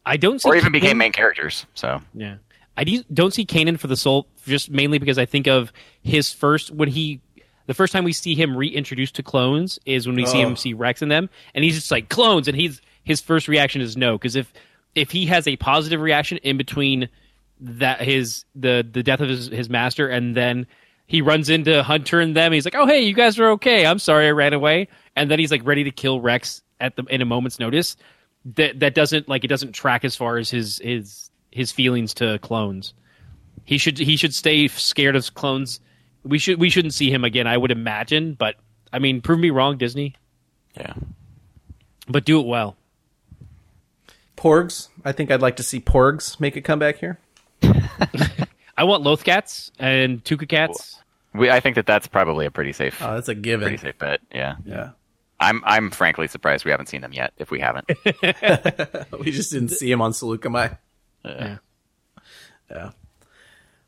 I 0.06 0.18
don't 0.18 0.42
see 0.42 0.50
or 0.50 0.56
even 0.56 0.70
Kanan- 0.70 0.74
became 0.74 0.98
main 0.98 1.12
characters. 1.12 1.66
So 1.74 2.02
Yeah, 2.14 2.36
I 2.78 2.84
do, 2.84 3.04
don't 3.14 3.34
see 3.34 3.46
Kanan 3.46 3.80
for 3.80 3.88
the 3.88 3.96
soul 3.98 4.28
just 4.46 4.70
mainly 4.70 4.98
because 5.00 5.18
I 5.18 5.26
think 5.26 5.48
of 5.48 5.72
his 6.02 6.32
first 6.34 6.72
when 6.72 6.90
he 6.90 7.22
the 7.66 7.74
first 7.74 7.94
time 7.94 8.04
we 8.04 8.12
see 8.14 8.36
him 8.36 8.58
reintroduced 8.58 9.16
to 9.16 9.24
clones 9.24 9.80
is 9.86 10.06
when 10.06 10.16
we 10.18 10.26
see 10.26 10.44
Oh. 10.44 10.48
him 10.50 10.56
see 10.58 10.74
Rex 10.74 11.02
in 11.02 11.08
them, 11.10 11.30
and 11.56 11.64
he's 11.64 11.76
just 11.76 11.92
like 11.92 12.10
clones, 12.10 12.48
and 12.50 12.58
he's 12.58 12.82
his 13.04 13.22
first 13.22 13.48
reaction 13.48 13.82
is 13.82 13.96
no 13.96 14.18
because 14.18 14.36
if 14.36 14.52
if 14.96 15.12
he 15.12 15.26
has 15.28 15.48
a 15.48 15.56
positive 15.58 16.02
reaction 16.02 16.38
in 16.40 16.58
between 16.58 17.08
that 17.62 18.02
his 18.02 18.44
the 18.56 18.86
the 18.92 19.04
death 19.04 19.22
of 19.22 19.30
his 19.30 19.48
his 19.48 19.70
master 19.70 20.08
and 20.10 20.36
then 20.36 20.68
he 21.06 21.22
runs 21.22 21.50
into 21.50 21.84
Hunter 21.84 22.20
and 22.22 22.36
them. 22.36 22.52
He's 22.54 22.66
like, 22.66 22.76
"Oh, 22.76 22.86
hey, 22.88 23.02
you 23.02 23.14
guys 23.14 23.38
are 23.40 23.50
okay. 23.52 23.86
I'm 23.86 24.00
sorry 24.00 24.28
I 24.28 24.32
ran 24.32 24.54
away." 24.54 24.88
And 25.16 25.30
then 25.30 25.38
he's 25.40 25.52
like 25.52 25.66
ready 25.66 25.84
to 25.84 25.92
kill 25.92 26.20
Rex 26.22 26.62
at 26.80 26.96
the 26.96 27.04
in 27.10 27.22
a 27.22 27.26
moment's 27.26 27.60
notice. 27.60 27.96
That 28.46 28.80
that 28.82 28.94
doesn't 28.96 29.30
like 29.30 29.44
it 29.44 29.48
doesn't 29.48 29.72
track 29.74 30.04
as 30.04 30.16
far 30.16 30.38
as 30.38 30.50
his 30.50 30.80
his 30.84 31.30
his 31.52 31.72
feelings 31.72 32.14
to 32.16 32.40
clones. 32.40 32.94
He 33.66 33.78
should 33.78 33.98
he 33.98 34.18
should 34.18 34.34
stay 34.34 34.68
scared 34.68 35.16
of 35.16 35.34
clones. 35.34 35.80
We 36.24 36.38
should 36.40 36.60
we 36.60 36.70
shouldn't 36.70 36.94
see 36.94 37.10
him 37.12 37.24
again. 37.24 37.48
I 37.48 37.56
would 37.58 37.72
imagine, 37.72 38.34
but 38.34 38.56
I 38.92 39.00
mean, 39.00 39.22
prove 39.22 39.40
me 39.40 39.50
wrong, 39.50 39.78
Disney, 39.78 40.16
yeah, 40.78 40.94
but 42.08 42.26
do 42.26 42.40
it 42.40 42.46
well. 42.46 42.76
Porgs. 44.36 44.90
I 45.06 45.12
think 45.12 45.32
I'd 45.32 45.42
like 45.42 45.56
to 45.58 45.64
see 45.64 45.80
Porgs 45.80 46.40
make 46.40 46.56
a 46.56 46.62
comeback 46.62 46.98
here. 46.98 47.20
I 48.78 48.84
want 48.84 49.04
Loth 49.04 49.24
cats 49.24 49.72
and 49.80 50.24
Tooka 50.24 50.48
cats. 50.50 51.00
we. 51.34 51.50
I 51.50 51.60
think 51.60 51.76
that 51.76 51.86
that's 51.86 52.08
probably 52.08 52.46
a 52.46 52.52
pretty 52.52 52.74
safe, 52.74 53.02
Oh, 53.02 53.14
that's 53.14 53.30
a 53.30 53.36
given. 53.36 53.68
pretty 53.68 53.78
safe 53.78 53.98
bet. 53.98 54.20
Yeah, 54.34 54.56
Yeah. 54.66 54.90
I'm 55.44 55.62
I'm 55.66 55.90
frankly 55.92 56.28
surprised 56.28 56.66
we 56.66 56.72
haven't 56.72 56.88
seen 56.88 57.02
them 57.02 57.14
yet. 57.14 57.34
If 57.38 57.52
we 57.52 57.60
haven't, 57.60 57.88
We 59.20 59.32
just 59.32 59.52
didn't 59.52 59.70
see 59.70 59.92
him 59.92 60.02
on 60.02 60.12
Saleucami. 60.12 60.78
Yeah. 61.26 61.58
Yeah. 62.70 62.92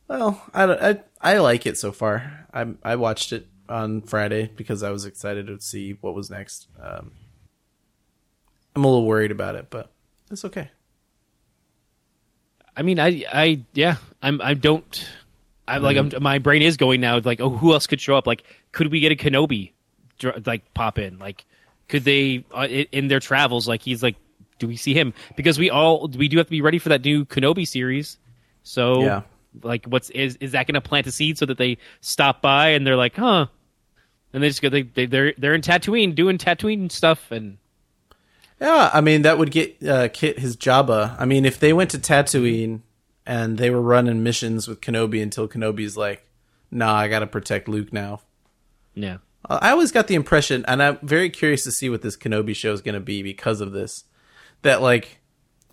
Well, 0.08 0.44
I, 0.54 0.66
don't- 0.66 0.82
I 0.82 1.00
I 1.22 1.38
like 1.40 1.66
it 1.66 1.78
so 1.78 1.92
far. 1.92 2.46
I 2.54 2.66
I 2.84 2.96
watched 2.96 3.34
it 3.34 3.48
on 3.68 4.02
Friday 4.02 4.52
because 4.56 4.84
I 4.84 4.92
was 4.92 5.06
excited 5.06 5.48
to 5.48 5.60
see 5.60 5.98
what 6.02 6.14
was 6.14 6.30
next. 6.30 6.68
Um, 6.82 7.12
I'm 8.76 8.84
a 8.84 8.88
little 8.88 9.06
worried 9.06 9.32
about 9.32 9.56
it, 9.56 9.68
but 9.70 9.92
it's 10.30 10.46
okay. 10.46 10.70
I 12.78 12.82
mean, 12.82 13.00
I, 13.00 13.24
I, 13.32 13.62
yeah, 13.74 13.96
I'm, 14.22 14.42
I 14.42 14.54
don't, 14.54 15.10
I'm 15.68 15.82
like, 15.82 15.96
I'm, 15.96 16.12
my 16.22 16.40
brain 16.40 16.62
is 16.62 16.76
going 16.76 17.00
now. 17.00 17.20
Like, 17.20 17.40
oh, 17.40 17.50
who 17.50 17.72
else 17.72 17.88
could 17.88 18.02
show 18.02 18.18
up? 18.18 18.28
Like, 18.28 18.44
could 18.74 18.92
we 18.92 19.00
get 19.00 19.14
a 19.14 19.16
Kenobi, 19.16 19.72
dr- 19.72 19.75
like, 20.46 20.74
pop 20.74 20.98
in? 21.00 21.20
Like, 21.20 21.46
could 21.88 22.04
they 22.04 22.46
uh, 22.54 22.68
in 22.68 23.08
their 23.08 23.20
travels? 23.20 23.68
Like, 23.68 23.82
he's 23.82 24.02
like, 24.04 24.16
do 24.60 24.68
we 24.68 24.76
see 24.78 24.94
him? 24.94 25.14
Because 25.36 25.60
we 25.60 25.70
all, 25.70 26.08
we 26.08 26.28
do 26.28 26.38
have 26.38 26.48
to 26.48 26.52
be 26.52 26.62
ready 26.62 26.80
for 26.80 26.90
that 26.90 27.04
new 27.04 27.26
Kenobi 27.26 27.68
series. 27.68 28.18
So, 28.64 29.02
Yeah. 29.02 29.22
like, 29.64 29.86
what's 29.86 30.10
is 30.12 30.38
is 30.38 30.54
that 30.54 30.66
going 30.68 30.76
to 30.76 30.82
plant 30.82 31.06
a 31.08 31.12
seed 31.12 31.38
so 31.38 31.46
that 31.46 31.58
they 31.58 31.78
stop 32.02 32.42
by 32.42 32.70
and 32.70 32.86
they're 32.88 32.96
like, 32.96 33.16
huh? 33.16 33.48
And 34.34 34.42
they 34.44 34.50
just 34.50 34.62
go, 34.62 34.70
they, 34.70 34.82
they 34.82 35.06
they're 35.06 35.34
they're 35.38 35.54
in 35.54 35.62
Tatooine 35.62 36.14
doing 36.16 36.38
Tatooine 36.38 36.92
stuff, 36.92 37.32
and 37.32 37.58
Yeah, 38.60 38.90
I 38.94 39.02
mean 39.02 39.22
that 39.22 39.38
would 39.38 39.52
get 39.52 39.82
uh, 39.88 40.10
Kit 40.12 40.40
his 40.40 40.58
Jabba. 40.58 41.16
I 41.20 41.26
mean, 41.26 41.46
if 41.46 41.60
they 41.60 41.72
went 41.74 41.92
to 41.92 41.98
Tatooine 41.98 42.82
and 43.26 43.58
they 43.58 43.70
were 43.70 43.82
running 43.82 44.24
missions 44.24 44.68
with 44.68 44.82
Kenobi 44.82 45.22
until 45.24 45.48
Kenobi's 45.48 45.96
like, 45.96 46.26
"Nah, 46.72 46.94
I 46.96 47.08
got 47.08 47.20
to 47.20 47.28
protect 47.28 47.68
Luke 47.70 47.94
now." 47.94 48.22
yeah, 48.94 49.18
I 49.50 49.72
always 49.72 49.92
got 49.92 50.08
the 50.08 50.16
impression, 50.16 50.66
and 50.68 50.82
I'm 50.82 50.98
very 51.04 51.30
curious 51.30 51.64
to 51.66 51.72
see 51.72 51.90
what 51.90 52.02
this 52.02 52.18
Kenobi 52.18 52.56
show 52.56 52.74
is 52.74 52.82
going 52.82 52.96
to 52.96 53.00
be 53.02 53.22
because 53.24 53.62
of 53.62 53.72
this. 53.72 54.06
That 54.64 54.82
like, 54.82 55.20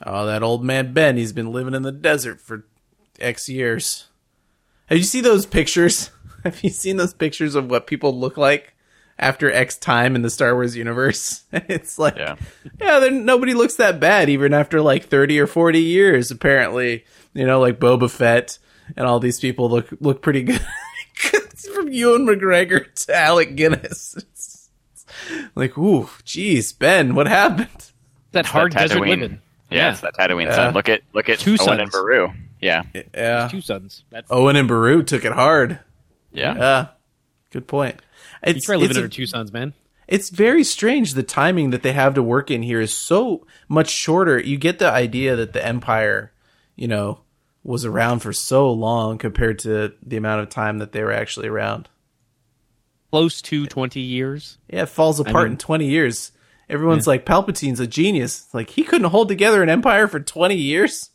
oh, 0.04 0.26
that 0.26 0.42
old 0.42 0.64
man 0.64 0.92
Ben, 0.92 1.16
he's 1.16 1.32
been 1.32 1.52
living 1.52 1.74
in 1.74 1.82
the 1.82 1.92
desert 1.92 2.40
for 2.40 2.66
X 3.20 3.48
years. 3.48 4.08
Have 4.86 4.98
you 4.98 5.04
seen 5.04 5.24
those 5.24 5.46
pictures? 5.46 6.10
Have 6.44 6.62
you 6.62 6.70
seen 6.70 6.96
those 6.96 7.14
pictures 7.14 7.54
of 7.54 7.70
what 7.70 7.86
people 7.86 8.18
look 8.18 8.36
like 8.36 8.74
after 9.18 9.50
X 9.50 9.76
time 9.78 10.16
in 10.16 10.22
the 10.22 10.28
Star 10.30 10.54
Wars 10.54 10.76
universe? 10.76 11.44
It's 11.52 11.98
like, 11.98 12.16
Yeah. 12.16 12.36
yeah, 12.80 12.98
then 12.98 13.24
nobody 13.24 13.54
looks 13.54 13.76
that 13.76 14.00
bad 14.00 14.28
even 14.28 14.52
after 14.52 14.80
like 14.82 15.04
30 15.04 15.38
or 15.40 15.46
40 15.46 15.78
years, 15.80 16.30
apparently. 16.30 17.04
You 17.32 17.46
know, 17.46 17.60
like 17.60 17.78
Boba 17.78 18.10
Fett 18.10 18.58
and 18.96 19.06
all 19.06 19.20
these 19.20 19.40
people 19.40 19.70
look 19.70 19.88
look 20.00 20.20
pretty 20.20 20.42
good. 20.42 20.60
From 21.74 21.88
Ewan 21.92 22.26
McGregor 22.26 22.92
to 23.06 23.16
Alec 23.16 23.54
Guinness. 23.56 24.16
It's 25.24 25.48
like, 25.54 25.76
ooh, 25.76 26.08
geez, 26.24 26.72
Ben, 26.72 27.14
what 27.14 27.26
happened? 27.28 27.68
that 28.32 28.46
hard 28.46 28.72
That 28.72 28.88
desert 28.88 29.00
Tatooine- 29.02 29.08
living. 29.08 29.40
Yeah, 29.70 29.76
Yeah. 29.78 29.90
it's 29.92 30.00
that 30.00 30.14
Tatooine 30.16 30.46
Yeah. 30.46 30.54
sun. 30.54 30.74
Look 30.74 30.88
at 30.88 31.02
look 31.12 31.28
at 31.28 31.38
Two 31.38 31.56
Owen 31.60 31.80
and. 31.80 31.90
Beru. 31.90 32.32
Yeah, 32.60 32.82
Yeah. 33.14 33.48
Two 33.48 33.60
suns. 33.60 34.04
That's 34.10 34.30
Owen 34.30 34.56
and 34.56 34.66
Beru 34.66 35.02
took 35.02 35.24
it 35.24 35.32
hard. 35.32 35.80
yeah. 36.32 36.54
Yeah. 36.56 36.86
Good 37.50 37.66
point. 37.68 37.96
you 38.46 38.54
It's, 38.54 38.64
try 38.66 38.76
living 38.76 38.90
it's, 38.90 38.96
a- 38.98 39.00
under 39.02 39.14
two 39.14 39.26
suns, 39.26 39.52
man. 39.52 39.74
it's 40.08 40.30
very 40.30 40.64
strange. 40.64 41.12
The 41.14 41.22
timing 41.22 41.70
that 41.70 41.82
they 41.82 41.92
have 41.92 42.14
to 42.14 42.22
work 42.22 42.50
in 42.50 42.62
here 42.62 42.80
is 42.80 42.94
so 42.94 43.46
much 43.68 43.90
shorter. 43.90 44.38
You 44.40 44.56
get 44.56 44.78
the 44.78 44.90
idea 44.90 45.36
that 45.36 45.52
the 45.52 45.64
Empire, 45.64 46.32
you 46.74 46.88
know, 46.88 47.20
was 47.64 47.84
around 47.84 48.20
for 48.20 48.32
so 48.32 48.70
long 48.72 49.18
compared 49.18 49.58
to 49.60 49.92
the 50.02 50.16
amount 50.16 50.42
of 50.42 50.48
time 50.48 50.78
that 50.78 50.92
they 50.92 51.02
were 51.02 51.12
actually 51.12 51.48
around. 51.48 51.88
Close 53.10 53.42
to 53.42 53.66
twenty 53.66 54.00
years. 54.00 54.58
Yeah, 54.68 54.82
it 54.82 54.88
falls 54.88 55.20
apart 55.20 55.44
mean- 55.44 55.52
in 55.52 55.58
20 55.58 55.86
years. 55.86 56.32
Everyone's 56.68 57.06
like, 57.06 57.26
Palpatine's 57.26 57.80
a 57.80 57.86
genius. 57.86 58.48
Like, 58.54 58.70
he 58.70 58.82
couldn't 58.82 59.10
hold 59.10 59.28
together 59.28 59.62
an 59.62 59.68
empire 59.68 60.08
for 60.08 60.18
20 60.20 60.54
years? 60.54 61.10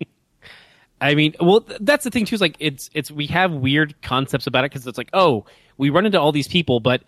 I 1.00 1.14
mean, 1.14 1.34
well, 1.40 1.60
th- 1.60 1.78
that's 1.82 2.02
the 2.02 2.10
thing 2.10 2.24
too. 2.24 2.34
Is 2.34 2.40
like 2.40 2.56
it's 2.58 2.90
it's 2.92 3.10
we 3.10 3.26
have 3.28 3.52
weird 3.52 4.02
concepts 4.02 4.46
about 4.46 4.64
it 4.64 4.70
because 4.70 4.86
it's 4.86 4.98
like, 4.98 5.10
oh, 5.12 5.46
we 5.78 5.90
run 5.90 6.04
into 6.04 6.20
all 6.20 6.32
these 6.32 6.48
people, 6.48 6.80
but 6.80 7.02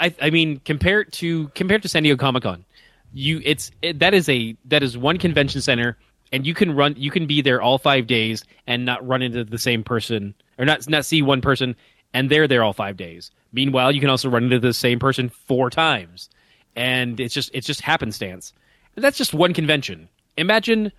I 0.00 0.14
I 0.20 0.30
mean, 0.30 0.60
compared 0.64 1.12
to 1.14 1.48
compared 1.48 1.82
to 1.82 1.88
San 1.88 2.02
Diego 2.02 2.16
Comic 2.16 2.42
Con, 2.42 2.64
you 3.12 3.40
it's 3.44 3.70
it, 3.80 4.00
that 4.00 4.14
is 4.14 4.28
a 4.28 4.56
that 4.64 4.82
is 4.82 4.98
one 4.98 5.18
convention 5.18 5.60
center, 5.60 5.96
and 6.32 6.46
you 6.46 6.54
can 6.54 6.74
run 6.74 6.94
you 6.96 7.10
can 7.10 7.26
be 7.26 7.42
there 7.42 7.60
all 7.60 7.78
five 7.78 8.06
days 8.06 8.44
and 8.66 8.84
not 8.84 9.06
run 9.06 9.22
into 9.22 9.44
the 9.44 9.58
same 9.58 9.84
person 9.84 10.34
or 10.58 10.64
not 10.64 10.88
not 10.88 11.04
see 11.04 11.22
one 11.22 11.40
person, 11.40 11.76
and 12.14 12.30
they're 12.30 12.48
there 12.48 12.64
all 12.64 12.72
five 12.72 12.96
days. 12.96 13.30
Meanwhile, 13.52 13.92
you 13.92 14.00
can 14.00 14.10
also 14.10 14.30
run 14.30 14.44
into 14.44 14.58
the 14.58 14.72
same 14.72 14.98
person 14.98 15.28
four 15.28 15.70
times, 15.70 16.30
and 16.74 17.20
it's 17.20 17.34
just 17.34 17.50
it's 17.52 17.66
just 17.66 17.80
happenstance. 17.82 18.52
That's 18.94 19.18
just 19.18 19.34
one 19.34 19.54
convention. 19.54 20.08
Imagine 20.36 20.92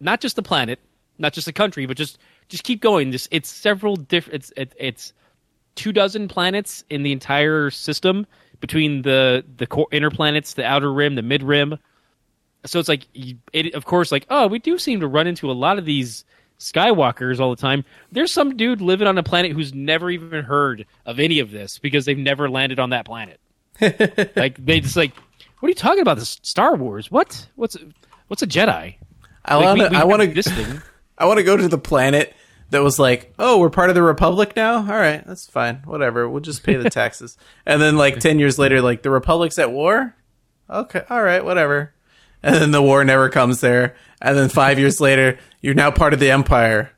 not 0.00 0.20
just 0.20 0.36
the 0.36 0.42
planet, 0.42 0.80
not 1.18 1.32
just 1.32 1.46
the 1.46 1.52
country, 1.52 1.86
but 1.86 1.96
just 1.96 2.18
just 2.48 2.64
keep 2.64 2.80
going. 2.80 3.10
This 3.10 3.28
it's 3.30 3.48
several 3.48 3.96
different. 3.96 4.34
It's 4.34 4.52
it, 4.56 4.74
it's 4.78 5.12
two 5.74 5.92
dozen 5.92 6.28
planets 6.28 6.84
in 6.90 7.02
the 7.02 7.12
entire 7.12 7.70
system 7.70 8.26
between 8.60 9.02
the 9.02 9.44
the 9.56 9.66
core 9.66 9.88
inner 9.92 10.10
planets, 10.10 10.54
the 10.54 10.64
outer 10.64 10.92
rim, 10.92 11.14
the 11.14 11.22
mid 11.22 11.42
rim. 11.42 11.78
So 12.64 12.78
it's 12.78 12.88
like 12.88 13.06
it. 13.52 13.74
Of 13.74 13.84
course, 13.84 14.12
like 14.12 14.26
oh, 14.30 14.46
we 14.46 14.58
do 14.58 14.78
seem 14.78 15.00
to 15.00 15.08
run 15.08 15.26
into 15.26 15.50
a 15.50 15.52
lot 15.52 15.78
of 15.78 15.84
these 15.84 16.24
Skywalkers 16.58 17.40
all 17.40 17.50
the 17.50 17.60
time. 17.60 17.84
There's 18.12 18.30
some 18.30 18.56
dude 18.56 18.80
living 18.80 19.08
on 19.08 19.18
a 19.18 19.22
planet 19.22 19.52
who's 19.52 19.74
never 19.74 20.10
even 20.10 20.44
heard 20.44 20.86
of 21.04 21.18
any 21.18 21.40
of 21.40 21.50
this 21.50 21.78
because 21.78 22.04
they've 22.04 22.16
never 22.16 22.48
landed 22.48 22.78
on 22.78 22.90
that 22.90 23.04
planet. 23.04 23.40
like 24.36 24.64
they 24.64 24.80
just 24.80 24.96
like, 24.96 25.12
what 25.58 25.66
are 25.66 25.70
you 25.70 25.74
talking 25.74 26.02
about? 26.02 26.18
This 26.18 26.38
Star 26.42 26.76
Wars? 26.76 27.10
What? 27.10 27.48
What's 27.56 27.76
what's 28.28 28.42
a 28.42 28.46
Jedi? 28.46 28.96
I 29.44 29.56
Like, 29.56 29.64
want 29.64 29.92
to. 29.92 29.98
I 29.98 30.04
want 30.04 30.22
to. 30.34 30.82
I 31.18 31.26
want 31.26 31.38
to 31.38 31.44
go 31.44 31.56
to 31.56 31.68
the 31.68 31.78
planet 31.78 32.32
that 32.70 32.82
was 32.82 32.98
like, 32.98 33.34
oh, 33.38 33.58
we're 33.58 33.70
part 33.70 33.90
of 33.90 33.94
the 33.94 34.02
Republic 34.02 34.54
now. 34.56 34.76
All 34.76 34.84
right, 34.98 35.26
that's 35.26 35.46
fine. 35.48 35.82
Whatever. 35.84 36.28
We'll 36.28 36.40
just 36.40 36.62
pay 36.62 36.76
the 36.76 36.90
taxes. 36.90 37.36
and 37.66 37.82
then, 37.82 37.96
like 37.96 38.20
ten 38.20 38.38
years 38.38 38.58
later, 38.58 38.80
like 38.80 39.02
the 39.02 39.10
Republic's 39.10 39.58
at 39.58 39.72
war. 39.72 40.14
Okay, 40.70 41.02
all 41.10 41.22
right, 41.22 41.44
whatever. 41.44 41.92
And 42.42 42.54
then 42.56 42.70
the 42.72 42.82
war 42.82 43.04
never 43.04 43.28
comes 43.28 43.60
there. 43.60 43.94
And 44.20 44.36
then 44.36 44.48
five 44.48 44.78
years 44.78 45.00
later, 45.00 45.38
you're 45.60 45.74
now 45.74 45.90
part 45.90 46.12
of 46.12 46.20
the 46.20 46.30
Empire. 46.30 46.90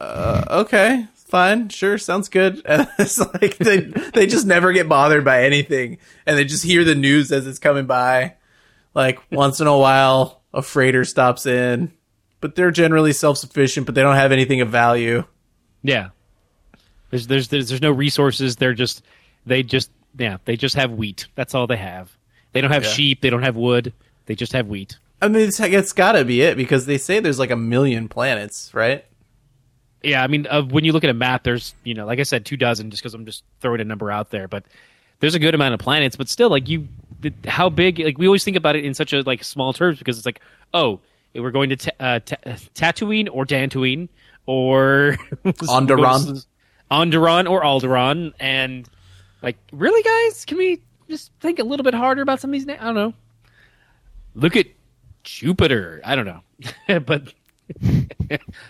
Uh, 0.00 0.44
okay, 0.62 1.06
fine, 1.14 1.68
sure, 1.68 1.98
sounds 1.98 2.28
good. 2.28 2.62
And 2.66 2.88
it's 2.98 3.18
like 3.18 3.56
they 3.58 3.78
they 3.80 4.26
just 4.26 4.46
never 4.46 4.72
get 4.72 4.88
bothered 4.88 5.24
by 5.24 5.44
anything, 5.44 5.98
and 6.26 6.36
they 6.36 6.44
just 6.44 6.64
hear 6.64 6.82
the 6.84 6.94
news 6.94 7.30
as 7.32 7.46
it's 7.46 7.58
coming 7.60 7.86
by. 7.86 8.34
Like 8.94 9.20
once 9.30 9.60
in 9.60 9.66
a 9.66 9.76
while, 9.76 10.42
a 10.52 10.62
freighter 10.62 11.04
stops 11.04 11.46
in, 11.46 11.92
but 12.40 12.54
they're 12.56 12.70
generally 12.72 13.12
self 13.12 13.38
sufficient, 13.38 13.86
but 13.86 13.94
they 13.94 14.02
don't 14.02 14.16
have 14.16 14.32
anything 14.32 14.60
of 14.60 14.70
value. 14.70 15.24
Yeah. 15.82 16.08
There's, 17.10 17.26
there's 17.28 17.48
there's 17.48 17.68
there's 17.68 17.82
no 17.82 17.92
resources. 17.92 18.56
They're 18.56 18.74
just 18.74 19.02
they 19.44 19.62
just 19.62 19.90
yeah 20.18 20.38
they 20.46 20.56
just 20.56 20.74
have 20.74 20.90
wheat. 20.92 21.28
That's 21.36 21.54
all 21.54 21.66
they 21.68 21.76
have. 21.76 22.16
They 22.52 22.60
don't 22.60 22.72
have 22.72 22.82
Yeah. 22.84 22.90
sheep. 22.90 23.20
They 23.20 23.30
don't 23.30 23.42
have 23.42 23.56
wood. 23.56 23.92
They 24.26 24.34
just 24.34 24.52
have 24.52 24.66
wheat. 24.66 24.98
I 25.20 25.28
mean, 25.28 25.48
it's, 25.48 25.58
it's 25.58 25.92
got 25.92 26.12
to 26.12 26.24
be 26.24 26.42
it 26.42 26.56
because 26.56 26.86
they 26.86 26.98
say 26.98 27.20
there's 27.20 27.38
like 27.38 27.50
a 27.50 27.56
million 27.56 28.08
planets, 28.08 28.72
right? 28.74 29.04
Yeah, 30.02 30.22
I 30.22 30.26
mean, 30.26 30.46
uh, 30.48 30.62
when 30.62 30.84
you 30.84 30.92
look 30.92 31.04
at 31.04 31.10
a 31.10 31.14
map, 31.14 31.42
there's 31.42 31.74
you 31.82 31.94
know, 31.94 32.06
like 32.06 32.20
I 32.20 32.24
said, 32.24 32.44
two 32.44 32.56
dozen. 32.56 32.90
Just 32.90 33.02
because 33.02 33.14
I'm 33.14 33.24
just 33.24 33.42
throwing 33.60 33.80
a 33.80 33.84
number 33.84 34.10
out 34.10 34.30
there, 34.30 34.46
but 34.46 34.64
there's 35.20 35.34
a 35.34 35.38
good 35.38 35.54
amount 35.54 35.74
of 35.74 35.80
planets. 35.80 36.16
But 36.16 36.28
still, 36.28 36.50
like 36.50 36.68
you, 36.68 36.86
the, 37.20 37.32
how 37.46 37.70
big? 37.70 37.98
Like 37.98 38.18
we 38.18 38.26
always 38.26 38.44
think 38.44 38.56
about 38.56 38.76
it 38.76 38.84
in 38.84 38.94
such 38.94 39.12
a 39.12 39.22
like 39.22 39.42
small 39.42 39.72
terms 39.72 39.98
because 39.98 40.18
it's 40.18 40.26
like, 40.26 40.40
oh, 40.74 41.00
we're 41.34 41.50
going 41.50 41.70
to 41.70 41.76
ta- 41.76 41.90
uh, 41.98 42.20
ta- 42.20 42.36
Tatooine 42.74 43.28
or 43.32 43.44
Dantooine 43.46 44.08
or 44.44 45.16
Onderon. 45.44 46.44
Onderon 46.90 47.50
or 47.50 47.62
Alderaan, 47.62 48.32
and 48.38 48.88
like, 49.42 49.56
really, 49.72 50.02
guys, 50.02 50.44
can 50.44 50.58
we 50.58 50.80
just 51.08 51.32
think 51.40 51.58
a 51.58 51.64
little 51.64 51.84
bit 51.84 51.94
harder 51.94 52.22
about 52.22 52.40
some 52.40 52.50
of 52.50 52.52
these 52.52 52.66
names? 52.66 52.78
I 52.80 52.84
don't 52.84 52.94
know. 52.94 53.14
Look 54.36 54.54
at 54.54 54.66
Jupiter. 55.24 56.00
I 56.04 56.14
don't 56.14 56.26
know, 56.26 57.00
but 57.00 57.32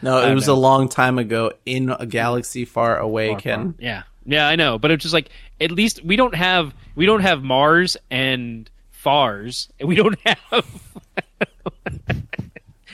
No, 0.02 0.26
it 0.26 0.34
was 0.34 0.46
know. 0.46 0.54
a 0.54 0.56
long 0.56 0.88
time 0.88 1.18
ago 1.18 1.52
in 1.66 1.90
a 1.90 2.06
galaxy 2.06 2.64
far 2.64 2.98
away, 2.98 3.34
Ken. 3.34 3.74
Yeah, 3.78 4.04
yeah, 4.24 4.48
I 4.48 4.56
know, 4.56 4.78
but 4.78 4.90
it's 4.90 5.02
just 5.02 5.12
like 5.12 5.28
at 5.60 5.70
least 5.70 6.04
we 6.04 6.16
don't 6.16 6.34
have 6.34 6.72
we 6.94 7.04
don't 7.04 7.20
have 7.20 7.42
Mars 7.42 7.96
and 8.10 8.70
Fars, 8.90 9.68
and 9.78 9.88
we 9.88 9.96
don't 9.96 10.18
have 10.20 10.64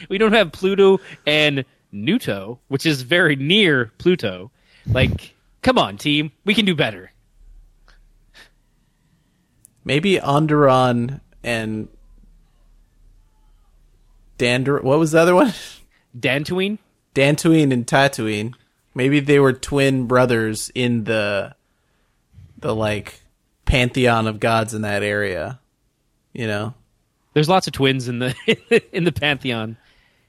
we 0.09 0.19
don't 0.19 0.33
have 0.33 0.51
Pluto 0.51 0.99
and 1.27 1.65
Nuto, 1.93 2.59
which 2.69 2.87
is 2.87 3.03
very 3.03 3.37
near 3.37 3.93
Pluto. 3.99 4.51
Like, 4.87 5.35
come 5.63 5.79
on, 5.79 5.99
team, 5.99 6.33
we 6.45 6.55
can 6.55 6.65
do 6.65 6.75
better. 6.75 7.13
Maybe 9.85 10.17
Onderon 10.17 11.21
and 11.45 11.89
Dander. 14.43 14.81
What 14.83 14.99
was 14.99 15.13
the 15.13 15.21
other 15.21 15.37
one? 15.37 15.53
Dantooine, 16.19 16.79
Dantooine 17.15 17.73
and 17.73 17.87
Tatooine. 17.87 18.55
Maybe 18.93 19.21
they 19.21 19.39
were 19.39 19.53
twin 19.53 20.07
brothers 20.07 20.71
in 20.75 21.05
the 21.05 21.55
the 22.59 22.75
like 22.75 23.21
pantheon 23.67 24.27
of 24.27 24.41
gods 24.41 24.75
in 24.75 24.83
that 24.83 25.05
area. 25.05 25.61
You 26.33 26.49
know, 26.49 26.75
there's 27.35 27.49
lots 27.49 27.69
of 27.69 27.73
twins 27.73 28.09
in 28.09 28.19
the 28.19 28.35
in 28.93 29.05
the 29.05 29.13
pantheon. 29.13 29.77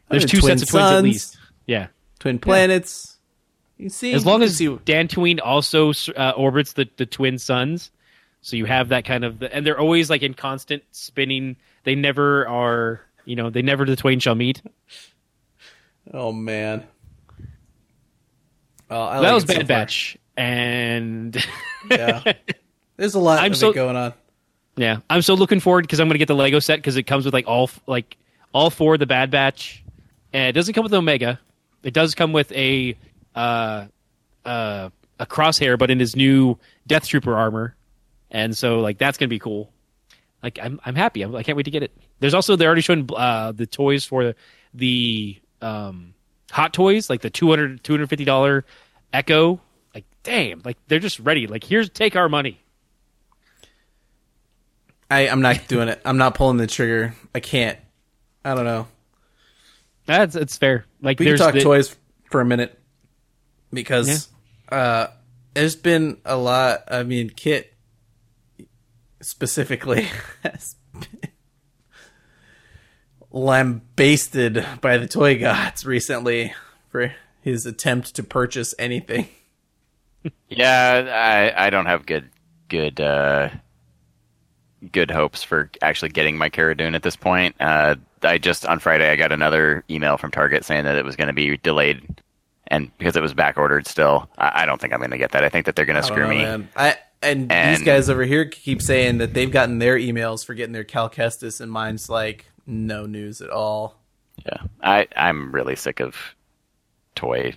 There's 0.09 0.25
two 0.25 0.41
sets 0.41 0.61
of 0.61 0.69
twins 0.69 0.91
at 0.91 1.03
least. 1.03 1.37
Yeah. 1.65 1.87
twin 2.19 2.37
planets. 2.37 3.17
You 3.77 3.89
see, 3.89 4.13
as 4.13 4.27
long 4.27 4.43
as 4.43 4.57
see, 4.57 4.67
Dantooine 4.67 5.39
also 5.43 5.91
uh, 6.15 6.33
orbits 6.37 6.73
the, 6.73 6.87
the 6.97 7.07
twin 7.07 7.39
suns, 7.39 7.89
so 8.41 8.55
you 8.55 8.65
have 8.65 8.89
that 8.89 9.05
kind 9.05 9.25
of, 9.25 9.41
and 9.41 9.65
they're 9.65 9.79
always 9.79 10.11
like 10.11 10.21
in 10.21 10.35
constant 10.35 10.83
spinning. 10.91 11.55
They 11.83 11.95
never 11.95 12.47
are, 12.47 13.01
you 13.25 13.35
know, 13.35 13.49
they 13.49 13.61
never 13.61 13.85
the 13.85 13.95
twain 13.95 14.19
shall 14.19 14.35
meet. 14.35 14.61
oh 16.13 16.31
man, 16.31 16.83
oh, 18.89 19.01
I 19.01 19.15
that 19.15 19.23
like 19.23 19.33
was 19.33 19.43
it 19.45 19.47
so 19.49 19.55
Bad. 19.59 19.67
Batch, 19.67 20.17
and 20.37 21.45
Yeah, 21.89 22.33
there's 22.97 23.15
a 23.15 23.19
lot 23.19 23.39
I'm 23.39 23.51
of 23.51 23.57
so- 23.57 23.73
going 23.73 23.95
on. 23.95 24.13
yeah, 24.75 24.97
I'm 25.09 25.21
so 25.21 25.33
looking 25.33 25.59
forward 25.59 25.83
because 25.83 25.99
I'm 25.99 26.07
going 26.07 26.15
to 26.15 26.19
get 26.19 26.27
the 26.27 26.35
Lego 26.35 26.59
set 26.59 26.77
because 26.79 26.97
it 26.97 27.03
comes 27.03 27.25
with 27.25 27.33
like 27.33 27.47
all 27.47 27.69
like 27.87 28.17
all 28.53 28.69
four 28.69 28.93
of 28.95 28.99
the 28.99 29.05
Bad 29.05 29.31
Batch. 29.31 29.83
And 30.31 30.47
it 30.49 30.53
doesn't 30.53 30.73
come 30.73 30.83
with 30.83 30.93
Omega. 30.93 31.39
It 31.83 31.93
does 31.93 32.15
come 32.15 32.33
with 32.33 32.51
a 32.53 32.95
uh, 33.35 33.85
uh, 34.45 34.89
a 35.19 35.25
crosshair, 35.27 35.77
but 35.77 35.91
in 35.91 35.99
his 35.99 36.15
new 36.15 36.57
Death 36.87 37.07
Trooper 37.07 37.35
armor, 37.35 37.75
and 38.31 38.55
so 38.57 38.79
like 38.79 38.97
that's 38.97 39.17
going 39.17 39.27
to 39.27 39.33
be 39.33 39.39
cool. 39.39 39.71
Like 40.43 40.59
I'm 40.61 40.79
I'm 40.85 40.95
happy. 40.95 41.21
I'm, 41.21 41.33
I 41.35 41.41
can't 41.41 41.55
wait 41.55 41.63
to 41.63 41.71
get 41.71 41.81
it. 41.83 41.91
There's 42.19 42.33
also 42.33 42.55
they're 42.57 42.67
already 42.67 42.81
showing 42.81 43.09
uh, 43.15 43.53
the 43.53 43.65
toys 43.65 44.03
for 44.03 44.35
the 44.73 45.39
um, 45.61 46.13
hot 46.51 46.73
toys, 46.73 47.09
like 47.09 47.21
the 47.21 47.29
200 47.29 47.83
250 47.83 48.25
dollar 48.25 48.65
Echo. 49.13 49.61
Like 49.95 50.05
damn, 50.23 50.61
like 50.65 50.77
they're 50.87 50.99
just 50.99 51.19
ready. 51.19 51.47
Like 51.47 51.63
here's 51.63 51.89
take 51.89 52.15
our 52.17 52.27
money. 52.27 52.59
I, 55.09 55.27
I'm 55.29 55.41
not 55.41 55.67
doing 55.67 55.89
it. 55.89 56.01
I'm 56.03 56.17
not 56.17 56.35
pulling 56.35 56.57
the 56.57 56.67
trigger. 56.67 57.13
I 57.35 57.39
can't. 57.39 57.77
I 58.43 58.55
don't 58.55 58.65
know. 58.65 58.87
That's 60.05 60.35
it's 60.35 60.57
fair. 60.57 60.85
Like 61.01 61.19
We 61.19 61.25
can 61.25 61.37
talk 61.37 61.53
the- 61.53 61.61
toys 61.61 61.95
for 62.31 62.41
a 62.41 62.45
minute 62.45 62.77
because 63.71 64.27
uh, 64.69 65.07
there's 65.53 65.75
been 65.75 66.17
a 66.25 66.35
lot. 66.35 66.83
I 66.89 67.03
mean, 67.03 67.29
Kit 67.29 67.72
specifically 69.23 70.07
has 70.43 70.75
been 70.93 71.31
lambasted 73.31 74.65
by 74.81 74.97
the 74.97 75.07
toy 75.07 75.39
gods 75.39 75.85
recently 75.85 76.53
for 76.89 77.13
his 77.41 77.65
attempt 77.65 78.15
to 78.15 78.23
purchase 78.23 78.75
anything. 78.77 79.27
Yeah, 80.47 81.51
I 81.55 81.67
I 81.67 81.69
don't 81.69 81.87
have 81.87 82.05
good 82.05 82.29
good 82.69 83.01
uh 83.01 83.49
good 84.91 85.11
hopes 85.11 85.43
for 85.43 85.69
actually 85.81 86.09
getting 86.09 86.37
my 86.37 86.49
Cara 86.49 86.75
Dune 86.75 86.95
at 86.95 87.03
this 87.03 87.15
point. 87.15 87.55
Uh, 87.59 87.95
I 88.21 88.37
just 88.37 88.65
on 88.65 88.79
Friday 88.79 89.09
I 89.09 89.15
got 89.15 89.31
another 89.31 89.83
email 89.89 90.17
from 90.17 90.31
Target 90.31 90.65
saying 90.65 90.85
that 90.85 90.95
it 90.95 91.05
was 91.05 91.15
going 91.15 91.27
to 91.27 91.33
be 91.33 91.57
delayed, 91.57 92.21
and 92.67 92.95
because 92.97 93.15
it 93.15 93.21
was 93.21 93.33
back 93.33 93.57
ordered 93.57 93.87
still, 93.87 94.29
I, 94.37 94.63
I 94.63 94.65
don't 94.65 94.79
think 94.79 94.93
I'm 94.93 94.99
going 94.99 95.11
to 95.11 95.17
get 95.17 95.31
that. 95.31 95.43
I 95.43 95.49
think 95.49 95.65
that 95.65 95.75
they're 95.75 95.85
going 95.85 96.01
to 96.01 96.03
screw 96.03 96.23
know, 96.23 96.29
me. 96.29 96.37
man. 96.37 96.69
I 96.75 96.97
and, 97.23 97.49
these 97.49 97.85
guys 97.85 98.09
over 98.09 98.23
here 98.23 98.45
keep 98.45 98.81
saying 98.81 99.17
that 99.19 99.33
they've 99.33 99.51
gotten 99.51 99.79
their 99.79 99.97
emails 99.97 100.45
for 100.45 100.53
getting 100.53 100.73
their 100.73 100.83
Cal 100.83 101.09
Kestis, 101.09 101.61
and 101.61 101.71
mine's 101.71 102.09
like 102.09 102.45
no 102.65 103.05
news 103.05 103.41
at 103.41 103.49
all. 103.49 103.99
Yeah, 104.45 104.63
I 104.81 105.07
I'm 105.15 105.51
really 105.51 105.75
sick 105.75 105.99
of 105.99 106.15
toy. 107.15 107.53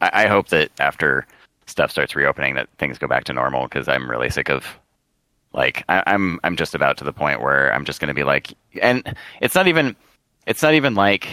I, 0.00 0.24
I 0.24 0.26
hope 0.26 0.48
that 0.48 0.70
after 0.78 1.26
stuff 1.66 1.90
starts 1.90 2.14
reopening, 2.14 2.54
that 2.54 2.68
things 2.78 2.98
go 2.98 3.06
back 3.06 3.24
to 3.24 3.32
normal 3.32 3.64
because 3.64 3.88
I'm 3.88 4.10
really 4.10 4.30
sick 4.30 4.50
of 4.50 4.66
like 5.52 5.84
I, 5.88 6.02
I'm 6.06 6.40
I'm 6.44 6.56
just 6.56 6.74
about 6.74 6.96
to 6.98 7.04
the 7.04 7.12
point 7.12 7.40
where 7.40 7.72
I'm 7.72 7.84
just 7.84 8.00
going 8.00 8.08
to 8.08 8.14
be 8.14 8.24
like, 8.24 8.52
and 8.82 9.16
it's 9.40 9.54
not 9.54 9.68
even 9.68 9.96
it's 10.46 10.62
not 10.62 10.74
even 10.74 10.94
like 10.94 11.28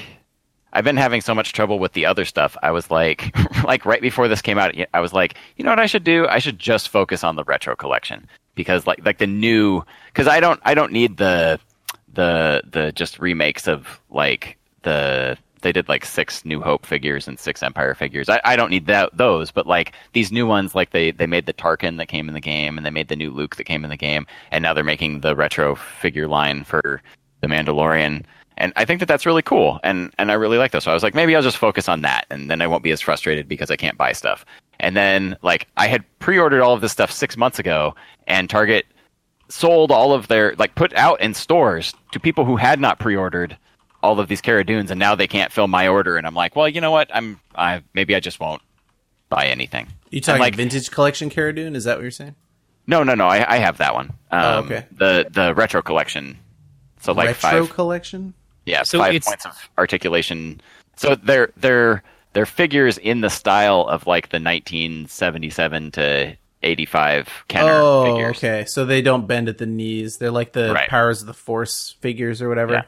I've 0.73 0.83
been 0.83 0.97
having 0.97 1.21
so 1.21 1.35
much 1.35 1.53
trouble 1.53 1.79
with 1.79 1.93
the 1.93 2.05
other 2.05 2.25
stuff. 2.25 2.55
I 2.63 2.71
was 2.71 2.89
like, 2.89 3.35
like 3.63 3.85
right 3.85 4.01
before 4.01 4.27
this 4.27 4.41
came 4.41 4.57
out, 4.57 4.73
I 4.93 4.99
was 4.99 5.13
like, 5.13 5.35
you 5.57 5.63
know 5.63 5.71
what 5.71 5.79
I 5.79 5.85
should 5.85 6.03
do? 6.03 6.27
I 6.27 6.39
should 6.39 6.59
just 6.59 6.89
focus 6.89 7.23
on 7.23 7.35
the 7.35 7.43
retro 7.43 7.75
collection 7.75 8.27
because 8.55 8.87
like 8.87 9.03
like 9.05 9.17
the 9.17 9.27
new 9.27 9.83
because 10.07 10.27
I 10.27 10.39
don't 10.39 10.59
I 10.63 10.73
don't 10.73 10.91
need 10.91 11.17
the 11.17 11.59
the 12.13 12.61
the 12.69 12.91
just 12.91 13.19
remakes 13.19 13.67
of 13.67 14.01
like 14.09 14.57
the 14.83 15.37
they 15.61 15.71
did 15.71 15.87
like 15.87 16.05
six 16.05 16.43
New 16.43 16.59
Hope 16.59 16.85
figures 16.85 17.27
and 17.27 17.39
six 17.39 17.63
Empire 17.63 17.93
figures. 17.93 18.29
I, 18.29 18.41
I 18.43 18.55
don't 18.55 18.69
need 18.69 18.87
that 18.87 19.15
those, 19.15 19.51
but 19.51 19.67
like 19.67 19.93
these 20.13 20.31
new 20.31 20.45
ones, 20.45 20.75
like 20.75 20.91
they 20.91 21.11
they 21.11 21.27
made 21.27 21.45
the 21.45 21.53
Tarkin 21.53 21.97
that 21.97 22.07
came 22.07 22.27
in 22.27 22.33
the 22.33 22.41
game, 22.41 22.77
and 22.77 22.85
they 22.85 22.89
made 22.91 23.07
the 23.07 23.15
new 23.15 23.31
Luke 23.31 23.55
that 23.55 23.65
came 23.65 23.83
in 23.83 23.89
the 23.89 23.97
game, 23.97 24.25
and 24.51 24.63
now 24.63 24.73
they're 24.73 24.83
making 24.83 25.21
the 25.21 25.35
retro 25.35 25.75
figure 25.75 26.27
line 26.27 26.63
for 26.63 27.01
the 27.41 27.47
Mandalorian. 27.47 28.23
And 28.61 28.71
I 28.75 28.85
think 28.85 28.99
that 28.99 29.07
that's 29.07 29.25
really 29.25 29.41
cool, 29.41 29.79
and 29.83 30.13
and 30.19 30.31
I 30.31 30.35
really 30.35 30.59
like 30.59 30.71
those. 30.71 30.83
So 30.83 30.91
I 30.91 30.93
was 30.93 31.01
like, 31.01 31.15
maybe 31.15 31.35
I'll 31.35 31.41
just 31.41 31.57
focus 31.57 31.89
on 31.89 32.01
that, 32.01 32.27
and 32.29 32.49
then 32.49 32.61
I 32.61 32.67
won't 32.67 32.83
be 32.83 32.91
as 32.91 33.01
frustrated 33.01 33.47
because 33.47 33.71
I 33.71 33.75
can't 33.75 33.97
buy 33.97 34.11
stuff. 34.11 34.45
And 34.79 34.95
then 34.95 35.35
like 35.41 35.67
I 35.77 35.87
had 35.87 36.05
pre-ordered 36.19 36.61
all 36.61 36.75
of 36.75 36.81
this 36.81 36.91
stuff 36.91 37.11
six 37.11 37.35
months 37.35 37.57
ago, 37.57 37.95
and 38.27 38.47
Target 38.47 38.85
sold 39.49 39.91
all 39.91 40.13
of 40.13 40.27
their 40.27 40.53
like 40.59 40.75
put 40.75 40.93
out 40.95 41.19
in 41.21 41.33
stores 41.33 41.95
to 42.11 42.19
people 42.19 42.45
who 42.45 42.55
had 42.55 42.79
not 42.79 42.99
pre-ordered 42.99 43.57
all 44.03 44.19
of 44.19 44.27
these 44.27 44.41
Cara 44.41 44.63
Dunes, 44.63 44.91
and 44.91 44.99
now 44.99 45.15
they 45.15 45.27
can't 45.27 45.51
fill 45.51 45.67
my 45.67 45.87
order. 45.87 46.15
And 46.17 46.27
I'm 46.27 46.35
like, 46.35 46.55
well, 46.55 46.69
you 46.69 46.81
know 46.81 46.91
what? 46.91 47.09
I'm 47.15 47.39
I 47.55 47.81
maybe 47.95 48.15
I 48.15 48.19
just 48.19 48.39
won't 48.39 48.61
buy 49.29 49.47
anything. 49.47 49.87
You 50.11 50.17
And, 50.17 50.25
talking 50.25 50.39
like 50.39 50.55
vintage 50.55 50.91
collection 50.91 51.31
Cara 51.31 51.55
Dune? 51.55 51.75
Is 51.75 51.85
that 51.85 51.97
what 51.97 52.03
you're 52.03 52.11
saying? 52.11 52.35
no, 52.85 53.01
no, 53.01 53.15
no. 53.15 53.25
I, 53.25 53.55
I 53.55 53.57
have 53.57 53.77
that 53.77 53.95
one. 53.95 54.13
Um, 54.29 54.43
Oh, 54.43 54.57
okay. 54.65 54.85
The 54.91 55.27
the 55.31 55.55
retro 55.55 55.81
collection. 55.81 56.37
So 56.99 57.13
like 57.13 57.27
Retro 57.27 57.65
five, 57.65 57.69
collection. 57.73 58.35
Yeah, 58.65 58.83
So 58.83 58.99
five 58.99 59.15
it's- 59.15 59.25
points 59.27 59.45
of 59.45 59.69
articulation. 59.77 60.61
So 60.97 61.15
they're 61.15 61.51
they're 61.57 62.03
they're 62.33 62.45
figures 62.45 62.97
in 62.97 63.21
the 63.21 63.29
style 63.29 63.81
of 63.81 64.07
like 64.07 64.29
the 64.29 64.39
1977 64.39 65.91
to 65.91 66.37
85 66.63 67.27
Kenner 67.47 67.69
oh, 67.71 68.05
figures. 68.15 68.37
okay. 68.37 68.65
So 68.67 68.85
they 68.85 69.01
don't 69.01 69.27
bend 69.27 69.49
at 69.49 69.57
the 69.57 69.65
knees. 69.65 70.17
They're 70.17 70.31
like 70.31 70.53
the 70.53 70.73
Right. 70.73 70.89
powers 70.89 71.21
of 71.21 71.27
the 71.27 71.33
Force 71.33 71.95
figures 72.01 72.41
or 72.41 72.49
whatever. 72.49 72.73
Yeah. 72.73 72.81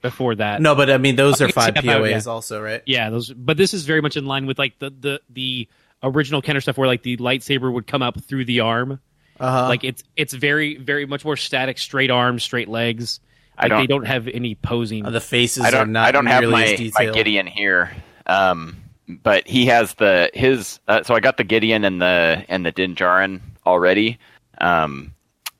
before 0.00 0.36
that. 0.36 0.62
No, 0.62 0.76
but 0.76 0.88
I 0.90 0.98
mean 0.98 1.16
those 1.16 1.40
are 1.42 1.48
five 1.48 1.74
yeah, 1.76 1.82
that- 1.82 2.00
POAs 2.02 2.26
yeah. 2.26 2.30
also, 2.32 2.62
right? 2.62 2.82
Yeah, 2.86 3.10
those. 3.10 3.32
But 3.32 3.56
this 3.56 3.74
is 3.74 3.84
very 3.84 4.00
much 4.00 4.16
in 4.16 4.26
line 4.26 4.46
with 4.46 4.58
like 4.58 4.78
the 4.78 4.90
the 4.90 5.20
the 5.28 5.68
original 6.04 6.40
Kenner 6.40 6.60
stuff, 6.60 6.78
where 6.78 6.86
like 6.86 7.02
the 7.02 7.16
lightsaber 7.16 7.72
would 7.72 7.86
come 7.88 8.02
up 8.02 8.22
through 8.22 8.44
the 8.44 8.60
arm. 8.60 9.00
Uh-huh. 9.40 9.66
Like 9.68 9.82
it's 9.82 10.04
it's 10.16 10.32
very 10.32 10.76
very 10.76 11.04
much 11.06 11.24
more 11.24 11.36
static, 11.36 11.78
straight 11.78 12.10
arms, 12.12 12.44
straight 12.44 12.68
legs. 12.68 13.18
I 13.58 13.68
don't- 13.68 13.80
they 13.80 13.86
don't 13.86 14.06
have 14.06 14.28
any 14.28 14.54
posing. 14.54 15.04
Uh, 15.06 15.10
the 15.10 15.20
faces 15.20 15.64
I 15.64 15.68
are 15.68 15.72
don't. 15.72 15.92
not 15.92 16.06
I 16.08 16.12
don't 16.12 16.26
have 16.26 16.40
nearly 16.40 16.52
my, 16.52 16.64
as 16.64 16.94
my. 16.94 17.06
Gideon 17.10 17.46
here, 17.46 17.90
um, 18.26 18.76
but 19.08 19.46
he 19.46 19.66
has 19.66 19.94
the 19.94 20.30
his. 20.34 20.80
Uh, 20.88 21.02
so 21.02 21.14
I 21.14 21.20
got 21.20 21.36
the 21.36 21.44
Gideon 21.44 21.84
and 21.84 22.00
the 22.00 22.44
and 22.48 22.64
the 22.64 22.72
Din 22.72 22.94
Djarin 22.94 23.40
already, 23.66 24.18
um, 24.60 25.12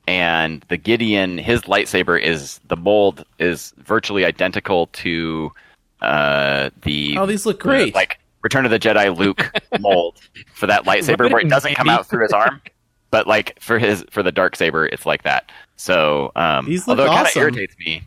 and 0.07 0.65
the 0.69 0.77
Gideon 0.77 1.37
his 1.37 1.61
lightsaber 1.63 2.19
is 2.21 2.59
the 2.67 2.77
mold 2.77 3.25
is 3.37 3.73
virtually 3.77 4.25
identical 4.25 4.87
to 4.87 5.51
uh, 6.01 6.69
the. 6.83 7.17
Oh, 7.17 7.25
these 7.25 7.45
look 7.45 7.59
the, 7.59 7.63
great. 7.69 7.95
like 7.95 8.19
Return 8.41 8.63
of 8.65 8.71
the 8.71 8.79
Jedi 8.79 9.15
Luke 9.17 9.51
mold 9.81 10.19
for 10.53 10.67
that 10.67 10.85
lightsaber 10.85 11.19
Right, 11.21 11.31
where 11.33 11.41
it 11.41 11.49
doesn't 11.49 11.75
come 11.75 11.89
out 11.89 12.07
through 12.07 12.23
his 12.23 12.31
arm. 12.31 12.61
But 13.11 13.27
like 13.27 13.59
for 13.59 13.79
his 13.79 14.05
for 14.11 14.21
the 14.23 14.31
dark 14.31 14.55
saber, 14.55 14.85
it's 14.85 15.05
like 15.05 15.23
that. 15.23 15.51
So 15.77 16.31
um, 16.35 16.67
although 16.87 17.05
it 17.05 17.07
kind 17.07 17.21
of 17.21 17.27
awesome. 17.27 17.41
irritates 17.41 17.75
me, 17.79 18.03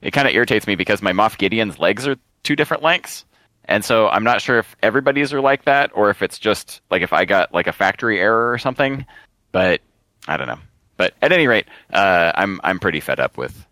it 0.00 0.12
kind 0.12 0.26
of 0.26 0.34
irritates 0.34 0.66
me 0.66 0.74
because 0.74 1.02
my 1.02 1.12
Moff 1.12 1.38
Gideon's 1.38 1.78
legs 1.78 2.06
are 2.06 2.16
two 2.42 2.56
different 2.56 2.82
lengths, 2.82 3.24
and 3.66 3.84
so 3.84 4.08
I'm 4.08 4.24
not 4.24 4.40
sure 4.40 4.58
if 4.58 4.76
everybody's 4.82 5.32
are 5.32 5.40
like 5.40 5.64
that 5.66 5.90
or 5.94 6.10
if 6.10 6.22
it's 6.22 6.38
just 6.38 6.80
like 6.90 7.02
if 7.02 7.12
I 7.12 7.24
got 7.24 7.54
like 7.54 7.66
a 7.66 7.72
factory 7.72 8.18
error 8.20 8.50
or 8.50 8.58
something. 8.58 9.06
But 9.52 9.80
I 10.26 10.36
don't 10.36 10.48
know. 10.48 10.58
But 10.96 11.14
at 11.22 11.32
any 11.32 11.46
rate, 11.46 11.66
uh, 11.92 12.32
I'm 12.34 12.60
I'm 12.64 12.80
pretty 12.80 13.00
fed 13.00 13.20
up 13.20 13.38
with. 13.38 13.66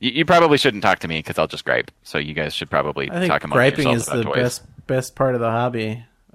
You, 0.00 0.10
you 0.10 0.24
probably 0.24 0.58
shouldn't 0.58 0.82
talk 0.82 0.98
to 1.00 1.08
me 1.08 1.20
because 1.20 1.38
I'll 1.38 1.46
just 1.46 1.64
gripe. 1.64 1.90
So 2.02 2.18
you 2.18 2.34
guys 2.34 2.52
should 2.52 2.68
probably 2.68 3.10
I 3.10 3.20
think 3.20 3.30
talk 3.30 3.44
among 3.44 3.56
griping 3.56 3.88
yourselves 3.88 4.02
is 4.02 4.08
about 4.08 4.18
the 4.18 4.24
toys. 4.24 4.42
best 4.42 4.86
best 4.86 5.14
part 5.14 5.34
of 5.34 5.40
the 5.40 5.50
hobby. 5.50 6.04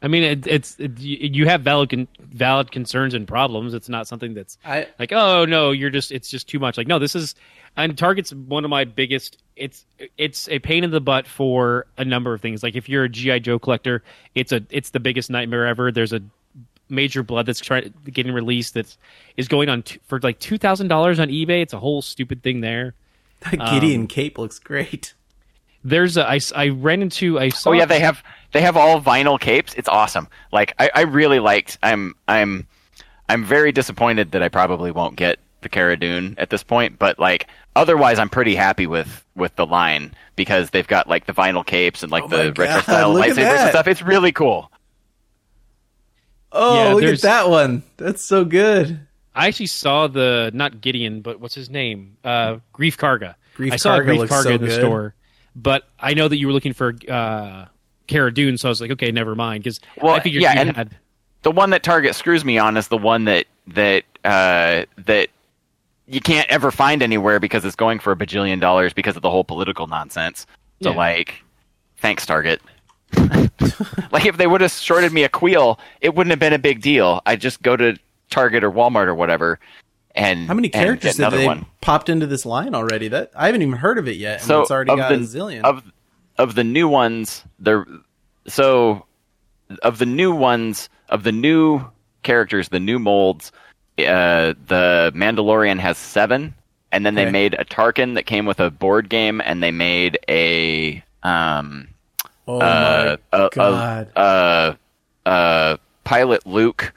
I 0.00 0.08
mean, 0.08 0.22
it, 0.22 0.46
it's 0.46 0.76
it, 0.78 0.98
you 1.00 1.16
you 1.20 1.48
have 1.48 1.62
valid 1.62 1.90
con- 1.90 2.08
valid 2.20 2.70
concerns 2.70 3.14
and 3.14 3.26
problems. 3.26 3.74
It's 3.74 3.88
not 3.88 4.06
something 4.06 4.34
that's 4.34 4.56
I 4.64 4.86
like, 4.98 5.12
oh 5.12 5.44
no, 5.44 5.72
you're 5.72 5.90
just 5.90 6.12
it's 6.12 6.30
just 6.30 6.48
too 6.48 6.58
much. 6.58 6.78
Like, 6.78 6.86
no, 6.86 6.98
this 6.98 7.16
is 7.16 7.34
and 7.76 7.96
Target's 7.96 8.32
one 8.32 8.64
of 8.64 8.70
my 8.70 8.84
biggest. 8.84 9.38
It's 9.56 9.86
it's 10.16 10.48
a 10.48 10.58
pain 10.60 10.84
in 10.84 10.90
the 10.90 11.00
butt 11.00 11.26
for 11.26 11.86
a 11.96 12.04
number 12.04 12.32
of 12.32 12.40
things. 12.40 12.62
Like 12.62 12.76
if 12.76 12.88
you're 12.88 13.04
a 13.04 13.08
GI 13.08 13.40
Joe 13.40 13.58
collector, 13.58 14.02
it's 14.34 14.52
a 14.52 14.62
it's 14.70 14.90
the 14.90 15.00
biggest 15.00 15.30
nightmare 15.30 15.66
ever. 15.66 15.90
There's 15.90 16.12
a 16.12 16.20
Major 16.88 17.22
Bludd 17.22 17.46
that's 17.46 17.60
trying 17.60 17.92
getting 18.04 18.32
released 18.32 18.74
that's 18.74 18.96
is 19.36 19.46
going 19.48 19.68
on 19.68 19.82
t- 19.82 20.00
for 20.06 20.20
like 20.20 20.38
two 20.38 20.58
thousand 20.58 20.88
dollars 20.88 21.18
on 21.18 21.28
eBay. 21.28 21.62
It's 21.62 21.72
a 21.72 21.78
whole 21.78 22.02
stupid 22.02 22.42
thing 22.42 22.60
there. 22.60 22.94
that 23.40 23.58
Gideon 23.72 24.02
um, 24.02 24.06
cape 24.06 24.38
looks 24.38 24.58
great. 24.58 25.14
There's 25.88 26.16
a 26.16 26.26
I, 26.26 26.36
s- 26.36 26.52
I 26.54 26.68
ran 26.68 27.02
into 27.02 27.38
I 27.38 27.48
saw 27.48 27.70
Oh 27.70 27.72
yeah, 27.72 27.84
they 27.86 28.00
have 28.00 28.22
they 28.52 28.60
have 28.60 28.76
all 28.76 29.00
vinyl 29.00 29.38
capes. 29.40 29.74
It's 29.74 29.88
awesome. 29.88 30.28
Like 30.52 30.74
I, 30.78 30.90
I 30.94 31.00
really 31.02 31.38
liked. 31.40 31.78
I'm 31.82 32.14
I'm 32.26 32.66
I'm 33.28 33.44
very 33.44 33.72
disappointed 33.72 34.32
that 34.32 34.42
I 34.42 34.48
probably 34.48 34.90
won't 34.90 35.16
get 35.16 35.38
the 35.60 35.68
Cara 35.68 35.96
Dune 35.96 36.34
at 36.38 36.50
this 36.50 36.62
point. 36.62 36.98
But 36.98 37.18
like 37.18 37.46
otherwise, 37.76 38.18
I'm 38.18 38.28
pretty 38.30 38.54
happy 38.54 38.86
with 38.86 39.24
with 39.34 39.54
the 39.56 39.66
line 39.66 40.14
because 40.36 40.70
they've 40.70 40.86
got 40.86 41.08
like 41.08 41.26
the 41.26 41.32
vinyl 41.32 41.64
capes 41.66 42.02
and 42.02 42.10
like 42.12 42.24
Oh 42.24 42.28
my 42.28 42.36
the 42.44 42.52
retro 42.52 42.80
style 42.82 43.14
lightsabers 43.14 43.38
and 43.38 43.70
stuff. 43.70 43.86
It's 43.86 44.02
really 44.02 44.32
cool. 44.32 44.70
Oh, 46.50 46.74
Yeah, 46.88 46.94
look 46.94 47.04
at 47.04 47.20
that 47.22 47.48
one. 47.50 47.82
That's 47.96 48.22
so 48.22 48.44
good. 48.44 49.00
I 49.34 49.46
actually 49.48 49.66
saw 49.66 50.06
the 50.08 50.50
not 50.54 50.80
Gideon, 50.80 51.20
but 51.20 51.40
what's 51.40 51.54
his 51.54 51.70
name? 51.70 52.16
Uh, 52.24 52.56
Greef 52.74 52.96
Karga. 52.96 53.34
Greef 53.56 53.72
I 53.72 53.76
saw 53.76 53.96
a 53.96 54.00
Karga 54.00 54.06
Greef 54.06 54.16
looks 54.18 54.32
Karga 54.32 54.42
so 54.42 54.50
in 54.50 54.60
the 54.60 54.66
good. 54.68 54.80
store, 54.80 55.14
but 55.56 55.88
I 56.00 56.14
know 56.14 56.28
that 56.28 56.38
you 56.38 56.46
were 56.46 56.52
looking 56.52 56.72
for 56.72 56.94
uh, 57.08 57.66
Cara 58.06 58.32
Dune, 58.32 58.58
so 58.58 58.68
I 58.68 58.70
was 58.70 58.80
like, 58.80 58.90
okay, 58.92 59.10
never 59.12 59.34
mind, 59.34 59.64
because 59.64 59.80
Well, 60.02 60.14
I 60.14 60.20
figured 60.20 60.42
yeah, 60.42 60.54
you 60.54 60.60
and- 60.60 60.76
had. 60.76 60.96
The 61.42 61.52
one 61.52 61.70
that 61.70 61.84
Target 61.84 62.16
screws 62.16 62.44
me 62.44 62.58
on 62.58 62.76
is 62.76 62.88
the 62.88 62.96
one 62.98 63.24
that 63.26 63.46
that 63.68 64.02
uh, 64.24 64.84
that 65.06 65.28
you 66.08 66.20
can't 66.20 66.48
ever 66.50 66.70
find 66.72 67.00
anywhere 67.02 67.38
because 67.38 67.64
it's 67.64 67.76
going 67.76 68.00
for 68.00 68.12
a 68.12 68.16
bajillion 68.16 68.60
dollars 68.60 68.92
because 68.92 69.14
of 69.14 69.22
the 69.22 69.30
whole 69.30 69.44
political 69.44 69.86
nonsense. 69.86 70.46
So 70.82 70.90
Yeah. 70.90 70.96
like, 70.96 71.42
thanks 71.98 72.26
Target. 72.26 72.60
like 74.10 74.26
if 74.26 74.36
they 74.36 74.46
would 74.46 74.60
have 74.60 74.72
shorted 74.72 75.12
me 75.12 75.22
a 75.22 75.28
Kuiil, 75.28 75.78
it 76.00 76.14
wouldn't 76.14 76.30
have 76.32 76.38
been 76.40 76.52
a 76.52 76.58
big 76.58 76.80
deal. 76.82 77.22
I'd 77.24 77.40
just 77.40 77.62
go 77.62 77.76
to 77.76 77.96
Target 78.30 78.64
or 78.64 78.70
Walmart 78.72 79.06
or 79.06 79.14
whatever. 79.14 79.60
And 80.18 80.48
How 80.48 80.54
many 80.54 80.68
characters 80.68 81.16
have 81.18 81.32
they 81.32 81.46
one? 81.46 81.64
popped 81.80 82.08
into 82.08 82.26
this 82.26 82.44
line 82.44 82.74
already? 82.74 83.08
That 83.08 83.30
I 83.36 83.46
haven't 83.46 83.62
even 83.62 83.74
heard 83.74 83.98
of 83.98 84.08
it 84.08 84.16
yet. 84.16 84.40
And 84.40 84.46
so 84.48 84.62
it's 84.62 84.70
already 84.70 84.90
of 84.90 84.98
got 84.98 85.08
the, 85.10 85.14
a 85.14 85.18
zillion. 85.18 85.62
of 85.62 85.82
of 86.36 86.54
the 86.54 86.64
new 86.64 86.88
ones 86.88 87.44
there 87.58 87.86
so 88.46 89.04
of 89.82 89.98
the 89.98 90.06
new 90.06 90.34
ones 90.34 90.88
of 91.08 91.22
the 91.22 91.32
new 91.32 91.84
characters 92.22 92.68
the 92.68 92.80
new 92.80 92.98
molds 92.98 93.52
uh, 93.98 94.54
the 94.66 95.12
mandalorian 95.14 95.78
has 95.78 95.98
seven 95.98 96.54
and 96.92 97.04
then 97.04 97.14
Okay. 97.18 97.24
they 97.26 97.30
made 97.30 97.54
a 97.54 97.64
tarkin 97.64 98.14
that 98.14 98.24
came 98.26 98.46
with 98.46 98.60
a 98.60 98.70
board 98.70 99.08
game 99.08 99.40
and 99.44 99.62
they 99.62 99.70
made 99.72 100.18
a 100.28 101.02
um 101.22 101.88
oh 102.46 102.60
uh, 102.60 103.16
my 103.32 103.38
a, 103.38 103.50
a, 103.56 104.18
uh, 104.18 104.74
uh, 105.26 105.76
pilot 106.04 106.46
Luke 106.46 106.92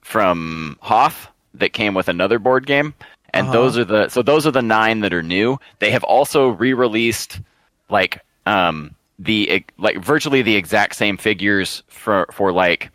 from 0.00 0.76
Hoth 0.80 1.28
that 1.54 1.72
came 1.72 1.94
with 1.94 2.08
another 2.08 2.38
board 2.38 2.66
game, 2.66 2.94
and 3.34 3.48
Uh-huh. 3.48 3.52
those 3.52 3.78
are 3.78 3.84
the 3.84 4.08
so 4.08 4.22
those 4.22 4.46
are 4.46 4.50
the 4.50 4.62
nine 4.62 5.00
that 5.00 5.12
are 5.12 5.22
new. 5.22 5.58
They 5.78 5.90
have 5.90 6.04
also 6.04 6.48
re-released 6.48 7.40
like 7.88 8.20
um 8.46 8.94
the 9.18 9.64
like 9.78 9.98
virtually 9.98 10.42
the 10.42 10.56
exact 10.56 10.96
same 10.96 11.16
figures 11.16 11.82
for 11.88 12.26
for 12.32 12.52
like 12.52 12.90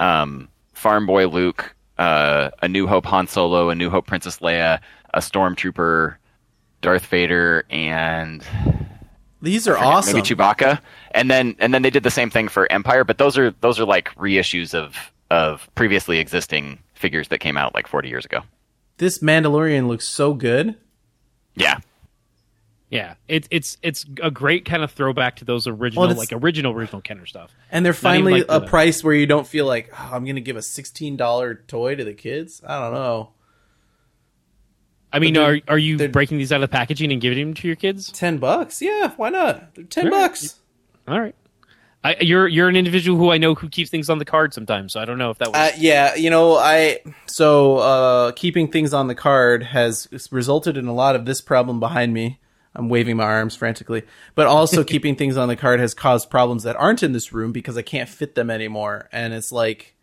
um 0.00 0.48
Farm 0.72 1.06
Boy 1.06 1.28
Luke, 1.28 1.74
uh, 1.98 2.50
a 2.60 2.66
New 2.68 2.86
Hope 2.88 3.06
Han 3.06 3.26
Solo, 3.28 3.70
a 3.70 3.74
New 3.74 3.88
Hope 3.88 4.06
Princess 4.06 4.38
Leia, 4.38 4.80
a 5.14 5.20
Stormtrooper, 5.20 6.16
Darth 6.80 7.06
Vader, 7.06 7.64
and 7.70 8.44
These 9.42 9.68
are 9.68 9.76
awesome. 9.76 10.14
maybe 10.16 10.26
Chewbacca. 10.34 10.80
And 11.12 11.30
then 11.30 11.54
and 11.60 11.72
then 11.72 11.82
they 11.82 11.90
did 11.90 12.02
the 12.02 12.10
same 12.10 12.30
thing 12.30 12.48
for 12.48 12.70
Empire, 12.72 13.04
but 13.04 13.18
those 13.18 13.38
are 13.38 13.52
those 13.60 13.78
are 13.78 13.84
like 13.84 14.12
reissues 14.16 14.74
of 14.74 14.96
of 15.30 15.68
previously 15.76 16.18
existing 16.18 16.78
figures 17.02 17.28
that 17.28 17.40
came 17.40 17.58
out 17.58 17.74
like 17.74 17.86
40 17.86 18.08
years 18.08 18.24
ago. 18.24 18.40
This 18.96 19.18
Mandalorian 19.18 19.88
looks 19.88 20.06
so 20.08 20.32
good. 20.32 20.76
Yeah. 21.54 21.80
Yeah, 22.88 23.14
it's 23.26 23.48
it's 23.50 23.78
it's 23.82 24.04
a 24.22 24.30
great 24.30 24.66
kind 24.66 24.82
of 24.82 24.90
throwback 24.92 25.36
to 25.36 25.46
those 25.46 25.66
original, 25.66 26.06
Well, 26.08 26.14
like 26.14 26.28
original 26.30 26.74
original 26.74 27.00
Kenner 27.00 27.24
stuff. 27.24 27.50
And 27.70 27.86
they're 27.86 27.94
finally 27.94 28.40
like 28.42 28.44
a 28.50 28.60
the- 28.60 28.66
price 28.66 29.02
where 29.02 29.14
you 29.14 29.24
don't 29.26 29.46
feel 29.46 29.64
like 29.64 29.90
oh, 29.98 30.10
I'm 30.12 30.24
going 30.24 30.34
to 30.34 30.42
give 30.42 30.56
a 30.56 30.62
sixteen 30.62 31.16
dollar 31.16 31.54
toy 31.54 31.94
to 31.94 32.04
the 32.04 32.12
kids. 32.12 32.60
I 32.66 32.78
don't 32.78 32.92
know, 32.92 33.30
I 35.10 35.20
mean, 35.20 35.32
they're- 35.32 35.54
are 35.54 35.60
are 35.68 35.78
you 35.78 36.06
breaking 36.10 36.36
these 36.36 36.52
out 36.52 36.56
of 36.62 36.68
the 36.70 36.72
packaging 36.72 37.10
and 37.12 37.18
giving 37.20 37.38
them 37.38 37.54
to 37.54 37.66
your 37.66 37.76
kids? 37.76 38.12
ten 38.12 38.36
bucks. 38.36 38.82
Yeah, 38.82 39.12
why 39.16 39.30
not? 39.30 39.74
They're 39.74 39.84
ten 39.84 40.06
All 40.06 40.12
right. 40.12 40.28
bucks. 40.28 40.60
All 41.08 41.18
right. 41.18 41.34
I, 42.04 42.16
you're 42.20 42.48
you're 42.48 42.68
an 42.68 42.74
individual 42.74 43.16
who 43.16 43.30
I 43.30 43.38
know 43.38 43.54
who 43.54 43.68
keeps 43.68 43.90
things 43.90 44.10
on 44.10 44.18
the 44.18 44.24
card 44.24 44.52
sometimes, 44.52 44.92
so 44.92 45.00
I 45.00 45.04
don't 45.04 45.18
know 45.18 45.30
if 45.30 45.38
that 45.38 45.48
was. 45.48 45.56
Uh, 45.56 45.76
yeah, 45.78 46.14
you 46.16 46.30
know, 46.30 46.56
I 46.56 46.98
so 47.26 47.76
uh, 47.78 48.32
keeping 48.32 48.70
things 48.70 48.92
on 48.92 49.06
the 49.06 49.14
card 49.14 49.62
has 49.62 50.08
resulted 50.32 50.76
in 50.76 50.86
a 50.86 50.94
lot 50.94 51.14
of 51.14 51.24
this 51.26 51.40
problem 51.40 51.78
behind 51.78 52.12
me. 52.12 52.40
I'm 52.74 52.88
waving 52.88 53.16
my 53.16 53.24
arms 53.24 53.54
frantically, 53.54 54.02
but 54.34 54.46
also 54.46 54.82
keeping 54.84 55.14
things 55.14 55.36
on 55.36 55.48
the 55.48 55.56
card 55.56 55.78
has 55.78 55.94
caused 55.94 56.30
problems 56.30 56.64
that 56.64 56.76
aren't 56.76 57.02
in 57.02 57.12
this 57.12 57.32
room 57.32 57.52
because 57.52 57.76
I 57.76 57.82
can't 57.82 58.08
fit 58.08 58.34
them 58.34 58.50
anymore. 58.50 59.08
And 59.12 59.32
it's 59.34 59.52
like 59.52 59.94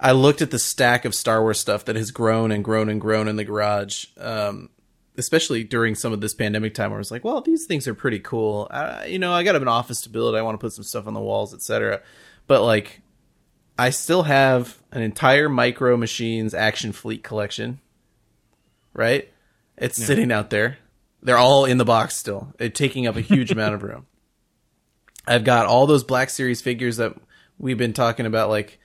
I 0.00 0.12
looked 0.12 0.42
at 0.42 0.50
the 0.50 0.58
stack 0.58 1.04
of 1.04 1.14
Star 1.14 1.42
Wars 1.42 1.60
stuff 1.60 1.84
that 1.84 1.96
has 1.96 2.10
grown 2.10 2.50
and 2.50 2.64
grown 2.64 2.88
and 2.88 3.00
grown 3.00 3.28
in 3.28 3.36
the 3.36 3.44
garage, 3.44 4.06
um, 4.16 4.70
especially 5.18 5.64
during 5.64 5.94
some 5.94 6.12
of 6.12 6.20
this 6.20 6.32
pandemic 6.32 6.74
time, 6.74 6.90
where 6.90 6.98
I 6.98 7.00
was 7.00 7.10
like, 7.10 7.24
well, 7.24 7.40
these 7.40 7.66
things 7.66 7.86
are 7.86 7.94
pretty 7.94 8.20
cool. 8.20 8.68
Uh, 8.70 9.02
you 9.06 9.18
know, 9.18 9.32
I 9.32 9.42
got 9.42 9.56
an 9.56 9.68
office 9.68 10.00
to 10.02 10.08
build. 10.08 10.34
I 10.34 10.42
want 10.42 10.54
to 10.54 10.64
put 10.64 10.72
some 10.72 10.84
stuff 10.84 11.06
on 11.06 11.14
the 11.14 11.20
walls, 11.20 11.52
etc. 11.52 12.00
But 12.46 12.62
like, 12.62 13.02
I 13.78 13.90
still 13.90 14.22
have 14.22 14.78
an 14.92 15.02
entire 15.02 15.48
Micro 15.48 15.96
Machines 15.96 16.54
Action 16.54 16.92
Fleet 16.92 17.22
collection. 17.22 17.80
Right? 18.94 19.30
It's 19.76 19.96
sitting 19.96 20.32
out 20.32 20.50
there. 20.50 20.78
They're 21.22 21.38
all 21.38 21.64
in 21.64 21.78
the 21.78 21.84
box 21.84 22.16
still. 22.16 22.52
They're 22.58 22.68
taking 22.68 23.06
up 23.06 23.16
a 23.16 23.20
huge 23.20 23.50
amount 23.50 23.74
of 23.74 23.82
room. 23.82 24.06
I've 25.26 25.44
got 25.44 25.66
all 25.66 25.86
those 25.86 26.04
Black 26.04 26.30
Series 26.30 26.62
figures 26.62 26.96
that 26.96 27.14
we've 27.58 27.78
been 27.78 27.92
talking 27.92 28.26
about, 28.26 28.48
like 28.48 28.78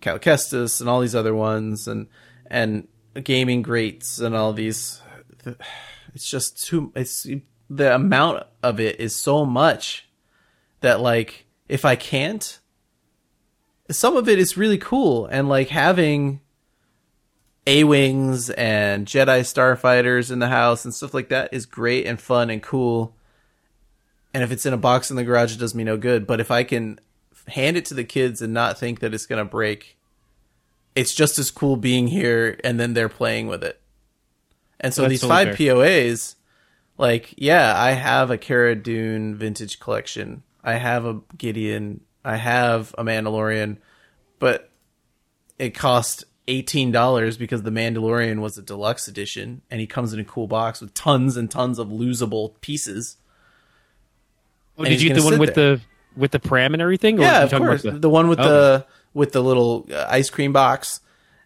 Cal 0.00 0.18
Kestis 0.18 0.80
and 0.80 0.88
all 0.88 1.00
these 1.00 1.14
other 1.14 1.34
ones, 1.34 1.86
and 1.86 2.08
and 2.46 2.88
gaming 3.22 3.62
greats 3.62 4.18
and 4.18 4.34
all 4.34 4.52
these. 4.52 5.00
It's 6.14 6.28
just 6.28 6.62
too. 6.64 6.92
It's 6.94 7.26
the 7.68 7.94
amount 7.94 8.46
of 8.62 8.80
it 8.80 8.98
is 9.00 9.14
so 9.14 9.44
much 9.44 10.08
that 10.80 11.00
like 11.00 11.46
if 11.68 11.84
I 11.84 11.94
can't, 11.96 12.58
some 13.90 14.16
of 14.16 14.28
it 14.28 14.38
is 14.38 14.56
really 14.56 14.78
cool 14.78 15.26
and 15.26 15.48
like 15.48 15.68
having 15.68 16.40
a 17.66 17.84
wings 17.84 18.50
and 18.50 19.06
Jedi 19.06 19.40
starfighters 19.40 20.32
in 20.32 20.40
the 20.40 20.48
house 20.48 20.84
and 20.84 20.94
stuff 20.94 21.14
like 21.14 21.28
that 21.28 21.52
is 21.52 21.66
great 21.66 22.06
and 22.06 22.20
fun 22.20 22.50
and 22.50 22.62
cool. 22.62 23.14
And 24.34 24.42
if 24.42 24.50
it's 24.50 24.66
in 24.66 24.72
a 24.72 24.78
box 24.78 25.10
in 25.10 25.16
the 25.16 25.24
garage, 25.24 25.54
it 25.54 25.60
does 25.60 25.74
me 25.74 25.84
no 25.84 25.96
good. 25.96 26.26
But 26.26 26.40
if 26.40 26.50
I 26.50 26.64
can 26.64 26.98
hand 27.46 27.76
it 27.76 27.84
to 27.86 27.94
the 27.94 28.04
kids 28.04 28.42
and 28.42 28.52
not 28.52 28.78
think 28.78 29.00
that 29.00 29.14
it's 29.14 29.26
gonna 29.26 29.44
break, 29.44 29.96
it's 30.94 31.14
just 31.14 31.38
as 31.38 31.50
cool 31.50 31.76
being 31.76 32.08
here 32.08 32.58
and 32.64 32.80
then 32.80 32.94
they're 32.94 33.08
playing 33.08 33.46
with 33.46 33.62
it. 33.62 33.79
And 34.80 34.94
so 34.94 35.02
That's 35.02 35.10
these 35.10 35.20
totally 35.20 35.46
five 35.46 35.56
fair. 35.56 35.74
POAs, 35.74 36.36
like, 36.96 37.34
yeah, 37.36 37.74
I 37.76 37.92
have 37.92 38.30
a 38.30 38.38
Cara 38.38 38.74
Dune 38.74 39.34
vintage 39.34 39.78
collection. 39.78 40.42
I 40.64 40.74
have 40.74 41.04
a 41.04 41.20
Gideon. 41.36 42.00
I 42.24 42.36
have 42.36 42.94
a 42.98 43.04
Mandalorian, 43.04 43.78
but 44.38 44.70
it 45.58 45.70
cost 45.74 46.24
eighteen 46.48 46.90
dollars 46.92 47.36
because 47.36 47.62
the 47.62 47.70
Mandalorian 47.70 48.40
was 48.40 48.58
a 48.58 48.62
deluxe 48.62 49.08
edition, 49.08 49.62
and 49.70 49.80
he 49.80 49.86
comes 49.86 50.12
in 50.12 50.20
a 50.20 50.24
cool 50.24 50.46
box 50.46 50.80
with 50.80 50.92
tons 50.94 51.36
and 51.36 51.50
tons 51.50 51.78
of 51.78 51.88
losable 51.88 52.60
pieces. 52.60 53.16
oh, 54.78 54.84
did 54.84 55.00
you 55.00 55.08
get 55.10 55.18
the 55.18 55.24
one 55.24 55.38
with 55.38 55.54
there. 55.54 55.76
the 55.76 55.82
with 56.16 56.30
the 56.30 56.40
pram 56.40 56.74
and 56.74 56.82
everything? 56.82 57.18
Or 57.18 57.22
yeah, 57.22 57.42
of 57.42 57.50
talking 57.50 57.66
course, 57.66 57.84
about 57.84 58.00
the, 58.00 58.10
one 58.10 58.28
with 58.28 58.40
Okay. 58.40 58.48
the 58.48 58.86
with 59.14 59.32
the 59.32 59.42
little 59.42 59.86
uh, 59.92 60.06
ice 60.08 60.28
cream 60.30 60.52
box, 60.52 61.00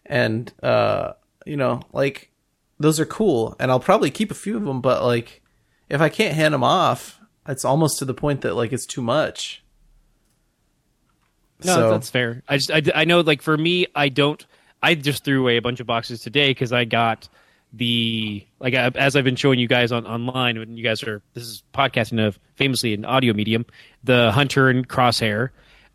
and 0.05 0.51
uh, 0.61 1.13
you 1.45 1.57
know, 1.57 1.81
like 1.93 2.31
those 2.79 2.99
are 2.99 3.05
cool, 3.05 3.55
and 3.59 3.71
I'll 3.71 3.79
probably 3.79 4.11
keep 4.11 4.31
a 4.31 4.35
few 4.35 4.57
of 4.57 4.65
them. 4.65 4.81
But 4.81 5.03
like, 5.03 5.41
if 5.89 6.01
I 6.01 6.09
can't 6.09 6.35
hand 6.35 6.53
them 6.53 6.63
off, 6.63 7.19
it's 7.47 7.65
almost 7.65 7.99
to 7.99 8.05
the 8.05 8.13
point 8.13 8.41
that 8.41 8.55
like 8.55 8.73
it's 8.73 8.85
too 8.85 9.01
much. 9.01 9.63
No, 11.63 11.75
so 11.75 11.89
that's 11.91 12.09
fair. 12.09 12.43
I 12.47 12.57
just 12.57 12.71
I, 12.71 12.81
I 12.93 13.05
know 13.05 13.21
like 13.21 13.41
for 13.41 13.57
me, 13.57 13.87
I 13.95 14.09
don't. 14.09 14.45
I 14.83 14.95
just 14.95 15.23
threw 15.23 15.41
away 15.41 15.57
a 15.57 15.61
bunch 15.61 15.79
of 15.79 15.87
boxes 15.87 16.21
today 16.21 16.49
because 16.49 16.71
I 16.73 16.85
got 16.85 17.27
the 17.73 18.45
like 18.59 18.73
as 18.73 19.15
I've 19.15 19.23
been 19.23 19.35
showing 19.35 19.59
you 19.59 19.67
guys 19.67 19.91
on 19.91 20.05
online 20.05 20.57
when 20.57 20.77
you 20.77 20.83
guys 20.83 21.03
are 21.03 21.21
this 21.33 21.43
is 21.43 21.63
podcasting 21.73 22.25
of 22.25 22.39
famously 22.55 22.93
an 22.93 23.03
audio 23.03 23.33
medium 23.33 23.65
the 24.03 24.31
hunter 24.31 24.69
and 24.69 24.87
crosshair 24.87 25.49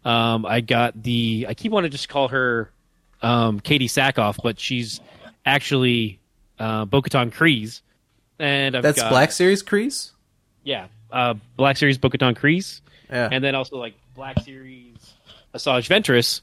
um 0.04 0.44
i 0.44 0.60
got 0.60 1.02
the 1.02 1.46
i 1.48 1.54
keep 1.54 1.72
wanting 1.72 1.90
to 1.90 1.96
just 1.96 2.08
call 2.08 2.28
her 2.28 2.70
um 3.22 3.60
Katee 3.60 3.84
Sackhoff 3.84 4.36
but 4.42 4.60
she's 4.60 5.00
actually 5.46 6.19
uh 6.60 6.84
bo-katan 6.84 7.32
Kryze. 7.32 7.80
and 8.38 8.76
I've 8.76 8.82
that's 8.84 9.00
got, 9.00 9.10
Black 9.10 9.32
Series 9.32 9.62
Kryze. 9.64 10.12
yeah 10.62 10.86
uh 11.10 11.34
black 11.56 11.76
series 11.76 11.98
bo-katan 11.98 12.36
Kryze 12.38 12.80
Yeah, 13.10 13.28
and 13.32 13.42
then 13.42 13.54
also 13.56 13.76
like 13.76 13.94
Black 14.14 14.38
Series 14.40 14.94
Asajj 15.54 15.88
Ventress. 15.88 16.42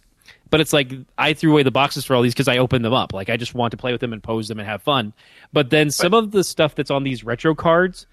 But 0.50 0.62
it's 0.62 0.72
like 0.74 0.92
I 1.18 1.34
threw 1.34 1.52
away 1.52 1.64
the 1.64 1.72
boxes 1.72 2.06
for 2.06 2.16
all 2.16 2.22
these 2.22 2.34
because 2.34 2.48
I 2.48 2.58
opened 2.58 2.84
them 2.84 2.94
up. 2.94 3.14
Like 3.14 3.30
I 3.30 3.38
just 3.38 3.54
want 3.54 3.72
to 3.72 3.78
play 3.78 3.92
with 3.92 4.02
them 4.02 4.14
and 4.14 4.24
pose 4.24 4.48
them 4.48 4.60
and 4.60 4.68
have 4.68 4.82
fun. 4.82 5.14
But 5.54 5.70
then 5.70 5.92
some 5.92 6.14
of 6.14 6.32
the 6.32 6.44
stuff 6.44 6.74
that's 6.76 6.90
on 6.92 7.04
these 7.04 7.24
retro 7.24 7.54
cards, 7.54 8.08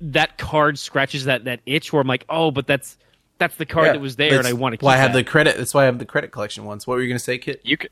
that 0.00 0.38
card 0.38 0.78
scratches 0.78 1.24
that 1.26 1.44
that 1.44 1.60
itch 1.66 1.92
where 1.92 2.02
I'm 2.02 2.08
like, 2.08 2.24
oh, 2.28 2.50
but 2.50 2.66
that's 2.66 2.98
that's 3.38 3.54
the 3.56 3.66
card 3.66 3.86
Yeah, 3.86 3.92
that 3.94 4.00
was 4.00 4.16
there, 4.16 4.38
and 4.38 4.46
I 4.46 4.52
want 4.52 4.72
to. 4.72 4.76
keep 4.78 4.84
Why 4.84 4.94
I 4.94 4.98
have 4.98 5.12
that. 5.12 5.18
the 5.24 5.30
credit? 5.30 5.56
That's 5.56 5.72
why 5.72 5.82
I 5.82 5.84
have 5.86 5.98
the 5.98 6.04
credit 6.04 6.30
collection 6.32 6.64
ones. 6.64 6.86
What 6.86 6.94
were 6.94 7.02
you 7.02 7.08
gonna 7.08 7.18
say, 7.20 7.38
Kit? 7.38 7.60
You 7.64 7.76
could. 7.76 7.90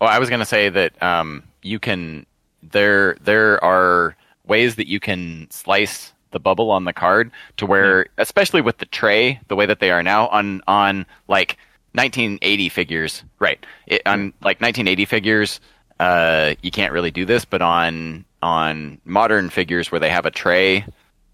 Well, 0.00 0.10
I 0.10 0.18
was 0.18 0.28
going 0.28 0.40
to 0.40 0.46
say 0.46 0.68
that 0.68 1.02
um, 1.02 1.44
you 1.62 1.78
can. 1.78 2.26
There, 2.70 3.16
there 3.22 3.62
are 3.64 4.16
ways 4.46 4.76
that 4.76 4.88
you 4.88 5.00
can 5.00 5.48
slice 5.50 6.12
the 6.30 6.40
bubble 6.40 6.70
on 6.70 6.84
the 6.84 6.92
card 6.92 7.30
to 7.56 7.66
where, 7.66 8.06
especially 8.18 8.60
with 8.60 8.78
the 8.78 8.86
tray, 8.86 9.40
the 9.48 9.56
way 9.56 9.66
that 9.66 9.80
they 9.80 9.90
are 9.90 10.02
now 10.02 10.28
on 10.28 10.60
on 10.66 11.06
like 11.28 11.56
1980 11.92 12.68
figures, 12.68 13.24
right? 13.38 13.64
It, 13.86 14.02
on 14.06 14.34
like 14.42 14.60
1980 14.60 15.04
figures, 15.06 15.60
uh, 15.98 16.54
you 16.62 16.70
can't 16.70 16.92
really 16.92 17.10
do 17.10 17.24
this, 17.24 17.44
but 17.44 17.62
on 17.62 18.24
on 18.42 19.00
modern 19.04 19.48
figures 19.50 19.90
where 19.90 20.00
they 20.00 20.10
have 20.10 20.26
a 20.26 20.30
tray, 20.30 20.84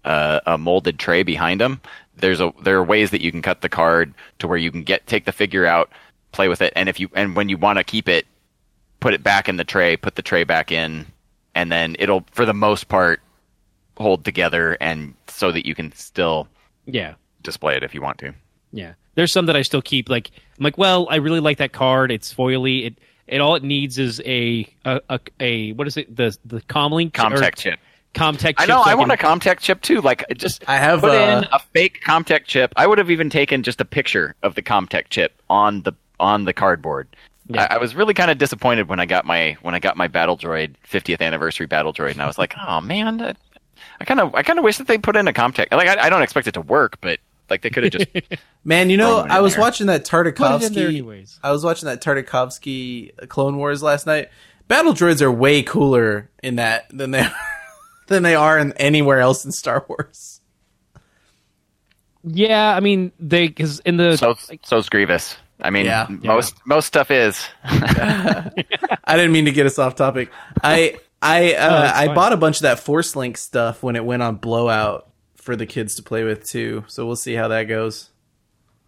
uh, 0.05 0.39
a 0.45 0.57
molded 0.57 0.97
tray 0.99 1.23
behind 1.23 1.59
them, 1.59 1.81
there's 2.15 2.39
a 2.39 2.53
there 2.61 2.77
are 2.77 2.83
ways 2.83 3.11
that 3.11 3.21
you 3.21 3.31
can 3.31 3.41
cut 3.41 3.61
the 3.61 3.69
card 3.69 4.13
to 4.39 4.47
where 4.47 4.57
you 4.57 4.71
can 4.71 4.83
get 4.83 5.05
take 5.07 5.25
the 5.25 5.31
figure 5.31 5.65
out, 5.65 5.89
play 6.31 6.47
with 6.47 6.61
it, 6.61 6.71
and 6.75 6.87
if 6.87 6.99
you 6.99 7.09
and 7.13 7.35
when 7.35 7.49
you 7.49 7.57
want 7.57 7.77
to 7.77 7.83
keep 7.83 8.07
it, 8.07 8.25
put 8.99 9.13
it 9.13 9.23
back 9.23 9.49
in 9.49 9.57
the 9.57 9.63
tray, 9.63 9.97
put 9.97 10.15
the 10.15 10.21
tray 10.21 10.43
back 10.43 10.71
in, 10.71 11.05
and 11.55 11.71
then 11.71 11.95
it'll 11.99 12.25
for 12.31 12.45
the 12.45 12.53
most 12.53 12.87
part 12.87 13.21
hold 13.97 14.25
together 14.25 14.77
and 14.81 15.13
so 15.27 15.51
that 15.51 15.65
you 15.65 15.75
can 15.75 15.91
still 15.91 16.47
yeah. 16.85 17.13
display 17.41 17.75
it 17.75 17.83
if 17.83 17.93
you 17.93 18.01
want 18.01 18.17
to. 18.19 18.33
Yeah, 18.71 18.93
there's 19.15 19.31
some 19.31 19.45
that 19.45 19.55
I 19.55 19.61
still 19.61 19.81
keep. 19.81 20.09
Like 20.09 20.31
I'm 20.57 20.63
like, 20.63 20.77
well, 20.77 21.07
I 21.09 21.17
really 21.17 21.39
like 21.39 21.59
that 21.59 21.73
card. 21.73 22.11
It's 22.11 22.33
foily. 22.33 22.87
It 22.87 22.97
it 23.27 23.39
all 23.39 23.55
it 23.55 23.63
needs 23.63 23.97
is 23.97 24.21
a 24.25 24.67
a 24.85 24.99
a, 25.09 25.19
a 25.39 25.71
what 25.73 25.87
is 25.87 25.97
it 25.97 26.15
the 26.15 26.35
the 26.45 26.61
comlink 26.61 27.11
CommTech 27.11 27.55
chip. 27.55 27.79
CommTech. 28.13 28.55
I 28.57 28.65
know. 28.65 28.77
chip 28.77 28.85
so 28.85 28.91
I 28.91 28.95
want 28.95 29.11
a 29.11 29.17
CommTech 29.17 29.59
chip 29.59 29.81
too. 29.81 30.01
Like 30.01 30.25
just 30.35 30.67
I 30.67 30.77
have, 30.77 31.01
put 31.01 31.11
uh, 31.11 31.37
in 31.37 31.47
a 31.51 31.59
fake 31.59 32.01
CommTech 32.05 32.45
chip. 32.45 32.73
I 32.75 32.87
would 32.87 32.97
have 32.97 33.09
even 33.09 33.29
taken 33.29 33.63
just 33.63 33.81
a 33.81 33.85
picture 33.85 34.35
of 34.43 34.55
the 34.55 34.61
CommTech 34.61 35.09
chip 35.09 35.41
on 35.49 35.81
the 35.81 35.93
on 36.19 36.45
the 36.45 36.53
cardboard. 36.53 37.07
Yeah. 37.47 37.67
I, 37.69 37.75
I 37.75 37.77
was 37.77 37.93
really 37.95 38.13
kind 38.13 38.31
of 38.31 38.37
disappointed 38.37 38.87
when 38.87 38.99
I 38.99 39.05
got 39.05 39.25
my 39.25 39.57
when 39.61 39.75
I 39.75 39.79
got 39.79 39.97
my 39.97 40.07
Battle 40.07 40.37
Droid 40.37 40.75
50th 40.89 41.21
anniversary 41.21 41.65
Battle 41.65 41.93
Droid, 41.93 42.11
and 42.11 42.21
I 42.21 42.27
was 42.27 42.37
like, 42.37 42.53
oh 42.67 42.79
man, 42.81 43.17
that, 43.17 43.37
I 43.99 44.05
kind 44.05 44.19
of 44.19 44.33
I 44.35 44.43
kind 44.43 44.59
of 44.59 44.63
wish 44.65 44.77
that 44.77 44.87
they 44.87 44.97
put 44.97 45.15
in 45.15 45.27
a 45.27 45.33
CommTech. 45.33 45.71
Like 45.71 45.87
I, 45.89 46.05
I 46.05 46.09
don't 46.09 46.21
expect 46.21 46.47
it 46.47 46.53
to 46.53 46.61
work, 46.61 46.99
but 47.01 47.19
like 47.49 47.61
they 47.61 47.69
could 47.69 47.83
have 47.83 47.91
just 47.93 48.07
Man, 48.63 48.89
you 48.89 48.95
know, 48.97 49.15
Throw 49.15 49.19
it 49.21 49.25
in 49.25 49.31
I 49.31 49.39
was 49.41 49.53
there. 49.55 49.61
watching 49.61 49.87
that 49.87 50.07
Put 50.07 50.25
it 50.27 50.39
in 50.63 50.73
there 50.73 50.89
Tartakovsky. 50.89 51.39
I 51.43 51.51
was 51.51 51.63
watching 51.65 51.87
that 51.87 52.01
Tartakovsky 52.01 53.27
Clone 53.27 53.57
Wars 53.57 53.83
last 53.83 54.05
night. 54.05 54.29
Battle 54.69 54.93
droids 54.93 55.21
are 55.21 55.31
way 55.31 55.61
cooler 55.63 56.29
in 56.41 56.55
that 56.55 56.85
than 56.89 57.11
they 57.11 57.25
than 58.07 58.23
they 58.23 58.35
are 58.35 58.57
in 58.57 58.71
anywhere 58.73 59.19
else 59.19 59.43
in 59.43 59.51
Star 59.51 59.85
Wars. 59.89 60.39
Yeah, 62.23 62.73
I 62.73 62.79
mean 62.79 63.11
they 63.19 63.47
because 63.47 63.79
in 63.81 63.97
the 63.97 64.15
so 64.17 64.35
so's 64.63 64.87
Grievous. 64.87 65.35
I 65.63 65.69
mean, 65.69 65.85
Yeah. 65.85 66.07
most 66.09 66.55
most 66.65 66.85
stuff 66.87 67.09
is. 67.11 67.43
I 67.63 68.51
didn't 69.15 69.31
mean 69.31 69.45
to 69.45 69.51
get 69.51 69.65
us 69.65 69.79
off 69.79 69.95
topic. 69.95 70.29
I 70.61 70.99
I 71.21 71.53
uh, 71.57 71.81
that's 71.81 71.97
I 71.99 72.05
fine. 72.07 72.15
bought 72.15 72.33
a 72.33 72.37
bunch 72.37 72.57
of 72.57 72.63
that 72.63 72.79
Force 72.79 73.15
Link 73.15 73.37
stuff 73.37 73.81
when 73.83 73.95
it 73.95 74.05
went 74.05 74.21
on 74.23 74.35
blowout 74.35 75.09
for 75.35 75.55
the 75.55 75.65
kids 75.65 75.95
to 75.95 76.03
play 76.03 76.23
with 76.23 76.45
too. 76.47 76.83
So 76.87 77.05
we'll 77.05 77.15
see 77.15 77.33
how 77.33 77.47
that 77.49 77.63
goes. 77.63 78.09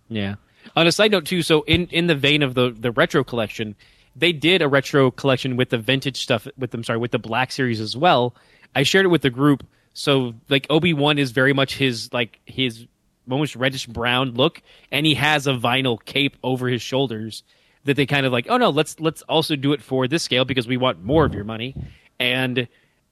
Yeah. 0.10 0.36
On 0.76 0.88
a 0.88 0.92
side 0.92 1.12
note 1.12 1.26
too, 1.26 1.42
so 1.42 1.62
in 1.64 1.88
in 1.88 2.08
the 2.08 2.16
vein 2.16 2.44
of 2.44 2.54
the 2.56 2.72
the 2.78 2.92
retro 2.92 3.24
collection, 3.24 3.76
they 4.16 4.32
did 4.34 4.62
a 4.62 4.68
retro 4.68 5.12
collection 5.12 5.58
with 5.58 5.70
the 5.70 5.78
vintage 5.78 6.22
stuff 6.22 6.48
with 6.58 6.72
them. 6.72 6.84
Sorry, 6.84 6.98
with 7.00 7.12
the 7.12 7.20
Black 7.20 7.52
Series 7.52 7.80
as 7.80 7.96
well. 7.96 8.36
I 8.76 8.84
shared 8.84 9.06
it 9.06 9.10
with 9.10 9.22
the 9.22 9.30
group. 9.30 9.66
So 9.94 10.34
like 10.50 10.68
Obi 10.70 10.94
Wan 10.94 11.18
is 11.18 11.32
very 11.32 11.54
much 11.54 11.78
his 11.78 12.12
like 12.12 12.40
his 12.46 12.86
almost 13.30 13.56
reddish 13.56 13.88
brown 13.88 14.32
look, 14.32 14.62
and 14.92 15.06
he 15.06 15.16
has 15.16 15.48
a 15.48 15.54
vinyl 15.54 16.04
cape 16.04 16.38
over 16.44 16.68
his 16.68 16.82
shoulders 16.82 17.44
that 17.86 17.96
they 17.96 18.06
kind 18.06 18.26
of 18.26 18.32
like. 18.32 18.48
Oh 18.50 18.58
no, 18.58 18.70
let's 18.70 19.00
let's 19.00 19.22
also 19.24 19.56
do 19.56 19.74
it 19.74 19.82
for 19.82 20.08
this 20.08 20.24
scale 20.24 20.46
because 20.46 20.68
we 20.68 20.78
want 20.78 21.04
more 21.04 21.26
of 21.26 21.34
your 21.34 21.44
money. 21.44 21.76
And 22.20 22.68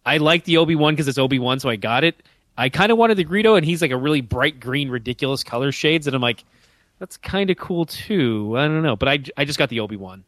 I 0.06 0.18
like 0.18 0.45
the 0.45 0.57
Obi 0.57 0.76
Wan 0.76 0.94
because 0.94 1.07
it's 1.07 1.18
Obi 1.18 1.40
Wan, 1.40 1.60
so 1.60 1.69
I 1.69 1.76
got 1.76 2.03
it. 2.03 2.22
I 2.57 2.69
kind 2.69 2.91
of 2.91 2.98
wanted 2.98 3.18
the 3.18 3.26
Greedo, 3.26 3.57
and 3.57 3.65
he's 3.65 3.81
like 3.81 3.91
a 3.91 3.98
really 3.98 4.22
bright 4.22 4.60
green, 4.60 4.90
ridiculous 4.90 5.44
color 5.44 5.72
shades, 5.72 6.06
and 6.06 6.15
I'm 6.15 6.22
like, 6.22 6.44
that's 6.99 7.18
kind 7.18 7.49
of 7.49 7.57
cool 7.57 7.85
too. 7.85 8.56
I 8.57 8.68
don't 8.68 8.84
know, 8.84 8.95
but 8.95 9.10
I, 9.10 9.19
I 9.35 9.45
just 9.45 9.57
got 9.57 9.69
the 9.69 9.80
Obi 9.80 9.95
Wan. 9.95 10.23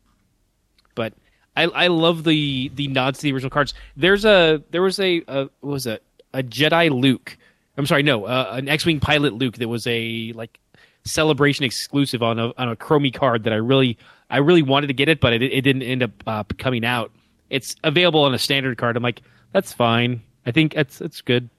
But 0.95 1.13
I 1.55 1.63
I 1.63 1.87
love 1.87 2.23
the 2.23 2.71
the 2.73 2.87
nods 2.87 3.19
to 3.19 3.23
the 3.23 3.33
original 3.33 3.49
cards. 3.49 3.73
There's 3.95 4.25
a 4.25 4.63
there 4.71 4.81
was 4.81 4.99
a, 4.99 5.23
a 5.27 5.49
what 5.61 5.71
was 5.71 5.85
it 5.85 6.03
a 6.33 6.43
Jedi 6.43 6.89
Luke. 6.89 7.37
I'm 7.77 7.85
sorry, 7.85 8.03
no, 8.03 8.25
uh, 8.25 8.51
an 8.53 8.69
X-wing 8.69 8.99
pilot 8.99 9.33
Luke 9.33 9.57
that 9.57 9.67
was 9.67 9.85
a 9.87 10.31
like 10.33 10.59
celebration 11.03 11.65
exclusive 11.65 12.23
on 12.23 12.39
a 12.39 12.53
on 12.57 12.69
a 12.69 12.75
Chromie 12.75 13.13
card 13.13 13.43
that 13.43 13.53
I 13.53 13.57
really 13.57 13.97
I 14.29 14.37
really 14.37 14.61
wanted 14.61 14.87
to 14.87 14.93
get 14.93 15.09
it, 15.09 15.19
but 15.19 15.33
it, 15.33 15.41
it 15.43 15.61
didn't 15.61 15.83
end 15.83 16.03
up 16.03 16.11
uh, 16.25 16.43
coming 16.57 16.85
out. 16.85 17.11
It's 17.49 17.75
available 17.83 18.23
on 18.23 18.33
a 18.33 18.39
standard 18.39 18.77
card. 18.77 18.97
I'm 18.97 19.03
like, 19.03 19.21
that's 19.51 19.71
fine. 19.71 20.21
I 20.45 20.51
think 20.51 20.73
that's 20.73 20.97
that's 20.97 21.21
good. 21.21 21.49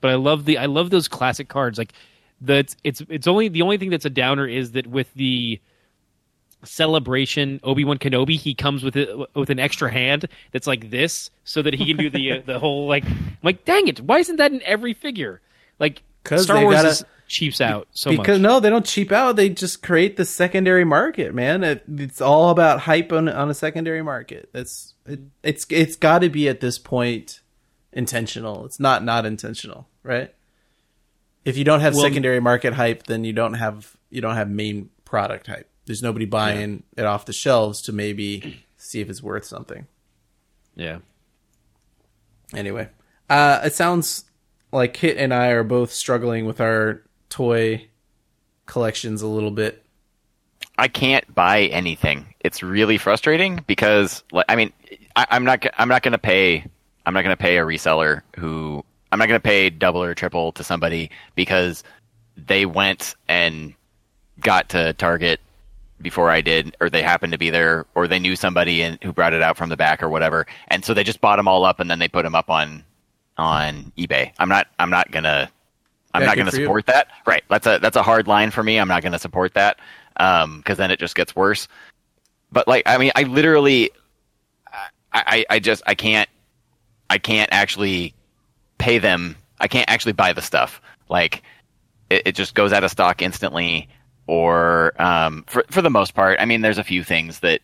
But 0.00 0.10
I 0.10 0.14
love 0.14 0.44
the 0.44 0.58
I 0.58 0.66
love 0.66 0.90
those 0.90 1.08
classic 1.08 1.48
cards. 1.48 1.78
Like 1.78 1.92
the 2.40 2.58
it's 2.58 2.76
it's, 2.84 3.02
it's 3.08 3.26
only 3.26 3.48
the 3.48 3.62
only 3.62 3.76
thing 3.76 3.90
that's 3.90 4.04
a 4.04 4.10
downer 4.10 4.46
is 4.46 4.72
that 4.72 4.86
with 4.86 5.12
the 5.14 5.60
celebration 6.62 7.60
Obi 7.62 7.84
Wan 7.84 7.98
Kenobi, 7.98 8.36
he 8.36 8.54
comes 8.54 8.82
with 8.82 8.96
it 8.96 9.08
with 9.34 9.50
an 9.50 9.58
extra 9.58 9.90
hand 9.90 10.26
that's 10.52 10.66
like 10.66 10.90
this, 10.90 11.30
so 11.44 11.62
that 11.62 11.74
he 11.74 11.86
can 11.86 11.96
do 11.96 12.10
the 12.10 12.32
uh, 12.32 12.42
the 12.46 12.58
whole 12.58 12.86
like. 12.86 13.04
I'm 13.04 13.36
like, 13.42 13.64
dang 13.64 13.88
it! 13.88 14.00
Why 14.00 14.18
isn't 14.18 14.36
that 14.36 14.52
in 14.52 14.62
every 14.64 14.94
figure? 14.94 15.40
Like, 15.78 16.02
Star 16.26 16.56
they 16.58 16.64
Wars 16.64 16.74
gotta- 16.76 16.88
is 16.88 17.04
cheaps 17.28 17.60
out 17.60 17.86
so 17.92 18.10
because 18.10 18.40
much. 18.40 18.42
no, 18.50 18.58
they 18.58 18.68
don't 18.68 18.84
cheap 18.84 19.12
out. 19.12 19.36
They 19.36 19.48
just 19.48 19.82
create 19.84 20.16
the 20.16 20.24
secondary 20.24 20.84
market, 20.84 21.32
man. 21.32 21.62
It, 21.62 21.84
it's 21.88 22.20
all 22.20 22.50
about 22.50 22.80
hype 22.80 23.12
on 23.12 23.28
on 23.28 23.48
a 23.48 23.54
secondary 23.54 24.02
market. 24.02 24.50
That's 24.52 24.94
it, 25.06 25.20
it's 25.42 25.64
it's 25.70 25.96
got 25.96 26.18
to 26.20 26.28
be 26.28 26.48
at 26.48 26.60
this 26.60 26.78
point 26.78 27.40
intentional. 27.92 28.66
It's 28.66 28.80
not 28.80 29.04
not 29.04 29.24
intentional, 29.24 29.86
right? 30.02 30.34
If 31.44 31.56
you 31.56 31.64
don't 31.64 31.80
have 31.80 31.94
Well- 31.94 32.02
secondary 32.02 32.40
market 32.40 32.74
hype, 32.74 33.04
then 33.04 33.24
you 33.24 33.32
don't 33.32 33.54
have 33.54 33.96
you 34.10 34.20
don't 34.20 34.34
have 34.34 34.50
main 34.50 34.90
product 35.04 35.46
hype. 35.46 35.69
There's 35.90 36.04
nobody 36.04 36.24
buying 36.24 36.84
it 36.96 37.04
off 37.04 37.24
the 37.24 37.32
shelves 37.32 37.82
to 37.82 37.92
maybe 37.92 38.62
see 38.76 39.00
if 39.00 39.10
it's 39.10 39.20
worth 39.20 39.44
something. 39.44 39.88
Yeah. 40.76 40.98
Anyway, 42.54 42.90
uh, 43.28 43.62
it 43.64 43.74
sounds 43.74 44.22
like 44.70 44.94
Kit 44.94 45.16
and 45.16 45.34
I 45.34 45.48
are 45.48 45.64
both 45.64 45.90
struggling 45.90 46.46
with 46.46 46.60
our 46.60 47.02
toy 47.28 47.88
collections 48.66 49.20
a 49.20 49.26
little 49.26 49.50
bit. 49.50 49.84
I 50.78 50.86
can't 50.86 51.34
buy 51.34 51.62
anything. 51.62 52.34
It's 52.38 52.62
really 52.62 52.96
frustrating 52.96 53.64
because, 53.66 54.22
like, 54.30 54.46
I 54.48 54.54
mean, 54.54 54.72
I, 55.16 55.26
I'm 55.28 55.42
not. 55.42 55.66
I'm 55.76 55.88
not 55.88 56.02
going 56.02 56.12
to 56.12 56.18
pay. 56.18 56.64
I'm 57.04 57.14
not 57.14 57.22
going 57.22 57.36
to 57.36 57.42
pay 57.42 57.58
a 57.58 57.62
reseller 57.62 58.22
who. 58.38 58.84
I'm 59.10 59.18
not 59.18 59.26
going 59.26 59.40
to 59.40 59.44
pay 59.44 59.70
double 59.70 60.04
or 60.04 60.14
triple 60.14 60.52
to 60.52 60.62
somebody 60.62 61.10
because 61.34 61.82
they 62.36 62.64
went 62.64 63.16
and 63.26 63.74
got 64.38 64.68
to 64.68 64.92
Target 64.92 65.40
before 66.02 66.30
I 66.30 66.40
did, 66.40 66.76
or 66.80 66.90
they 66.90 67.02
happened 67.02 67.32
to 67.32 67.38
be 67.38 67.50
there, 67.50 67.86
or 67.94 68.06
they 68.08 68.18
knew 68.18 68.36
somebody 68.36 68.82
and 68.82 68.98
who 69.02 69.12
brought 69.12 69.34
it 69.34 69.42
out 69.42 69.56
from 69.56 69.68
the 69.68 69.76
back 69.76 70.02
or 70.02 70.08
whatever, 70.08 70.46
and 70.68 70.84
so 70.84 70.94
they 70.94 71.04
just 71.04 71.20
bought 71.20 71.36
them 71.36 71.48
all 71.48 71.64
up 71.64 71.80
and 71.80 71.90
then 71.90 71.98
they 71.98 72.08
put 72.08 72.22
them 72.22 72.34
up 72.34 72.50
on 72.50 72.84
on 73.36 73.92
eBay. 73.96 74.32
I'm 74.38 74.48
not. 74.48 74.66
I'm 74.78 74.90
not 74.90 75.10
gonna. 75.10 75.50
I'm 76.12 76.22
Yeah, 76.22 76.26
not 76.26 76.36
going 76.36 76.46
to 76.46 76.52
for 76.52 76.58
you. 76.58 76.64
support 76.64 76.86
that. 76.86 77.08
Right. 77.26 77.44
That's 77.48 77.66
a 77.66 77.78
that's 77.80 77.96
a 77.96 78.02
hard 78.02 78.26
line 78.26 78.50
for 78.50 78.62
me. 78.62 78.78
I'm 78.78 78.88
not 78.88 79.02
going 79.02 79.12
to 79.12 79.18
support 79.18 79.54
that 79.54 79.78
um, 80.18 80.58
because 80.58 80.76
then 80.76 80.90
it 80.90 80.98
just 80.98 81.14
gets 81.14 81.36
worse. 81.36 81.68
But 82.50 82.66
like, 82.66 82.82
I 82.86 82.98
mean, 82.98 83.12
I 83.14 83.22
literally, 83.22 83.92
I, 84.72 84.88
I, 85.12 85.44
I 85.50 85.58
just, 85.60 85.82
I 85.86 85.94
can't, 85.94 86.28
I 87.08 87.18
can't 87.18 87.48
actually 87.52 88.12
pay 88.78 88.98
them. 88.98 89.36
I 89.60 89.68
can't 89.68 89.88
actually 89.88 90.12
buy 90.14 90.32
the 90.32 90.42
stuff. 90.42 90.82
Like, 91.08 91.42
it, 92.10 92.22
it 92.26 92.32
just 92.34 92.56
goes 92.56 92.72
out 92.72 92.82
of 92.82 92.90
stock 92.90 93.22
instantly. 93.22 93.88
Or 94.30 94.92
um, 95.02 95.42
for 95.48 95.64
for 95.70 95.82
the 95.82 95.90
most 95.90 96.14
part, 96.14 96.38
I 96.38 96.44
mean, 96.44 96.60
there's 96.60 96.78
a 96.78 96.84
few 96.84 97.02
things 97.02 97.40
that 97.40 97.62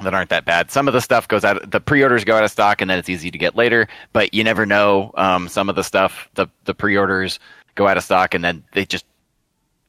that 0.00 0.14
aren't 0.14 0.30
that 0.30 0.44
bad. 0.44 0.70
Some 0.70 0.86
of 0.86 0.94
the 0.94 1.00
stuff 1.00 1.26
goes 1.26 1.44
out. 1.44 1.68
The 1.68 1.80
pre-orders 1.80 2.22
go 2.22 2.36
out 2.36 2.44
of 2.44 2.52
stock, 2.52 2.80
and 2.80 2.88
then 2.88 3.00
it's 3.00 3.08
easy 3.08 3.32
to 3.32 3.38
get 3.38 3.56
later. 3.56 3.88
But 4.12 4.32
you 4.32 4.44
never 4.44 4.64
know. 4.64 5.10
Um, 5.16 5.48
some 5.48 5.68
of 5.68 5.74
the 5.74 5.82
stuff, 5.82 6.28
the 6.34 6.46
the 6.66 6.72
pre-orders 6.74 7.40
go 7.74 7.88
out 7.88 7.96
of 7.96 8.04
stock, 8.04 8.32
and 8.34 8.44
then 8.44 8.62
they 8.74 8.84
just 8.84 9.06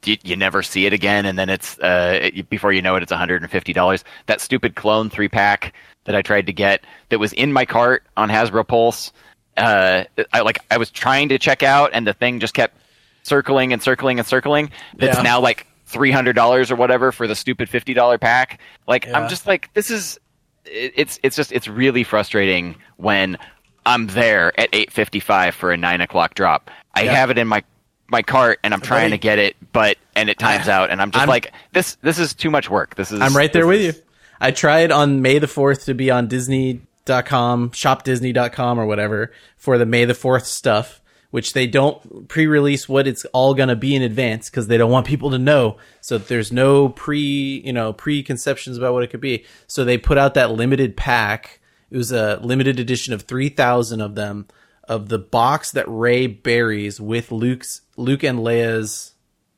you, 0.03 0.17
you 0.23 0.35
never 0.35 0.63
see 0.63 0.87
it 0.87 0.93
again, 0.93 1.27
and 1.27 1.37
then 1.37 1.47
it's 1.47 1.77
uh, 1.77 2.17
it- 2.23 2.49
before 2.49 2.71
you 2.73 2.81
know 2.81 2.95
it, 2.95 3.03
it's 3.03 3.11
one 3.11 3.19
hundred 3.19 3.43
and 3.43 3.51
fifty 3.51 3.71
dollars. 3.71 4.03
That 4.25 4.41
stupid 4.41 4.73
clone 4.75 5.11
three 5.11 5.29
pack 5.29 5.75
that 6.05 6.15
I 6.15 6.23
tried 6.23 6.47
to 6.47 6.53
get 6.53 6.83
that 7.09 7.19
was 7.19 7.33
in 7.33 7.53
my 7.53 7.65
cart 7.65 8.03
on 8.17 8.29
Hasbro 8.29 8.67
Pulse. 8.67 9.13
Uh, 9.57 10.05
I 10.33 10.39
like 10.41 10.57
I 10.71 10.77
was 10.77 10.89
trying 10.89 11.29
to 11.29 11.37
check 11.37 11.61
out, 11.61 11.91
and 11.93 12.07
the 12.07 12.13
thing 12.13 12.39
just 12.39 12.55
kept 12.55 12.75
circling 13.21 13.73
and 13.73 13.83
circling 13.83 14.17
and 14.17 14.27
circling. 14.27 14.71
It's 14.97 15.17
Yeah. 15.17 15.21
now 15.21 15.39
like 15.39 15.67
three 15.89 16.11
hundred 16.11 16.33
dollars 16.35 16.71
or 16.71 16.75
whatever 16.75 17.11
for 17.11 17.27
the 17.27 17.35
stupid 17.35 17.67
fifty 17.69 17.93
dollar 17.93 18.17
pack. 18.17 18.59
Like 18.87 19.05
Yeah. 19.05 19.19
I'm 19.19 19.27
just 19.29 19.45
like 19.47 19.73
this 19.73 19.89
is 19.91 20.19
it- 20.65 20.93
it's 20.95 21.19
it's 21.23 21.35
just 21.35 21.51
it's 21.51 21.67
really 21.67 22.03
frustrating 22.03 22.75
when 22.97 23.37
I'm 23.85 24.07
there 24.07 24.57
at 24.59 24.69
eight 24.73 24.91
fifty 24.91 25.19
five 25.19 25.55
for 25.55 25.71
a 25.71 25.77
nine 25.77 26.01
o'clock 26.01 26.35
drop. 26.35 26.69
I 26.93 27.03
Yeah. 27.03 27.13
have 27.15 27.29
it 27.31 27.37
in 27.37 27.47
my 27.47 27.63
my 28.11 28.21
cart 28.23 28.59
and 28.63 28.73
I'm 28.73 28.81
trying 28.81 29.11
to 29.11 29.17
get 29.17 29.37
it, 29.39 29.55
but 29.71 29.97
and 30.15 30.29
it 30.29 30.39
times 30.39 30.67
out, 30.67 30.89
and 30.89 31.01
I'm 31.01 31.11
just 31.11 31.19
I'm- 31.21 31.29
like 31.29 31.51
this 31.73 31.95
this 32.01 32.17
is 32.19 32.33
too 32.33 32.49
much 32.49 32.69
work. 32.69 32.95
This 32.95 33.11
is 33.11 33.19
I'm 33.21 33.35
right 33.35 33.51
there 33.53 33.67
with 33.67 33.81
is- 33.81 33.95
you. 33.97 34.01
I 34.41 34.51
tried 34.51 34.91
on 34.91 35.21
May 35.21 35.37
the 35.37 35.47
4th 35.47 35.83
to 35.85 35.93
be 35.93 36.09
on 36.09 36.27
Disney.com, 36.27 37.71
shopdisney.com 37.71 38.79
or 38.79 38.85
whatever 38.85 39.31
for 39.57 39.77
the 39.77 39.85
May 39.85 40.05
the 40.05 40.13
4th 40.13 40.45
stuff, 40.45 41.01
which 41.31 41.53
they 41.53 41.67
don't 41.67 42.27
pre 42.27 42.47
release 42.47 42.89
what 42.89 43.07
it's 43.07 43.25
all 43.25 43.53
going 43.53 43.69
to 43.69 43.75
be 43.75 43.95
in 43.95 44.01
advance 44.01 44.49
because 44.49 44.67
they 44.67 44.77
don't 44.77 44.91
want 44.91 45.07
people 45.07 45.31
to 45.31 45.37
know. 45.37 45.77
So 46.01 46.17
there's 46.17 46.51
no 46.51 46.89
pre, 46.89 47.61
you 47.65 47.73
know, 47.73 47.93
preconceptions 47.93 48.77
about 48.77 48.93
what 48.93 49.03
it 49.03 49.09
could 49.09 49.21
be. 49.21 49.45
So 49.67 49.83
they 49.83 49.97
put 49.97 50.17
out 50.17 50.33
that 50.33 50.51
limited 50.51 50.97
pack. 50.97 51.59
It 51.91 51.97
was 51.97 52.11
a 52.11 52.39
limited 52.41 52.79
edition 52.79 53.13
of 53.13 53.23
3,000 53.23 54.01
of 54.01 54.15
them 54.15 54.47
of 54.83 55.09
the 55.09 55.19
box 55.19 55.71
that 55.71 55.85
Rey 55.87 56.27
buries 56.27 56.99
with 56.99 57.31
Luke's, 57.31 57.81
Luke 57.95 58.23
and 58.23 58.39
Leia's, 58.39 59.13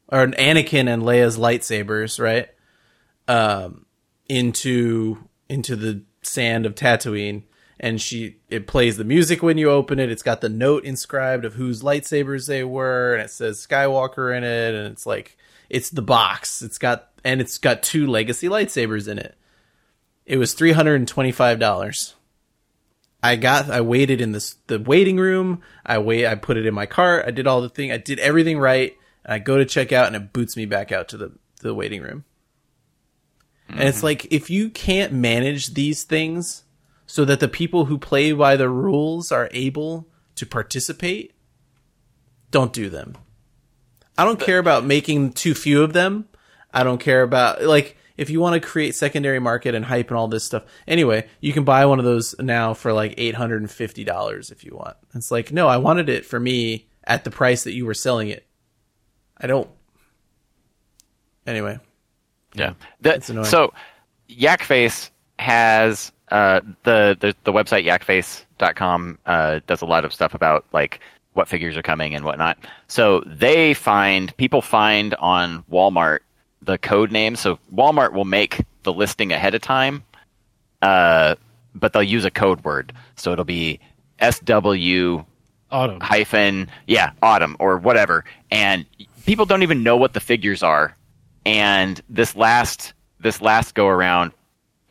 or 0.09 0.27
Anakin 0.27 0.93
and 0.93 1.03
Leia's 1.03 1.37
lightsabers, 1.37 2.19
right? 2.21 2.49
um, 3.31 3.85
into 4.27 5.27
into 5.49 5.75
the 5.75 6.03
sand 6.21 6.65
of 6.65 6.75
Tatooine, 6.75 7.43
and 7.81 7.99
she 7.99 8.37
it 8.47 8.67
plays 8.67 8.95
the 8.95 9.03
music 9.03 9.41
when 9.41 9.57
you 9.57 9.71
open 9.71 9.99
it. 9.99 10.11
It's 10.11 10.21
got 10.21 10.39
the 10.39 10.49
note 10.49 10.85
inscribed 10.85 11.43
of 11.43 11.55
whose 11.55 11.81
lightsabers 11.81 12.47
they 12.47 12.63
were, 12.63 13.15
and 13.15 13.23
it 13.23 13.31
says 13.31 13.65
Skywalker 13.67 14.37
in 14.37 14.43
it, 14.43 14.75
and 14.75 14.87
it's 14.87 15.07
like 15.07 15.35
it's 15.67 15.89
the 15.89 16.03
box. 16.03 16.61
It's 16.61 16.77
got 16.77 17.09
and 17.23 17.41
it's 17.41 17.57
got 17.57 17.81
two 17.81 18.05
legacy 18.05 18.47
lightsabers 18.47 19.07
in 19.07 19.17
it. 19.17 19.35
It 20.27 20.37
was 20.37 20.53
three 20.53 20.73
hundred 20.73 20.95
and 20.95 21.07
twenty 21.07 21.31
five 21.31 21.57
dollars. 21.57 22.13
I 23.23 23.35
got 23.35 23.71
I 23.71 23.81
waited 23.81 24.21
in 24.21 24.31
this 24.31 24.57
the 24.67 24.79
waiting 24.79 25.17
room. 25.17 25.61
I 25.83 25.97
wait 25.97 26.27
I 26.27 26.35
put 26.35 26.57
it 26.57 26.67
in 26.67 26.75
my 26.75 26.85
cart. 26.85 27.25
I 27.27 27.31
did 27.31 27.47
all 27.47 27.61
the 27.61 27.69
thing. 27.69 27.91
I 27.91 27.97
did 27.97 28.19
everything 28.19 28.59
right. 28.59 28.95
And 29.25 29.33
I 29.33 29.39
go 29.39 29.57
to 29.57 29.65
check 29.65 29.91
out 29.91 30.05
and 30.05 30.15
it 30.15 30.33
boots 30.33 30.55
me 30.55 30.65
back 30.65 30.91
out 30.91 31.09
to 31.09 31.17
the 31.17 31.31
the 31.61 31.73
waiting 31.73 32.03
room. 32.03 32.25
And 33.69 33.83
it's 33.83 33.99
mm-hmm. 33.99 34.05
like 34.05 34.27
if 34.31 34.51
you 34.51 34.69
can't 34.69 35.13
manage 35.13 35.73
these 35.73 36.03
things 36.03 36.63
so 37.11 37.25
that 37.25 37.41
the 37.41 37.47
people 37.49 37.85
who 37.85 37.97
play 37.97 38.31
by 38.31 38.55
the 38.55 38.69
rules 38.69 39.33
are 39.33 39.49
able 39.51 40.07
to 40.33 40.45
participate, 40.45 41.33
don't 42.51 42.71
do 42.71 42.87
them. 42.87 43.17
I 44.17 44.23
don't 44.23 44.39
care 44.39 44.59
about 44.59 44.85
making 44.85 45.33
too 45.33 45.53
few 45.53 45.83
of 45.83 45.91
them. 45.91 46.29
I 46.73 46.85
don't 46.85 46.99
care 47.01 47.21
about 47.21 47.63
like 47.63 47.97
if 48.15 48.29
you 48.29 48.39
want 48.39 48.53
to 48.53 48.65
create 48.65 48.95
secondary 48.95 49.39
market 49.39 49.75
and 49.75 49.83
hype 49.83 50.07
and 50.09 50.17
all 50.17 50.29
this 50.29 50.45
stuff. 50.45 50.63
Anyway, 50.87 51.27
you 51.41 51.51
can 51.51 51.65
buy 51.65 51.85
one 51.85 51.99
of 51.99 52.05
those 52.05 52.33
now 52.39 52.73
for 52.73 52.93
like 52.93 53.17
$850 53.17 54.49
if 54.49 54.63
you 54.63 54.77
want. 54.77 54.95
It's 55.13 55.31
like, 55.31 55.51
no, 55.51 55.67
I 55.67 55.75
wanted 55.77 56.07
it 56.07 56.25
for 56.25 56.39
me 56.39 56.87
at 57.03 57.25
the 57.25 57.31
price 57.31 57.65
that 57.65 57.73
you 57.73 57.85
were 57.85 57.93
selling 57.93 58.29
it. 58.29 58.47
I 59.37 59.47
don't 59.47 59.69
Anyway, 61.45 61.77
Yeah. 62.53 62.75
Annoying. 63.03 63.43
so 63.43 63.73
Yakface 64.29 65.09
has 65.37 66.13
uh, 66.31 66.61
the, 66.83 67.17
the 67.19 67.35
the 67.43 67.51
website 67.53 67.85
yakface.com 67.85 69.19
uh, 69.25 69.59
does 69.67 69.81
a 69.81 69.85
lot 69.85 70.05
of 70.05 70.13
stuff 70.13 70.33
about 70.33 70.65
like 70.71 70.99
what 71.33 71.47
figures 71.47 71.77
are 71.77 71.81
coming 71.81 72.15
and 72.15 72.25
whatnot. 72.25 72.57
So 72.87 73.21
they 73.25 73.73
find 73.73 74.35
people 74.37 74.61
find 74.61 75.13
on 75.15 75.63
Walmart 75.71 76.19
the 76.61 76.77
code 76.77 77.11
name. 77.11 77.35
So 77.35 77.59
Walmart 77.73 78.13
will 78.13 78.25
make 78.25 78.63
the 78.83 78.93
listing 78.93 79.31
ahead 79.31 79.55
of 79.55 79.61
time, 79.61 80.03
uh, 80.81 81.35
but 81.75 81.93
they'll 81.93 82.03
use 82.03 82.25
a 82.25 82.31
code 82.31 82.63
word. 82.63 82.93
So 83.15 83.31
it'll 83.31 83.45
be 83.45 83.79
SW 84.21 85.23
Autumn. 85.71 85.99
hyphen 86.01 86.69
yeah 86.85 87.11
autumn 87.23 87.55
or 87.59 87.77
whatever 87.77 88.25
and 88.51 88.85
people 89.25 89.45
don't 89.45 89.63
even 89.63 89.83
know 89.83 89.95
what 89.95 90.11
the 90.13 90.19
figures 90.19 90.61
are 90.63 90.97
and 91.45 92.01
this 92.09 92.35
last 92.35 92.93
this 93.21 93.41
last 93.41 93.73
go 93.73 93.87
around 93.87 94.33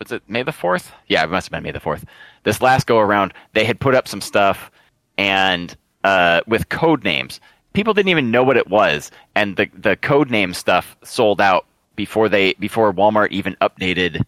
was 0.00 0.10
it 0.12 0.22
may 0.28 0.42
the 0.42 0.50
4th 0.50 0.90
yeah 1.06 1.22
it 1.22 1.30
must 1.30 1.46
have 1.46 1.52
been 1.52 1.62
may 1.62 1.70
the 1.70 1.78
4th 1.78 2.02
this 2.42 2.60
last 2.60 2.86
go 2.86 2.98
around 2.98 3.32
they 3.52 3.64
had 3.64 3.78
put 3.78 3.94
up 3.94 4.08
some 4.08 4.20
stuff 4.20 4.70
and 5.16 5.76
uh, 6.02 6.40
with 6.46 6.68
code 6.70 7.04
names 7.04 7.40
people 7.74 7.94
didn't 7.94 8.08
even 8.08 8.30
know 8.30 8.42
what 8.42 8.56
it 8.56 8.68
was 8.68 9.10
and 9.34 9.56
the 9.56 9.68
the 9.74 9.96
code 9.96 10.30
name 10.30 10.52
stuff 10.52 10.96
sold 11.04 11.40
out 11.40 11.66
before 11.94 12.28
they 12.28 12.54
before 12.54 12.92
walmart 12.92 13.30
even 13.30 13.56
updated 13.60 14.22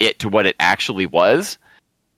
it 0.00 0.18
to 0.18 0.28
what 0.28 0.46
it 0.46 0.56
actually 0.60 1.06
was 1.06 1.58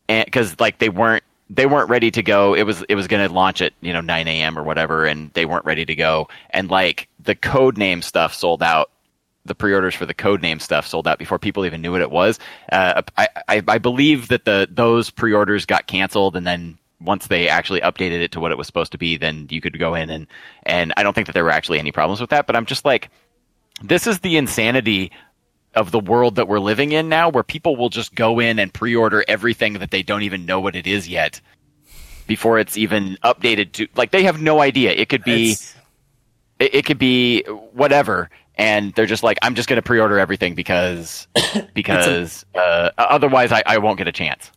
because 0.09 0.59
like 0.60 0.78
they 0.78 0.89
weren't 0.89 1.24
they 1.51 1.66
weren't 1.66 1.90
ready 1.90 2.10
to 2.12 2.22
go. 2.22 2.55
It 2.55 2.62
was 2.62 2.82
it 2.89 2.94
was 2.94 3.09
going 3.09 3.27
to 3.27 3.35
launch 3.35 3.60
at 3.60 3.72
you 3.81 3.93
know 3.93 4.01
9 4.01 4.28
a.m. 4.28 4.59
or 4.59 4.62
whatever, 4.62 5.05
and 5.05 5.32
they 5.35 5.44
weren't 5.44 5.64
ready 5.64 5.85
to 5.85 5.94
go. 5.94 6.28
And 6.51 6.70
like 6.70 7.09
the 7.18 7.35
code 7.35 7.77
name 7.77 8.02
stuff 8.02 8.32
sold 8.32 8.62
out. 8.62 8.90
The 9.47 9.55
pre-orders 9.55 9.95
for 9.95 10.05
the 10.07 10.15
code 10.15 10.43
name 10.43 10.61
stuff 10.61 10.87
sold 10.87 11.09
out 11.09 11.19
before 11.19 11.39
people 11.39 11.65
even 11.65 11.81
knew 11.81 11.93
what 11.93 12.03
it 12.03 12.11
was. 12.11 12.39
Uh, 12.71 13.03
I, 13.17 13.29
I 13.49 13.62
I 13.67 13.79
believe 13.79 14.29
that 14.29 14.45
the 14.45 14.69
those 14.71 15.09
pre-orders 15.11 15.65
got 15.65 15.87
canceled, 15.87 16.37
and 16.37 16.47
then 16.47 16.77
once 17.01 17.27
they 17.29 17.49
actually 17.49 17.81
updated 17.81 18.21
it 18.21 18.33
to 18.33 18.41
what 18.41 18.53
it 18.53 18.59
was 18.59 18.67
supposed 18.67 18.93
to 18.93 18.99
be, 18.99 19.17
then 19.17 19.47
you 19.51 19.62
could 19.62 19.79
go 19.79 19.95
in 19.95 20.11
and 20.11 20.27
and 20.65 20.93
I 20.99 21.03
don't 21.03 21.15
think 21.15 21.27
that 21.27 21.33
there 21.33 21.45
were 21.45 21.51
actually 21.51 21.79
any 21.79 21.91
problems 21.91 22.21
with 22.21 22.31
that. 22.31 22.47
But 22.47 22.55
I'm 22.57 22.67
just 22.67 22.85
like, 22.85 23.09
this 23.83 24.07
is 24.07 24.21
the 24.21 24.37
insanity 24.37 25.11
of 25.75 25.91
the 25.91 26.01
world 26.01 26.35
that 26.35 26.47
we're 26.49 26.59
living 26.61 26.93
in 26.93 27.09
now 27.09 27.31
where 27.31 27.43
people 27.45 27.77
will 27.77 27.89
just 27.89 28.15
go 28.15 28.41
in 28.41 28.59
and 28.59 28.75
pre-order 28.75 29.25
everything 29.29 29.75
that 29.75 29.91
they 29.91 30.03
don't 30.03 30.23
even 30.23 30.45
know 30.45 30.61
what 30.61 30.75
it 30.77 30.87
is 30.87 31.09
yet 31.09 31.41
before 32.27 32.59
it's 32.59 32.77
even 32.77 33.17
updated 33.25 33.73
to 33.73 33.87
like 33.95 34.11
they 34.11 34.25
have 34.25 34.41
no 34.43 34.61
idea 34.61 34.91
it 34.91 35.09
could 35.09 35.23
be 35.25 35.53
It's- 35.53 35.77
it, 36.59 36.75
it 36.75 36.85
could 36.87 36.99
be 36.99 37.43
whatever 37.73 38.31
and 38.61 38.95
they're 38.95 39.07
just 39.07 39.23
like 39.23 39.39
i'm 39.43 39.55
just 39.55 39.69
going 39.69 39.77
to 39.77 39.82
pre-order 39.82 40.19
everything 40.19 40.55
because 40.55 41.27
because 41.74 42.45
uh, 42.55 42.91
otherwise 42.99 43.53
I, 43.53 43.62
I 43.66 43.78
won't 43.78 43.99
get 43.99 44.09
a 44.09 44.12
chance 44.12 44.51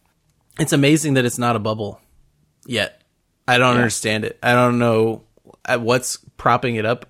it's 0.59 0.73
amazing 0.73 1.15
that 1.15 1.25
it's 1.25 1.39
not 1.39 1.55
a 1.55 1.59
bubble 1.59 1.99
yet. 2.65 3.01
I 3.47 3.57
don't 3.57 3.75
understand 3.75 4.25
it. 4.25 4.39
I 4.41 4.53
don't 4.53 4.79
know 4.79 5.23
what's 5.67 6.17
propping 6.37 6.75
it 6.75 6.85
up. 6.85 7.09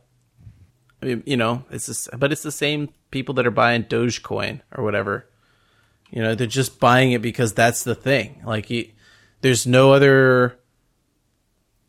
I 1.02 1.06
mean, 1.08 1.24
you 1.26 1.38
know, 1.38 1.66
it's 1.70 1.88
just, 1.88 2.10
but 2.18 2.32
it's 2.32 2.44
the 2.44 2.52
same 2.52 2.90
people 3.12 3.36
that 3.36 3.46
are 3.46 3.52
buying 3.52 3.84
Dogecoin 3.84 4.62
or 4.72 4.84
whatever. 4.84 5.28
You 6.10 6.22
know, 6.24 6.36
they're 6.36 6.48
just 6.48 6.80
buying 6.80 7.12
it 7.12 7.22
because 7.22 7.54
that's 7.54 7.84
the 7.84 7.96
thing. 7.96 8.42
Like, 8.46 8.70
you, 8.70 8.90
there's 9.42 9.68
no 9.68 9.94
other 9.94 10.58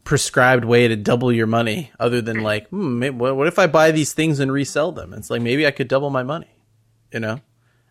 prescribed 0.04 0.64
way 0.64 0.86
to 0.86 0.96
double 0.96 1.32
your 1.32 1.46
money 1.46 1.90
other 1.98 2.20
than 2.20 2.42
like, 2.42 2.68
hmm, 2.68 2.98
maybe, 2.98 3.16
what, 3.16 3.46
if 3.48 3.58
I 3.58 3.66
buy 3.66 3.90
these 3.90 4.12
things 4.12 4.38
and 4.38 4.52
resell 4.52 4.92
them? 4.92 5.12
It's 5.14 5.30
like 5.30 5.42
maybe 5.42 5.66
I 5.66 5.70
could 5.70 5.88
double 5.88 6.10
my 6.10 6.22
money. 6.22 6.48
You 7.12 7.20
know, 7.20 7.40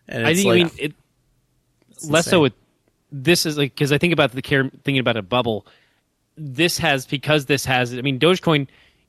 and 0.06 0.26
I 0.26 0.34
think 0.34 0.46
like, 0.46 0.56
mean 0.56 0.70
it 0.78 0.94
less 2.08 2.26
so 2.26 2.42
with 2.42 2.52
this 3.10 3.46
is 3.46 3.56
like 3.56 3.74
because 3.74 3.92
I 3.92 3.98
think 3.98 4.12
about 4.12 4.32
the 4.32 4.42
care 4.42 4.64
thinking 4.84 4.98
about 4.98 5.16
a 5.16 5.22
bubble. 5.22 5.66
This 6.36 6.78
has 6.78 7.06
because 7.06 7.46
this 7.46 7.64
has 7.64 7.94
I 7.94 8.02
mean 8.02 8.18
Dogecoin. 8.18 8.66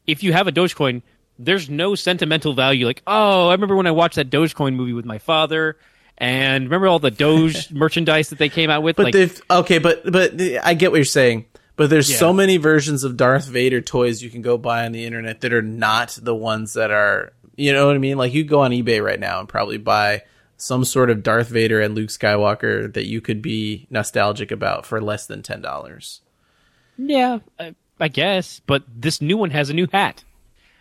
If 0.08 0.24
you 0.24 0.34
have 0.34 0.48
a 0.48 0.52
Dogecoin, 0.52 1.02
there's 1.40 1.70
no 1.70 1.96
sentimental 1.96 2.54
value. 2.54 2.86
Like 2.86 3.02
oh, 3.08 3.50
I 3.50 3.52
remember 3.52 3.76
when 3.76 3.88
I 3.88 3.92
watched 3.92 4.16
that 4.16 4.30
Dogecoin 4.30 4.76
movie 4.76 4.94
with 4.94 5.06
my 5.06 5.18
father, 5.18 5.78
and 6.18 6.66
remember 6.66 6.88
all 6.88 7.00
the 7.00 7.12
Doge 7.12 7.72
merchandise 7.74 8.30
that 8.30 8.40
they 8.40 8.50
came 8.50 8.70
out 8.70 8.84
with. 8.84 8.96
But 8.96 9.14
like 9.14 9.42
okay, 9.50 9.80
but 9.80 10.10
but 10.12 10.40
I 10.64 10.76
get 10.76 10.92
what 10.92 10.98
you're 10.98 11.06
saying. 11.06 11.46
But 11.78 11.90
there's 11.90 12.10
Yeah. 12.10 12.18
so 12.18 12.32
many 12.34 12.58
versions 12.58 13.04
of 13.04 13.18
Darth 13.18 13.46
Vader 13.48 13.82
toys 13.82 14.22
you 14.24 14.30
can 14.30 14.42
go 14.42 14.58
buy 14.58 14.86
on 14.86 14.92
the 14.94 15.06
internet 15.06 15.42
that 15.42 15.54
are 15.54 15.62
not 15.62 16.18
the 16.22 16.36
ones 16.36 16.74
that 16.74 16.92
are. 16.92 17.34
You 17.58 17.74
know 17.74 17.88
what 17.88 17.96
I 17.96 18.00
mean? 18.00 18.18
Like 18.18 18.34
you 18.34 18.44
go 18.44 18.62
on 18.62 18.72
eBay 18.72 19.04
right 19.04 19.20
now 19.20 19.40
and 19.40 19.48
probably 19.50 19.78
buy 19.78 20.22
some 20.58 20.86
sort 20.86 21.10
of 21.10 21.22
Darth 21.24 21.50
Vader 21.50 21.82
and 21.82 21.96
Luke 21.96 22.10
Skywalker 22.10 22.94
that 22.94 23.06
you 23.08 23.20
could 23.22 23.42
be 23.42 23.88
nostalgic 23.90 24.52
about 24.52 24.86
for 24.86 25.02
less 25.02 25.26
than 25.28 25.42
ten 25.42 25.62
dollars. 25.62 26.22
yeah, 26.98 27.40
I, 27.60 27.76
I 28.00 28.08
guess. 28.08 28.62
But 28.66 28.84
this 28.94 29.22
new 29.22 29.38
one 29.38 29.52
has 29.52 29.70
a 29.70 29.74
new 29.74 29.88
hat. 29.92 30.24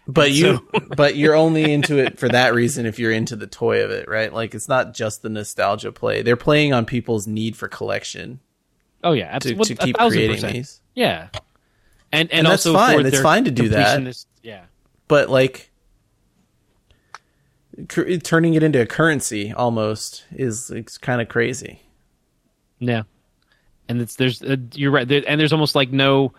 But 0.06 0.30
you, 0.32 0.68
but 0.96 1.16
you're 1.16 1.34
only 1.34 1.72
into 1.72 1.98
it 1.98 2.18
for 2.18 2.28
that 2.28 2.54
reason 2.54 2.86
if 2.86 2.98
you're 2.98 3.10
into 3.12 3.36
the 3.36 3.46
toy 3.46 3.82
of 3.84 3.90
it, 3.90 4.08
right? 4.08 4.32
Like 4.32 4.54
it's 4.54 4.68
not 4.68 4.94
just 4.94 5.22
the 5.22 5.28
nostalgia 5.28 5.90
play. 5.92 6.22
They're 6.22 6.36
playing 6.36 6.72
on 6.72 6.84
people's 6.86 7.26
need 7.26 7.56
for 7.56 7.66
collection 7.68 8.38
Oh 9.02 9.12
yeah, 9.12 9.28
to, 9.28 9.34
absolutely. 9.34 9.74
to 9.74 9.82
keep 9.84 9.96
creating 9.98 10.36
percent. 10.36 10.52
these. 10.54 10.80
Yeah, 10.94 11.28
and 12.12 12.30
and, 12.30 12.32
And 12.32 12.46
that's 12.46 12.66
also 12.66 12.78
fine. 12.78 13.06
It's 13.06 13.20
fine 13.20 13.44
to 13.44 13.50
do 13.50 13.68
that. 13.70 14.24
Yeah. 14.42 14.64
but 15.08 15.28
like 15.30 15.70
turning 17.88 18.54
it 18.54 18.62
into 18.62 18.80
a 18.80 18.86
currency 18.86 19.52
almost 19.52 20.24
is 20.32 20.70
it's 20.70 20.98
kind 20.98 21.20
of 21.20 21.28
crazy. 21.28 21.80
Yeah, 22.78 23.02
and 23.88 24.00
it's 24.00 24.16
there's 24.16 24.42
uh, 24.42 24.56
you're 24.74 24.90
right, 24.90 25.06
there, 25.06 25.22
and 25.26 25.40
there's 25.40 25.52
almost 25.52 25.74
like 25.74 25.90
no, 25.90 26.32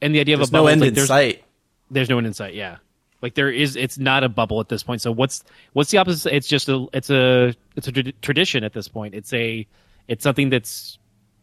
and 0.00 0.14
the 0.14 0.20
idea 0.20 0.34
of 0.34 0.40
a 0.42 0.44
bubble, 0.44 0.64
no 0.64 0.68
end 0.68 0.80
like 0.80 0.88
in 0.88 0.94
there's, 0.94 1.08
sight. 1.08 1.44
There's 1.90 2.08
no 2.08 2.18
end 2.18 2.26
in 2.26 2.34
sight. 2.34 2.54
Yeah, 2.54 2.76
like 3.22 3.34
there 3.34 3.50
is. 3.50 3.76
It's 3.76 3.98
not 3.98 4.22
a 4.24 4.28
bubble 4.28 4.60
at 4.60 4.68
this 4.68 4.82
point. 4.82 5.00
So 5.00 5.10
what's 5.10 5.42
what's 5.72 5.90
the 5.90 5.98
opposite? 5.98 6.34
It's 6.34 6.46
just 6.48 6.68
a 6.68 6.86
it's 6.92 7.10
a 7.10 7.54
it's 7.76 7.88
a 7.88 7.92
tra- 7.92 8.12
tradition 8.22 8.62
at 8.64 8.72
this 8.72 8.88
point. 8.88 9.14
It's 9.14 9.32
a 9.32 9.66
it's 10.08 10.22
something 10.22 10.50
that's 10.50 10.98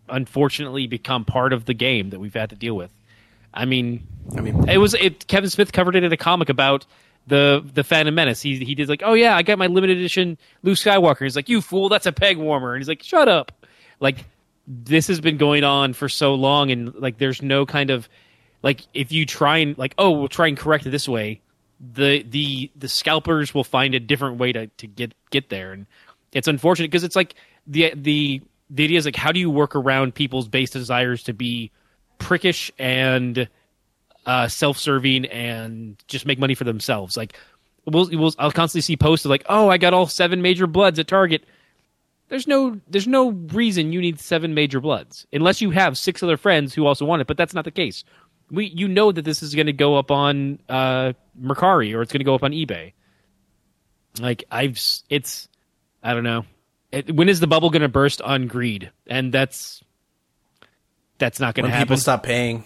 unfortunately 0.10 0.88
become 0.88 1.26
part 1.26 1.54
of 1.54 1.66
the 1.66 1.74
game 1.74 2.10
that 2.12 2.20
we've 2.20 2.34
had 2.34 2.50
to 2.50 2.56
deal 2.56 2.76
with. 2.76 2.92
I 3.54 3.66
mean, 3.66 4.06
I 4.38 4.42
mean, 4.42 4.70
it 4.70 4.78
was 4.78 4.94
it. 4.94 5.28
Kevin 5.28 5.50
Smith 5.50 5.72
covered 5.72 5.96
it 5.96 6.04
in 6.04 6.12
a 6.14 6.18
comic 6.18 6.50
about 6.50 6.86
the 7.28 7.64
the 7.74 7.84
Phantom 7.84 8.14
Menace. 8.14 8.42
He 8.42 8.64
he 8.64 8.76
did 8.76 8.90
like, 8.90 9.02
oh 9.04 9.14
yeah, 9.14 9.36
I 9.36 9.44
got 9.44 9.58
my 9.58 9.68
limited 9.68 9.98
edition 9.98 10.38
Luke 10.64 10.78
Skywalker. 10.78 11.24
He's 11.24 11.36
like, 11.36 11.50
you 11.50 11.62
fool, 11.62 11.90
that's 11.90 12.06
a 12.06 12.12
peg 12.12 12.38
warmer. 12.38 12.74
And 12.74 12.82
he's 12.82 12.88
like, 12.88 13.04
shut 13.04 13.28
up. 13.28 13.52
Like 14.00 14.26
this 14.68 15.08
has 15.08 15.22
been 15.22 15.38
going 15.38 15.64
on 15.64 15.94
for 15.94 16.10
so 16.10 16.36
long, 16.36 16.72
and 16.72 16.94
like 16.96 17.18
there's 17.18 17.42
no 17.42 17.66
kind 17.66 17.90
of 17.90 18.10
like 18.64 18.82
if 18.94 19.12
you 19.12 19.26
try 19.26 19.58
and 19.58 19.78
like 19.78 19.94
oh 19.98 20.12
we'll 20.12 20.28
try 20.28 20.48
and 20.48 20.58
correct 20.58 20.86
it 20.86 20.90
this 20.90 21.08
way, 21.08 21.42
the 21.94 22.24
the 22.24 22.70
the 22.76 22.90
scalpers 22.90 23.54
will 23.54 23.64
find 23.64 23.96
a 23.96 24.00
different 24.00 24.38
way 24.38 24.52
to 24.52 24.68
to 24.68 24.88
get 24.88 25.14
get 25.30 25.50
there, 25.50 25.72
and 25.72 25.86
it's 26.34 26.48
unfortunate 26.48 26.92
because 26.92 27.04
it's 27.04 27.16
like 27.16 27.36
the 27.66 27.94
the 27.96 28.42
the 28.70 28.84
idea 28.84 28.98
is 28.98 29.06
like 29.06 29.16
how 29.16 29.32
do 29.32 29.40
you 29.40 29.50
work 29.50 29.76
around 29.76 30.16
people's 30.16 30.48
base 30.48 30.70
desires 30.70 31.24
to 31.24 31.34
be 31.34 31.72
prickish 32.20 32.72
and 32.78 33.48
uh, 34.26 34.48
self-serving 34.48 35.26
and 35.28 35.96
just 36.08 36.26
make 36.26 36.38
money 36.38 36.54
for 36.54 36.66
themselves. 36.66 37.18
Like 37.18 37.38
we'll, 37.86 38.10
we'll 38.12 38.34
I'll 38.38 38.52
constantly 38.52 38.82
see 38.82 38.98
posts 38.98 39.26
of 39.26 39.30
like, 39.30 39.46
"Oh, 39.50 39.70
I 39.70 39.78
got 39.78 39.94
all 39.94 40.06
seven 40.06 40.42
Major 40.42 40.68
Bludds 40.68 41.00
at 41.00 41.08
Target." 41.08 41.46
There's 42.30 42.46
no 42.46 42.80
there's 42.90 43.08
no 43.08 43.30
reason 43.30 43.94
you 43.94 44.02
need 44.02 44.20
seven 44.20 44.54
Major 44.54 44.82
Bludds 44.82 45.26
unless 45.32 45.62
you 45.62 45.72
have 45.72 45.98
six 45.98 46.22
other 46.22 46.38
friends 46.38 46.74
who 46.74 46.86
also 46.86 47.06
want 47.06 47.22
it, 47.22 47.28
but 47.28 47.38
that's 47.38 47.54
not 47.54 47.64
the 47.64 47.72
case. 47.72 48.04
We 48.52 48.66
you 48.66 48.90
know 48.90 49.12
that 49.14 49.24
this 49.24 49.42
is 49.42 49.56
going 49.56 49.68
to 49.68 49.74
go 49.74 49.96
up 49.96 50.12
on 50.12 50.60
uh, 50.68 51.14
Mercari 51.42 51.96
or 51.96 52.02
it's 52.02 52.12
going 52.12 52.20
to 52.20 52.26
go 52.26 52.36
up 52.36 52.44
on 52.44 52.52
eBay. 52.52 52.94
Like 54.20 54.44
I've 54.52 54.80
it's 55.10 55.48
I 56.04 56.14
don't 56.14 56.24
know. 56.24 56.46
It, 56.92 57.14
when 57.14 57.30
is 57.30 57.40
the 57.40 57.48
bubble 57.48 57.70
going 57.70 57.82
to 57.82 57.90
burst 57.90 58.22
on 58.22 58.48
greed? 58.48 58.92
And 59.08 59.34
that's 59.34 59.84
that's 61.18 61.40
not 61.40 61.56
going 61.56 61.66
to 61.66 61.72
happen. 61.72 61.88
people 61.88 61.98
stop 61.98 62.24
paying, 62.24 62.64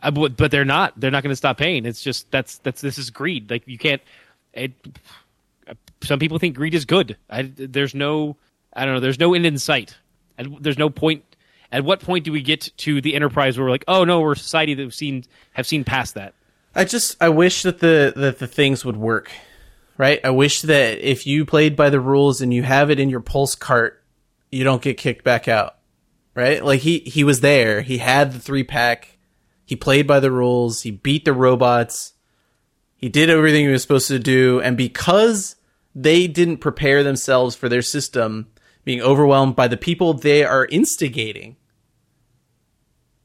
I, 0.00 0.10
but 0.10 0.36
but 0.36 0.50
they're 0.50 0.64
not. 0.64 0.98
They're 0.98 1.10
not 1.10 1.22
going 1.22 1.32
to 1.32 1.36
stop 1.36 1.58
paying. 1.58 1.86
It's 1.86 2.02
just 2.02 2.30
that's 2.30 2.58
that's 2.58 2.80
this 2.80 2.98
is 2.98 3.10
greed. 3.10 3.50
Like 3.50 3.66
you 3.66 3.78
can't. 3.78 4.02
It, 4.52 4.72
some 6.02 6.18
people 6.18 6.38
think 6.38 6.56
greed 6.56 6.74
is 6.74 6.84
good. 6.84 7.16
I, 7.28 7.42
there's 7.42 7.94
no. 7.94 8.36
I 8.72 8.84
don't 8.84 8.94
know. 8.94 9.00
There's 9.00 9.18
no 9.18 9.34
end 9.34 9.46
in 9.46 9.58
sight. 9.58 9.96
And 10.38 10.56
there's 10.60 10.78
no 10.78 10.88
point. 10.88 11.24
At 11.72 11.84
what 11.84 12.00
point 12.00 12.24
do 12.24 12.32
we 12.32 12.42
get 12.42 12.70
to 12.78 13.00
the 13.00 13.14
enterprise 13.14 13.56
where 13.56 13.64
we're 13.64 13.70
like, 13.70 13.84
oh 13.86 14.04
no, 14.04 14.20
we're 14.20 14.32
a 14.32 14.36
society 14.36 14.74
that 14.74 14.82
we've 14.82 14.94
seen 14.94 15.24
have 15.52 15.66
seen 15.66 15.84
past 15.84 16.14
that? 16.14 16.34
I 16.74 16.84
just 16.84 17.16
I 17.20 17.28
wish 17.28 17.62
that 17.62 17.80
the 17.80 18.12
that 18.16 18.38
the 18.38 18.46
things 18.46 18.84
would 18.84 18.96
work, 18.96 19.30
right? 20.00 20.20
I 20.24 20.30
wish 20.30 20.62
that 20.62 21.06
if 21.06 21.26
you 21.26 21.44
played 21.44 21.76
by 21.76 21.90
the 21.90 22.00
rules 22.00 22.40
and 22.40 22.54
you 22.54 22.62
have 22.62 22.90
it 22.90 22.98
in 22.98 23.10
your 23.10 23.20
pulse 23.20 23.54
cart, 23.54 24.02
you 24.50 24.64
don't 24.64 24.80
get 24.80 24.96
kicked 24.96 25.24
back 25.24 25.46
out, 25.46 25.76
right? 26.34 26.64
Like 26.64 26.80
he 26.80 27.00
he 27.00 27.22
was 27.22 27.40
there, 27.40 27.82
he 27.82 27.98
had 27.98 28.32
the 28.32 28.38
three 28.38 28.64
pack, 28.64 29.18
he 29.62 29.76
played 29.76 30.06
by 30.06 30.18
the 30.18 30.32
rules, 30.32 30.80
he 30.80 30.90
beat 30.90 31.26
the 31.26 31.34
robots, 31.34 32.14
he 32.96 33.10
did 33.10 33.28
everything 33.28 33.66
he 33.66 33.70
was 33.70 33.82
supposed 33.82 34.08
to 34.08 34.18
do, 34.18 34.58
and 34.62 34.74
because 34.74 35.56
they 35.94 36.26
didn't 36.26 36.64
prepare 36.64 37.02
themselves 37.02 37.54
for 37.54 37.68
their 37.68 37.82
system 37.82 38.46
being 38.84 39.02
overwhelmed 39.02 39.54
by 39.54 39.68
the 39.68 39.76
people 39.76 40.14
they 40.14 40.42
are 40.42 40.64
instigating. 40.70 41.56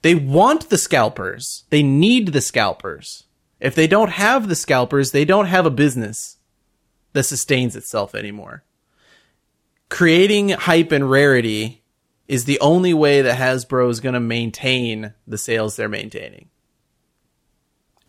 They 0.02 0.14
want 0.14 0.70
the 0.70 0.78
scalpers. 0.78 1.64
They 1.70 1.84
need 1.84 2.34
the 2.34 2.42
scalpers. 2.42 3.24
If 3.62 3.76
they 3.76 3.88
don't 3.88 4.10
have 4.10 4.50
the 4.50 4.56
scalpers, 4.56 5.12
they 5.12 5.24
don't 5.24 5.46
have 5.46 5.66
a 5.66 5.72
business 5.72 6.35
that 7.16 7.24
sustains 7.24 7.76
itself 7.76 8.14
anymore. 8.14 8.64
Creating 9.90 10.50
hype 10.50 10.92
and 10.92 11.10
rarity 11.10 11.82
is 12.28 12.44
the 12.44 12.60
only 12.60 12.94
way 12.94 13.22
that 13.22 13.40
Hasbro 13.40 13.90
is 13.90 14.02
going 14.02 14.14
to 14.14 14.20
maintain 14.20 15.14
the 15.26 15.38
sales 15.38 15.76
they're 15.76 15.88
maintaining. 15.88 16.50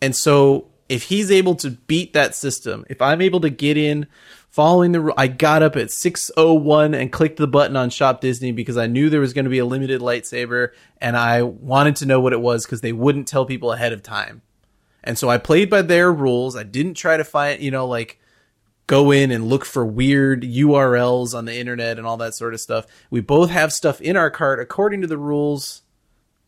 And 0.01 0.13
so 0.13 0.67
if 0.89 1.03
he's 1.03 1.31
able 1.31 1.55
to 1.55 1.71
beat 1.71 2.13
that 2.13 2.35
system, 2.35 2.85
if 2.89 3.01
I'm 3.01 3.21
able 3.21 3.39
to 3.41 3.49
get 3.49 3.77
in 3.77 4.07
following 4.49 4.91
the, 4.91 5.13
I 5.15 5.27
got 5.27 5.63
up 5.63 5.77
at 5.77 5.89
601 5.89 6.93
and 6.93 7.09
clicked 7.11 7.37
the 7.37 7.47
button 7.47 7.77
on 7.77 7.89
Shop 7.89 8.19
Disney 8.19 8.51
because 8.51 8.75
I 8.75 8.87
knew 8.87 9.09
there 9.09 9.21
was 9.21 9.33
going 9.33 9.45
to 9.45 9.51
be 9.51 9.59
a 9.59 9.65
limited 9.65 10.01
lightsaber 10.01 10.71
and 10.99 11.15
I 11.15 11.43
wanted 11.43 11.95
to 11.97 12.05
know 12.05 12.19
what 12.19 12.33
it 12.33 12.41
was 12.41 12.65
because 12.65 12.81
they 12.81 12.91
wouldn't 12.91 13.29
tell 13.29 13.45
people 13.45 13.71
ahead 13.71 13.93
of 13.93 14.03
time. 14.03 14.41
And 15.01 15.17
so 15.17 15.29
I 15.29 15.37
played 15.37 15.69
by 15.69 15.83
their 15.83 16.11
rules. 16.11 16.57
I 16.57 16.63
didn't 16.63 16.95
try 16.95 17.15
to 17.15 17.23
find, 17.23 17.61
you 17.61 17.71
know, 17.71 17.87
like 17.87 18.19
go 18.87 19.11
in 19.11 19.31
and 19.31 19.47
look 19.47 19.65
for 19.65 19.85
weird 19.85 20.43
URLs 20.43 21.33
on 21.35 21.45
the 21.45 21.55
internet 21.55 21.97
and 21.97 22.07
all 22.07 22.17
that 22.17 22.33
sort 22.33 22.53
of 22.53 22.61
stuff. 22.61 22.87
We 23.09 23.21
both 23.21 23.49
have 23.49 23.71
stuff 23.73 24.01
in 24.01 24.15
our 24.15 24.31
cart 24.31 24.59
according 24.59 25.01
to 25.01 25.07
the 25.07 25.17
rules. 25.17 25.83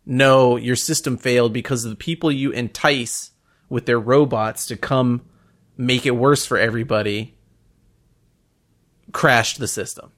No, 0.05 0.55
your 0.55 0.77
system 0.77 1.17
failed 1.17 1.53
because 1.53 1.83
of 1.83 1.91
the 1.91 1.97
people 1.97 2.31
you 2.31 2.51
entice 2.51 3.31
with 3.67 3.85
their 3.85 3.99
robots 3.99 4.65
to 4.67 4.77
come 4.77 5.21
make 5.77 6.05
it 6.05 6.11
worse 6.11 6.45
for 6.45 6.57
everybody 6.57 7.35
crashed 9.11 9.59
the 9.59 9.67
system. 9.67 10.11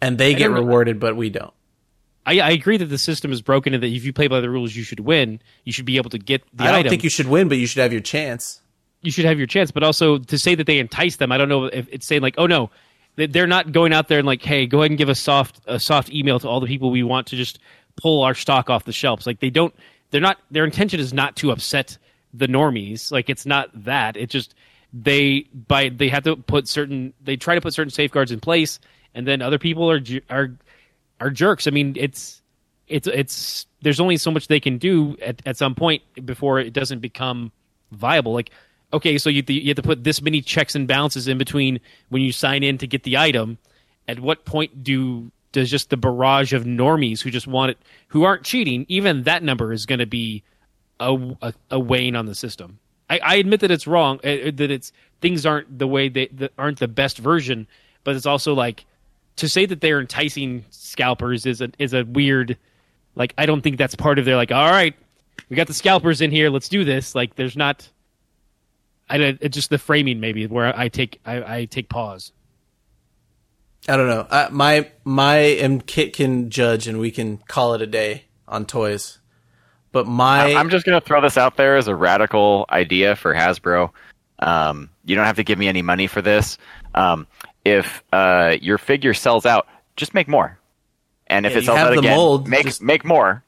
And 0.00 0.18
they 0.18 0.34
get 0.34 0.50
rewarded, 0.50 1.00
but 1.00 1.16
we 1.16 1.30
don't. 1.30 1.52
I, 2.24 2.40
I 2.40 2.50
agree 2.50 2.76
that 2.76 2.86
the 2.86 2.98
system 2.98 3.32
is 3.32 3.42
broken 3.42 3.74
and 3.74 3.82
that 3.82 3.88
if 3.88 4.04
you 4.04 4.12
play 4.12 4.28
by 4.28 4.40
the 4.40 4.50
rules, 4.50 4.76
you 4.76 4.82
should 4.82 5.00
win. 5.00 5.40
You 5.64 5.72
should 5.72 5.86
be 5.86 5.96
able 5.96 6.10
to 6.10 6.18
get 6.18 6.42
the 6.52 6.64
I 6.64 6.66
don't 6.66 6.80
item. 6.80 6.90
think 6.90 7.04
you 7.04 7.10
should 7.10 7.26
win, 7.26 7.48
but 7.48 7.58
you 7.58 7.66
should 7.66 7.82
have 7.82 7.92
your 7.92 8.02
chance. 8.02 8.60
You 9.02 9.10
should 9.10 9.24
have 9.24 9.38
your 9.38 9.46
chance. 9.46 9.70
But 9.70 9.82
also 9.82 10.18
to 10.18 10.38
say 10.38 10.54
that 10.54 10.66
they 10.66 10.78
entice 10.78 11.16
them, 11.16 11.32
I 11.32 11.38
don't 11.38 11.48
know 11.48 11.64
if 11.66 11.88
it's 11.90 12.06
saying 12.06 12.22
like, 12.22 12.34
oh 12.38 12.46
no, 12.46 12.70
they- 13.16 13.26
they're 13.26 13.46
not 13.46 13.72
going 13.72 13.92
out 13.92 14.08
there 14.08 14.18
and 14.18 14.26
like, 14.26 14.42
hey, 14.42 14.66
go 14.66 14.80
ahead 14.80 14.90
and 14.90 14.98
give 14.98 15.08
a 15.08 15.14
soft 15.14 15.60
a 15.66 15.78
soft 15.80 16.10
email 16.10 16.38
to 16.40 16.48
all 16.48 16.60
the 16.60 16.66
people 16.66 16.90
we 16.90 17.02
want 17.02 17.26
to 17.28 17.36
just 17.36 17.58
pull 17.96 18.22
our 18.22 18.34
stock 18.34 18.70
off 18.70 18.84
the 18.84 18.92
shelves. 18.92 19.26
Like 19.26 19.40
they 19.40 19.50
don't, 19.50 19.74
they're 20.10 20.20
not. 20.20 20.38
Their 20.50 20.64
intention 20.64 21.00
is 21.00 21.12
not 21.12 21.36
to 21.36 21.50
upset 21.50 21.98
the 22.34 22.46
normies. 22.46 23.10
Like 23.10 23.28
it's 23.28 23.46
not 23.46 23.70
that. 23.84 24.16
It 24.16 24.30
just 24.30 24.54
they 24.92 25.46
by 25.52 25.90
they 25.90 26.08
have 26.08 26.24
to 26.24 26.36
put 26.36 26.66
certain 26.68 27.12
they 27.22 27.36
try 27.36 27.54
to 27.54 27.60
put 27.60 27.74
certain 27.74 27.90
safeguards 27.90 28.32
in 28.32 28.40
place, 28.40 28.80
and 29.14 29.26
then 29.26 29.42
other 29.42 29.58
people 29.58 29.90
are 29.90 30.00
are 30.30 30.54
are 31.20 31.30
jerks. 31.30 31.66
I 31.66 31.70
mean, 31.70 31.94
it's 31.96 32.40
it's 32.86 33.06
it's 33.06 33.66
there's 33.82 34.00
only 34.00 34.16
so 34.16 34.30
much 34.30 34.48
they 34.48 34.60
can 34.60 34.78
do 34.78 35.16
at, 35.20 35.42
at 35.46 35.56
some 35.56 35.74
point 35.74 36.02
before 36.24 36.58
it 36.58 36.72
doesn't 36.72 37.00
become 37.00 37.52
viable. 37.92 38.32
Like, 38.32 38.50
okay, 38.92 39.18
so 39.18 39.30
you 39.30 39.42
you 39.46 39.68
have 39.68 39.76
to 39.76 39.82
put 39.82 40.04
this 40.04 40.22
many 40.22 40.40
checks 40.40 40.74
and 40.74 40.86
balances 40.86 41.28
in 41.28 41.38
between 41.38 41.80
when 42.08 42.22
you 42.22 42.32
sign 42.32 42.62
in 42.62 42.78
to 42.78 42.86
get 42.86 43.02
the 43.02 43.16
item. 43.16 43.58
At 44.06 44.20
what 44.20 44.44
point 44.44 44.82
do 44.82 45.30
does 45.52 45.70
just 45.70 45.90
the 45.90 45.96
barrage 45.96 46.52
of 46.52 46.64
normies 46.64 47.20
who 47.22 47.30
just 47.30 47.46
want 47.46 47.70
it, 47.70 47.78
who 48.08 48.24
aren't 48.24 48.44
cheating, 48.44 48.86
even 48.88 49.24
that 49.24 49.42
number 49.42 49.72
is 49.72 49.86
going 49.86 49.98
to 49.98 50.06
be 50.06 50.42
a, 51.00 51.14
a, 51.42 51.54
a 51.70 52.16
on 52.16 52.26
the 52.26 52.34
system. 52.34 52.78
I, 53.10 53.18
I 53.18 53.34
admit 53.36 53.60
that 53.60 53.70
it's 53.70 53.86
wrong, 53.86 54.18
uh, 54.18 54.50
that 54.54 54.70
it's 54.70 54.92
things 55.20 55.46
aren't 55.46 55.78
the 55.78 55.86
way 55.86 56.08
they 56.08 56.50
aren't 56.58 56.78
the 56.78 56.88
best 56.88 57.18
version, 57.18 57.66
but 58.04 58.16
it's 58.16 58.26
also 58.26 58.54
like 58.54 58.84
to 59.36 59.48
say 59.48 59.66
that 59.66 59.80
they're 59.80 60.00
enticing 60.00 60.64
scalpers 60.70 61.46
is 61.46 61.60
a 61.60 61.70
is 61.78 61.94
a 61.94 62.04
weird 62.04 62.56
like 63.14 63.34
I 63.38 63.46
don't 63.46 63.62
think 63.62 63.78
that's 63.78 63.94
part 63.94 64.18
of 64.18 64.24
their 64.24 64.36
like 64.36 64.52
all 64.52 64.70
right 64.70 64.94
we 65.48 65.56
got 65.56 65.66
the 65.68 65.74
scalpers 65.74 66.20
in 66.20 66.30
here 66.30 66.50
let's 66.50 66.68
do 66.68 66.84
this 66.84 67.14
like 67.14 67.36
there's 67.36 67.56
not 67.56 67.88
I 69.10 69.18
don't- 69.18 69.38
it's 69.40 69.54
just 69.54 69.70
the 69.70 69.78
framing 69.78 70.20
maybe 70.20 70.46
where 70.46 70.76
I 70.78 70.88
take 70.88 71.20
I, 71.24 71.58
I 71.60 71.64
take 71.64 71.88
pause 71.88 72.32
I 73.88 73.96
don't 73.96 74.08
know. 74.08 74.26
I, 74.30 74.48
my 74.50 74.90
my 75.04 75.36
and 75.36 75.86
Kit 75.86 76.12
can 76.14 76.50
judge, 76.50 76.88
and 76.88 76.98
we 76.98 77.10
can 77.10 77.38
call 77.38 77.72
it 77.74 77.80
a 77.80 77.86
day 77.86 78.24
on 78.46 78.66
toys. 78.66 79.18
But 79.92 80.06
my 80.06 80.52
I'm 80.54 80.68
just 80.68 80.84
going 80.84 81.00
to 81.00 81.06
throw 81.06 81.22
this 81.22 81.38
out 81.38 81.56
there 81.56 81.76
as 81.76 81.88
a 81.88 81.94
radical 81.94 82.66
idea 82.70 83.16
for 83.16 83.32
Hasbro. 83.32 83.90
Um, 84.40 84.90
you 85.06 85.16
don't 85.16 85.24
have 85.24 85.36
to 85.36 85.44
give 85.44 85.58
me 85.58 85.68
any 85.68 85.80
money 85.80 86.06
for 86.06 86.20
this. 86.20 86.58
Um, 86.94 87.26
if 87.64 88.02
uh, 88.12 88.56
your 88.60 88.76
figure 88.76 89.14
sells 89.14 89.46
out, 89.46 89.66
just 89.96 90.12
make 90.12 90.28
more. 90.28 90.58
And 91.28 91.46
if 91.46 91.52
Yeah, 91.52 91.58
it 91.58 91.60
you 91.62 91.66
sells 91.66 91.78
have 91.78 91.86
out 91.88 91.92
the 91.94 91.98
again, 92.00 92.16
mold, 92.16 92.46
make 92.48 92.66
just- 92.66 92.82
make 92.82 93.04
more. 93.06 93.42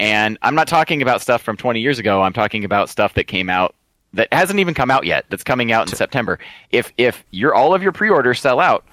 And 0.00 0.38
I'm 0.42 0.56
not 0.56 0.66
talking 0.66 1.02
about 1.02 1.22
stuff 1.22 1.40
from 1.42 1.56
20 1.56 1.80
years 1.80 2.00
ago. 2.00 2.20
I'm 2.20 2.32
talking 2.32 2.64
about 2.64 2.88
stuff 2.88 3.14
that 3.14 3.24
came 3.28 3.48
out 3.48 3.76
that 4.14 4.28
hasn't 4.32 4.58
even 4.60 4.74
come 4.74 4.90
out 4.90 5.04
yet. 5.06 5.26
That's 5.28 5.44
coming 5.44 5.70
out 5.72 5.90
in 5.90 5.96
September. 5.96 6.38
If 6.70 6.92
if 6.98 7.24
your 7.30 7.54
all 7.54 7.74
of 7.74 7.82
your 7.82 7.92
pre-orders 7.92 8.40
sell 8.40 8.58
out, 8.60 8.84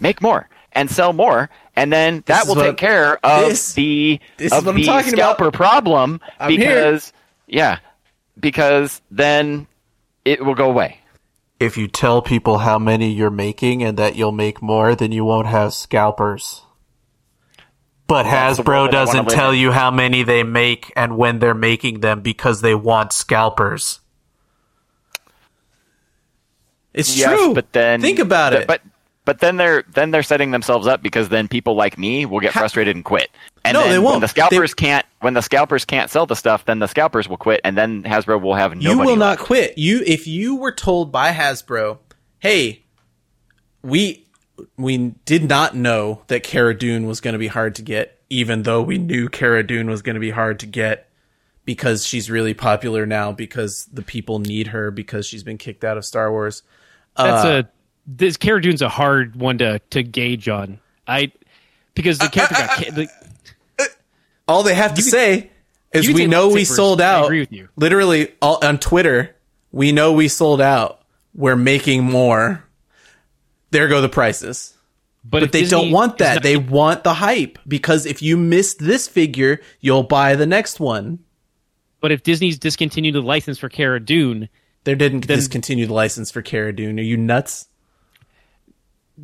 make 0.00 0.22
more 0.22 0.48
and 0.72 0.90
sell 0.90 1.12
more, 1.12 1.50
and 1.74 1.92
then 1.92 2.22
that 2.26 2.46
will 2.46 2.54
what- 2.56 2.64
take 2.64 2.76
care 2.76 3.18
of 3.24 3.48
this- 3.48 3.72
the 3.74 4.20
this 4.36 4.52
of 4.52 4.58
is 4.60 4.64
what 4.64 4.70
I'm 4.74 4.80
the 4.80 4.86
talking 4.86 5.14
about. 5.14 5.36
scalper 5.36 5.50
problem 5.50 6.20
I'm 6.38 6.50
here. 6.50 6.58
because 6.68 7.12
yeah, 7.46 7.78
because 8.38 9.00
then 9.10 9.66
it 10.24 10.44
will 10.44 10.54
go 10.54 10.68
away. 10.70 10.98
If 11.58 11.78
you 11.78 11.88
tell 11.88 12.20
people 12.20 12.58
how 12.58 12.78
many 12.78 13.10
you're 13.10 13.30
making 13.30 13.82
and 13.82 13.96
that 13.96 14.14
you'll 14.16 14.32
make 14.32 14.60
more, 14.60 14.94
then 14.94 15.10
you 15.12 15.24
won't 15.24 15.46
have 15.46 15.72
scalpers. 15.72 16.62
But 18.08 18.24
That's 18.24 18.58
Hasbro 18.60 18.66
world 18.66 18.90
that 18.92 18.94
I 18.96 19.04
wanna 19.04 19.22
doesn't 19.22 19.28
tell 19.30 19.50
in. 19.52 19.58
you 19.58 19.72
how 19.72 19.90
many 19.90 20.22
they 20.22 20.42
make 20.42 20.92
and 20.94 21.16
when 21.16 21.38
they're 21.38 21.54
making 21.54 22.00
them 22.00 22.20
because 22.20 22.60
they 22.60 22.74
want 22.74 23.12
scalpers. 23.12 24.00
It's 26.96 27.16
Yes, 27.16 27.28
true. 27.38 27.54
but 27.54 27.72
then 27.72 28.00
think 28.00 28.18
about 28.18 28.52
it. 28.52 28.66
But 28.66 28.82
but 29.24 29.38
then 29.40 29.56
they're 29.56 29.84
then 29.92 30.10
they're 30.10 30.22
setting 30.24 30.50
themselves 30.50 30.86
up 30.88 31.02
because 31.02 31.28
then 31.28 31.46
people 31.46 31.74
like 31.76 31.96
me 31.98 32.26
will 32.26 32.40
get 32.40 32.52
frustrated 32.52 32.96
and 32.96 33.04
quit. 33.04 33.30
And 33.64 33.74
No, 33.74 33.88
they 33.88 33.98
won't. 33.98 34.20
the 34.20 34.28
scalpers 34.28 34.74
They- 34.74 34.86
can't 34.86 35.06
when 35.20 35.34
the 35.34 35.40
scalpers 35.42 35.84
can't 35.84 36.10
sell 36.10 36.26
the 36.26 36.36
stuff, 36.36 36.64
then 36.64 36.78
the 36.80 36.86
scalpers 36.88 37.28
will 37.28 37.36
quit, 37.36 37.60
and 37.64 37.76
then 37.76 38.02
Hasbro 38.04 38.40
will 38.40 38.54
have 38.54 38.72
nobody. 38.72 38.88
you 38.90 38.98
will 38.98 39.16
not 39.16 39.38
quit. 39.38 39.76
You 39.78 40.02
if 40.06 40.26
you 40.26 40.56
were 40.56 40.72
told 40.72 41.10
by 41.12 41.32
Hasbro, 41.32 41.98
"Hey, 42.38 42.82
we 43.82 44.26
we 44.78 44.96
did 45.24 45.48
not 45.48 45.74
know 45.76 46.22
that 46.28 46.42
Cara 46.42 46.76
Dune 46.76 47.06
was 47.06 47.20
going 47.20 47.32
to 47.34 47.38
be 47.38 47.48
hard 47.48 47.74
to 47.74 47.82
get, 47.82 48.20
even 48.30 48.62
though 48.62 48.80
we 48.82 48.96
knew 48.98 49.28
Cara 49.28 49.62
Dune 49.66 49.88
was 49.90 50.02
going 50.02 50.14
to 50.14 50.20
be 50.20 50.30
hard 50.30 50.60
to 50.60 50.66
get 50.66 51.05
because 51.66 52.06
she's 52.06 52.30
really 52.30 52.54
popular 52.54 53.04
now 53.04 53.32
because 53.32 53.84
the 53.92 54.00
people 54.02 54.38
need 54.38 54.68
her 54.68 54.90
because 54.90 55.26
she's 55.26 55.42
been 55.42 55.58
kicked 55.58 55.84
out 55.84 55.98
of 55.98 56.04
Star 56.06 56.30
Wars." 56.32 56.62
that's 57.14 57.44
Uh, 57.44 57.48
a 57.48 57.68
this 58.06 58.36
Cara 58.38 58.62
Dune's 58.62 58.80
a 58.82 58.88
hard 58.88 59.36
one 59.36 59.58
to 59.58 59.80
to 59.90 60.02
gauge 60.02 60.48
on 60.48 60.78
I 61.06 61.32
because 61.94 62.18
the 62.18 62.28
character 62.28 62.54
got 62.54 62.70
ca- 62.70 62.90
the, 62.92 63.08
All 64.48 64.62
they 64.62 64.74
have 64.74 64.94
to 64.94 65.02
say 65.02 65.50
is 65.92 66.08
we 66.08 66.26
know 66.26 66.48
we 66.48 66.62
lightsabers. 66.62 66.76
sold 66.76 67.00
I 67.00 67.12
out. 67.14 67.24
agree 67.26 67.40
with 67.40 67.52
you. 67.52 67.68
Literally 67.76 68.32
all, 68.40 68.64
on 68.64 68.78
Twitter, 68.78 69.34
we 69.72 69.92
know 69.92 70.12
we 70.12 70.28
sold 70.28 70.60
out. 70.60 71.00
We're 71.34 71.56
making 71.56 72.04
more. 72.04 72.62
There 73.72 73.88
go 73.88 74.00
the 74.00 74.08
prices. 74.08 74.74
but, 75.24 75.40
But 75.40 75.52
they 75.52 75.62
Disney 75.62 75.70
don't 75.82 75.90
want 75.90 76.18
that. 76.18 76.34
not- 76.34 76.42
they 76.44 76.56
want 76.56 77.02
the 77.02 77.14
hype 77.14 77.58
because 77.66 78.06
if 78.06 78.22
you 78.22 78.36
miss 78.36 78.74
this 78.74 79.08
figure, 79.08 79.60
you'll 79.80 80.04
buy 80.04 80.36
the 80.36 80.46
next 80.46 80.78
one. 80.78 81.18
But 82.06 82.12
if 82.12 82.22
Disney's 82.22 82.56
discontinued 82.56 83.16
the 83.16 83.20
license 83.20 83.58
for 83.58 83.68
Cara 83.68 83.98
Dune 83.98 84.48
They 84.84 84.94
didn't 84.94 85.26
Then- 85.26 85.38
discontinue 85.38 85.86
the 85.86 85.92
license 85.92 86.30
for 86.30 86.40
Cara 86.40 86.72
Dune. 86.72 87.00
Are 87.00 87.02
you 87.02 87.16
nuts? 87.16 87.66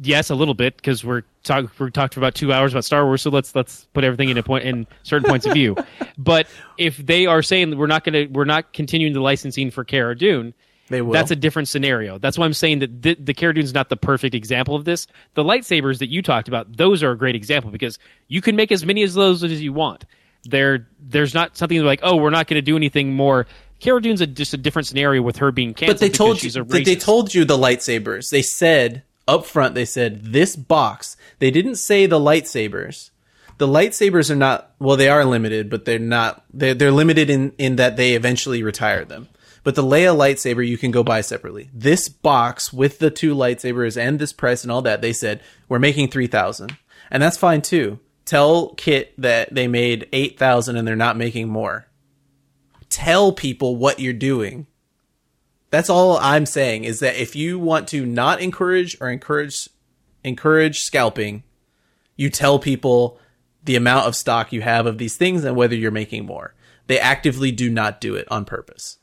yes, 0.01 0.31
a 0.31 0.35
little 0.35 0.55
bit 0.55 0.77
because 0.77 1.05
we're 1.05 1.23
talk 1.45 1.71
we're 1.79 1.91
talked 1.91 2.15
for 2.15 2.21
about 2.21 2.35
two 2.35 2.53
hours 2.53 2.73
about 2.73 2.85
Star 2.85 3.05
Wars, 3.05 3.23
so 3.23 3.31
let's 3.31 3.55
let's 3.55 3.87
put 3.93 4.05
everything 4.05 4.29
in 4.31 4.39
a 4.39 4.43
point 4.43 4.65
in 4.65 4.87
certain 5.03 5.29
points 5.29 5.47
of 5.47 5.53
view. 5.53 5.77
But 6.19 6.47
if 6.79 6.97
they 6.99 7.27
are 7.27 7.43
saying 7.43 7.71
that 7.71 7.77
we're 7.79 7.87
not 7.87 8.05
going 8.05 8.13
to 8.13 8.27
we're 8.33 8.45
not 8.45 8.73
continuing 8.73 9.13
the 9.15 9.21
licensing 9.21 9.71
for 9.71 9.83
Cara 9.85 10.17
Dune, 10.17 10.53
They 10.89 11.01
will. 11.03 11.13
that's 11.13 11.31
a 11.31 11.37
different 11.37 11.69
scenario. 11.69 12.19
That's 12.19 12.37
why 12.39 12.45
I'm 12.45 12.53
saying 12.53 12.81
that 12.81 13.03
the, 13.03 13.15
the 13.15 13.35
Cara 13.35 13.55
Dune's 13.55 13.73
not 13.75 13.89
the 13.89 13.97
perfect 13.97 14.35
example 14.35 14.75
of 14.77 14.85
this. 14.85 15.07
The 15.35 15.43
lightsabers 15.43 15.99
that 16.01 16.11
you 16.11 16.21
talked 16.23 16.49
about, 16.49 16.77
those 16.77 17.03
are 17.03 17.11
a 17.13 17.17
great 17.19 17.35
example 17.35 17.71
because 17.71 17.99
you 18.29 18.41
can 18.43 18.57
make 18.57 18.71
as 18.73 18.85
many 18.85 19.03
of 19.03 19.13
those 19.15 19.43
as 19.43 19.63
you 19.63 19.73
want. 19.73 20.05
There, 20.45 20.89
there's 21.01 21.35
not 21.35 21.57
something 21.57 21.83
like, 21.83 22.01
oh, 22.03 22.17
we're 22.17 22.31
not 22.31 22.47
going 22.47 22.57
to 22.57 22.63
do 22.63 22.77
anything 22.77 23.15
more. 23.15 23.47
Cara 23.81 24.01
Dune's 24.01 24.21
a, 24.21 24.27
just 24.27 24.55
a 24.55 24.57
different 24.57 24.87
scenario 24.87 25.23
with 25.23 25.37
her 25.39 25.51
being 25.51 25.75
canceled. 25.75 25.97
but 25.97 26.01
they 26.01 26.09
told 26.09 26.43
you 26.43 26.51
they 26.85 26.97
told 26.97 27.35
you 27.35 27.45
the 27.45 27.57
lightsabers. 27.57 28.31
They 28.31 28.43
said 28.43 29.03
up 29.27 29.45
front. 29.45 29.75
They 29.75 29.85
said 29.85 30.27
this 30.27 30.57
box. 30.57 31.17
They 31.39 31.51
didn't 31.51 31.77
say 31.77 32.07
the 32.07 32.19
lightsabers. 32.21 33.11
The 33.59 33.67
lightsabers 33.67 34.31
are 34.31 34.37
not 34.37 34.73
well. 34.79 34.97
They 34.97 35.09
are 35.09 35.25
limited, 35.25 35.69
but 35.69 35.85
they're 35.85 35.99
not. 35.99 36.45
They're 36.53 36.75
they're 36.75 36.93
limited 36.93 37.29
in 37.31 37.53
in 37.59 37.77
that 37.77 37.97
they 37.97 38.15
eventually 38.15 38.63
retire 38.63 39.05
them. 39.05 39.29
But 39.65 39.77
the 39.77 39.83
Leia 39.83 40.17
lightsaber 40.17 40.67
you 40.67 40.77
can 40.77 40.91
go 40.91 41.05
buy 41.05 41.21
separately. 41.21 41.71
This 41.73 42.09
box 42.09 42.73
with 42.73 42.99
the 42.99 43.11
two 43.11 43.35
lightsabers 43.35 44.01
and 44.01 44.19
this 44.19 44.33
price 44.33 44.65
and 44.65 44.73
all 44.73 44.83
that, 44.83 45.03
they 45.03 45.13
said 45.13 45.41
we're 45.69 45.79
making 45.79 46.09
three 46.09 46.27
thousand, 46.27 46.77
and 47.11 47.23
that's 47.23 47.37
fine 47.37 47.63
too. 47.63 48.01
Tell 48.25 48.75
Kit 48.75 49.15
that 49.19 49.55
they 49.55 49.67
made 49.69 50.09
eight 50.13 50.39
thousand 50.39 50.77
and 50.77 50.87
they're 50.87 50.97
not 50.97 51.17
making 51.17 51.49
more. 51.49 51.87
Tell 52.89 53.33
people 53.33 53.77
what 53.77 53.99
you're 53.99 54.13
doing. 54.13 54.67
That's 55.71 55.91
all 55.91 56.19
I'm 56.19 56.47
saying 56.47 56.85
is 56.85 57.01
that 57.01 57.17
if 57.17 57.35
you 57.35 57.59
want 57.59 57.89
to 57.89 58.05
not 58.05 58.41
encourage 58.41 58.97
or 59.01 59.11
encourage 59.11 59.69
encourage 60.23 60.81
scalping, 60.81 61.43
you 62.17 62.31
tell 62.31 62.59
people 62.59 63.19
the 63.65 63.77
amount 63.77 64.07
of 64.07 64.17
stock 64.17 64.53
you 64.53 64.61
have 64.61 64.87
of 64.87 64.99
these 64.99 65.17
things 65.17 65.45
and 65.45 65.57
whether 65.57 65.75
you're 65.75 65.91
making 65.91 66.27
more. 66.27 66.55
They 66.87 66.99
actively 66.99 67.53
do 67.53 67.71
not 67.71 68.01
do 68.01 68.15
it 68.17 68.31
on 68.31 68.45
purpose. 68.45 68.99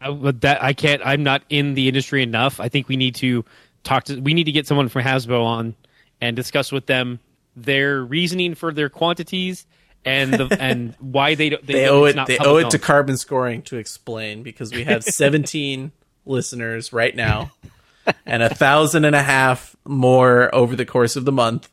I, 0.00 0.12
that 0.12 0.62
I 0.62 0.72
can't. 0.72 1.02
I'm 1.04 1.22
not 1.22 1.42
in 1.48 1.74
the 1.74 1.88
industry 1.88 2.22
enough. 2.22 2.60
I 2.60 2.68
think 2.68 2.88
we 2.88 2.96
need 2.96 3.14
to 3.16 3.44
talk 3.86 4.04
to. 4.04 4.20
We 4.20 4.34
need 4.34 4.44
to 4.44 4.52
get 4.52 4.66
someone 4.66 4.88
from 4.88 5.02
Hasbro 5.02 5.42
on 5.44 5.74
and 6.20 6.36
discuss 6.36 6.72
with 6.72 6.86
them 6.86 7.20
their 7.54 8.02
reasoning 8.02 8.54
for 8.54 8.72
their 8.72 8.88
quantities 8.88 9.66
and 10.04 10.34
the, 10.34 10.56
and 10.60 10.94
why 11.00 11.34
they 11.34 11.50
don't. 11.50 11.66
They, 11.66 11.74
They 11.74 11.88
owe 11.88 12.04
it 12.04 12.16
not 12.16 12.26
they 12.26 12.38
owe 12.38 12.56
it 12.56 12.70
to 12.70 12.78
carbon 12.78 13.16
scoring 13.16 13.62
to 13.62 13.76
explain 13.76 14.42
because 14.42 14.72
we 14.72 14.84
have 14.84 15.04
17 15.04 15.92
listeners 16.24 16.92
right 16.92 17.14
now 17.14 17.52
and 18.26 18.42
a 18.42 18.54
thousand 18.54 19.04
and 19.04 19.16
a 19.16 19.22
half 19.22 19.76
more 19.84 20.54
over 20.54 20.76
the 20.76 20.86
course 20.86 21.16
of 21.16 21.24
the 21.24 21.32
month. 21.32 21.70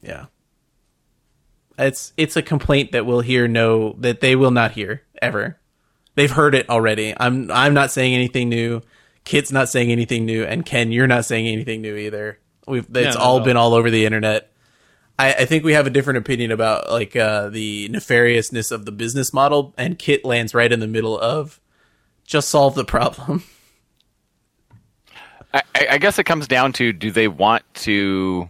Yeah. 0.00 0.26
It's 1.78 2.12
it's 2.16 2.36
a 2.36 2.42
complaint 2.42 2.92
that 2.92 3.04
we'll 3.04 3.20
hear 3.20 3.48
no 3.48 3.94
that 3.98 4.20
they 4.20 4.34
will 4.36 4.50
not 4.50 4.72
hear 4.72 5.02
ever. 5.20 5.58
They've 6.16 6.30
heard 6.30 6.54
it 6.54 6.68
already. 6.68 7.14
I'm 7.18 7.50
I'm 7.50 7.74
not 7.74 7.92
saying 7.92 8.14
anything 8.14 8.48
new. 8.48 8.80
Kit's 9.24 9.52
not 9.52 9.68
saying 9.68 9.92
anything 9.92 10.24
new, 10.24 10.44
and 10.44 10.64
Ken, 10.64 10.90
you're 10.90 11.06
not 11.06 11.24
saying 11.24 11.46
anything 11.46 11.82
new 11.82 11.94
either. 11.94 12.38
We've 12.66 12.86
it's 12.96 13.16
no, 13.16 13.22
all 13.22 13.38
no. 13.38 13.44
been 13.44 13.56
all 13.56 13.74
over 13.74 13.90
the 13.90 14.06
internet. 14.06 14.50
I, 15.18 15.34
I 15.34 15.44
think 15.44 15.64
we 15.64 15.74
have 15.74 15.86
a 15.86 15.90
different 15.90 16.18
opinion 16.18 16.52
about 16.52 16.90
like 16.90 17.16
uh, 17.16 17.50
the 17.50 17.88
nefariousness 17.90 18.72
of 18.72 18.86
the 18.86 18.92
business 18.92 19.32
model, 19.32 19.74
and 19.76 19.98
Kit 19.98 20.24
lands 20.24 20.54
right 20.54 20.72
in 20.72 20.80
the 20.80 20.86
middle 20.86 21.18
of 21.18 21.60
just 22.24 22.48
solve 22.48 22.74
the 22.74 22.84
problem. 22.84 23.44
I, 25.54 25.62
I 25.74 25.86
I 25.90 25.98
guess 25.98 26.18
it 26.18 26.24
comes 26.24 26.48
down 26.48 26.72
to 26.74 26.94
do 26.94 27.10
they 27.10 27.28
want 27.28 27.62
to 27.74 28.48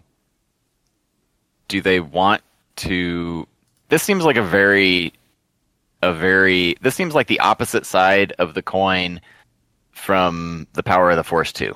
do 1.66 1.80
they 1.80 1.98
want 1.98 2.42
to 2.76 3.48
this 3.88 4.04
seems 4.04 4.24
like 4.24 4.36
a 4.36 4.42
very 4.42 5.12
a 6.06 6.14
very 6.14 6.76
this 6.80 6.94
seems 6.94 7.14
like 7.14 7.26
the 7.26 7.40
opposite 7.40 7.84
side 7.86 8.32
of 8.38 8.54
the 8.54 8.62
coin 8.62 9.20
from 9.92 10.66
the 10.74 10.82
power 10.82 11.10
of 11.10 11.16
the 11.16 11.24
force 11.24 11.52
2 11.52 11.74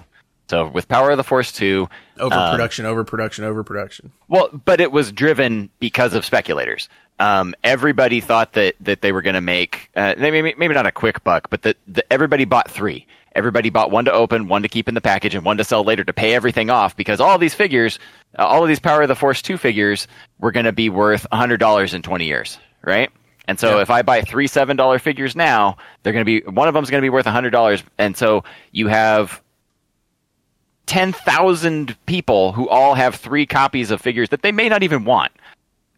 so 0.48 0.68
with 0.68 0.88
power 0.88 1.10
of 1.10 1.16
the 1.16 1.24
force 1.24 1.52
2 1.52 1.88
Overproduction, 2.18 2.84
overproduction, 2.86 3.44
overproduction. 3.44 4.12
well, 4.28 4.48
but 4.64 4.80
it 4.80 4.92
was 4.92 5.10
driven 5.12 5.70
because 5.78 6.12
of 6.12 6.24
speculators. 6.24 6.88
Um, 7.18 7.54
everybody 7.64 8.20
thought 8.20 8.52
that, 8.54 8.74
that 8.80 9.00
they 9.02 9.12
were 9.12 9.22
going 9.22 9.34
to 9.34 9.40
make 9.40 9.90
uh, 9.96 10.14
maybe 10.18 10.54
maybe 10.56 10.74
not 10.74 10.86
a 10.86 10.92
quick 10.92 11.22
buck, 11.24 11.48
but 11.50 11.62
that 11.62 11.76
everybody 12.10 12.44
bought 12.46 12.70
three. 12.70 13.06
Everybody 13.34 13.70
bought 13.70 13.90
one 13.90 14.06
to 14.06 14.12
open, 14.12 14.48
one 14.48 14.62
to 14.62 14.68
keep 14.68 14.88
in 14.88 14.94
the 14.94 15.00
package, 15.00 15.34
and 15.34 15.44
one 15.44 15.56
to 15.58 15.64
sell 15.64 15.84
later 15.84 16.02
to 16.02 16.12
pay 16.12 16.34
everything 16.34 16.68
off 16.68 16.96
because 16.96 17.20
all 17.20 17.38
these 17.38 17.54
figures, 17.54 17.98
all 18.38 18.62
of 18.62 18.68
these 18.68 18.80
Power 18.80 19.02
of 19.02 19.08
the 19.08 19.14
Force 19.14 19.40
two 19.40 19.56
figures, 19.56 20.08
were 20.40 20.50
going 20.50 20.66
to 20.66 20.72
be 20.72 20.88
worth 20.88 21.26
hundred 21.32 21.58
dollars 21.58 21.94
in 21.94 22.02
twenty 22.02 22.26
years, 22.26 22.58
right? 22.82 23.10
And 23.50 23.58
so 23.58 23.76
Yeah. 23.76 23.82
if 23.82 23.90
I 23.90 24.02
buy 24.02 24.20
three 24.22 24.46
seven 24.46 24.76
dollar 24.76 25.00
figures 25.00 25.34
now, 25.34 25.76
they're 26.02 26.12
going 26.12 26.24
to 26.24 26.40
be 26.40 26.40
one 26.48 26.68
of 26.68 26.74
them's 26.74 26.88
going 26.88 27.00
to 27.00 27.04
be 27.04 27.10
worth 27.10 27.26
hundred 27.26 27.50
dollars, 27.50 27.82
and 27.98 28.16
so 28.16 28.44
you 28.70 28.86
have 28.86 29.42
10,000 30.86 31.96
people 32.06 32.52
who 32.52 32.68
all 32.68 32.94
have 32.94 33.14
three 33.16 33.46
copies 33.46 33.90
of 33.90 34.00
figures 34.00 34.28
that 34.30 34.42
they 34.42 34.52
may 34.52 34.68
not 34.68 34.82
even 34.82 35.04
want, 35.04 35.32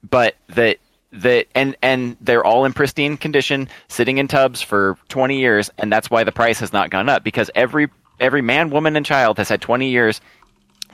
but 0.09 0.35
that 0.49 0.79
that 1.13 1.47
and 1.55 1.77
and 1.83 2.17
they're 2.23 2.43
all 2.45 2.65
in 2.65 2.73
pristine 2.73 3.19
condition, 3.19 3.69
sitting 3.89 4.17
in 4.17 4.29
tubs 4.29 4.63
for 4.63 4.97
20 5.11 5.39
years, 5.39 5.71
and 5.77 5.93
that's 5.93 6.09
why 6.11 6.25
the 6.25 6.33
price 6.33 6.59
has 6.61 6.73
not 6.73 6.89
gone 6.91 7.09
up 7.11 7.23
because 7.23 7.51
every 7.55 7.89
every 8.19 8.41
man, 8.43 8.71
woman, 8.71 8.97
and 8.97 9.05
child 9.05 9.37
has 9.37 9.49
had 9.51 9.61
20 9.61 9.89
years 9.91 10.21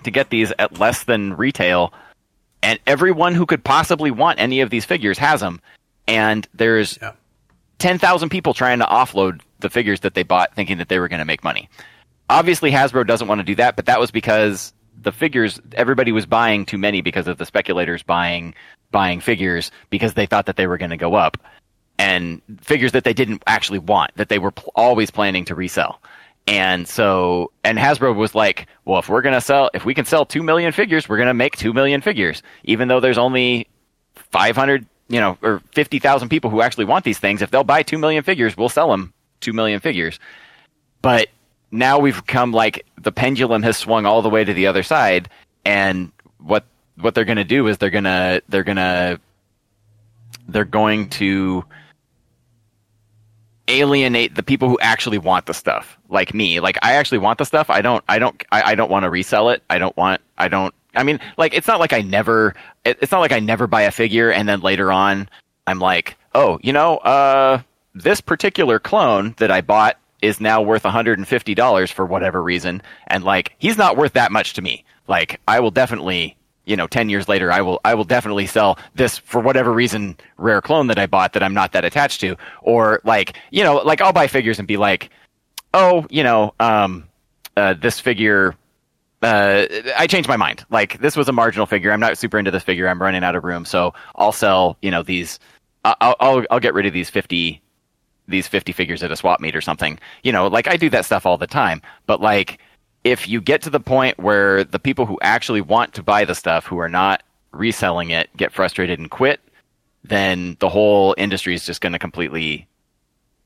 to 0.02 0.10
get 0.10 0.30
these 0.30 0.52
at 0.58 0.78
less 0.80 1.04
than 1.04 1.36
retail, 1.36 1.92
and 2.64 2.80
everyone 2.86 3.34
who 3.36 3.46
could 3.46 3.62
possibly 3.62 4.10
want 4.10 4.40
any 4.40 4.60
of 4.60 4.70
these 4.70 4.84
figures 4.84 5.18
has 5.18 5.40
them, 5.40 5.60
and 6.08 6.48
there's 6.54 6.98
Yeah. 7.00 7.12
10,000 7.78 8.28
people 8.30 8.54
trying 8.54 8.80
to 8.80 8.84
offload 8.86 9.40
the 9.60 9.70
figures 9.70 10.00
that 10.00 10.14
they 10.14 10.24
bought 10.24 10.54
thinking 10.56 10.78
that 10.78 10.88
they 10.88 10.98
were 10.98 11.06
going 11.08 11.20
to 11.20 11.24
make 11.24 11.44
money. 11.44 11.68
Obviously, 12.30 12.70
Hasbro 12.72 13.06
doesn't 13.06 13.28
want 13.28 13.38
to 13.38 13.44
do 13.44 13.54
that, 13.56 13.76
but 13.76 13.86
that 13.86 14.00
was 14.00 14.10
because 14.10 14.72
the 15.00 15.12
figures, 15.12 15.60
everybody 15.74 16.10
was 16.10 16.26
buying 16.26 16.66
too 16.66 16.78
many 16.78 17.00
because 17.02 17.28
of 17.28 17.38
the 17.38 17.46
speculators 17.46 18.02
buying, 18.02 18.54
buying 18.90 19.20
figures 19.20 19.70
because 19.90 20.14
they 20.14 20.26
thought 20.26 20.46
that 20.46 20.56
they 20.56 20.66
were 20.66 20.78
going 20.78 20.90
to 20.90 20.96
go 20.96 21.14
up. 21.14 21.36
And 22.00 22.40
figures 22.60 22.92
that 22.92 23.02
they 23.04 23.12
didn't 23.12 23.42
actually 23.46 23.80
want, 23.80 24.14
that 24.16 24.28
they 24.28 24.38
were 24.38 24.52
pl- 24.52 24.72
always 24.76 25.10
planning 25.10 25.44
to 25.46 25.54
resell. 25.54 26.00
And 26.46 26.86
so, 26.88 27.50
and 27.64 27.76
Hasbro 27.76 28.14
was 28.14 28.34
like, 28.34 28.66
well, 28.84 28.98
if 29.00 29.08
we're 29.08 29.20
going 29.22 29.34
to 29.34 29.40
sell, 29.40 29.68
if 29.74 29.84
we 29.84 29.94
can 29.94 30.04
sell 30.04 30.24
2 30.24 30.42
million 30.42 30.72
figures, 30.72 31.08
we're 31.08 31.16
going 31.16 31.26
to 31.26 31.34
make 31.34 31.56
2 31.56 31.72
million 31.72 32.00
figures, 32.00 32.42
even 32.64 32.88
though 32.88 33.00
there's 33.00 33.18
only 33.18 33.66
500, 34.14 34.86
you 35.08 35.20
know, 35.20 35.38
or 35.42 35.62
50,000 35.72 36.28
people 36.28 36.50
who 36.50 36.60
actually 36.60 36.84
want 36.84 37.04
these 37.04 37.18
things. 37.18 37.42
If 37.42 37.50
they'll 37.50 37.64
buy 37.64 37.82
2 37.82 37.98
million 37.98 38.22
figures, 38.22 38.56
we'll 38.56 38.68
sell 38.68 38.90
them 38.90 39.12
2 39.40 39.52
million 39.52 39.80
figures. 39.80 40.18
But 41.00 41.28
now 41.70 41.98
we've 41.98 42.26
come 42.26 42.52
like 42.52 42.84
the 43.00 43.12
pendulum 43.12 43.62
has 43.62 43.76
swung 43.76 44.06
all 44.06 44.22
the 44.22 44.30
way 44.30 44.44
to 44.44 44.54
the 44.54 44.66
other 44.66 44.82
side 44.82 45.28
and 45.64 46.10
what 46.38 46.64
what 46.96 47.14
they're 47.14 47.24
going 47.24 47.36
to 47.36 47.44
do 47.44 47.66
is 47.68 47.78
they're 47.78 47.90
going 47.90 48.04
to 48.04 48.42
they're 48.48 48.64
going 48.64 48.76
to 48.76 49.20
they're 50.48 50.64
going 50.64 51.08
to 51.10 51.64
alienate 53.68 54.34
the 54.34 54.42
people 54.42 54.68
who 54.68 54.78
actually 54.80 55.18
want 55.18 55.44
the 55.46 55.52
stuff 55.52 55.98
like 56.08 56.32
me 56.32 56.58
like 56.58 56.78
i 56.82 56.94
actually 56.94 57.18
want 57.18 57.38
the 57.38 57.44
stuff 57.44 57.68
i 57.68 57.82
don't 57.82 58.02
i 58.08 58.18
don't 58.18 58.42
i, 58.50 58.72
I 58.72 58.74
don't 58.74 58.90
want 58.90 59.02
to 59.02 59.10
resell 59.10 59.50
it 59.50 59.62
i 59.68 59.78
don't 59.78 59.96
want 59.96 60.22
i 60.38 60.48
don't 60.48 60.74
i 60.98 61.02
mean 61.02 61.18
like 61.38 61.54
it's 61.54 61.66
not 61.66 61.80
like 61.80 61.92
i 61.92 62.02
never 62.02 62.54
it's 62.84 63.12
not 63.12 63.20
like 63.20 63.32
i 63.32 63.40
never 63.40 63.66
buy 63.66 63.82
a 63.82 63.90
figure 63.90 64.30
and 64.30 64.48
then 64.48 64.60
later 64.60 64.92
on 64.92 65.28
i'm 65.66 65.78
like 65.78 66.16
oh 66.34 66.58
you 66.62 66.72
know 66.72 66.98
uh 66.98 67.60
this 67.94 68.20
particular 68.20 68.78
clone 68.78 69.34
that 69.38 69.50
i 69.50 69.60
bought 69.60 69.96
is 70.22 70.40
now 70.40 70.60
worth 70.60 70.82
$150 70.82 71.92
for 71.92 72.06
whatever 72.06 72.42
reason. 72.42 72.82
And 73.06 73.24
like 73.24 73.54
he's 73.58 73.78
not 73.78 73.96
worth 73.96 74.14
that 74.14 74.32
much 74.32 74.54
to 74.54 74.62
me. 74.62 74.84
Like 75.06 75.40
i 75.48 75.60
will 75.60 75.70
definitely 75.70 76.36
you 76.64 76.76
know 76.76 76.86
10 76.86 77.08
years 77.08 77.28
later 77.28 77.50
i 77.50 77.62
will 77.62 77.80
i 77.84 77.94
will 77.94 78.04
definitely 78.04 78.46
sell 78.46 78.78
this 78.94 79.16
for 79.16 79.40
whatever 79.40 79.72
reason 79.72 80.14
rare 80.36 80.60
clone 80.60 80.88
that 80.88 80.98
i 80.98 81.06
bought 81.06 81.32
that 81.32 81.42
i'm 81.42 81.54
not 81.54 81.72
that 81.72 81.84
attached 81.84 82.20
to. 82.20 82.36
Or 82.62 83.00
like 83.04 83.38
you 83.50 83.62
know 83.64 83.76
like 83.76 84.00
i'll 84.00 84.12
buy 84.12 84.26
figures 84.26 84.58
and 84.58 84.68
be 84.68 84.76
like 84.76 85.10
oh 85.72 86.06
you 86.10 86.22
know 86.22 86.54
um 86.60 87.04
uh, 87.56 87.74
this 87.74 87.98
figure 87.98 88.54
uh, 89.22 89.66
I 89.96 90.06
changed 90.06 90.28
my 90.28 90.36
mind. 90.36 90.64
Like 90.70 90.98
this 91.00 91.16
was 91.16 91.28
a 91.28 91.32
marginal 91.32 91.66
figure. 91.66 91.92
I'm 91.92 92.00
not 92.00 92.18
super 92.18 92.38
into 92.38 92.50
this 92.50 92.62
figure. 92.62 92.88
I'm 92.88 93.00
running 93.00 93.24
out 93.24 93.34
of 93.34 93.44
room, 93.44 93.64
so 93.64 93.94
I'll 94.14 94.32
sell. 94.32 94.76
You 94.82 94.90
know 94.90 95.02
these. 95.02 95.38
I'll 95.84 96.16
I'll, 96.20 96.44
I'll 96.50 96.60
get 96.60 96.74
rid 96.74 96.86
of 96.86 96.92
these 96.92 97.10
fifty 97.10 97.62
these 98.28 98.46
50 98.46 98.72
figures 98.72 99.02
at 99.02 99.10
a 99.10 99.16
swap 99.16 99.40
meet 99.40 99.56
or 99.56 99.60
something. 99.60 99.98
You 100.22 100.32
know, 100.32 100.46
like 100.46 100.68
I 100.68 100.76
do 100.76 100.90
that 100.90 101.04
stuff 101.04 101.26
all 101.26 101.38
the 101.38 101.46
time. 101.46 101.82
But 102.06 102.20
like, 102.20 102.60
if 103.02 103.26
you 103.26 103.40
get 103.40 103.62
to 103.62 103.70
the 103.70 103.80
point 103.80 104.18
where 104.18 104.64
the 104.64 104.78
people 104.78 105.06
who 105.06 105.18
actually 105.22 105.62
want 105.62 105.94
to 105.94 106.02
buy 106.02 106.24
the 106.24 106.34
stuff, 106.34 106.66
who 106.66 106.78
are 106.78 106.88
not 106.88 107.22
reselling 107.52 108.10
it, 108.10 108.28
get 108.36 108.52
frustrated 108.52 108.98
and 108.98 109.10
quit, 109.10 109.40
then 110.04 110.56
the 110.60 110.68
whole 110.68 111.14
industry 111.16 111.54
is 111.54 111.64
just 111.64 111.80
going 111.80 111.94
to 111.94 111.98
completely 111.98 112.68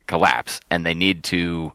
collapse. 0.07 0.61
And 0.71 0.85
they 0.85 0.95
need 0.95 1.23
to, 1.25 1.73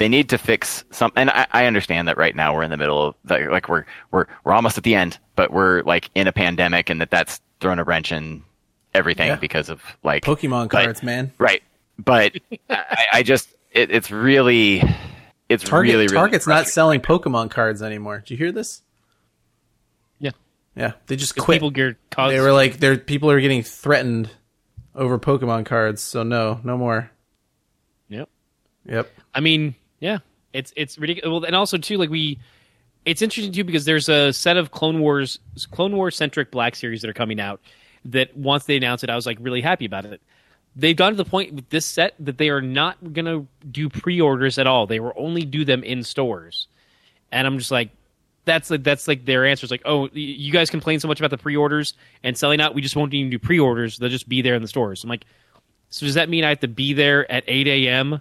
they 0.00 0.08
need 0.08 0.30
to 0.30 0.38
fix 0.38 0.82
some. 0.90 1.12
And 1.14 1.28
I, 1.28 1.46
I 1.52 1.66
understand 1.66 2.08
that 2.08 2.16
right 2.16 2.34
now 2.34 2.54
we're 2.54 2.62
in 2.62 2.70
the 2.70 2.78
middle 2.78 3.08
of 3.08 3.14
the, 3.26 3.48
like 3.50 3.68
we're 3.68 3.84
we're 4.10 4.24
we're 4.44 4.52
almost 4.54 4.78
at 4.78 4.82
the 4.84 4.94
end, 4.94 5.18
but 5.36 5.50
we're 5.52 5.82
like 5.82 6.08
in 6.14 6.26
a 6.26 6.32
pandemic, 6.32 6.88
and 6.88 7.02
that 7.02 7.10
that's 7.10 7.38
thrown 7.60 7.78
a 7.78 7.84
wrench 7.84 8.10
in 8.10 8.42
everything 8.94 9.28
Yeah. 9.28 9.36
because 9.36 9.68
of 9.68 9.82
like 10.02 10.24
Pokemon 10.24 10.70
but- 10.70 10.84
cards, 10.84 11.02
man. 11.02 11.32
Right. 11.36 11.62
But 11.98 12.32
I, 12.70 13.04
I 13.12 13.22
just 13.22 13.54
it, 13.72 13.90
it's 13.90 14.10
really 14.10 14.82
it's 15.50 15.62
Target 15.62 15.92
really 15.92 16.04
really 16.06 16.14
Target's 16.16 16.46
not 16.46 16.66
selling 16.66 17.00
Pokemon 17.02 17.50
cards 17.50 17.82
anymore. 17.82 18.20
Did 18.20 18.30
you 18.30 18.36
hear 18.38 18.52
this? 18.52 18.80
Yeah. 20.18 20.30
Yeah, 20.74 20.92
they 21.08 21.16
just 21.16 21.36
quit. 21.36 21.56
people 21.56 21.70
get 21.70 21.96
caused. 22.10 22.34
they 22.34 22.40
were 22.40 22.52
like, 22.52 22.78
"There, 22.78 22.96
people 22.96 23.30
are 23.30 23.40
getting 23.40 23.62
threatened 23.62 24.30
over 24.94 25.18
Pokemon 25.18 25.66
cards." 25.66 26.00
So 26.00 26.22
no, 26.22 26.58
no 26.64 26.78
more. 26.78 27.10
Yep. 28.08 28.30
Yep. 28.86 29.10
I 29.34 29.40
mean, 29.40 29.74
yeah, 30.00 30.18
it's 30.52 30.72
it's 30.76 30.98
ridiculous. 30.98 31.30
Well, 31.30 31.44
and 31.44 31.54
also 31.54 31.78
too, 31.78 31.96
like 31.96 32.10
we, 32.10 32.38
it's 33.04 33.22
interesting 33.22 33.52
too 33.52 33.64
because 33.64 33.84
there's 33.84 34.08
a 34.08 34.32
set 34.32 34.56
of 34.56 34.72
Clone 34.72 35.00
Wars, 35.00 35.38
Clone 35.70 35.94
Wars 35.94 36.16
centric 36.16 36.50
Black 36.50 36.74
series 36.74 37.02
that 37.02 37.10
are 37.10 37.14
coming 37.14 37.40
out, 37.40 37.60
that 38.06 38.36
once 38.36 38.64
they 38.64 38.76
announced 38.76 39.04
it, 39.04 39.10
I 39.10 39.14
was 39.14 39.26
like 39.26 39.38
really 39.40 39.60
happy 39.60 39.84
about 39.84 40.06
it. 40.06 40.20
They've 40.74 40.96
gone 40.96 41.12
to 41.12 41.16
the 41.16 41.24
point 41.24 41.52
with 41.52 41.68
this 41.68 41.84
set 41.84 42.14
that 42.20 42.38
they 42.38 42.48
are 42.48 42.62
not 42.62 43.12
going 43.12 43.24
to 43.24 43.46
do 43.70 43.88
pre-orders 43.88 44.56
at 44.56 44.66
all. 44.66 44.86
They 44.86 45.00
will 45.00 45.12
only 45.16 45.44
do 45.44 45.64
them 45.64 45.82
in 45.82 46.02
stores, 46.02 46.68
and 47.30 47.46
I'm 47.46 47.58
just 47.58 47.70
like, 47.70 47.90
that's 48.44 48.70
like 48.70 48.82
that's 48.82 49.06
like 49.06 49.24
their 49.26 49.46
answer. 49.46 49.64
is 49.64 49.70
like, 49.70 49.82
oh, 49.84 50.08
you 50.12 50.50
guys 50.52 50.70
complain 50.70 50.98
so 51.00 51.08
much 51.08 51.20
about 51.20 51.30
the 51.30 51.38
pre-orders 51.38 51.94
and 52.22 52.36
selling 52.36 52.60
out. 52.60 52.74
We 52.74 52.80
just 52.80 52.96
won't 52.96 53.12
even 53.12 53.30
do 53.30 53.38
pre-orders. 53.38 53.98
They'll 53.98 54.08
just 54.08 54.28
be 54.28 54.42
there 54.42 54.54
in 54.54 54.62
the 54.62 54.68
stores. 54.68 55.04
I'm 55.04 55.10
like, 55.10 55.26
so 55.90 56.06
does 56.06 56.14
that 56.14 56.28
mean 56.28 56.44
I 56.44 56.50
have 56.50 56.60
to 56.60 56.68
be 56.68 56.92
there 56.92 57.30
at 57.30 57.44
8 57.46 57.66
a.m. 57.66 58.20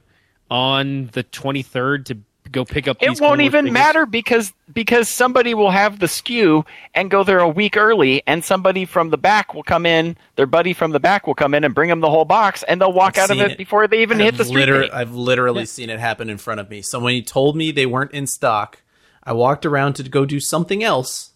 on 0.49 1.07
the 1.13 1.23
23rd 1.23 2.05
to 2.05 2.17
go 2.51 2.65
pick 2.65 2.87
up? 2.87 2.97
It 3.01 3.09
these 3.09 3.21
won't 3.21 3.41
even 3.41 3.65
figures? 3.65 3.73
matter 3.73 4.05
because 4.05 4.53
because 4.73 5.09
somebody 5.09 5.53
will 5.53 5.71
have 5.71 5.99
the 5.99 6.07
SKU 6.07 6.65
and 6.93 7.11
go 7.11 7.23
there 7.23 7.39
a 7.39 7.47
week 7.47 7.77
early, 7.77 8.23
and 8.25 8.43
somebody 8.43 8.85
from 8.85 9.09
the 9.09 9.17
back 9.17 9.53
will 9.53 9.63
come 9.63 9.85
in. 9.85 10.17
Their 10.35 10.47
buddy 10.47 10.73
from 10.73 10.91
the 10.91 10.99
back 10.99 11.27
will 11.27 11.35
come 11.35 11.53
in 11.53 11.63
and 11.63 11.75
bring 11.75 11.89
them 11.89 11.99
the 11.99 12.09
whole 12.09 12.25
box, 12.25 12.63
and 12.63 12.81
they'll 12.81 12.93
walk 12.93 13.17
out 13.17 13.29
of 13.29 13.39
it, 13.39 13.51
it. 13.51 13.57
before 13.57 13.87
they 13.87 14.01
even 14.01 14.19
hit 14.19 14.37
the 14.37 14.45
street. 14.45 14.61
liter- 14.61 14.81
gate. 14.83 14.91
I've 14.93 15.13
literally 15.13 15.65
seen 15.65 15.89
it 15.89 15.99
happen 15.99 16.29
in 16.29 16.37
front 16.37 16.59
of 16.59 16.69
me. 16.69 16.81
So 16.81 16.99
when 16.99 17.13
he 17.13 17.21
told 17.21 17.55
me 17.55 17.71
they 17.71 17.85
weren't 17.85 18.11
in 18.11 18.27
stock, 18.27 18.81
I 19.23 19.33
walked 19.33 19.65
around 19.65 19.93
to 19.93 20.03
go 20.03 20.25
do 20.25 20.39
something 20.39 20.83
else 20.83 21.31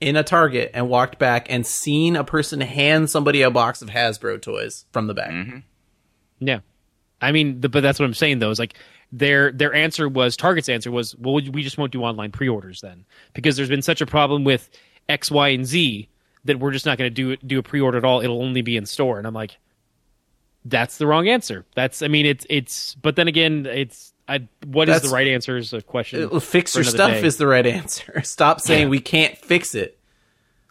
in 0.00 0.16
a 0.16 0.22
Target 0.22 0.70
and 0.74 0.88
walked 0.88 1.18
back 1.18 1.50
and 1.50 1.66
seen 1.66 2.14
a 2.14 2.22
person 2.22 2.60
hand 2.60 3.10
somebody 3.10 3.42
a 3.42 3.50
box 3.50 3.82
of 3.82 3.88
Hasbro 3.88 4.40
toys 4.40 4.84
from 4.92 5.06
the 5.08 5.14
back. 5.14 5.30
Mm-hmm. 5.30 5.58
Yeah, 6.40 6.60
I 7.20 7.32
mean, 7.32 7.60
the, 7.60 7.68
but 7.68 7.82
that's 7.82 7.98
what 7.98 8.06
I'm 8.06 8.14
saying 8.14 8.38
though. 8.38 8.50
Is 8.50 8.58
like 8.58 8.74
their 9.12 9.52
their 9.52 9.74
answer 9.74 10.08
was 10.08 10.36
Target's 10.36 10.68
answer 10.68 10.90
was, 10.90 11.16
well, 11.16 11.34
we 11.34 11.62
just 11.62 11.78
won't 11.78 11.92
do 11.92 12.02
online 12.02 12.30
pre-orders 12.30 12.80
then 12.80 13.04
because 13.34 13.56
there's 13.56 13.68
been 13.68 13.82
such 13.82 14.00
a 14.00 14.06
problem 14.06 14.44
with 14.44 14.68
X, 15.08 15.30
Y, 15.30 15.48
and 15.48 15.66
Z 15.66 16.08
that 16.44 16.58
we're 16.60 16.70
just 16.70 16.86
not 16.86 16.98
going 16.98 17.12
to 17.12 17.14
do 17.14 17.36
do 17.36 17.58
a 17.58 17.62
pre-order 17.62 17.98
at 17.98 18.04
all. 18.04 18.20
It'll 18.20 18.42
only 18.42 18.62
be 18.62 18.76
in 18.76 18.86
store. 18.86 19.18
And 19.18 19.26
I'm 19.26 19.34
like, 19.34 19.58
that's 20.64 20.98
the 20.98 21.06
wrong 21.06 21.28
answer. 21.28 21.64
That's 21.74 22.02
I 22.02 22.08
mean, 22.08 22.26
it's 22.26 22.46
it's. 22.48 22.94
But 22.96 23.16
then 23.16 23.28
again, 23.28 23.66
it's 23.66 24.12
I. 24.28 24.46
What 24.66 24.88
is 24.88 24.96
That's- 24.96 25.10
the 25.10 25.14
right 25.14 25.28
answer 25.28 25.56
is 25.56 25.72
a 25.72 25.82
question. 25.82 26.40
Fix 26.40 26.74
your 26.74 26.84
stuff 26.84 27.10
day. 27.10 27.22
is 27.24 27.36
the 27.36 27.46
right 27.46 27.66
answer. 27.66 28.20
Stop 28.24 28.60
saying 28.60 28.88
we 28.88 29.00
can't 29.00 29.36
fix 29.36 29.74
it. 29.74 29.98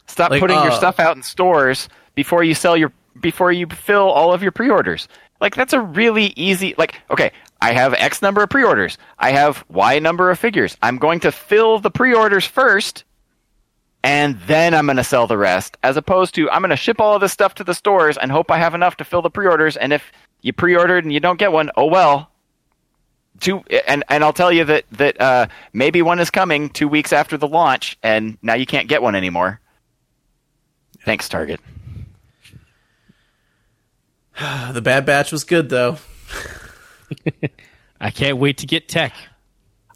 Stop 0.08 0.32
Like, 0.32 0.40
putting 0.40 0.58
your 0.58 0.72
uh, 0.72 0.78
stuff 0.78 1.00
out 1.00 1.18
in 1.18 1.24
stores 1.24 1.90
before 2.16 2.44
you 2.44 2.54
sell 2.54 2.78
your 2.78 2.94
before 3.20 3.52
you 3.52 3.68
fill 3.68 4.10
all 4.10 4.34
of 4.34 4.42
your 4.42 4.52
pre-orders. 4.52 5.08
Like 5.40 5.56
that's 5.56 5.74
a 5.74 5.82
really 5.82 6.34
easy 6.36 6.74
like 6.78 7.00
okay, 7.10 7.32
I 7.62 7.74
have 7.74 7.94
X 7.94 8.22
number 8.22 8.44
of 8.44 8.50
pre-orders. 8.50 8.98
I 9.18 9.32
have 9.32 9.64
Y 9.70 10.00
number 10.00 10.32
of 10.32 10.40
figures. 10.40 10.78
I'm 10.82 10.98
going 10.98 11.20
to 11.22 11.32
fill 11.32 11.80
the 11.80 11.92
pre-orders 11.92 12.46
first 12.46 13.04
and 14.04 14.40
then 14.42 14.74
I'm 14.74 14.86
going 14.86 14.98
to 14.98 15.04
sell 15.04 15.28
the 15.28 15.38
rest 15.38 15.78
as 15.84 15.98
opposed 15.98 16.36
to 16.36 16.50
I'm 16.50 16.62
going 16.62 16.70
to 16.70 16.76
ship 16.76 17.00
all 17.00 17.16
of 17.16 17.22
this 17.22 17.34
stuff 17.34 17.56
to 17.56 17.64
the 17.64 17.74
stores 17.74 18.18
and 18.18 18.32
hope 18.32 18.52
I 18.52 18.58
have 18.58 18.76
enough 18.76 18.98
to 18.98 19.04
fill 19.04 19.22
the 19.22 19.30
pre-orders 19.30 19.78
and 19.78 19.94
if 19.94 20.12
you 20.42 20.54
pre-ordered 20.54 21.04
and 21.04 21.14
you 21.14 21.20
don't 21.20 21.40
get 21.40 21.52
one, 21.52 21.72
oh 21.76 21.86
well. 21.86 22.32
Two 23.40 23.64
and 23.88 24.04
and 24.10 24.24
I'll 24.24 24.34
tell 24.34 24.52
you 24.52 24.64
that 24.66 24.86
that 24.94 25.22
uh, 25.22 25.48
maybe 25.72 26.02
one 26.02 26.20
is 26.20 26.32
coming 26.32 26.70
2 26.70 26.88
weeks 26.88 27.14
after 27.14 27.38
the 27.38 27.48
launch 27.48 27.96
and 28.02 28.38
now 28.42 28.56
you 28.56 28.66
can't 28.66 28.88
get 28.88 29.04
one 29.04 29.14
anymore. 29.14 29.60
Thanks, 31.06 31.30
Target. 31.30 31.60
The 34.74 34.82
Bad 34.82 35.06
Batch 35.06 35.32
was 35.32 35.44
good 35.44 35.70
though. 35.70 35.98
I 38.02 38.12
can't 38.12 38.38
wait 38.38 38.58
to 38.60 38.68
get 38.68 38.88
Tech. 38.88 39.14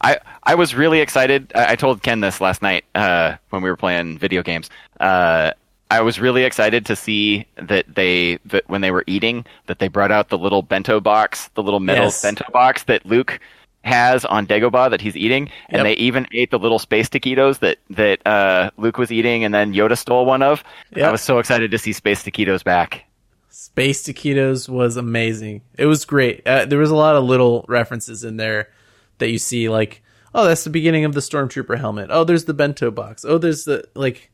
I, 0.00 0.18
I 0.42 0.56
was 0.56 0.74
really 0.74 1.00
excited. 1.00 1.52
I, 1.54 1.72
I 1.72 1.76
told 1.76 2.02
Ken 2.02 2.20
this 2.20 2.40
last 2.40 2.62
night 2.62 2.84
uh, 2.94 3.36
when 3.50 3.62
we 3.62 3.70
were 3.70 3.76
playing 3.76 4.18
video 4.18 4.42
games. 4.42 4.68
Uh, 4.98 5.52
I 5.90 6.00
was 6.00 6.18
really 6.18 6.42
excited 6.44 6.86
to 6.86 6.96
see 6.96 7.46
that 7.56 7.94
they 7.94 8.38
that 8.46 8.68
when 8.68 8.80
they 8.80 8.90
were 8.90 9.04
eating 9.06 9.44
that 9.66 9.78
they 9.78 9.88
brought 9.88 10.10
out 10.10 10.30
the 10.30 10.38
little 10.38 10.62
bento 10.62 11.00
box, 11.00 11.48
the 11.54 11.62
little 11.62 11.80
metal 11.80 12.04
Yes. 12.06 12.22
bento 12.22 12.44
box 12.52 12.84
that 12.84 13.04
Luke 13.06 13.38
has 13.84 14.24
on 14.24 14.46
Dagobah 14.46 14.90
that 14.90 15.00
he's 15.00 15.16
eating, 15.16 15.50
and 15.68 15.78
Yep. 15.78 15.84
they 15.84 15.92
even 16.02 16.26
ate 16.32 16.50
the 16.50 16.58
little 16.58 16.78
space 16.78 17.08
taquitos 17.08 17.58
that 17.60 17.78
that 17.90 18.26
uh, 18.26 18.70
Luke 18.78 18.96
was 18.96 19.12
eating, 19.12 19.44
and 19.44 19.52
then 19.54 19.74
Yoda 19.74 19.96
stole 19.98 20.24
one 20.24 20.42
of. 20.42 20.64
Yep. 20.96 21.08
I 21.08 21.12
was 21.12 21.20
so 21.20 21.38
excited 21.38 21.70
to 21.70 21.78
see 21.78 21.92
space 21.92 22.24
taquitos 22.24 22.64
back. 22.64 23.04
Space 23.52 24.02
Taquitos 24.02 24.66
was 24.66 24.96
amazing. 24.96 25.60
It 25.76 25.84
was 25.84 26.06
great. 26.06 26.46
Uh, 26.46 26.64
there 26.64 26.78
was 26.78 26.90
a 26.90 26.96
lot 26.96 27.16
of 27.16 27.24
little 27.24 27.66
references 27.68 28.24
in 28.24 28.38
there 28.38 28.70
that 29.18 29.28
you 29.28 29.38
see, 29.38 29.68
like, 29.68 30.02
oh, 30.34 30.46
that's 30.46 30.64
the 30.64 30.70
beginning 30.70 31.04
of 31.04 31.12
the 31.12 31.20
Stormtrooper 31.20 31.78
helmet. 31.78 32.08
Oh, 32.10 32.24
there's 32.24 32.46
the 32.46 32.54
bento 32.54 32.90
box. 32.90 33.26
Oh, 33.26 33.36
there's 33.36 33.64
the 33.64 33.84
like, 33.94 34.30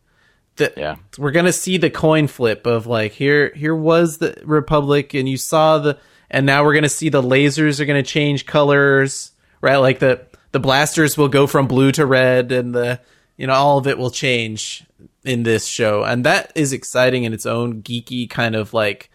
the 0.54 0.72
Yeah. 0.76 0.96
We're 1.18 1.32
gonna 1.32 1.52
see 1.52 1.78
the 1.78 1.90
coin 1.90 2.28
flip 2.28 2.64
of 2.64 2.86
like 2.86 3.10
here, 3.10 3.52
here 3.56 3.74
was 3.74 4.18
the 4.18 4.40
Republic, 4.44 5.14
and 5.14 5.28
you 5.28 5.36
saw 5.36 5.78
the, 5.78 5.98
and 6.30 6.46
now 6.46 6.62
we're 6.62 6.74
gonna 6.74 6.88
see 6.88 7.08
the 7.08 7.20
lasers 7.20 7.80
are 7.80 7.86
gonna 7.86 8.04
change 8.04 8.46
colors, 8.46 9.32
right? 9.60 9.78
Like 9.78 9.98
the 9.98 10.26
the 10.52 10.60
blasters 10.60 11.18
will 11.18 11.28
go 11.28 11.48
from 11.48 11.66
blue 11.66 11.90
to 11.92 12.06
red, 12.06 12.52
and 12.52 12.72
the 12.72 13.00
you 13.36 13.48
know 13.48 13.54
all 13.54 13.78
of 13.78 13.88
it 13.88 13.98
will 13.98 14.12
change 14.12 14.86
in 15.28 15.42
this 15.42 15.66
show, 15.66 16.02
and 16.02 16.24
that 16.24 16.50
is 16.54 16.72
exciting 16.72 17.24
in 17.24 17.32
its 17.32 17.46
own 17.46 17.82
geeky 17.82 18.28
kind 18.28 18.56
of 18.56 18.72
like. 18.72 19.10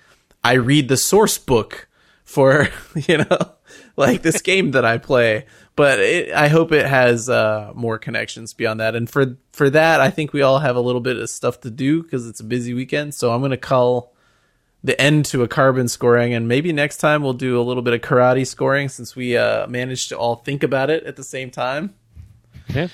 I 0.46 0.54
read 0.54 0.90
the 0.90 0.98
source 0.98 1.38
book 1.38 1.88
for 2.26 2.70
you 2.96 3.20
know 3.20 3.54
like 3.96 4.22
this 4.22 4.42
game 4.50 4.72
that 4.72 4.86
I 4.86 4.98
play, 4.98 5.46
but 5.76 6.00
it, 6.00 6.34
I 6.34 6.48
hope 6.48 6.72
it 6.72 6.86
has 6.86 7.30
uh, 7.30 7.72
more 7.74 7.98
connections 7.98 8.54
beyond 8.54 8.80
that. 8.80 8.96
And 8.96 9.10
for 9.10 9.38
for 9.52 9.70
that, 9.70 10.02
I 10.02 10.10
think 10.10 10.34
we 10.34 10.42
all 10.42 10.60
have 10.60 10.76
a 10.76 10.82
little 10.82 11.02
bit 11.02 11.18
of 11.18 11.30
stuff 11.30 11.62
to 11.62 11.72
do 11.72 12.04
because 12.04 12.28
it's 12.28 12.40
a 12.40 12.46
busy 12.46 12.74
weekend. 12.74 13.16
So 13.16 13.32
I'm 13.32 13.42
gonna 13.42 13.58
call 13.58 14.14
the 14.84 15.00
end 15.00 15.26
to 15.26 15.44
a 15.44 15.48
carbon 15.48 15.88
scoring, 15.88 16.34
and 16.34 16.48
maybe 16.48 16.74
next 16.74 16.98
time 16.98 17.24
we'll 17.24 17.34
do 17.34 17.60
a 17.60 17.64
little 17.64 17.84
bit 17.84 17.94
of 17.94 18.02
karate 18.02 18.46
scoring 18.46 18.90
since 18.90 19.16
we 19.16 19.38
uh, 19.38 19.66
managed 19.68 20.10
to 20.10 20.18
all 20.18 20.36
think 20.36 20.62
about 20.62 20.90
it 20.90 21.04
at 21.06 21.16
the 21.16 21.24
same 21.24 21.50
time. 21.50 21.94
Yeah. 22.68 22.90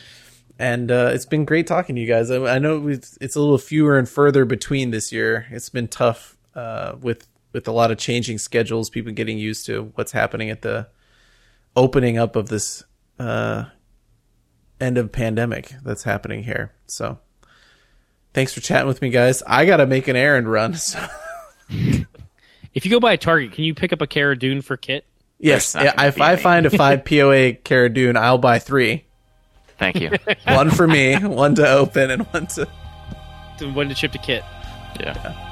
And 0.60 0.91
uh, 0.91 1.11
it's 1.14 1.26
been 1.26 1.45
great 1.45 1.68
talking 1.68 1.95
to 1.95 2.02
you 2.02 2.07
guys. 2.07 2.30
I, 2.30 2.56
I 2.56 2.60
know 2.60 2.77
we've, 2.80 3.03
it's 3.22 3.36
a 3.38 3.40
little 3.40 3.57
fewer 3.57 3.98
and 3.98 4.07
further 4.07 4.44
between 4.44 4.91
this 4.91 5.14
year. 5.14 5.48
It's 5.52 5.69
been 5.69 5.88
tough 5.88 6.38
uh, 6.53 6.95
with 6.99 7.27
with 7.52 7.68
a 7.68 7.72
lot 7.72 7.90
of 7.90 7.98
changing 7.98 8.38
schedules, 8.38 8.91
people 8.91 9.11
getting 9.11 9.40
used 9.40 9.65
to 9.65 9.91
what's 9.95 10.11
happening 10.11 10.52
at 10.52 10.61
the 10.61 10.88
opening 11.76 12.18
up 12.18 12.36
of 12.36 12.49
this 12.49 12.84
uh, 13.18 13.65
end 14.80 14.98
of 14.99 15.11
pandemic 15.11 15.73
that's 15.84 16.03
happening 16.03 16.44
here. 16.44 16.73
So, 16.86 17.18
thanks 18.34 18.53
for 18.53 18.60
chatting 18.60 18.88
with 18.88 19.02
me, 19.02 19.10
guys. 19.10 19.41
I 19.48 19.65
got 19.65 19.77
to 19.77 19.88
make 19.88 20.07
an 20.07 20.15
errand 20.15 20.52
run. 20.52 20.76
So. 21.72 22.06
If 22.73 22.86
you 22.86 22.91
go 22.91 22.99
by 22.99 23.14
a 23.14 23.18
Target, 23.18 23.52
can 23.52 23.64
you 23.64 23.76
pick 23.76 23.94
up 23.94 24.02
a 24.02 24.07
Cara 24.07 24.38
Dune 24.38 24.61
for 24.61 24.76
Kit? 24.76 25.06
Yes, 25.38 25.76
yeah, 25.76 26.06
if 26.06 26.19
I 26.19 26.36
find 26.36 26.65
a 26.65 26.69
five 26.72 27.06
POA 27.10 27.53
Cara 27.53 27.90
Dune, 27.90 28.18
I'll 28.18 28.40
buy 28.40 28.57
three. 28.57 29.06
Thank 29.80 29.99
you. 30.01 30.11
One 30.47 30.69
for 30.69 30.88
me, 30.88 31.15
one 31.15 31.56
to 31.56 31.68
open, 31.68 32.11
and 32.11 32.23
one 32.34 32.47
to 32.47 32.68
To 33.60 33.72
when 33.72 33.88
to 33.89 33.95
ship 33.95 34.11
to 34.11 34.18
Kit? 34.18 34.43
yeah. 34.99 35.48